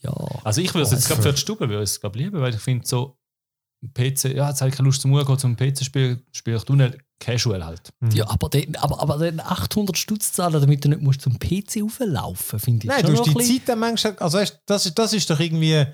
ja, 0.03 0.12
Also 0.45 0.61
ich 0.61 0.72
würde 0.75 0.83
es 0.87 0.93
jetzt 0.93 1.09
gerade 1.09 1.22
für 1.22 1.33
die 1.33 1.39
Stube 1.41 1.68
würde 1.68 1.83
ich 1.83 1.91
es 1.91 2.01
lieben, 2.14 2.41
weil 2.41 2.55
ich 2.55 2.61
finde 2.61 2.87
so 2.87 3.16
ein 3.83 3.93
PC, 3.93 4.35
ja, 4.35 4.49
jetzt 4.51 4.61
habe 4.61 4.70
ich 4.70 4.77
keine 4.77 4.87
Lust 4.87 5.03
zum 5.03 5.12
Uhr 5.12 5.39
zum 5.39 5.57
PC-Spiel, 5.57 6.22
spiele 6.33 6.57
ich 6.59 6.62
Tunnel 6.64 6.99
casual 7.20 7.64
halt. 7.64 7.93
ja 8.12 8.29
aber, 8.29 8.49
den, 8.49 8.77
aber, 8.77 9.01
aber 9.01 9.18
den 9.18 9.41
800 9.41 9.97
Stutz 9.97 10.33
zahlen, 10.33 10.61
damit 10.61 10.85
du 10.85 10.89
nicht 10.89 11.01
musst 11.01 11.22
zum 11.22 11.39
PC 11.39 11.83
auflaufen, 11.83 12.59
finde 12.59 12.85
ich 12.85 12.89
Nein, 12.91 13.01
schon 13.05 13.14
du 13.14 13.20
hast 13.41 13.49
die 13.49 13.59
Zeit 13.59 13.68
dann 13.68 13.79
manchmal, 13.79 14.16
also 14.18 14.39
weißt, 14.39 14.61
das, 14.66 14.87
ist, 14.87 14.99
das 14.99 15.12
ist 15.12 15.31
doch 15.31 15.41
irgendwie, 15.41 15.87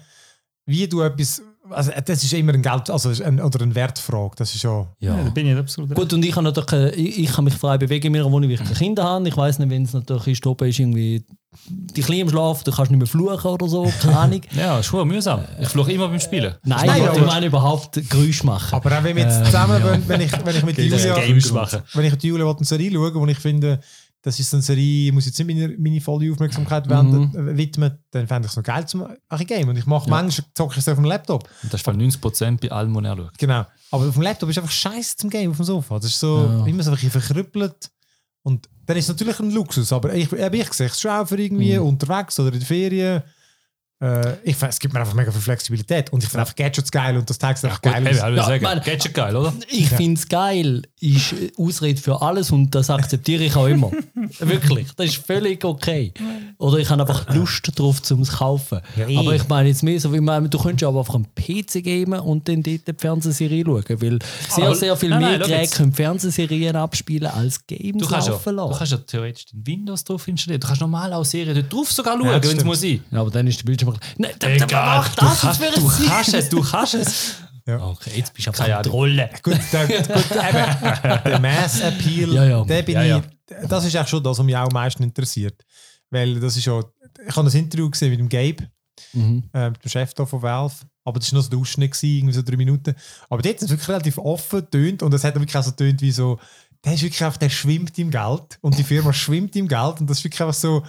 wie 0.67 0.89
du 0.89 1.03
etwas, 1.03 1.43
also 1.71 1.91
das 2.05 2.23
ist 2.23 2.33
immer 2.33 2.53
ein 2.55 2.63
Geld, 2.63 2.91
also 2.91 3.11
ein, 3.25 3.41
oder 3.41 3.61
eine 3.63 3.75
Wertfrage, 3.75 4.35
das 4.37 4.55
ist 4.55 4.63
ja, 4.63 4.87
Ja, 5.01 5.17
da 5.17 5.23
Ja. 5.25 5.31
bin 5.31 5.47
ich 5.47 5.57
absolut 5.57 5.95
Gut, 5.95 6.13
und 6.13 6.25
ich 6.25 6.33
kann 6.33 6.45
natürlich, 6.45 6.67
keine- 6.69 6.91
ich, 6.95 7.19
ich 7.21 7.33
kann 7.33 7.45
mich 7.45 7.55
frei 7.55 7.79
bewegen 7.79 8.07
in 8.09 8.13
meiner 8.13 8.25
Wohnung, 8.31 8.49
weil 8.49 8.55
ich 8.55 8.63
keine 8.63 8.75
Kinder 8.75 9.05
habe. 9.05 9.29
Ich 9.29 9.37
weiß 9.37 9.59
nicht, 9.59 9.71
wenn 9.71 9.85
es 9.85 9.93
natürlich 9.93 10.27
ist, 10.29 10.47
oben 10.47 10.69
ist 10.69 10.79
irgendwie 10.79 11.25
die 11.69 12.01
Kleine 12.03 12.21
im 12.23 12.31
Schlaf, 12.31 12.63
du 12.63 12.71
kannst 12.71 12.91
nicht 12.93 12.99
mehr 12.99 13.07
fluchen 13.09 13.47
oder 13.51 13.69
so, 13.69 13.91
keine 14.01 14.17
Ahnung. 14.19 14.41
Ja, 14.57 14.79
ist 14.79 14.87
schon 14.87 15.07
mühsam. 15.09 15.41
Ich 15.61 15.69
fluche 15.69 15.93
immer 15.93 16.09
beim 16.09 16.21
Spielen. 16.21 16.55
Nein, 16.65 16.87
Nein, 16.87 17.03
ich 17.15 17.27
meine 17.27 17.47
überhaupt 17.47 18.01
Geräusch 18.09 18.45
machen. 18.45 18.75
aber 18.77 18.99
auch 18.99 19.03
wenn 19.03 19.17
wir 19.17 19.25
jetzt 19.25 19.45
zusammen, 19.47 19.83
wenn, 19.83 20.09
wenn, 20.09 20.21
ich, 20.21 20.33
wenn 20.45 20.57
ich 20.57 20.65
mit 20.65 20.79
Julia, 20.79 21.15
Games 21.19 21.53
machen. 21.53 21.81
wenn 21.95 22.05
ich 22.05 22.13
mit 22.13 22.23
Julia 22.23 22.49
eine 22.49 22.65
Serie 22.65 22.91
schaue, 22.93 23.15
wo 23.15 23.27
ich 23.27 23.39
finde, 23.39 23.81
das 24.23 24.39
ist 24.39 24.53
eine 24.53 24.63
Serie, 24.63 25.09
ich 25.09 25.13
muss 25.13 25.27
jetzt 25.27 25.39
nicht 25.39 25.47
meine, 25.47 25.75
meine 25.79 26.01
volle 26.01 26.31
Aufmerksamkeit 26.33 26.87
Mhm. 26.87 26.91
wenden, 26.91 27.49
äh, 27.49 27.57
widmen, 27.57 27.99
dann 28.11 28.27
fände 28.27 28.47
ich 28.47 28.53
es 28.53 28.57
noch 28.57 28.63
geil 28.65 28.87
zum 28.87 29.07
ein 29.29 29.47
Game. 29.47 29.69
Und 29.69 29.77
ich 29.79 29.87
mache 29.87 30.11
manchmal, 30.11 30.47
zocke 30.55 30.73
ich 30.75 30.79
es 30.79 30.89
auf 30.89 30.97
dem 30.97 31.05
Laptop. 31.05 31.45
Und 31.63 31.73
das 31.73 31.81
ist 31.81 31.85
von 31.85 31.97
90% 31.97 32.61
bei 32.61 32.71
allem, 32.71 32.95
was 32.95 33.05
er 33.05 33.17
schaut. 33.17 33.39
Genau. 33.39 33.67
Aber 33.91 34.07
auf 34.09 34.13
dem 34.15 34.23
Laptop 34.23 34.49
ist 34.51 34.59
einfach 34.59 34.71
scheiße 34.71 35.17
zum 35.17 35.31
Game 35.31 35.51
auf 35.51 35.57
dem 35.57 35.65
Sofa. 35.65 35.97
Das 35.97 36.07
ist 36.07 36.21
so 36.21 36.39
Ja. 36.39 36.67
immer 36.67 36.83
so 36.83 36.91
ein 36.91 36.95
bisschen 36.97 37.11
verkrüppelt. 37.11 37.91
Und 38.43 38.69
dann 38.87 38.97
ist 38.97 39.05
es 39.05 39.09
natürlich 39.11 39.39
ein 39.41 39.51
Luxus, 39.53 39.93
aber 39.93 40.15
ich, 40.15 40.33
eben, 40.33 40.55
ich 40.55 40.73
sehe 40.73 40.87
es 40.87 41.01
schon 41.01 41.11
auch 41.11 41.27
für 41.29 41.39
irgendwie 41.41 41.79
Mhm. 41.79 41.87
unterwegs 41.87 42.39
oder 42.41 42.53
in 42.53 42.59
der 42.59 42.67
Ferien. 42.67 43.23
Äh, 44.03 44.37
ich 44.45 44.57
find, 44.57 44.73
es 44.73 44.79
gibt 44.81 44.95
mir 44.95 45.01
einfach 45.01 45.13
mega 45.15 45.31
viel 45.31 45.43
Flexibilität. 45.43 46.11
Und 46.11 46.23
ich 46.23 46.29
finde 46.31 46.41
einfach 46.43 46.57
Gadgets 46.57 46.91
geil 46.91 47.17
und 47.19 47.29
das 47.29 47.37
Text 47.39 47.65
einfach 47.67 47.83
geil. 47.83 48.03
Hey, 48.03 48.13
ist. 48.13 48.19
ja, 48.19 48.29
Ja, 48.31 48.45
sagen. 48.45 48.63
meine- 48.63 48.81
Gadget 48.81 49.13
geil, 49.13 49.37
oder? 49.37 49.53
Ich 49.69 49.89
finde 49.91 50.19
es 50.19 50.27
geil, 50.27 50.83
ist 51.01 51.35
Ausrede 51.59 52.01
für 52.01 52.21
alles 52.23 52.51
und 52.51 52.75
das 52.75 52.89
akzeptiere 52.89 53.45
ich 53.45 53.55
auch 53.57 53.67
immer. 53.67 53.91
Wirklich, 54.39 54.89
das 54.97 55.07
ist 55.07 55.17
völlig 55.27 55.63
okay. 55.65 56.13
Oder 56.57 56.79
ich 56.79 56.89
habe 56.89 57.03
einfach 57.03 57.35
Lust 57.35 57.71
drauf, 57.79 58.01
zum 58.03 58.23
es 58.23 58.33
kaufen. 58.33 58.81
Ja, 58.97 59.07
aber 59.21 59.35
ich 59.35 59.47
meine 59.49 59.69
jetzt 59.69 59.83
mehr 59.83 60.01
so, 60.01 60.13
wie 60.15 60.21
man, 60.21 60.49
du 60.49 60.59
könntest 60.59 60.85
aber 60.85 61.01
einfach 61.01 61.15
einen 61.17 61.27
PC 61.35 61.83
geben 61.83 62.15
und 62.21 62.49
dann 62.49 62.63
dort 62.63 62.87
die 62.89 62.95
Fernsehserie 62.97 63.65
schauen, 63.67 63.85
weil 64.01 64.19
sehr, 64.49 64.65
Aber- 64.67 64.75
sehr 64.75 64.97
viel 64.97 65.11
Nein, 65.11 65.21
mehr 65.21 65.31
nein, 65.33 65.41
Geräte 65.41 65.61
jetzt. 65.63 65.75
können 65.77 65.93
Fernsehserien 65.93 66.77
abspielen 66.77 67.31
als 67.31 67.67
Games 67.67 68.03
Du 68.03 68.09
kannst, 68.09 68.29
ja, 68.29 68.33
laufen 68.35 68.57
du 68.57 68.63
lassen. 68.63 68.79
kannst 68.79 68.93
ja 68.93 68.99
theoretisch 68.99 69.47
den 69.47 69.67
Windows 69.67 70.05
drauf 70.05 70.27
installieren. 70.27 70.61
Du 70.61 70.67
kannst 70.67 70.81
normal 70.81 71.13
auch 71.13 71.25
Serien 71.25 71.55
dort 71.55 71.71
drauf 71.73 71.93
sogar 71.93 72.17
schauen, 72.17 72.27
Ja, 72.27 72.43
wenn 72.43 72.57
es 72.59 72.65
muss 72.65 72.81
sein. 72.81 73.05
Ja, 73.11 73.21
aber 73.21 73.31
dann 73.31 73.47
ist 73.47 73.59
der 73.59 73.65
Bildschirm... 73.65 73.90
Nein, 74.19 74.33
dann, 74.39 74.59
dann 74.59 74.69
mach 74.71 75.09
du 75.15 75.21
das 75.27 75.41
kannst, 75.41 75.61
du 75.61 75.67
ein 75.67 76.07
kannst 76.09 76.35
es, 76.35 76.49
du 76.49 76.63
kannst 76.63 76.95
es. 76.95 77.35
Okay, 77.67 78.11
jetzt 78.17 78.35
bist 78.35 78.47
du 78.49 78.51
einfach 78.51 78.65
Ahnung. 78.69 78.83
Trolle. 78.83 79.31
Gut, 79.45 79.59
der, 79.73 79.87
gut 79.87 80.01
eben, 80.01 81.23
der 81.25 81.39
Mass 81.41 81.81
Appeal, 81.81 82.33
Ja, 82.35 82.45
ja. 82.45 82.65
Der 82.65 82.83
bin 82.83 82.95
Ja, 82.97 83.03
ja. 83.05 83.19
ich, 83.19 83.69
das 83.69 83.85
ist 83.85 83.95
eigentlich 83.95 84.09
schon 84.09 84.23
das, 84.25 84.39
was 84.39 84.45
mich 84.45 84.57
auch 84.57 84.67
am 84.67 84.73
meisten 84.73 85.05
interessiert. 85.05 85.63
Weil 86.11 86.41
das 86.41 86.57
ist 86.57 86.65
ja, 86.65 86.81
ich 86.81 87.37
habe 87.37 87.45
das 87.45 87.55
Interview 87.55 87.89
gesehen 87.89 88.11
mit 88.11 88.19
dem 88.19 88.29
Gabe, 88.29 88.69
Mhm. 89.13 89.45
äh, 89.53 89.71
dem 89.71 89.89
Chef 89.89 90.13
da 90.15 90.27
von 90.27 90.43
Valve. 90.43 90.75
Aber 91.05 91.21
das 91.21 91.33
war 91.33 91.41
noch 91.41 91.49
so 91.49 91.61
Ausschnitt, 91.61 91.93
gewesen, 91.93 92.17
irgendwie 92.19 92.35
so 92.35 92.43
drei 92.43 92.57
Minuten. 92.57 92.95
Aber 93.29 93.41
dort 93.43 93.55
hat 93.57 93.63
es 93.63 93.71
wirklich 93.71 93.89
relativ 93.89 94.19
offen 94.19 94.69
tönt 94.69 95.03
und 95.05 95.15
es 95.15 95.23
hat 95.23 95.35
wirklich 95.37 95.57
auch 95.57 95.63
so 95.63 95.71
tönt 95.71 96.01
wie 96.03 96.11
so, 96.13 96.41
der 96.85 96.95
ist 96.95 97.03
wirklich 97.03 97.23
einfach, 97.23 97.39
der 97.39 97.51
schwimmt 97.51 97.97
im 97.99 98.11
Geld 98.11 98.59
und 98.63 98.77
die 98.77 98.85
Firma 98.85 99.13
schwimmt 99.13 99.55
im 99.55 99.69
Geld 99.69 100.01
und 100.01 100.11
das 100.11 100.19
ist 100.19 100.25
wirklich 100.25 100.41
einfach 100.41 100.55
so, 100.55 100.83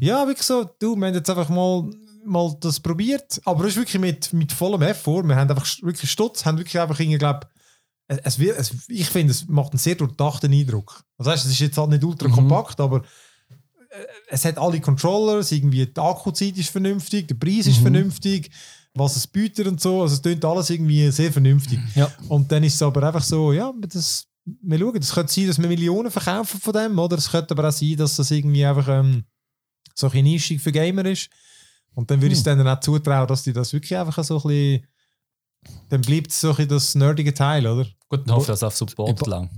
ja, 0.00 0.26
wirklich 0.26 0.46
so, 0.46 0.64
du, 0.78 0.96
wir 0.96 1.06
haben 1.08 1.14
jetzt 1.14 1.28
einfach 1.30 1.48
mal, 1.48 1.88
mal 2.26 2.56
das 2.60 2.80
probiert, 2.80 3.40
aber 3.44 3.62
das 3.64 3.72
ist 3.72 3.76
wirklich 3.78 4.00
mit, 4.00 4.32
mit 4.32 4.52
vollem 4.52 4.82
Effort, 4.82 5.22
wir 5.24 5.36
haben 5.36 5.50
einfach 5.50 5.66
wirklich 5.82 6.10
Stutz, 6.10 6.44
haben 6.44 6.58
wirklich 6.58 6.80
einfach, 6.80 6.98
ich 7.00 7.18
glaube, 7.18 7.46
es, 8.08 8.18
es, 8.18 8.38
wird- 8.38 8.58
es, 8.58 8.72
ich 8.88 9.08
finde, 9.08 9.32
es 9.32 9.46
macht 9.48 9.72
einen 9.72 9.78
sehr 9.78 9.94
durchdachten 9.94 10.52
Eindruck. 10.52 11.02
Also 11.18 11.30
weißt, 11.30 11.44
es 11.46 11.52
ist 11.52 11.60
jetzt 11.60 11.78
halt 11.78 11.90
nicht 11.90 12.04
ultra 12.04 12.28
kompakt, 12.28 12.80
aber 12.80 13.02
äh, 13.90 14.04
es 14.28 14.44
hat 14.44 14.58
alle 14.58 14.80
Controllers, 14.80 15.52
irgendwie 15.52 15.86
die 15.86 16.00
Akkuzeit 16.00 16.56
ist 16.56 16.70
vernünftig, 16.70 17.28
der 17.28 17.34
Preis 17.36 17.66
ist 17.66 17.78
vernünftig, 17.78 18.50
was 18.94 19.16
es 19.16 19.26
bietet 19.26 19.66
und 19.66 19.80
so, 19.80 20.02
also 20.02 20.14
es 20.14 20.22
klingt 20.22 20.44
alles 20.44 20.70
irgendwie 20.70 21.10
sehr 21.10 21.32
vernünftig. 21.32 21.78
Ja. 21.94 22.10
Und 22.28 22.50
dann 22.50 22.64
ist 22.64 22.74
es 22.74 22.82
aber 22.82 23.02
einfach 23.02 23.22
so, 23.22 23.52
ja, 23.52 23.72
das, 23.80 24.26
wir 24.44 24.78
schauen, 24.78 24.96
es 24.96 25.12
könnte 25.12 25.32
sein, 25.32 25.48
dass 25.48 25.58
wir 25.60 25.68
Millionen 25.68 26.10
verkaufen 26.10 26.60
von 26.60 26.72
dem, 26.72 26.98
oder 26.98 27.18
es 27.18 27.30
könnte 27.30 27.52
aber 27.52 27.68
auch 27.68 27.72
sein, 27.72 27.96
dass 27.96 28.16
das 28.16 28.30
irgendwie 28.30 28.64
einfach 28.64 28.88
ähm, 28.88 29.24
so 29.94 30.08
ein 30.08 30.24
nischig 30.24 30.60
für 30.62 30.72
Gamer 30.72 31.04
ist. 31.06 31.28
Und 31.96 32.10
dann 32.10 32.20
würde 32.20 32.32
ich 32.32 32.38
es 32.38 32.44
denen 32.44 32.66
auch 32.68 32.78
zutrauen, 32.80 33.26
dass 33.26 33.42
die 33.42 33.52
das 33.52 33.72
wirklich 33.72 33.96
einfach 33.96 34.22
so 34.22 34.36
ein 34.36 34.42
bisschen, 34.42 34.86
dann 35.88 36.02
bleibt 36.02 36.30
es 36.30 36.40
so 36.40 36.50
ein 36.50 36.54
bisschen 36.56 36.68
das 36.68 36.94
nerdige 36.94 37.32
Teil, 37.32 37.66
oder? 37.66 37.86
Gut, 38.08 38.28
dann 38.28 38.36
hoffe 38.36 38.52
ich, 38.52 38.58
dass 38.58 38.62
auf 38.62 38.76
Support 38.76 39.26
lang. 39.26 39.50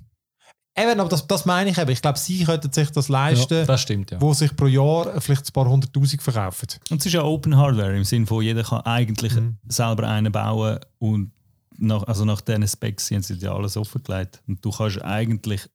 Eben, 0.77 1.01
aber 1.01 1.09
das, 1.09 1.27
das 1.27 1.45
meine 1.45 1.71
ich 1.71 1.79
eben. 1.79 1.91
Ich 1.91 2.01
glaube, 2.01 2.19
sie 2.19 2.45
könnten 2.45 2.73
sich 2.73 2.91
das 2.91 3.09
leisten, 3.09 3.67
Das 3.67 3.81
stimmt, 3.81 4.13
ja. 4.13 4.21
wo 4.21 4.33
sich 4.33 4.55
pro 4.55 4.67
Jahr 4.67 5.21
vielleicht 5.21 5.49
ein 5.49 5.53
paar 5.53 5.69
hunderttausend 5.69 6.23
verkaufen. 6.23 6.69
Und 6.91 7.01
es 7.01 7.07
ist 7.07 7.13
ja 7.15 7.23
Open 7.25 7.57
Hardware 7.57 7.97
im 7.97 8.05
Sinne 8.05 8.27
von, 8.27 8.43
jeder 8.45 8.63
kann 8.63 8.83
eigentlich 8.83 9.35
Mhm. 9.35 9.59
selber 9.69 10.09
einen 10.09 10.31
bauen 10.31 10.79
und 10.99 11.33
nach, 11.79 12.05
also 12.05 12.25
nach 12.25 12.41
diesen 12.41 12.67
Specs 12.69 13.11
haben 13.11 13.23
sie 13.23 13.35
ja 13.35 13.53
alles 13.55 13.77
offengelegt. 13.77 14.41
Und 14.47 14.65
du 14.65 14.71
kannst 14.71 15.03
eigentlich 15.03 15.69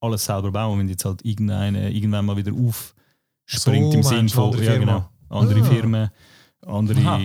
alles 0.00 0.24
selber 0.24 0.52
bauen, 0.52 0.78
wenn 0.78 0.86
du 0.86 0.92
jetzt 0.92 1.04
halt 1.04 1.24
irgendeine, 1.24 1.90
irgendwann 1.90 2.24
mal 2.24 2.36
wieder 2.36 2.52
aufspringt 2.52 4.04
So 4.04 4.12
im 4.14 4.26
du, 4.28 4.32
von 4.32 4.52
ja, 4.52 4.58
Firma? 4.58 4.78
genau, 4.78 5.08
andere 5.30 5.60
Ah. 5.60 5.64
Firmen, 5.64 6.10
andere. 6.66 7.00
Aha. 7.00 7.20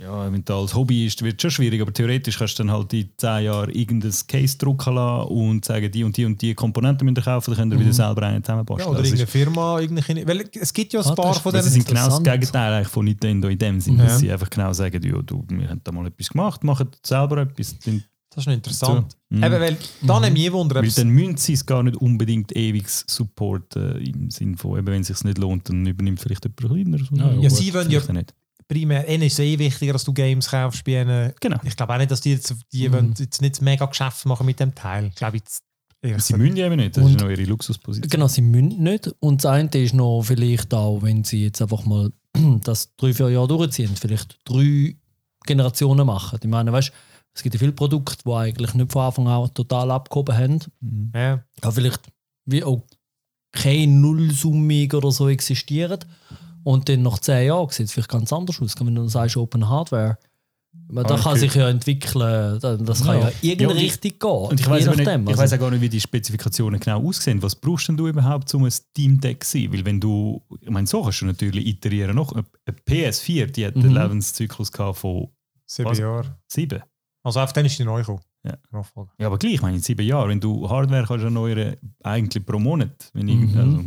Ja, 0.00 0.32
wenn 0.32 0.44
du 0.44 0.54
als 0.54 0.74
Hobbyist 0.74 1.22
wird 1.22 1.40
schon 1.40 1.50
schwierig, 1.50 1.80
aber 1.80 1.92
theoretisch 1.92 2.38
kannst 2.38 2.58
du 2.58 2.62
dann 2.64 2.72
halt 2.72 2.92
in 2.92 3.10
10 3.16 3.44
Jahren 3.44 3.70
irgendein 3.70 4.12
Case 4.26 4.56
drucken 4.56 4.94
lassen 4.94 5.28
und 5.28 5.64
sagen, 5.64 5.90
die 5.92 6.02
und 6.02 6.16
die 6.16 6.24
und 6.24 6.40
die 6.40 6.54
Komponenten 6.54 7.04
müsst 7.04 7.18
ihr 7.18 7.22
kaufen, 7.22 7.50
dann 7.50 7.58
könnt 7.60 7.72
ihr 7.74 7.80
wieder 7.80 7.92
selber 7.92 8.22
einen 8.22 8.36
Ja, 8.38 8.42
zusammenbasteln. 8.42 8.88
oder 8.88 8.98
Das 8.98 9.08
ist- 9.12 9.20
irgendeine 9.20 9.44
Firma, 9.44 9.78
irgendeine, 9.80 10.26
weil 10.26 10.44
es 10.60 10.72
gibt 10.72 10.92
ja 10.92 11.00
ein 11.00 11.06
Ah, 11.06 11.14
paar 11.14 11.26
das 11.26 11.36
ist- 11.36 11.42
von 11.42 11.52
weil 11.52 11.62
sie 11.62 11.68
sind 11.70 11.86
genau 11.86 12.06
das. 12.06 12.22
Gegenteil 12.22 12.72
eigentlich 12.72 12.88
von 12.88 13.04
Nintendo 13.04 13.48
in 13.48 13.58
dem 13.58 13.80
Sinne, 13.80 13.98
Ja. 13.98 14.04
dass 14.04 14.18
sie 14.20 14.32
einfach 14.32 14.50
genau 14.50 14.72
sagen, 14.72 15.02
ja, 15.04 15.22
du, 15.22 15.44
wir 15.48 15.68
haben 15.68 15.80
da 15.84 15.92
mal 15.92 16.06
etwas 16.06 16.28
gemacht, 16.30 16.64
machen 16.64 16.88
selber 17.04 17.38
etwas. 17.42 17.76
Das 18.34 18.42
ist 18.44 18.46
noch 18.46 18.54
interessant. 18.54 19.12
So. 19.30 19.36
Mhm. 19.36 19.44
Eben, 19.44 19.60
weil 19.60 19.76
dann 20.02 20.22
mhm. 20.26 20.32
mich 20.32 20.52
wundern, 20.52 20.78
ob 20.78 20.82
weil 20.82 20.88
es- 20.88 20.94
dann 20.94 21.08
müssen 21.08 21.36
sie 21.36 21.52
es 21.52 21.66
gar 21.66 21.82
nicht 21.82 21.96
unbedingt 21.96 22.56
ewig 22.56 22.88
supporten, 22.88 23.96
im 24.00 24.30
Sinne 24.30 24.56
von, 24.56 24.78
eben, 24.78 24.86
wenn 24.86 25.02
es 25.02 25.08
sich 25.08 25.22
nicht 25.24 25.38
lohnt, 25.38 25.68
dann 25.68 25.86
übernimmt 25.86 26.20
vielleicht 26.20 26.44
jemand 26.44 26.58
kleineres. 26.58 27.08
Ja, 27.12 27.30
Ja, 27.32 27.48
gut, 27.48 27.50
sie 27.50 27.74
wollen 27.74 27.90
ja 27.90 28.00
nicht. 28.12 28.34
primär, 28.68 29.06
ihnen 29.08 29.24
ist 29.24 29.34
es 29.34 29.38
eh 29.40 29.58
wichtiger, 29.58 29.92
dass 29.92 30.04
du 30.04 30.12
Games 30.14 30.48
kaufst 30.48 30.82
bei 30.84 31.02
ihnen. 31.02 31.32
Genau. 31.40 31.58
Ich 31.64 31.76
glaube 31.76 31.92
auch 31.94 31.98
nicht, 31.98 32.10
dass 32.10 32.20
die 32.22 32.30
jetzt, 32.32 32.54
die 32.72 32.88
Mhm. 32.88 32.92
wollen 32.94 33.14
jetzt 33.18 33.42
nicht 33.42 33.54
das 33.56 33.60
mega 33.60 33.84
Geschäft 33.86 34.24
machen 34.26 34.46
mit 34.46 34.58
dem 34.60 34.74
Teil. 34.74 35.06
Ich 35.08 35.14
glaube 35.16 35.36
jetzt, 35.36 35.62
Sie 36.18 36.34
müssen 36.34 36.56
ja 36.56 36.66
eben 36.66 36.76
nicht, 36.76 36.96
das 36.96 37.04
Und- 37.04 37.10
ist 37.12 37.20
noch 37.20 37.30
ihre 37.30 37.44
Luxusposition. 37.44 38.08
Genau, 38.10 38.26
sie 38.26 38.42
müssen 38.42 38.82
nicht. 38.82 39.14
Und 39.20 39.44
das 39.44 39.52
eine 39.52 39.68
ist 39.74 39.94
noch 39.94 40.22
vielleicht 40.22 40.74
auch, 40.74 41.00
wenn 41.02 41.22
sie 41.22 41.44
jetzt 41.44 41.62
einfach 41.62 41.84
mal 41.84 42.10
das 42.64 42.90
drei, 42.96 43.12
vier 43.14 43.28
Jahre 43.30 43.46
durchziehen, 43.46 43.90
vielleicht 43.94 44.36
drei 44.44 44.96
Generationen 45.46 46.06
machen. 46.06 46.38
Ich 46.42 46.48
meine, 46.48 46.72
weißt 46.72 46.92
es 47.34 47.42
gibt 47.42 47.54
ja 47.54 47.58
viele 47.58 47.72
Produkte, 47.72 48.16
die 48.24 48.30
eigentlich 48.32 48.74
nicht 48.74 48.92
von 48.92 49.02
Anfang 49.02 49.28
an 49.28 49.52
total 49.54 49.90
abgehoben 49.90 50.36
haben. 50.36 50.58
Mhm. 50.80 51.12
Ja. 51.14 51.44
Ja, 51.62 51.70
vielleicht 51.70 52.00
wie 52.46 52.62
auch 52.64 52.82
keine 53.52 53.86
Nullsummung 53.92 54.90
oder 54.92 55.10
so 55.12 55.28
existieren. 55.28 55.98
Und 56.64 56.88
dann 56.88 57.02
nach 57.02 57.18
10 57.18 57.46
Jahren 57.48 57.68
sieht 57.70 57.86
es 57.86 57.92
vielleicht 57.92 58.08
ganz 58.10 58.32
anders 58.32 58.60
aus. 58.60 58.74
Wenn 58.80 58.94
du 58.94 59.08
sagst 59.08 59.36
Open 59.36 59.68
Hardware, 59.68 60.16
da 60.88 61.02
Ah, 61.02 61.18
kann 61.18 61.38
sich 61.38 61.54
ja 61.54 61.68
entwickeln, 61.68 62.58
da- 62.60 62.76
das 62.76 63.02
kann 63.04 63.18
Ja. 63.20 63.28
ja 63.28 63.32
irgendeine 63.42 63.74
Ja, 63.74 63.86
Richtung 63.86 64.12
gehen. 64.18 64.30
Und 64.50 64.60
ich 64.60 64.68
weiß, 64.70 64.86
aber 64.88 64.96
nicht, 64.96 65.06
ich 65.08 65.28
Also- 65.28 65.42
weiß 65.42 65.52
auch 65.54 65.58
gar 65.58 65.70
nicht, 65.70 65.80
wie 65.80 65.88
die 65.88 66.00
Spezifikationen 66.00 66.80
genau 66.80 67.06
aussehen. 67.06 67.42
Was 67.42 67.54
brauchst 67.56 67.88
denn 67.88 67.96
du 67.96 68.08
überhaupt, 68.08 68.52
um 68.54 68.64
ein 68.64 68.70
Steam 68.70 69.20
Deck 69.20 69.44
zu 69.44 69.58
sein? 69.58 69.72
Weil 69.72 69.84
wenn 69.84 70.00
du, 70.00 70.40
ich 70.60 70.70
meine, 70.70 70.86
so 70.86 71.02
kannst 71.02 71.20
du 71.20 71.26
natürlich 71.26 71.66
iterieren 71.66 72.14
noch. 72.16 72.32
Eine 72.32 72.44
PS4, 72.86 73.46
die 73.46 73.66
hat 73.66 73.74
einen 73.76 73.88
Mhm. 73.90 73.96
Lebenszyklus 73.96 74.70
gehabt 74.72 74.98
von 74.98 75.28
Sieben 75.66 75.90
Was? 75.90 75.98
Jahre. 75.98 76.36
sieben. 76.46 76.82
Also 77.22 77.40
auf 77.40 77.52
den 77.52 77.66
ist 77.66 77.78
die 77.78 77.84
neu 77.84 78.00
gekommen. 78.00 78.20
Ja. 78.44 78.56
Ja, 79.18 79.26
aber 79.28 79.38
gleich, 79.38 79.54
ich 79.54 79.62
meine, 79.62 79.76
in 79.76 79.82
sieben 79.82 80.04
Jahren, 80.06 80.28
wenn 80.30 80.40
du 80.40 80.68
Hardware 80.68 81.04
kannst 81.06 81.24
erneuern, 81.24 81.76
eigentlich 82.02 82.44
pro 82.44 82.58
Monat, 82.58 83.10
wenn 83.14 83.28
ich, 83.28 83.36
Mhm. 83.36 83.58
also, 83.58 83.84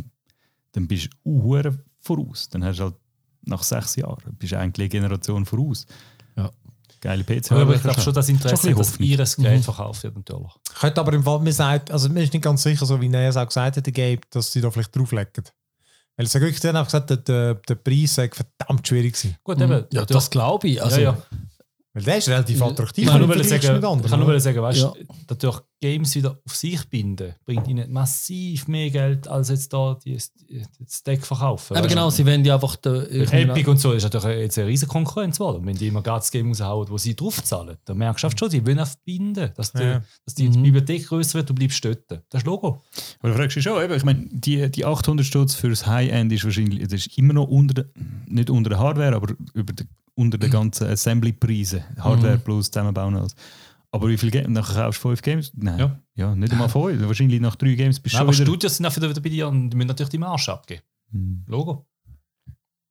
dann 0.72 0.86
bist 0.88 1.10
du 1.24 1.30
uh, 1.30 1.62
voraus. 2.00 2.48
Dann 2.48 2.64
hast 2.64 2.78
du 2.78 2.84
halt 2.84 2.94
nach 3.44 3.62
sechs 3.62 3.96
Jahren, 3.96 4.34
bist 4.38 4.52
du 4.52 4.58
eigentlich 4.58 4.84
eine 4.84 4.88
Generation 4.88 5.44
voraus. 5.44 5.86
Ja. 6.36 6.50
Geile 7.00 7.24
PC. 7.24 7.52
Aber 7.52 7.74
ich 7.74 7.82
glaube 7.82 8.00
schon, 8.00 8.14
das 8.14 8.28
Interesse, 8.30 8.68
Schon 8.70 8.78
dass 8.78 8.98
ihr 8.98 9.16
das 9.18 9.36
Gerät 9.36 9.62
verkauft 9.62 10.02
wird 10.02 10.16
natürlich. 10.16 10.52
Könnte 10.80 11.00
aber 11.00 11.12
im 11.12 11.22
Fall, 11.22 11.40
mir 11.40 11.52
sagt, 11.52 11.90
also 11.90 12.08
mir 12.08 12.22
ist 12.22 12.32
nicht 12.32 12.42
ganz 12.42 12.62
sicher, 12.62 12.86
so 12.86 12.98
wie 13.00 13.12
er 13.12 13.28
es 13.28 13.36
auch 13.36 13.46
gesagt 13.46 13.76
hat, 13.76 13.84
der 13.84 13.92
Gabe, 13.92 14.20
dass 14.30 14.50
sie 14.50 14.62
da 14.62 14.70
vielleicht 14.70 14.96
drauflegen. 14.96 15.44
Weil 16.16 16.24
es 16.26 16.34
hat 16.34 16.40
wirklich 16.40 16.58
sie 16.60 16.68
haben 16.68 16.76
einfach 16.76 16.90
gesagt, 16.90 17.10
der, 17.10 17.16
der, 17.18 17.54
der 17.56 17.74
Preis 17.74 18.14
sei 18.14 18.30
verdammt 18.30 18.88
schwierig 18.88 19.12
gewesen. 19.12 19.36
Gut, 19.44 19.58
Mhm. 19.58 19.62
eben. 19.64 19.72
ja, 19.72 19.78
natürlich- 20.00 20.06
das 20.08 20.30
glaube 20.30 20.68
ich. 20.68 20.82
Also, 20.82 20.96
ja, 21.00 21.12
ja. 21.12 21.22
Weil 21.96 22.02
der 22.04 22.18
ist 22.18 22.28
relativ 22.28 22.60
attraktiv. 22.60 23.04
Ich 23.04 23.10
kann 23.10 23.20
nur 23.26 23.42
sagen, 23.42 23.74
mit 23.74 23.84
anderen, 23.84 24.04
ich 24.04 24.10
kann 24.10 24.20
nur 24.20 24.38
sagen 24.38 24.60
weißt, 24.62 24.78
Ja. 24.82 24.92
natürlich 25.30 25.56
Games 25.80 26.14
wieder 26.14 26.38
auf 26.46 26.54
sich 26.54 26.84
binden, 26.90 27.34
bringt 27.46 27.66
ihnen 27.68 27.90
massiv 27.90 28.68
mehr 28.68 28.90
Geld, 28.90 29.26
als 29.28 29.48
jetzt 29.48 29.72
da 29.72 29.98
die, 30.04 30.14
das 30.78 31.02
Deck 31.04 31.24
verkaufen. 31.24 31.74
Aber 31.76 31.86
genau, 31.88 32.10
sie 32.10 32.26
wollen 32.26 32.44
ja 32.44 32.54
einfach. 32.54 32.76
Den, 32.76 33.06
Epic 33.10 33.68
und 33.70 33.78
so 33.80 33.92
ist 33.92 34.02
natürlich 34.02 34.26
jetzt 34.40 34.58
eine 34.58 34.68
riesige 34.68 34.90
Konkurrenz 34.90 35.38
geworden. 35.38 35.60
Und 35.60 35.66
wenn 35.66 35.76
die 35.76 35.88
immer 35.88 36.02
gerade 36.02 36.18
das 36.20 36.30
Game 36.30 36.48
raushauen, 36.48 36.88
wo 36.90 36.98
sie 36.98 37.16
draufzahlen, 37.16 37.76
dann 37.86 37.96
merkst 37.96 38.24
du 38.24 38.28
schon, 38.36 38.50
sie 38.50 38.66
wollen 38.66 38.78
auf 38.80 38.98
binden, 39.04 39.50
dass, 39.56 39.72
die, 39.72 39.82
Ja. 39.82 40.02
dass 40.26 40.34
die 40.34 40.48
Mhm. 40.50 40.62
Bibliothek 40.64 41.06
größer 41.08 41.34
wird, 41.38 41.48
du 41.48 41.54
bleibst 41.54 41.82
dort. 41.82 42.02
Das 42.10 42.18
ist 42.18 42.26
das 42.30 42.44
Logo. 42.44 42.82
Aber 43.20 43.30
du 43.32 43.38
fragst 43.38 43.56
dich 43.56 43.64
schon, 43.64 43.82
eben, 43.82 43.94
ich 43.94 44.04
meine, 44.04 44.26
die, 44.30 44.70
die 44.70 44.84
800 44.84 45.24
Stutz 45.24 45.54
fürs 45.54 45.86
High-End 45.86 46.30
ist 46.32 46.44
wahrscheinlich, 46.44 46.82
das 46.82 46.92
ist 47.06 47.16
immer 47.16 47.32
noch 47.32 47.48
unter, 47.48 47.72
der- 47.74 47.86
nicht 48.26 48.50
unter 48.50 48.68
der 48.70 48.78
Hardware, 48.80 49.16
aber 49.16 49.34
über 49.54 49.72
die, 49.72 49.84
unter 50.16 50.38
den 50.38 50.50
ganzen 50.50 50.88
Assembly-Preisen. 50.88 51.84
Hardware 51.98 52.38
plus 52.38 52.70
zusammenbauen 52.70 53.16
alles. 53.16 53.34
Aber 53.92 54.08
wie 54.08 54.18
viel 54.18 54.30
Games? 54.30 54.48
Nachher 54.48 54.84
kaufst 54.84 54.98
du 55.04 55.08
fünf 55.08 55.22
Games? 55.22 55.52
Nein. 55.54 55.78
Ja. 55.78 55.98
Ja, 56.16 56.34
nicht 56.34 56.52
einmal 56.52 56.68
fünf. 56.68 57.00
Wahrscheinlich 57.06 57.40
nach 57.40 57.54
drei 57.56 57.74
Games 57.74 58.00
bist 58.00 58.14
du 58.14 58.18
aber 58.18 58.32
schon 58.32 58.44
wieder... 58.46 58.52
Studios 58.54 58.76
sind 58.76 58.86
auch 58.86 58.96
wieder 58.96 59.08
bei 59.20 59.28
dir 59.28 59.48
und 59.48 59.70
die 59.70 59.76
müssen 59.76 59.88
natürlich 59.88 60.10
die 60.10 60.18
Marge 60.18 60.52
abgeben. 60.52 60.82
Hm. 61.12 61.44
Logo. 61.46 61.86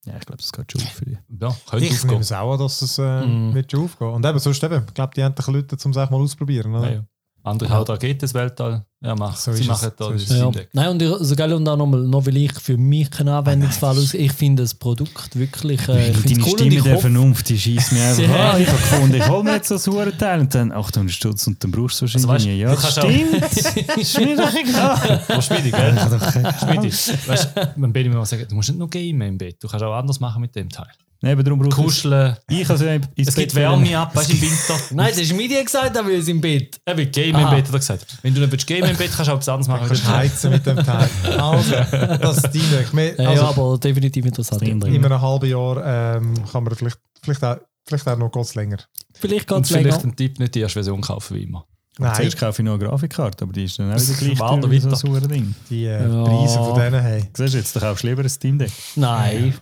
Ja, 0.06 0.14
ich 0.18 0.26
glaube, 0.26 0.38
das 0.38 0.52
geht 0.54 0.72
schon 0.72 0.82
auf 0.82 0.88
für 0.94 1.06
dich. 1.06 1.18
Ja, 1.42 1.56
könnte 1.68 1.86
Ich 1.86 1.94
aufgehen. 1.94 2.22
es 2.22 2.32
auch 2.32 2.54
an, 2.54 2.60
dass 2.60 2.82
es 2.84 2.98
äh, 3.00 3.26
Mhm. 3.26 3.54
wird 3.56 3.72
schon 3.72 3.84
aufgehen. 3.86 4.08
Und 4.10 4.26
eben, 4.26 4.40
sonst 4.40 4.64
eben, 4.64 4.84
ich 4.88 4.94
glaube, 4.94 5.14
die 5.16 5.24
haben 5.24 5.34
Leute, 5.48 5.78
um 5.84 5.92
es 5.92 5.98
auch 5.98 6.10
mal 6.12 6.18
auszuprobieren. 6.18 6.74
Oder? 6.76 6.88
Ja, 6.90 6.94
ja. 6.98 7.06
Andere 7.46 7.70
hauen 7.70 7.86
Raketen 7.86 8.22
ins 8.22 8.34
Weltall. 8.34 8.86
Ja, 9.02 9.14
mach. 9.14 9.36
So 9.38 9.54
sie 9.54 9.66
machen 9.66 9.88
es. 9.90 9.96
da 9.98 10.06
So 10.06 10.52
das. 10.52 10.62
Ja. 10.64 10.68
Nein, 10.74 10.90
und 10.90 11.02
ich, 11.02 11.10
so 11.20 11.36
geil 11.36 11.54
und 11.54 11.70
auch 11.70 11.78
nochmal, 11.78 12.02
noch 12.02 12.26
weil 12.26 12.38
ich 12.38 12.52
für 12.60 12.76
mich 12.76 13.12
keinen 13.12 13.30
Anwendungsfall 13.30 13.96
aus. 13.96 14.16
Ich 14.16 14.32
finde 14.34 14.64
das 14.64 14.74
Produkt 14.74 15.36
wirklich. 15.38 15.88
Äh, 15.88 16.10
ich 16.10 16.18
finde 16.18 16.30
Deine 16.34 16.44
cool 16.44 16.50
Stimme 16.58 16.76
ich 16.76 16.82
der 16.84 16.98
Vernunft, 16.98 17.48
die 17.50 17.60
schießt 17.60 17.92
mir 17.92 18.04
einfach 18.08 18.24
Ja. 18.24 18.52
an. 18.54 18.62
Ich 18.62 18.68
habe 18.68 18.78
gefunden, 18.80 19.14
ich 19.16 19.28
hole 19.30 19.44
mir 19.44 19.54
jetzt 19.58 19.68
so 19.68 19.76
ein 19.76 19.80
Sauerteil 19.80 20.40
und 20.40 20.56
dann 20.56 20.72
800 20.72 21.14
Stutz 21.14 21.46
und 21.46 21.64
dann 21.64 21.70
brauchst 21.72 22.02
du 22.02 22.06
Also, 22.06 22.28
wahrscheinlich 22.28 22.28
weißt, 22.28 22.46
nie. 22.48 22.62
du 22.64 22.68
Ja, 22.68 22.76
kannst 22.76 23.00
auch- 23.00 23.74
stimmt. 23.84 23.98
ist 24.00 24.20
mir 24.20 24.36
doch 24.38 24.54
egal. 24.56 25.42
Schmidi, 25.42 25.70
gell? 25.72 26.54
Schmidi. 26.60 26.88
Weißt 27.28 27.50
du, 27.56 27.74
wenn 27.76 27.94
Benny 27.94 28.10
mir 28.10 28.26
sagen, 28.26 28.46
du 28.50 28.56
musst 28.56 28.70
nicht 28.70 28.80
nur 28.80 28.90
gamen 28.90 29.22
im 29.22 29.38
Bett, 29.38 29.62
du 29.62 29.68
kannst 29.68 29.84
auch 29.86 29.94
anders 29.94 30.20
machen 30.20 30.42
mit 30.42 30.56
dem 30.56 30.70
Teil. 30.70 30.88
Nein, 31.22 31.32
aber 31.34 31.44
darum 31.44 31.60
brauche 31.60 31.70
ich... 31.70 31.76
Kuscheln. 31.76 32.36
Ich 32.50 32.70
also 32.70 32.86
ins 32.86 33.08
Es 33.18 33.26
Bett 33.36 33.36
gibt 33.36 33.56
Wärme 33.56 33.98
ab, 33.98 34.16
weißt 34.16 34.30
du, 34.30 34.34
im 34.34 34.42
Winter. 34.42 34.80
Nein, 34.92 35.08
das 35.10 35.18
ist 35.20 35.34
mir 35.34 35.48
die 35.48 35.64
gesagt, 35.64 35.98
aber 35.98 36.10
wir 36.10 36.22
sind 36.22 36.36
im 36.36 36.42
Bett. 36.42 36.80
Eben, 36.86 37.12
Game 37.12 37.36
Aha. 37.36 37.50
im 37.50 37.56
Bett 37.56 37.66
hat 37.68 37.74
er 37.74 37.80
gesagt. 37.80 38.18
Wenn 38.22 38.34
du 38.34 38.42
nicht 38.42 38.52
willst 38.52 38.68
game 38.68 38.84
im 38.86 38.96
Bett, 38.98 39.12
kannst 39.16 39.28
du 39.28 39.32
auch 39.32 39.36
etwas 39.38 39.50
anderes 39.50 39.68
machen. 39.68 39.84
Du 39.84 39.88
kannst 39.90 40.08
heizen 40.08 40.52
mit 40.52 40.66
dem 40.66 40.78
Teil. 40.78 41.10
Also, 41.38 41.72
das 41.72 42.38
ist. 42.44 42.54
Wir- 42.96 43.16
Ja, 43.22 43.30
Also, 43.30 43.44
ja, 43.44 43.50
aber 43.50 43.78
definitiv 43.78 44.26
interessant. 44.26 44.62
In 44.62 44.84
einem 44.84 45.22
halben 45.22 45.50
Jahr 45.50 46.16
ähm, 46.18 46.34
kann 46.52 46.64
man 46.64 46.76
vielleicht, 46.76 46.98
vielleicht, 47.24 47.44
auch, 47.44 47.58
vielleicht 47.88 48.08
auch 48.08 48.18
noch 48.18 48.30
kurz 48.32 48.56
länger. 48.56 48.78
Vielleicht 49.14 49.50
Und 49.52 49.58
ganz 49.58 49.70
länger. 49.72 49.84
vielleicht 49.90 50.04
einen 50.04 50.16
Tipp, 50.16 50.40
nicht 50.40 50.54
die 50.56 50.60
erste 50.60 50.74
Version 50.74 51.02
kaufen 51.02 51.38
wie 51.38 51.44
immer. 51.44 51.66
Nein, 51.98 52.14
Zuerst 52.16 52.38
kaufe 52.38 52.62
ich 52.62 52.66
noch 52.66 52.74
eine 52.74 52.84
Grafikkarte, 52.86 53.44
aber 53.46 53.54
die 53.54 53.64
ist 53.64 53.80
dann 53.80 53.94
auch 53.94 53.96
wieder 54.00 54.14
gleich 54.14 54.38
teuer 54.38 54.70
wie 54.72 54.80
so 54.82 55.14
ein 55.14 55.28
Ding. 55.30 55.56
die 55.70 55.86
äh, 55.86 56.02
Ja. 56.02 56.24
Preise 56.26 56.54
von 56.56 56.76
denen 56.80 57.02
haben. 57.04 57.28
Siehst 57.34 57.54
du 57.54 57.58
jetzt, 57.58 57.76
du 57.76 57.80
kaufst 57.80 58.04
lieber 58.04 58.22
ein 58.22 58.30
Steam 58.30 58.60
Deck. 58.60 58.72
Nein. 58.98 59.54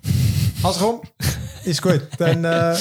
Also 0.64 0.80
komm, 0.80 1.02
ist 1.64 1.82
gut. 1.82 2.02
Dann 2.18 2.44
äh, 2.44 2.76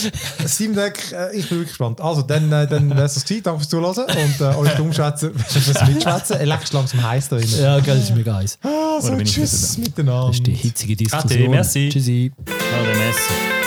Steam 0.46 0.74
Deck, 0.74 1.12
äh, 1.12 1.36
ich 1.36 1.48
bin 1.48 1.59
wirklich 1.59 1.68
gespannt. 1.68 2.00
Also, 2.00 2.22
dann, 2.22 2.50
äh, 2.50 2.66
dann 2.66 2.88
wäre 2.90 3.03
es 3.05 3.14
das 3.14 3.24
gewesen. 3.24 3.42
Danke 3.42 3.59
fürs 3.61 3.68
Zuhören 3.68 4.05
und 4.07 4.40
äh, 4.40 4.57
euch 4.57 4.78
umschätzen, 4.80 5.32
fürs 5.48 5.86
Mitschwätzen. 5.86 6.36
Er 6.38 6.46
leckt 6.46 6.72
langsam 6.72 7.03
heiß 7.03 7.28
da 7.28 7.36
drin. 7.36 7.48
Ja, 7.61 7.78
geil, 7.80 7.96
das 7.98 8.09
ist 8.09 8.16
mega 8.16 8.34
heiß. 8.36 8.59
Also, 8.62 9.16
tschüss 9.18 9.36
wieder 9.36 9.42
Das 9.44 9.78
miteinander. 9.78 10.30
ist 10.30 10.46
die 10.46 10.55
hitzige 10.55 10.96
Diskussion. 10.96 11.40
Ade, 11.42 11.48
merci. 11.50 11.88
Tschüssi. 11.92 12.32
Der 12.46 12.96
Messer. 12.96 13.61